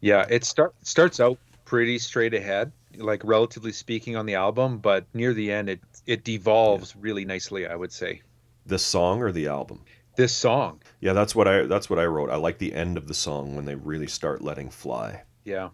Yeah, 0.00 0.26
it 0.30 0.44
start 0.44 0.72
starts 0.84 1.18
out 1.18 1.38
pretty 1.74 1.98
straight 1.98 2.34
ahead, 2.34 2.70
like 2.98 3.20
relatively 3.24 3.72
speaking 3.72 4.14
on 4.14 4.26
the 4.26 4.36
album, 4.36 4.78
but 4.78 5.06
near 5.12 5.34
the 5.34 5.50
end 5.50 5.68
it 5.68 5.80
it 6.06 6.22
devolves 6.22 6.94
really 6.94 7.24
nicely, 7.24 7.66
I 7.66 7.74
would 7.74 7.90
say. 7.90 8.22
The 8.64 8.78
song 8.78 9.20
or 9.20 9.32
the 9.32 9.48
album? 9.48 9.80
This 10.16 10.32
song, 10.32 10.80
Yeah, 11.00 11.14
that's 11.14 11.34
what 11.34 11.48
I 11.48 11.62
that's 11.64 11.90
what 11.90 11.98
I 11.98 12.04
wrote. 12.04 12.30
I 12.30 12.36
like 12.36 12.58
the 12.58 12.72
end 12.72 12.96
of 12.96 13.08
the 13.08 13.14
song 13.14 13.56
when 13.56 13.64
they 13.64 13.74
really 13.74 14.06
start 14.06 14.40
letting 14.40 14.70
fly. 14.70 15.24
yeah, 15.44 15.70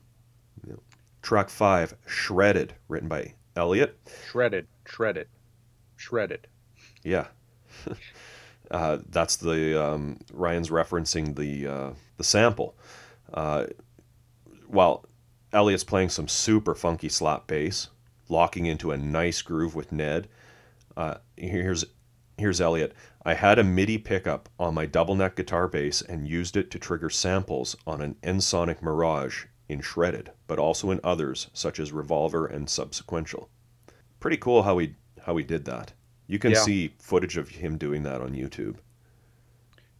Track 1.20 1.50
5, 1.50 1.94
Shredded, 2.06 2.72
written 2.88 3.10
by 3.10 3.34
Elliott. 3.54 3.98
shredded, 4.30 4.68
shredded, 4.86 5.28
shredded. 5.96 6.46
Yeah. 7.04 7.26
uh, 8.70 9.00
that's 9.10 9.36
the 9.36 9.84
um, 9.84 10.18
Ryan's 10.32 10.70
referencing 10.70 11.36
the 11.36 11.66
uh, 11.66 11.90
the 12.16 12.24
sample. 12.24 12.74
Uh, 13.34 13.66
while 14.66 15.04
Elliott's 15.52 15.84
playing 15.84 16.10
some 16.10 16.28
super 16.28 16.74
funky 16.74 17.08
slap 17.08 17.46
bass, 17.46 17.88
locking 18.28 18.66
into 18.66 18.92
a 18.92 18.96
nice 18.96 19.42
groove 19.42 19.74
with 19.74 19.92
Ned. 19.92 20.28
Uh, 20.96 21.16
here's 21.36 21.84
here's 22.38 22.60
Elliott. 22.60 22.94
I 23.24 23.34
had 23.34 23.58
a 23.58 23.64
MIDI 23.64 23.98
pickup 23.98 24.48
on 24.58 24.74
my 24.74 24.86
double 24.86 25.14
neck 25.14 25.36
guitar 25.36 25.68
bass 25.68 26.00
and 26.00 26.26
used 26.26 26.56
it 26.56 26.70
to 26.70 26.78
trigger 26.78 27.10
samples 27.10 27.76
on 27.86 28.00
an 28.00 28.14
Ensoniq 28.22 28.80
Mirage 28.80 29.44
in 29.68 29.80
Shredded, 29.80 30.30
but 30.46 30.58
also 30.58 30.90
in 30.90 31.00
others 31.04 31.48
such 31.52 31.78
as 31.78 31.92
Revolver 31.92 32.46
and 32.46 32.66
Subsequential. 32.66 33.48
Pretty 34.20 34.36
cool 34.38 34.62
how 34.62 34.78
he 34.78 34.94
how 35.26 35.36
he 35.36 35.44
did 35.44 35.64
that. 35.66 35.92
You 36.26 36.38
can 36.38 36.52
Yeah. 36.52 36.62
see 36.62 36.94
footage 36.98 37.36
of 37.36 37.48
him 37.48 37.76
doing 37.76 38.02
that 38.04 38.20
on 38.20 38.32
YouTube. 38.34 38.76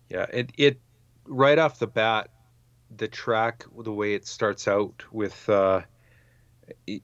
Yeah, 0.09 0.27
it 0.32 0.51
it 0.56 0.81
right 1.27 1.59
off 1.59 1.78
the 1.78 1.86
bat, 1.86 2.31
the 2.97 3.09
track, 3.09 3.65
the 3.85 3.93
way 3.93 4.15
it 4.15 4.27
starts 4.27 4.67
out 4.69 5.05
with 5.12 5.49
uh, 5.49 5.83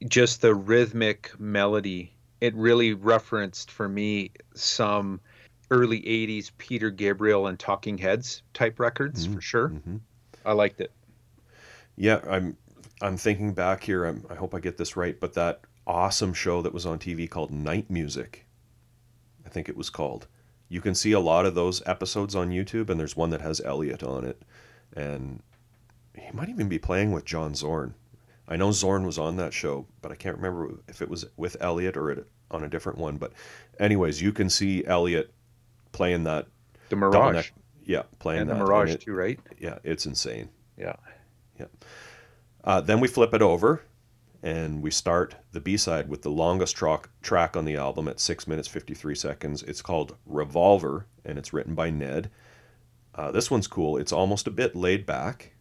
just 0.09 0.43
the 0.43 0.55
rhythmic 0.55 1.33
melody, 1.39 2.13
it 2.41 2.55
really 2.55 2.93
referenced 2.95 3.71
for 3.71 3.89
me 3.89 4.31
some 4.55 5.21
early 5.71 6.01
'80s 6.03 6.51
Peter 6.59 6.91
Gabriel 6.91 7.47
and 7.47 7.59
Talking 7.59 7.99
Heads 7.99 8.43
type 8.55 8.79
records 8.79 9.27
for 9.27 9.41
sure. 9.41 9.69
hmm 9.69 9.97
I 10.45 10.53
liked 10.53 10.81
it. 10.81 10.93
Yeah, 11.97 12.21
I'm 12.29 12.57
I'm 13.01 13.17
thinking 13.17 13.53
back 13.53 13.83
here. 13.83 14.05
I'm, 14.05 14.25
I 14.31 14.35
hope 14.35 14.55
I 14.55 14.61
get 14.61 14.77
this 14.77 14.97
right, 14.97 15.19
but 15.19 15.35
that 15.35 15.61
awesome 15.87 16.35
show 16.35 16.63
that 16.63 16.73
was 16.73 16.87
on 16.87 16.99
TV 16.99 17.29
called 17.29 17.51
Night 17.51 17.91
Music, 17.91 18.47
I 19.45 19.49
think 19.49 19.69
it 19.69 19.77
was 19.77 19.91
called. 19.91 20.27
You 20.69 20.81
can 20.81 20.95
see 20.95 21.13
a 21.13 21.21
lot 21.21 21.47
of 21.47 21.55
those 21.55 21.83
episodes 21.87 22.35
on 22.35 22.51
YouTube, 22.51 22.91
and 22.91 22.99
there's 22.99 23.17
one 23.17 23.31
that 23.31 23.41
has 23.41 23.61
Elliott 23.61 24.03
on 24.03 24.25
it, 24.25 24.43
and 24.95 25.43
he 26.17 26.33
might 26.33 26.49
even 26.49 26.69
be 26.69 26.79
playing 26.79 27.13
with 27.13 27.25
John 27.25 27.55
Zorn. 27.55 27.95
I 28.49 28.57
know 28.57 28.71
Zorn 28.73 29.05
was 29.05 29.19
on 29.19 29.37
that 29.37 29.53
show, 29.53 29.87
but 30.03 30.13
I 30.13 30.15
can't 30.15 30.37
remember 30.37 30.79
if 30.89 31.03
it 31.03 31.09
was 31.09 31.25
with 31.37 31.57
Elliott 31.61 31.97
or 31.97 32.11
it, 32.11 32.29
on 32.51 32.63
a 32.63 32.69
different 32.69 32.99
one. 32.99 33.17
But, 33.17 33.33
anyways, 33.81 34.23
you 34.23 34.33
can 34.33 34.49
see 34.49 34.85
Elliott 34.87 35.33
playing 35.93 36.25
that 36.25 36.47
The 36.89 36.97
Mirage 36.97 37.35
neck- 37.35 37.53
Yeah, 37.85 38.03
playing 38.21 38.43
and 38.43 38.51
the 38.51 38.55
that. 38.55 38.61
and 38.61 38.69
Mirage 38.69 38.91
it- 38.95 39.01
too, 39.01 39.15
right? 39.15 39.41
yeah, 39.59 39.79
it's 39.83 40.07
insane. 40.07 40.49
Yeah. 40.77 40.97
Uh, 42.65 42.81
then 42.81 43.01
we 43.01 43.09
flip 43.09 43.33
it 43.33 43.43
over 43.43 43.83
and 44.43 44.83
we 44.83 44.91
start 44.91 45.37
the 45.53 45.61
B 45.61 45.77
side 45.77 46.09
with 46.09 46.23
the 46.23 46.31
longest 46.31 46.77
track, 46.77 47.09
track 47.23 47.57
on 47.57 47.65
the 47.65 47.77
album 47.77 48.09
at 48.09 48.19
6 48.21 48.47
minutes 48.49 48.67
53 48.69 49.15
seconds. 49.15 49.63
It's 49.63 49.83
called 49.83 50.17
Revolver 50.27 51.07
and 51.25 51.39
it's 51.39 51.53
written 51.53 51.75
by 51.75 51.91
Ned. 51.91 52.31
Uh, 53.15 53.31
this 53.31 53.51
one's 53.51 53.67
cool. 53.69 53.97
It's 53.97 54.13
almost 54.13 54.47
a 54.47 54.51
bit 54.51 54.75
laid 54.77 55.07
back. 55.07 55.53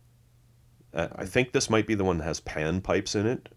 Uh, 0.96 1.10
I 1.16 1.26
think 1.26 1.52
this 1.52 1.70
might 1.70 1.86
be 1.86 1.94
the 1.96 2.04
one 2.06 2.18
that 2.20 2.24
has 2.24 2.40
pan 2.40 2.82
pipes 2.82 3.14
in 3.16 3.28
it 3.28 3.50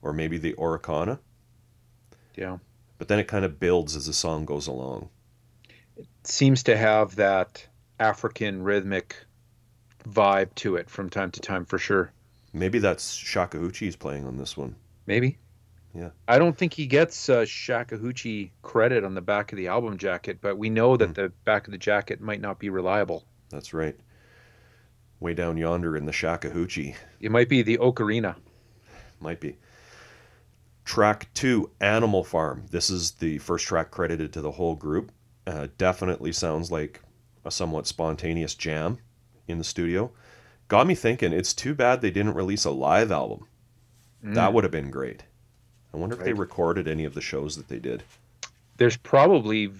or 0.00 0.12
maybe 0.12 0.38
the 0.38 0.52
Ocarina, 0.54 1.18
Yeah. 2.36 2.58
but 2.98 3.08
then 3.08 3.18
it 3.18 3.26
kind 3.28 3.44
of 3.44 3.58
builds 3.58 3.96
as 3.96 4.06
the 4.06 4.12
song 4.12 4.44
goes 4.44 4.66
along. 4.66 5.08
It 5.96 6.06
seems 6.24 6.62
to 6.64 6.76
have 6.76 7.16
that 7.16 7.66
African 7.98 8.62
rhythmic 8.62 9.16
vibe 10.08 10.54
to 10.56 10.76
it 10.76 10.88
from 10.90 11.08
time 11.10 11.30
to 11.32 11.40
time 11.40 11.64
for 11.64 11.78
sure. 11.78 12.12
Maybe 12.52 12.78
that's 12.78 13.16
Shakahoochie's 13.18 13.96
playing 13.96 14.26
on 14.26 14.36
this 14.36 14.56
one. 14.56 14.76
Maybe. 15.06 15.38
Yeah. 15.94 16.10
I 16.28 16.38
don't 16.38 16.56
think 16.56 16.74
he 16.74 16.86
gets 16.86 17.28
uh, 17.28 17.42
Shakahoochie 17.42 18.50
credit 18.62 19.04
on 19.04 19.14
the 19.14 19.20
back 19.22 19.52
of 19.52 19.56
the 19.56 19.68
album 19.68 19.96
jacket, 19.96 20.38
but 20.40 20.58
we 20.58 20.68
know 20.70 20.96
that 20.96 21.06
Hmm. 21.08 21.12
the 21.14 21.28
back 21.44 21.66
of 21.66 21.72
the 21.72 21.78
jacket 21.78 22.20
might 22.20 22.40
not 22.40 22.58
be 22.58 22.68
reliable. 22.68 23.24
That's 23.50 23.72
right. 23.72 23.96
Way 25.20 25.34
down 25.34 25.56
yonder 25.56 25.96
in 25.96 26.04
the 26.06 26.12
Shakahoochie. 26.12 26.94
It 27.20 27.30
might 27.30 27.48
be 27.48 27.62
the 27.62 27.78
Ocarina. 27.78 28.36
Might 29.20 29.40
be. 29.40 29.56
Track 30.84 31.28
two, 31.32 31.70
Animal 31.80 32.24
Farm. 32.24 32.64
This 32.70 32.90
is 32.90 33.12
the 33.12 33.38
first 33.38 33.66
track 33.66 33.90
credited 33.90 34.32
to 34.34 34.42
the 34.42 34.50
whole 34.52 34.74
group. 34.74 35.12
Uh, 35.46 35.68
definitely 35.78 36.32
sounds 36.32 36.70
like 36.70 37.00
a 37.44 37.50
somewhat 37.50 37.86
spontaneous 37.86 38.54
jam 38.54 38.98
in 39.48 39.58
the 39.58 39.64
studio. 39.64 40.10
Got 40.68 40.86
me 40.86 40.94
thinking, 40.94 41.32
it's 41.32 41.54
too 41.54 41.74
bad 41.74 42.00
they 42.00 42.10
didn't 42.10 42.34
release 42.34 42.64
a 42.64 42.70
live 42.70 43.10
album. 43.12 43.46
That 44.22 44.50
Mm. 44.50 44.52
would 44.54 44.64
have 44.64 44.70
been 44.70 44.90
great. 44.90 45.22
I 45.92 45.96
wonder 45.98 46.16
if 46.16 46.24
they 46.24 46.32
recorded 46.32 46.88
any 46.88 47.04
of 47.04 47.14
the 47.14 47.20
shows 47.20 47.56
that 47.56 47.68
they 47.68 47.78
did. 47.78 48.02
There's 48.76 48.96
probably 48.96 49.70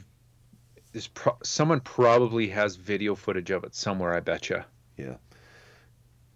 there's 0.93 1.09
pro- 1.09 1.36
someone 1.43 1.81
probably 1.81 2.48
has 2.51 2.77
video 2.77 3.15
footage 3.16 3.51
of 3.51 3.65
it 3.65 3.74
somewhere. 3.74 4.15
I 4.15 4.20
betcha. 4.20 4.65
Yeah. 4.97 5.16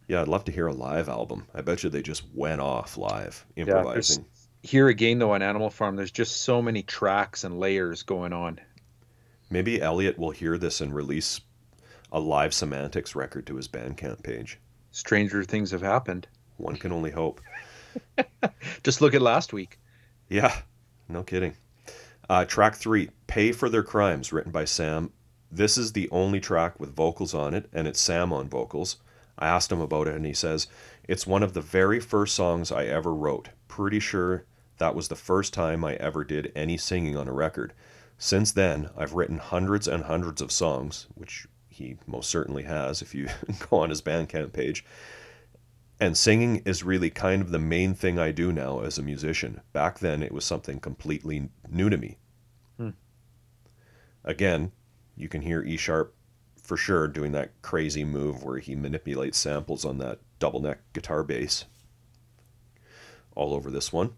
Yeah, 0.07 0.23
I'd 0.23 0.29
love 0.29 0.45
to 0.45 0.53
hear 0.53 0.67
a 0.67 0.73
live 0.73 1.09
album. 1.09 1.47
I 1.55 1.61
bet 1.61 1.83
you 1.83 1.91
they 1.91 2.03
just 2.03 2.23
went 2.35 2.61
off 2.61 2.97
live, 2.97 3.45
improvising. 3.57 4.25
Here 4.63 4.89
again, 4.89 5.19
though, 5.19 5.33
on 5.33 5.43
Animal 5.43 5.71
Farm, 5.71 5.97
there's 5.97 6.11
just 6.11 6.43
so 6.43 6.63
many 6.63 6.83
tracks 6.83 7.45
and 7.45 7.61
layers 7.61 8.03
going 8.03 8.33
on. 8.33 8.59
Maybe 9.51 9.81
Elliott 9.81 10.19
will 10.19 10.31
hear 10.31 10.59
this 10.59 10.81
and 10.81 10.95
release 10.95 11.41
a 12.11 12.19
live 12.19 12.55
semantics 12.55 13.15
record 13.15 13.47
to 13.47 13.57
his 13.57 13.69
Bandcamp 13.69 14.23
page. 14.23 14.59
Stranger 14.91 15.45
things 15.45 15.71
have 15.71 15.83
happened. 15.83 16.27
One 16.57 16.77
can 16.77 16.91
only 16.93 17.11
hope. 17.11 17.41
Just 18.83 19.01
look 19.01 19.15
at 19.15 19.23
last 19.23 19.53
week. 19.53 19.79
Yeah, 20.29 20.55
no 21.09 21.23
kidding. 21.23 21.55
Uh, 22.29 22.45
track 22.45 22.75
three, 22.77 23.11
Pay 23.27 23.53
for 23.53 23.69
Their 23.69 23.83
Crimes, 23.83 24.33
written 24.33 24.53
by 24.53 24.65
Sam. 24.65 25.13
This 25.51 25.79
is 25.79 25.93
the 25.93 26.09
only 26.11 26.41
track 26.41 26.79
with 26.79 26.95
vocals 26.95 27.35
on 27.35 27.55
it, 27.55 27.69
and 27.73 27.89
it's 27.89 28.01
Sam 28.01 28.33
on 28.33 28.49
vocals. 28.49 28.97
I 29.39 29.49
asked 29.49 29.73
him 29.73 29.81
about 29.81 30.09
it, 30.09 30.15
and 30.15 30.27
he 30.27 30.35
says, 30.35 30.67
It's 31.05 31.27
one 31.27 31.43
of 31.43 31.55
the 31.55 31.61
very 31.61 32.01
first 32.01 32.35
songs 32.35 32.71
I 32.71 32.85
ever 32.85 33.15
wrote. 33.15 33.51
Pretty 33.67 34.01
sure 34.01 34.45
that 34.79 34.95
was 34.95 35.09
the 35.09 35.17
first 35.17 35.55
time 35.55 35.85
I 35.85 35.95
ever 35.95 36.25
did 36.25 36.53
any 36.55 36.77
singing 36.77 37.17
on 37.17 37.29
a 37.29 37.33
record. 37.33 37.73
Since 38.19 38.53
then, 38.53 38.91
I've 38.97 39.15
written 39.15 39.39
hundreds 39.39 39.87
and 39.87 40.05
hundreds 40.05 40.41
of 40.43 40.53
songs, 40.53 41.07
which 41.15 41.47
he 41.69 41.97
most 42.07 42.29
certainly 42.29 42.65
has 42.65 43.01
if 43.01 43.15
you 43.15 43.29
go 43.71 43.79
on 43.79 43.91
his 43.91 44.03
Bandcamp 44.03 44.53
page. 44.53 44.85
And 46.01 46.17
singing 46.17 46.63
is 46.65 46.85
really 46.85 47.11
kind 47.11 47.43
of 47.43 47.51
the 47.51 47.59
main 47.59 47.95
thing 47.95 48.19
I 48.19 48.33
do 48.33 48.53
now 48.53 48.81
as 48.81 48.99
a 48.99 49.03
musician. 49.03 49.61
Back 49.73 49.99
then, 49.99 50.23
it 50.23 50.33
was 50.33 50.45
something 50.45 50.79
completely 50.79 51.49
new 51.69 51.91
to 51.91 51.97
me. 51.97 52.19
Hmm. 52.77 52.91
Again, 54.25 54.73
you 55.19 55.29
can 55.29 55.43
hear 55.43 55.63
E 55.63 55.77
Sharp 55.77 56.15
for 56.63 56.77
sure 56.77 57.09
doing 57.09 57.33
that 57.33 57.51
crazy 57.63 58.05
move 58.05 58.45
where 58.45 58.59
he 58.59 58.75
manipulates 58.75 59.39
samples 59.39 59.85
on 59.85 59.99
that 59.99 60.21
double 60.39 60.61
neck 60.61 60.79
guitar 60.93 61.25
bass 61.25 61.65
all 63.35 63.55
over 63.55 63.71
this 63.71 63.93
one. 63.93 64.13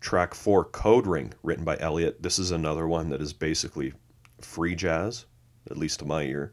Track 0.00 0.34
four, 0.34 0.64
Code 0.64 1.06
Ring, 1.06 1.32
written 1.42 1.64
by 1.64 1.76
Elliott. 1.78 2.22
This 2.22 2.38
is 2.38 2.50
another 2.50 2.86
one 2.86 3.08
that 3.10 3.22
is 3.22 3.32
basically 3.32 3.94
free 4.40 4.74
jazz, 4.74 5.24
at 5.70 5.78
least 5.78 6.00
to 6.00 6.04
my 6.04 6.22
ear. 6.22 6.52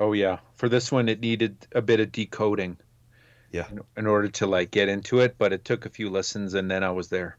Oh 0.00 0.12
yeah, 0.12 0.38
for 0.56 0.68
this 0.68 0.90
one 0.90 1.08
it 1.08 1.20
needed 1.20 1.66
a 1.72 1.82
bit 1.82 2.00
of 2.00 2.12
decoding. 2.12 2.76
Yeah. 3.52 3.68
In, 3.70 3.80
in 3.96 4.06
order 4.06 4.28
to 4.28 4.46
like 4.46 4.70
get 4.70 4.88
into 4.88 5.20
it, 5.20 5.36
but 5.38 5.52
it 5.52 5.64
took 5.64 5.86
a 5.86 5.90
few 5.90 6.10
listens 6.10 6.54
and 6.54 6.70
then 6.70 6.82
I 6.82 6.90
was 6.90 7.08
there. 7.08 7.38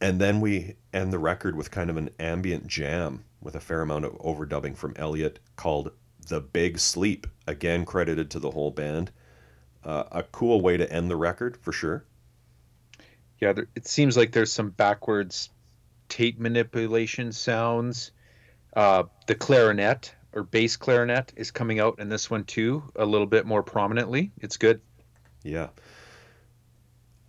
And 0.00 0.20
then 0.20 0.40
we 0.40 0.76
end 0.92 1.12
the 1.12 1.18
record 1.18 1.56
with 1.56 1.70
kind 1.70 1.90
of 1.90 1.96
an 1.96 2.10
ambient 2.18 2.66
jam 2.66 3.24
with 3.40 3.54
a 3.54 3.60
fair 3.60 3.82
amount 3.82 4.04
of 4.04 4.12
overdubbing 4.18 4.76
from 4.76 4.94
Elliott 4.96 5.38
called 5.56 5.92
The 6.28 6.40
Big 6.40 6.78
Sleep, 6.78 7.26
again 7.46 7.84
credited 7.84 8.30
to 8.30 8.38
the 8.38 8.50
whole 8.50 8.70
band. 8.70 9.10
Uh, 9.84 10.04
a 10.10 10.22
cool 10.22 10.60
way 10.60 10.76
to 10.76 10.90
end 10.90 11.10
the 11.10 11.16
record 11.16 11.56
for 11.58 11.72
sure. 11.72 12.04
Yeah, 13.38 13.52
there, 13.52 13.66
it 13.74 13.86
seems 13.86 14.16
like 14.16 14.32
there's 14.32 14.52
some 14.52 14.70
backwards 14.70 15.50
tape 16.08 16.38
manipulation 16.38 17.32
sounds. 17.32 18.12
Uh, 18.74 19.04
the 19.26 19.34
clarinet 19.34 20.14
or 20.32 20.42
bass 20.42 20.76
clarinet 20.76 21.32
is 21.36 21.50
coming 21.50 21.80
out 21.80 21.98
in 21.98 22.08
this 22.08 22.30
one 22.30 22.44
too, 22.44 22.82
a 22.96 23.04
little 23.04 23.26
bit 23.26 23.46
more 23.46 23.62
prominently. 23.62 24.32
It's 24.40 24.56
good. 24.56 24.80
Yeah. 25.42 25.68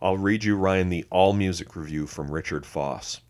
I'll 0.06 0.18
read 0.18 0.44
you, 0.44 0.56
Ryan, 0.56 0.90
the 0.90 1.04
all 1.10 1.34
music 1.34 1.76
review 1.76 2.06
from 2.06 2.30
Richard 2.30 2.64
Foss. 2.64 3.22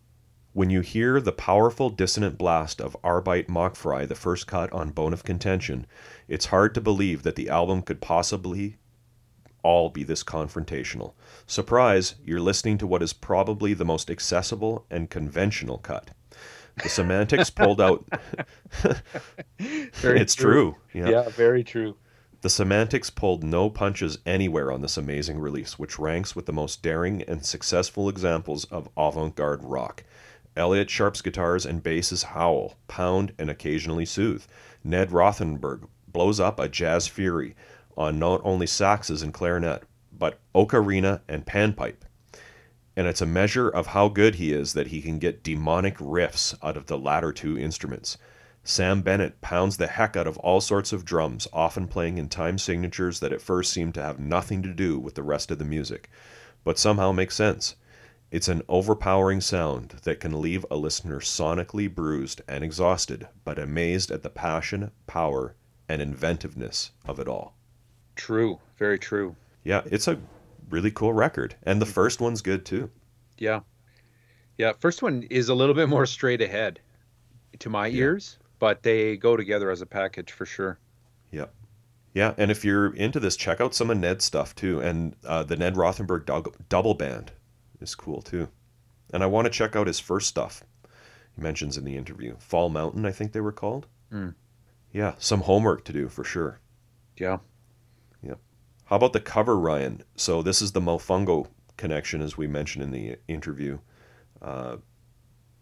When 0.52 0.68
you 0.68 0.82
hear 0.82 1.22
the 1.22 1.32
powerful 1.32 1.88
dissonant 1.88 2.36
blast 2.36 2.82
of 2.82 2.94
Arbeit 3.02 3.46
Machtfrei, 3.46 4.06
the 4.06 4.14
first 4.14 4.46
cut 4.46 4.70
on 4.74 4.90
Bone 4.90 5.14
of 5.14 5.24
Contention, 5.24 5.86
it's 6.28 6.44
hard 6.52 6.74
to 6.74 6.82
believe 6.82 7.22
that 7.22 7.34
the 7.34 7.48
album 7.48 7.80
could 7.80 8.02
possibly 8.02 8.76
all 9.62 9.88
be 9.88 10.02
this 10.02 10.22
confrontational. 10.22 11.14
Surprise, 11.46 12.16
you're 12.22 12.40
listening 12.40 12.76
to 12.76 12.86
what 12.86 13.02
is 13.02 13.14
probably 13.14 13.72
the 13.72 13.86
most 13.86 14.10
accessible 14.10 14.84
and 14.90 15.08
conventional 15.08 15.78
cut. 15.78 16.10
The 16.82 16.90
semantics 16.90 17.48
pulled 17.48 17.80
out. 17.80 18.06
it's 19.58 20.34
true. 20.34 20.72
true. 20.72 20.76
Yeah. 20.92 21.08
yeah, 21.08 21.28
very 21.30 21.64
true. 21.64 21.96
The 22.46 22.50
semantics 22.50 23.10
pulled 23.10 23.42
no 23.42 23.68
punches 23.68 24.18
anywhere 24.24 24.70
on 24.70 24.80
this 24.80 24.96
amazing 24.96 25.40
release, 25.40 25.80
which 25.80 25.98
ranks 25.98 26.36
with 26.36 26.46
the 26.46 26.52
most 26.52 26.80
daring 26.80 27.22
and 27.22 27.44
successful 27.44 28.08
examples 28.08 28.66
of 28.66 28.88
avant 28.96 29.34
garde 29.34 29.64
rock. 29.64 30.04
Elliott 30.56 30.88
Sharp's 30.88 31.22
guitars 31.22 31.66
and 31.66 31.82
basses 31.82 32.22
howl, 32.22 32.76
pound, 32.86 33.32
and 33.36 33.50
occasionally 33.50 34.06
soothe. 34.06 34.44
Ned 34.84 35.10
Rothenberg 35.10 35.88
blows 36.06 36.38
up 36.38 36.60
a 36.60 36.68
jazz 36.68 37.08
fury 37.08 37.56
on 37.96 38.20
not 38.20 38.42
only 38.44 38.66
saxes 38.66 39.24
and 39.24 39.34
clarinet, 39.34 39.82
but 40.16 40.38
ocarina 40.54 41.22
and 41.26 41.44
panpipe. 41.44 42.04
And 42.94 43.08
it's 43.08 43.20
a 43.20 43.26
measure 43.26 43.68
of 43.68 43.88
how 43.88 44.08
good 44.08 44.36
he 44.36 44.52
is 44.52 44.72
that 44.74 44.86
he 44.86 45.02
can 45.02 45.18
get 45.18 45.42
demonic 45.42 45.96
riffs 45.98 46.56
out 46.62 46.76
of 46.76 46.86
the 46.86 46.96
latter 46.96 47.32
two 47.32 47.58
instruments. 47.58 48.16
Sam 48.68 49.00
Bennett 49.00 49.40
pounds 49.40 49.76
the 49.76 49.86
heck 49.86 50.16
out 50.16 50.26
of 50.26 50.38
all 50.38 50.60
sorts 50.60 50.92
of 50.92 51.04
drums, 51.04 51.46
often 51.52 51.86
playing 51.86 52.18
in 52.18 52.28
time 52.28 52.58
signatures 52.58 53.20
that 53.20 53.32
at 53.32 53.40
first 53.40 53.72
seem 53.72 53.92
to 53.92 54.02
have 54.02 54.18
nothing 54.18 54.60
to 54.64 54.74
do 54.74 54.98
with 54.98 55.14
the 55.14 55.22
rest 55.22 55.52
of 55.52 55.60
the 55.60 55.64
music, 55.64 56.10
but 56.64 56.76
somehow 56.76 57.12
make 57.12 57.30
sense. 57.30 57.76
It's 58.32 58.48
an 58.48 58.62
overpowering 58.68 59.40
sound 59.40 60.00
that 60.02 60.18
can 60.18 60.40
leave 60.40 60.66
a 60.68 60.76
listener 60.76 61.20
sonically 61.20 61.88
bruised 61.94 62.42
and 62.48 62.64
exhausted, 62.64 63.28
but 63.44 63.56
amazed 63.56 64.10
at 64.10 64.24
the 64.24 64.30
passion, 64.30 64.90
power, 65.06 65.54
and 65.88 66.02
inventiveness 66.02 66.90
of 67.04 67.20
it 67.20 67.28
all. 67.28 67.54
True, 68.16 68.58
very 68.78 68.98
true. 68.98 69.36
Yeah, 69.62 69.82
it's 69.86 70.08
a 70.08 70.18
really 70.70 70.90
cool 70.90 71.12
record, 71.12 71.54
and 71.62 71.80
the 71.80 71.86
mm-hmm. 71.86 71.92
first 71.92 72.20
one's 72.20 72.42
good 72.42 72.66
too. 72.66 72.90
Yeah, 73.38 73.60
yeah. 74.58 74.72
First 74.80 75.02
one 75.02 75.22
is 75.30 75.48
a 75.48 75.54
little 75.54 75.74
bit 75.74 75.88
more 75.88 76.04
straight 76.04 76.40
ahead 76.40 76.80
to 77.60 77.70
my 77.70 77.86
yeah. 77.86 78.00
ears, 78.00 78.38
but 78.58 78.82
they 78.82 79.16
go 79.16 79.36
together 79.36 79.70
as 79.70 79.80
a 79.80 79.86
package 79.86 80.32
for 80.32 80.46
sure. 80.46 80.78
Yeah. 81.30 81.46
Yeah, 82.14 82.32
and 82.38 82.50
if 82.50 82.64
you're 82.64 82.94
into 82.94 83.20
this, 83.20 83.36
check 83.36 83.60
out 83.60 83.74
some 83.74 83.90
of 83.90 83.98
Ned's 83.98 84.24
stuff 84.24 84.54
too, 84.54 84.80
and 84.80 85.14
uh, 85.26 85.42
the 85.42 85.56
Ned 85.56 85.74
Rothenberg 85.74 86.24
double 86.70 86.94
band 86.94 87.32
is 87.80 87.94
cool 87.94 88.22
too. 88.22 88.48
And 89.12 89.22
I 89.22 89.26
want 89.26 89.44
to 89.44 89.50
check 89.50 89.76
out 89.76 89.86
his 89.86 90.00
first 90.00 90.26
stuff. 90.26 90.62
He 91.34 91.42
mentions 91.42 91.76
in 91.76 91.84
the 91.84 91.96
interview 91.96 92.36
Fall 92.38 92.70
Mountain, 92.70 93.04
I 93.04 93.12
think 93.12 93.32
they 93.32 93.42
were 93.42 93.52
called. 93.52 93.86
Mm. 94.10 94.34
Yeah, 94.92 95.14
some 95.18 95.42
homework 95.42 95.84
to 95.84 95.92
do 95.92 96.08
for 96.08 96.24
sure. 96.24 96.60
Yeah. 97.18 97.38
Yep. 98.22 98.38
How 98.86 98.96
about 98.96 99.12
the 99.12 99.20
cover, 99.20 99.58
Ryan? 99.58 100.02
So 100.16 100.42
this 100.42 100.62
is 100.62 100.72
the 100.72 100.80
Mofungo 100.80 101.48
connection, 101.76 102.22
as 102.22 102.38
we 102.38 102.46
mentioned 102.46 102.84
in 102.84 102.92
the 102.92 103.16
interview. 103.28 103.78
Uh, 104.40 104.76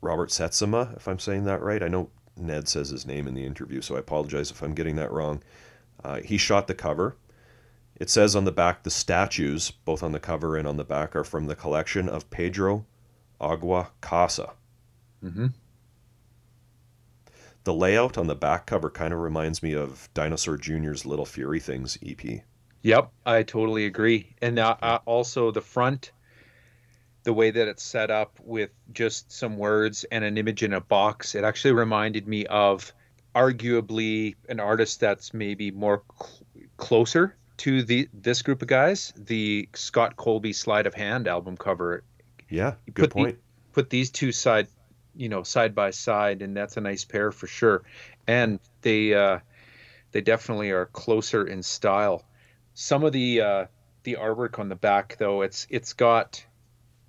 Robert 0.01 0.31
Sietsema, 0.31 0.97
if 0.97 1.09
I'm 1.09 1.19
saying 1.19 1.45
that 1.45 1.63
right. 1.63 1.83
I 1.83 1.89
know 1.89 2.11
Ned 2.37 2.69
says 2.69 2.91
his 2.91 3.07
name 3.07 3.27
in 3.27 3.35
the 3.35 3.45
interview, 3.45 3.81
so 3.81 3.97
I 3.97 4.01
apologize 4.01 4.51
if 4.51 4.63
I'm 4.63 4.75
getting 4.75 4.97
that 4.97 5.13
wrong. 5.13 5.43
Uh, 6.03 6.21
he 6.21 6.37
shot 6.37 6.67
the 6.67 6.75
cover. 6.75 7.17
It 7.97 8.11
says 8.11 8.35
on 8.35 8.45
the 8.45 8.53
back 8.53 8.83
the 8.83 8.91
statues, 8.91 9.71
both 9.71 10.03
on 10.03 10.13
the 10.13 10.21
cover 10.21 10.57
and 10.57 10.67
on 10.67 10.77
the 10.77 10.85
back, 10.85 11.15
are 11.15 11.25
from 11.25 11.47
the 11.47 11.55
collection 11.55 12.09
of 12.09 12.29
Pedro 12.31 12.85
Agua 13.41 13.91
Casa. 14.01 14.55
Mm-hmm. 15.23 15.47
The 17.63 17.75
layout 17.75 18.19
on 18.19 18.27
the 18.27 18.35
back 18.35 18.67
cover 18.67 18.91
kind 18.91 19.15
of 19.15 19.21
reminds 19.21 19.63
me 19.63 19.73
of 19.73 20.09
Dinosaur 20.13 20.59
Jr.'s 20.59 21.07
Little 21.07 21.25
Fury 21.25 21.61
Things 21.61 21.97
EP. 22.05 22.43
Yep, 22.83 23.11
I 23.25 23.43
totally 23.43 23.87
agree. 23.87 24.35
And 24.43 24.59
uh, 24.59 24.77
uh, 24.83 24.99
also 25.07 25.51
the 25.51 25.63
front, 25.63 26.13
the 27.25 27.33
way 27.33 27.51
that 27.51 27.69
it's 27.69 27.83
set 27.83 28.11
up 28.11 28.39
with 28.43 28.71
just 28.93 29.33
some 29.33 29.57
words 29.57 30.05
and 30.05 30.25
an 30.25 30.39
image 30.39 30.63
in 30.63 30.73
a 30.73 30.81
box, 30.81 31.35
it 31.35 31.45
actually 31.45 31.73
reminded 31.73 32.29
me 32.29 32.47
of 32.47 32.93
arguably 33.35 34.37
an 34.49 34.61
artist 34.61 35.01
that's 35.01 35.35
maybe 35.35 35.71
more 35.71 36.03
cl- 36.21 36.69
closer 36.77 37.37
to 37.57 37.83
the 37.83 38.09
this 38.13 38.43
group 38.43 38.63
of 38.63 38.69
guys, 38.69 39.13
the 39.17 39.69
Scott 39.75 40.17
Colby 40.17 40.53
Sleight 40.53 40.87
of 40.87 40.95
Hand 40.95 41.27
album 41.29 41.57
cover. 41.57 42.05
Yeah, 42.49 42.75
good 42.93 43.11
point. 43.11 43.37
The, 43.37 43.73
put 43.73 43.91
these 43.91 44.11
two 44.11 44.33
side, 44.33 44.69
you 45.17 45.29
know, 45.29 45.43
side 45.43 45.75
by 45.75 45.91
side, 45.91 46.43
and 46.43 46.57
that's 46.57 46.77
a 46.77 46.81
nice 46.81 47.05
pair 47.05 47.33
for 47.33 47.47
sure. 47.47 47.83
And 48.27 48.61
they 48.83 49.15
uh, 49.15 49.41
they 50.13 50.21
definitely 50.21 50.71
are 50.71 50.87
closer 50.87 51.47
in 51.47 51.63
style 51.63 52.25
some 52.75 53.05
of 53.05 53.13
the 53.13 53.41
uh, 53.41 53.67
the 54.03 54.17
artwork 54.21 54.59
on 54.59 54.69
the 54.69 54.75
back 54.75 55.17
though 55.19 55.43
it's 55.43 55.67
it's 55.71 55.95
got 55.95 56.45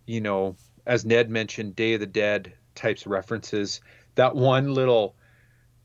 you 0.06 0.22
know 0.22 0.56
as 0.86 1.06
Ned 1.06 1.30
mentioned 1.30 1.76
Day 1.76 1.94
of 1.96 2.00
the 2.00 2.06
Dead 2.06 2.54
types 2.76 3.08
references. 3.08 3.82
That 4.16 4.36
one 4.36 4.74
little 4.74 5.16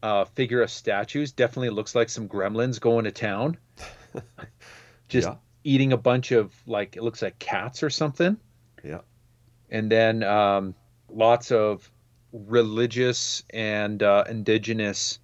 uh, 0.02 0.24
figure 0.24 0.62
of 0.62 0.70
statues 0.70 1.32
definitely 1.32 1.70
looks 1.70 1.94
like 1.94 2.08
some 2.08 2.28
gremlins 2.28 2.80
going 2.80 3.04
to 3.04 3.10
town. 3.10 3.56
Just 5.08 5.28
yeah. 5.28 5.36
eating 5.64 5.92
a 5.92 5.96
bunch 5.96 6.32
of 6.32 6.52
like 6.66 6.96
it 6.96 7.02
looks 7.02 7.22
like 7.22 7.38
cats 7.38 7.82
or 7.82 7.90
something. 7.90 8.36
Yeah. 8.84 9.00
And 9.70 9.90
then 9.90 10.22
um, 10.22 10.74
lots 11.08 11.50
of 11.50 11.90
religious 12.32 13.42
and 13.50 14.02
uh, 14.02 14.24
indigenous 14.28 15.18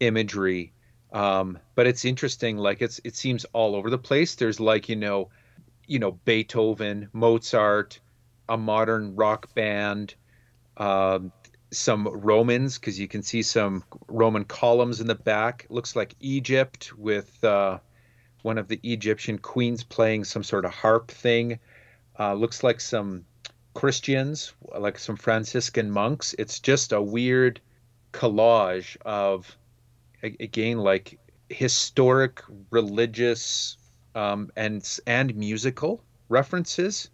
imagery. 0.00 0.72
Um, 1.12 1.58
but 1.74 1.86
it's 1.86 2.04
interesting, 2.04 2.58
like 2.58 2.82
it's 2.82 3.00
it 3.04 3.16
seems 3.16 3.46
all 3.46 3.74
over 3.74 3.88
the 3.88 3.98
place. 3.98 4.34
There's 4.34 4.60
like 4.60 4.88
you 4.90 4.96
know, 4.96 5.30
you 5.86 5.98
know 5.98 6.12
Beethoven, 6.12 7.08
Mozart, 7.14 8.00
a 8.48 8.56
modern 8.56 9.14
rock 9.16 9.52
band, 9.54 10.14
um, 10.76 11.32
some 11.70 12.08
Romans 12.08 12.78
because 12.78 12.98
you 12.98 13.08
can 13.08 13.22
see 13.22 13.42
some 13.42 13.84
Roman 14.08 14.44
columns 14.44 15.00
in 15.00 15.06
the 15.06 15.14
back. 15.14 15.64
It 15.64 15.70
looks 15.70 15.94
like 15.94 16.14
Egypt 16.20 16.96
with 16.96 17.42
uh, 17.44 17.78
one 18.42 18.58
of 18.58 18.68
the 18.68 18.80
Egyptian 18.82 19.38
queens 19.38 19.84
playing 19.84 20.24
some 20.24 20.42
sort 20.42 20.64
of 20.64 20.72
harp 20.72 21.10
thing. 21.10 21.58
Uh, 22.18 22.34
looks 22.34 22.62
like 22.62 22.80
some 22.80 23.24
Christians, 23.74 24.54
like 24.76 24.98
some 24.98 25.16
Franciscan 25.16 25.90
monks. 25.90 26.34
It's 26.38 26.58
just 26.58 26.92
a 26.92 27.00
weird 27.00 27.60
collage 28.12 28.96
of 29.04 29.56
again 30.22 30.78
like 30.78 31.18
historic 31.48 32.42
religious 32.70 33.76
um, 34.14 34.50
and 34.56 34.98
and 35.06 35.34
musical 35.36 36.02
references 36.28 37.10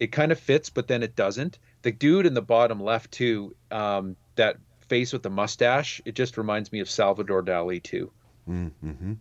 it 0.00 0.08
kind 0.08 0.32
of 0.32 0.40
fits 0.40 0.70
but 0.70 0.88
then 0.88 1.02
it 1.02 1.14
doesn't 1.14 1.58
the 1.82 1.92
dude 1.92 2.26
in 2.26 2.34
the 2.34 2.42
bottom 2.42 2.82
left 2.82 3.10
too 3.12 3.54
um, 3.70 4.16
that 4.34 4.56
face 4.88 5.12
with 5.12 5.22
the 5.22 5.30
mustache 5.30 6.00
it 6.04 6.14
just 6.14 6.36
reminds 6.36 6.72
me 6.72 6.80
of 6.80 6.90
salvador 6.90 7.42
dali 7.42 7.80
too 7.82 8.10
mm-hmm. 8.48 9.12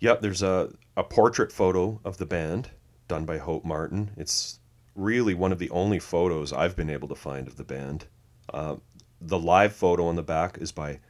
yep 0.00 0.22
there's 0.22 0.42
a, 0.42 0.72
a 0.96 1.04
portrait 1.04 1.52
photo 1.52 2.00
of 2.04 2.16
the 2.16 2.26
band 2.26 2.70
done 3.08 3.26
by 3.26 3.36
hope 3.36 3.64
martin 3.64 4.10
it's 4.16 4.58
really 4.94 5.34
one 5.34 5.52
of 5.52 5.58
the 5.58 5.68
only 5.70 5.98
photos 5.98 6.52
i've 6.52 6.74
been 6.74 6.88
able 6.88 7.08
to 7.08 7.14
find 7.14 7.46
of 7.46 7.56
the 7.56 7.64
band 7.64 8.06
uh, 8.54 8.76
the 9.20 9.38
live 9.38 9.74
photo 9.74 10.06
on 10.06 10.16
the 10.16 10.22
back 10.22 10.58
is 10.58 10.72
by 10.72 11.00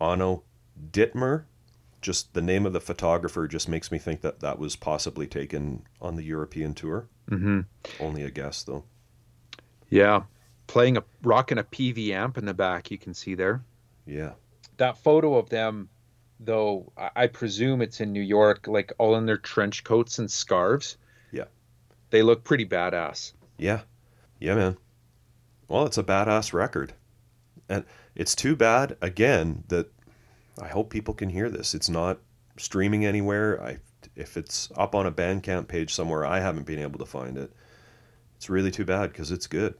Onno 0.00 0.42
Dittmer. 0.90 1.44
Just 2.00 2.34
the 2.34 2.42
name 2.42 2.66
of 2.66 2.72
the 2.72 2.80
photographer 2.80 3.48
just 3.48 3.68
makes 3.68 3.90
me 3.90 3.98
think 3.98 4.20
that 4.20 4.40
that 4.40 4.58
was 4.58 4.76
possibly 4.76 5.26
taken 5.26 5.82
on 6.00 6.16
the 6.16 6.22
European 6.22 6.74
tour. 6.74 7.08
Mm-hmm. 7.30 7.60
Only 7.98 8.22
a 8.22 8.30
guess, 8.30 8.62
though. 8.62 8.84
Yeah, 9.88 10.22
playing 10.66 10.96
a 10.96 11.04
rocking 11.22 11.58
a 11.58 11.64
PV 11.64 12.10
amp 12.10 12.38
in 12.38 12.44
the 12.44 12.54
back. 12.54 12.90
You 12.90 12.98
can 12.98 13.14
see 13.14 13.34
there. 13.34 13.62
Yeah. 14.06 14.32
That 14.76 14.98
photo 14.98 15.36
of 15.36 15.48
them, 15.48 15.88
though, 16.38 16.92
I 16.96 17.26
presume 17.28 17.82
it's 17.82 18.00
in 18.00 18.12
New 18.12 18.22
York, 18.22 18.66
like 18.68 18.92
all 18.98 19.16
in 19.16 19.26
their 19.26 19.38
trench 19.38 19.84
coats 19.84 20.18
and 20.18 20.30
scarves. 20.30 20.96
Yeah. 21.32 21.46
They 22.10 22.22
look 22.22 22.44
pretty 22.44 22.66
badass. 22.66 23.32
Yeah. 23.58 23.80
Yeah, 24.38 24.54
man. 24.54 24.76
Well, 25.66 25.86
it's 25.86 25.98
a 25.98 26.04
badass 26.04 26.52
record. 26.52 26.92
And 27.68 27.84
it's 28.14 28.34
too 28.34 28.54
bad, 28.54 28.96
again, 29.00 29.64
that 29.68 29.90
I 30.60 30.68
hope 30.68 30.90
people 30.90 31.14
can 31.14 31.28
hear 31.28 31.50
this. 31.50 31.74
It's 31.74 31.88
not 31.88 32.18
streaming 32.56 33.04
anywhere. 33.04 33.62
I 33.62 33.78
if 34.14 34.36
it's 34.36 34.70
up 34.76 34.94
on 34.94 35.06
a 35.06 35.12
Bandcamp 35.12 35.68
page 35.68 35.92
somewhere, 35.92 36.24
I 36.24 36.40
haven't 36.40 36.66
been 36.66 36.78
able 36.78 36.98
to 36.98 37.06
find 37.06 37.36
it. 37.36 37.52
It's 38.36 38.48
really 38.48 38.70
too 38.70 38.84
bad 38.84 39.12
because 39.12 39.30
it's 39.30 39.46
good. 39.46 39.74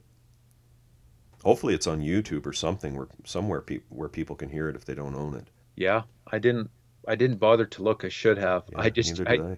Hopefully, 1.43 1.73
it's 1.73 1.87
on 1.87 2.01
YouTube 2.01 2.45
or 2.45 2.53
something 2.53 2.95
where 2.95 3.07
somewhere 3.23 3.61
pe- 3.61 3.81
where 3.89 4.09
people 4.09 4.35
can 4.35 4.49
hear 4.49 4.69
it 4.69 4.75
if 4.75 4.85
they 4.85 4.95
don't 4.95 5.15
own 5.15 5.35
it. 5.35 5.47
Yeah, 5.75 6.03
I 6.31 6.39
didn't. 6.39 6.69
I 7.07 7.15
didn't 7.15 7.37
bother 7.37 7.65
to 7.65 7.83
look. 7.83 8.03
I 8.03 8.09
should 8.09 8.37
have. 8.37 8.63
Yeah, 8.71 8.79
I 8.81 8.89
just. 8.89 9.21
I, 9.25 9.33
I. 9.33 9.57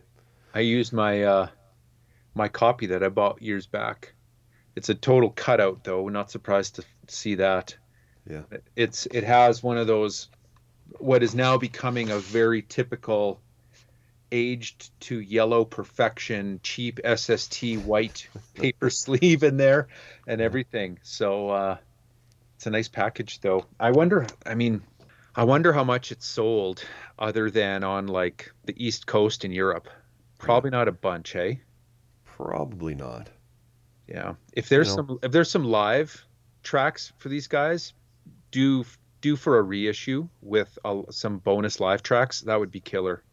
I 0.53 0.59
used 0.59 0.93
my 0.93 1.23
uh, 1.23 1.47
my 2.35 2.47
copy 2.47 2.87
that 2.87 3.03
I 3.03 3.09
bought 3.09 3.41
years 3.41 3.65
back. 3.65 4.13
It's 4.75 4.89
a 4.89 4.95
total 4.95 5.29
cutout, 5.31 5.83
though. 5.83 6.07
Not 6.09 6.31
surprised 6.31 6.75
to 6.75 6.83
see 7.07 7.35
that. 7.35 7.75
Yeah. 8.29 8.43
It's 8.75 9.07
it 9.07 9.23
has 9.23 9.63
one 9.63 9.77
of 9.77 9.87
those, 9.87 10.29
what 10.97 11.23
is 11.23 11.35
now 11.35 11.57
becoming 11.57 12.09
a 12.09 12.19
very 12.19 12.61
typical, 12.61 13.39
aged 14.31 14.91
to 15.01 15.19
yellow 15.19 15.65
perfection, 15.65 16.59
cheap 16.63 16.99
SST 17.05 17.77
white 17.85 18.27
paper 18.55 18.89
sleeve 18.89 19.43
in 19.43 19.57
there, 19.57 19.87
and 20.27 20.41
everything. 20.41 20.99
So 21.03 21.49
uh, 21.49 21.77
it's 22.55 22.65
a 22.67 22.71
nice 22.71 22.87
package, 22.87 23.39
though. 23.41 23.65
I 23.79 23.91
wonder. 23.91 24.25
I 24.45 24.55
mean, 24.55 24.81
I 25.35 25.43
wonder 25.43 25.71
how 25.71 25.83
much 25.83 26.11
it's 26.11 26.25
sold, 26.25 26.83
other 27.17 27.49
than 27.49 27.83
on 27.83 28.07
like 28.07 28.51
the 28.65 28.73
East 28.83 29.05
Coast 29.05 29.45
in 29.45 29.51
Europe. 29.51 29.87
Probably 30.37 30.69
not 30.69 30.87
a 30.87 30.91
bunch, 30.91 31.33
hey? 31.33 31.61
Probably 32.25 32.95
not. 32.95 33.29
Yeah. 34.07 34.35
If 34.53 34.69
there's 34.69 34.89
know. 34.89 35.05
some 35.07 35.19
if 35.21 35.31
there's 35.31 35.51
some 35.51 35.65
live 35.65 36.25
tracks 36.63 37.11
for 37.17 37.29
these 37.29 37.47
guys, 37.47 37.93
do 38.51 38.85
do 39.21 39.35
for 39.35 39.57
a 39.57 39.61
reissue 39.61 40.27
with 40.41 40.77
a, 40.85 41.01
some 41.09 41.39
bonus 41.39 41.79
live 41.79 42.03
tracks. 42.03 42.41
That 42.41 42.59
would 42.59 42.71
be 42.71 42.79
killer. 42.79 43.23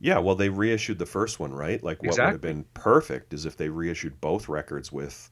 Yeah, 0.00 0.18
well, 0.18 0.36
they 0.36 0.48
reissued 0.48 0.98
the 0.98 1.06
first 1.06 1.40
one, 1.40 1.52
right? 1.52 1.82
Like, 1.82 2.02
what 2.02 2.16
would 2.16 2.20
have 2.20 2.40
been 2.40 2.64
perfect 2.74 3.34
is 3.34 3.46
if 3.46 3.56
they 3.56 3.68
reissued 3.68 4.20
both 4.20 4.48
records 4.48 4.92
with 4.92 5.30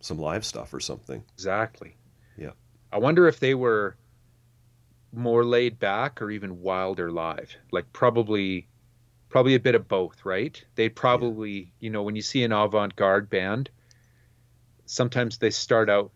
some 0.00 0.18
live 0.18 0.44
stuff 0.44 0.72
or 0.72 0.80
something. 0.80 1.24
Exactly. 1.34 1.96
Yeah. 2.36 2.52
I 2.92 2.98
wonder 2.98 3.26
if 3.26 3.40
they 3.40 3.54
were 3.54 3.96
more 5.12 5.44
laid 5.44 5.78
back 5.78 6.22
or 6.22 6.30
even 6.30 6.60
wilder 6.60 7.10
live. 7.10 7.54
Like 7.72 7.92
probably 7.92 8.68
probably 9.28 9.54
a 9.54 9.60
bit 9.60 9.74
of 9.74 9.88
both, 9.88 10.24
right? 10.24 10.62
They 10.74 10.88
probably, 10.88 11.72
you 11.80 11.90
know, 11.90 12.02
when 12.02 12.16
you 12.16 12.22
see 12.22 12.44
an 12.44 12.52
avant-garde 12.52 13.28
band, 13.28 13.68
sometimes 14.86 15.38
they 15.38 15.50
start 15.50 15.90
out 15.90 16.12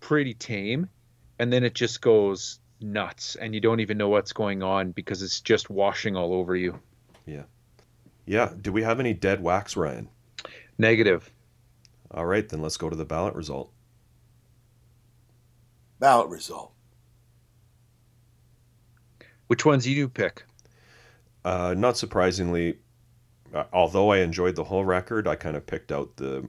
pretty 0.00 0.34
tame 0.34 0.88
and 1.38 1.52
then 1.52 1.64
it 1.64 1.74
just 1.74 2.00
goes 2.00 2.60
nuts 2.80 3.36
and 3.36 3.54
you 3.54 3.60
don't 3.60 3.80
even 3.80 3.98
know 3.98 4.08
what's 4.08 4.32
going 4.32 4.62
on 4.62 4.92
because 4.92 5.22
it's 5.22 5.40
just 5.40 5.70
washing 5.70 6.16
all 6.16 6.34
over 6.34 6.54
you. 6.54 6.78
Yeah. 7.26 7.44
Yeah. 8.26 8.52
Do 8.60 8.72
we 8.72 8.82
have 8.82 9.00
any 9.00 9.14
dead 9.14 9.42
wax, 9.42 9.76
Ryan? 9.76 10.08
Negative. 10.78 11.28
All 12.10 12.26
right, 12.26 12.48
then 12.48 12.62
let's 12.62 12.76
go 12.76 12.88
to 12.88 12.96
the 12.96 13.04
ballot 13.04 13.34
result. 13.34 13.70
Ballot 15.98 16.28
result. 16.28 16.72
Which 19.48 19.64
ones 19.64 19.84
do 19.84 19.90
you 19.90 20.08
pick? 20.08 20.44
Uh, 21.44 21.74
not 21.76 21.96
surprisingly, 21.96 22.78
uh, 23.54 23.64
although 23.72 24.10
I 24.10 24.18
enjoyed 24.18 24.56
the 24.56 24.64
whole 24.64 24.84
record, 24.84 25.26
I 25.26 25.34
kind 25.34 25.56
of 25.56 25.66
picked 25.66 25.90
out 25.90 26.16
the 26.16 26.48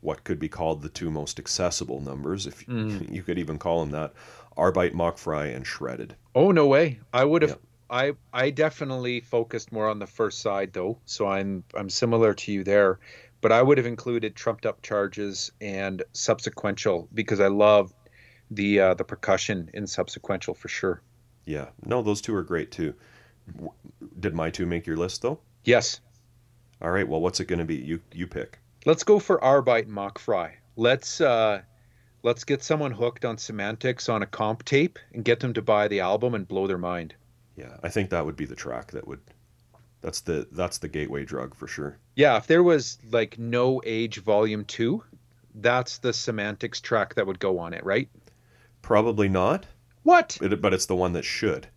what 0.00 0.24
could 0.24 0.38
be 0.38 0.48
called 0.48 0.82
the 0.82 0.88
two 0.88 1.10
most 1.10 1.38
accessible 1.38 2.00
numbers, 2.00 2.46
if 2.46 2.64
Mm. 2.66 3.12
you 3.14 3.22
could 3.22 3.38
even 3.38 3.58
call 3.58 3.80
them 3.80 3.90
that: 3.90 4.12
Arbeit, 4.56 4.92
Machtfrei, 4.94 5.54
and 5.54 5.66
Shredded. 5.66 6.14
Oh 6.34 6.50
no 6.52 6.66
way! 6.66 7.00
I 7.12 7.24
would 7.24 7.42
have. 7.42 7.50
Yeah. 7.52 7.56
I 7.90 8.12
I 8.32 8.50
definitely 8.50 9.20
focused 9.20 9.72
more 9.72 9.88
on 9.88 9.98
the 9.98 10.06
first 10.06 10.40
side 10.40 10.72
though, 10.72 10.98
so 11.06 11.26
I'm 11.26 11.64
I'm 11.74 11.88
similar 11.88 12.34
to 12.34 12.52
you 12.52 12.62
there. 12.64 12.98
But 13.40 13.52
I 13.52 13.62
would 13.62 13.78
have 13.78 13.86
included 13.86 14.34
trumped 14.34 14.66
up 14.66 14.82
charges 14.82 15.52
and 15.60 16.02
subsequential 16.12 17.06
because 17.14 17.38
I 17.40 17.46
love 17.46 17.94
the 18.50 18.80
uh, 18.80 18.94
the 18.94 19.04
percussion 19.04 19.70
in 19.72 19.84
subsequential 19.84 20.56
for 20.56 20.68
sure. 20.68 21.00
Yeah, 21.46 21.68
no, 21.86 22.02
those 22.02 22.20
two 22.20 22.34
are 22.34 22.42
great 22.42 22.70
too. 22.72 22.94
Did 24.20 24.34
my 24.34 24.50
two 24.50 24.66
make 24.66 24.86
your 24.86 24.96
list 24.96 25.22
though? 25.22 25.38
Yes, 25.64 26.00
All 26.82 26.90
right, 26.90 27.06
well, 27.08 27.20
what's 27.20 27.40
it 27.40 27.46
going 27.46 27.58
to 27.58 27.64
be? 27.64 27.76
You 27.76 28.00
you 28.12 28.26
pick. 28.26 28.58
Let's 28.86 29.04
go 29.04 29.18
for 29.18 29.38
Arbeit 29.40 29.84
and 29.86 29.92
Machtfrei. 29.92 30.52
Let's 30.76 31.20
uh, 31.20 31.62
let's 32.22 32.44
get 32.44 32.62
someone 32.62 32.92
hooked 32.92 33.24
on 33.24 33.38
semantics 33.38 34.08
on 34.08 34.22
a 34.22 34.26
comp 34.26 34.64
tape 34.64 34.98
and 35.12 35.24
get 35.24 35.40
them 35.40 35.52
to 35.54 35.62
buy 35.62 35.88
the 35.88 36.00
album 36.00 36.34
and 36.34 36.46
blow 36.46 36.66
their 36.66 36.78
mind. 36.78 37.14
Yeah, 37.56 37.76
I 37.82 37.88
think 37.88 38.10
that 38.10 38.24
would 38.24 38.36
be 38.36 38.44
the 38.44 38.54
track 38.54 38.92
that 38.92 39.06
would. 39.06 39.20
That's 40.00 40.20
the 40.20 40.46
that's 40.52 40.78
the 40.78 40.88
gateway 40.88 41.24
drug 41.24 41.54
for 41.56 41.66
sure. 41.66 41.98
Yeah, 42.14 42.36
if 42.36 42.46
there 42.46 42.62
was 42.62 42.98
like 43.10 43.38
no 43.38 43.82
age 43.84 44.18
volume 44.18 44.64
two, 44.64 45.02
that's 45.56 45.98
the 45.98 46.12
semantics 46.12 46.80
track 46.80 47.16
that 47.16 47.26
would 47.26 47.40
go 47.40 47.58
on 47.58 47.74
it, 47.74 47.84
right? 47.84 48.08
Probably 48.80 49.28
not, 49.28 49.66
What? 50.04 50.38
but, 50.40 50.60
but 50.60 50.72
it's 50.72 50.86
the 50.86 50.94
one 50.94 51.14
that 51.14 51.24
should. 51.24 51.66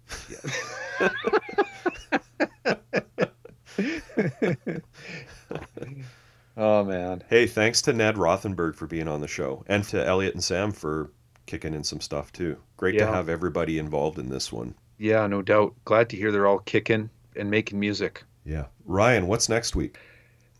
Oh 6.58 6.84
man. 6.84 7.24
Hey, 7.30 7.48
thanks 7.48 7.82
to 7.84 7.94
Ned 7.94 8.16
Rothenberg 8.16 8.76
for 8.76 8.88
being 8.88 9.08
on 9.08 9.22
the 9.22 9.28
show, 9.28 9.64
and 9.68 9.84
to 9.86 10.06
Elliott 10.06 10.34
and 10.34 10.44
Sam 10.44 10.72
for 10.72 11.12
kicking 11.46 11.74
in 11.74 11.84
some 11.84 12.02
stuff 12.02 12.32
too. 12.32 12.58
Great 12.78 12.98
to 12.98 13.06
have 13.08 13.30
everybody 13.30 13.80
involved 13.80 14.20
in 14.20 14.30
this 14.30 14.52
one. 14.52 14.76
Yeah, 14.98 15.26
no 15.28 15.42
doubt. 15.42 15.74
Glad 15.86 16.10
to 16.10 16.18
hear 16.18 16.32
they're 16.32 16.48
all 16.48 16.60
kicking 16.60 17.10
and 17.36 17.50
making 17.50 17.80
music. 17.80 18.24
Yeah, 18.46 18.66
Ryan, 18.86 19.28
what's 19.28 19.50
next 19.50 19.76
week? 19.76 19.98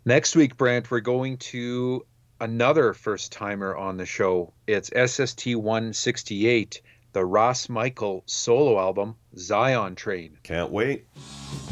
Next 0.06 0.36
week, 0.36 0.58
Brant, 0.58 0.90
we're 0.90 1.00
going 1.00 1.38
to 1.38 2.06
another 2.40 2.94
first 2.94 3.32
timer 3.32 3.76
on 3.76 3.98
the 3.98 4.06
show. 4.06 4.52
It's 4.66 4.90
SST 4.90 5.56
168, 5.56 6.82
the 7.14 7.26
Ross 7.26 7.70
Michael 7.70 8.24
solo 8.26 8.80
album, 8.80 9.16
Zion 9.38 9.96
Train. 9.96 10.38
Can't 10.44 10.72
wait. 10.72 11.06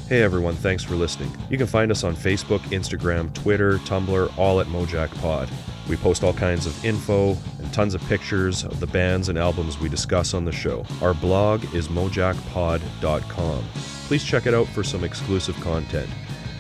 Hey 0.07 0.23
everyone, 0.23 0.55
thanks 0.55 0.83
for 0.83 0.95
listening. 0.95 1.31
You 1.49 1.57
can 1.57 1.67
find 1.67 1.91
us 1.91 2.03
on 2.03 2.15
Facebook, 2.15 2.59
Instagram, 2.71 3.33
Twitter, 3.33 3.77
Tumblr, 3.79 4.37
all 4.37 4.59
at 4.59 4.67
Mojack 4.67 5.13
Pod. 5.21 5.49
We 5.87 5.97
post 5.97 6.23
all 6.23 6.33
kinds 6.33 6.65
of 6.65 6.83
info 6.83 7.37
and 7.59 7.71
tons 7.73 7.93
of 7.93 8.01
pictures 8.07 8.63
of 8.63 8.79
the 8.79 8.87
bands 8.87 9.29
and 9.29 9.37
albums 9.37 9.79
we 9.79 9.89
discuss 9.89 10.33
on 10.33 10.45
the 10.45 10.51
show. 10.51 10.85
Our 11.01 11.13
blog 11.13 11.63
is 11.73 11.87
mojackpod.com. 11.87 13.63
Please 14.07 14.23
check 14.23 14.45
it 14.45 14.53
out 14.53 14.67
for 14.67 14.83
some 14.83 15.03
exclusive 15.03 15.55
content. 15.61 16.09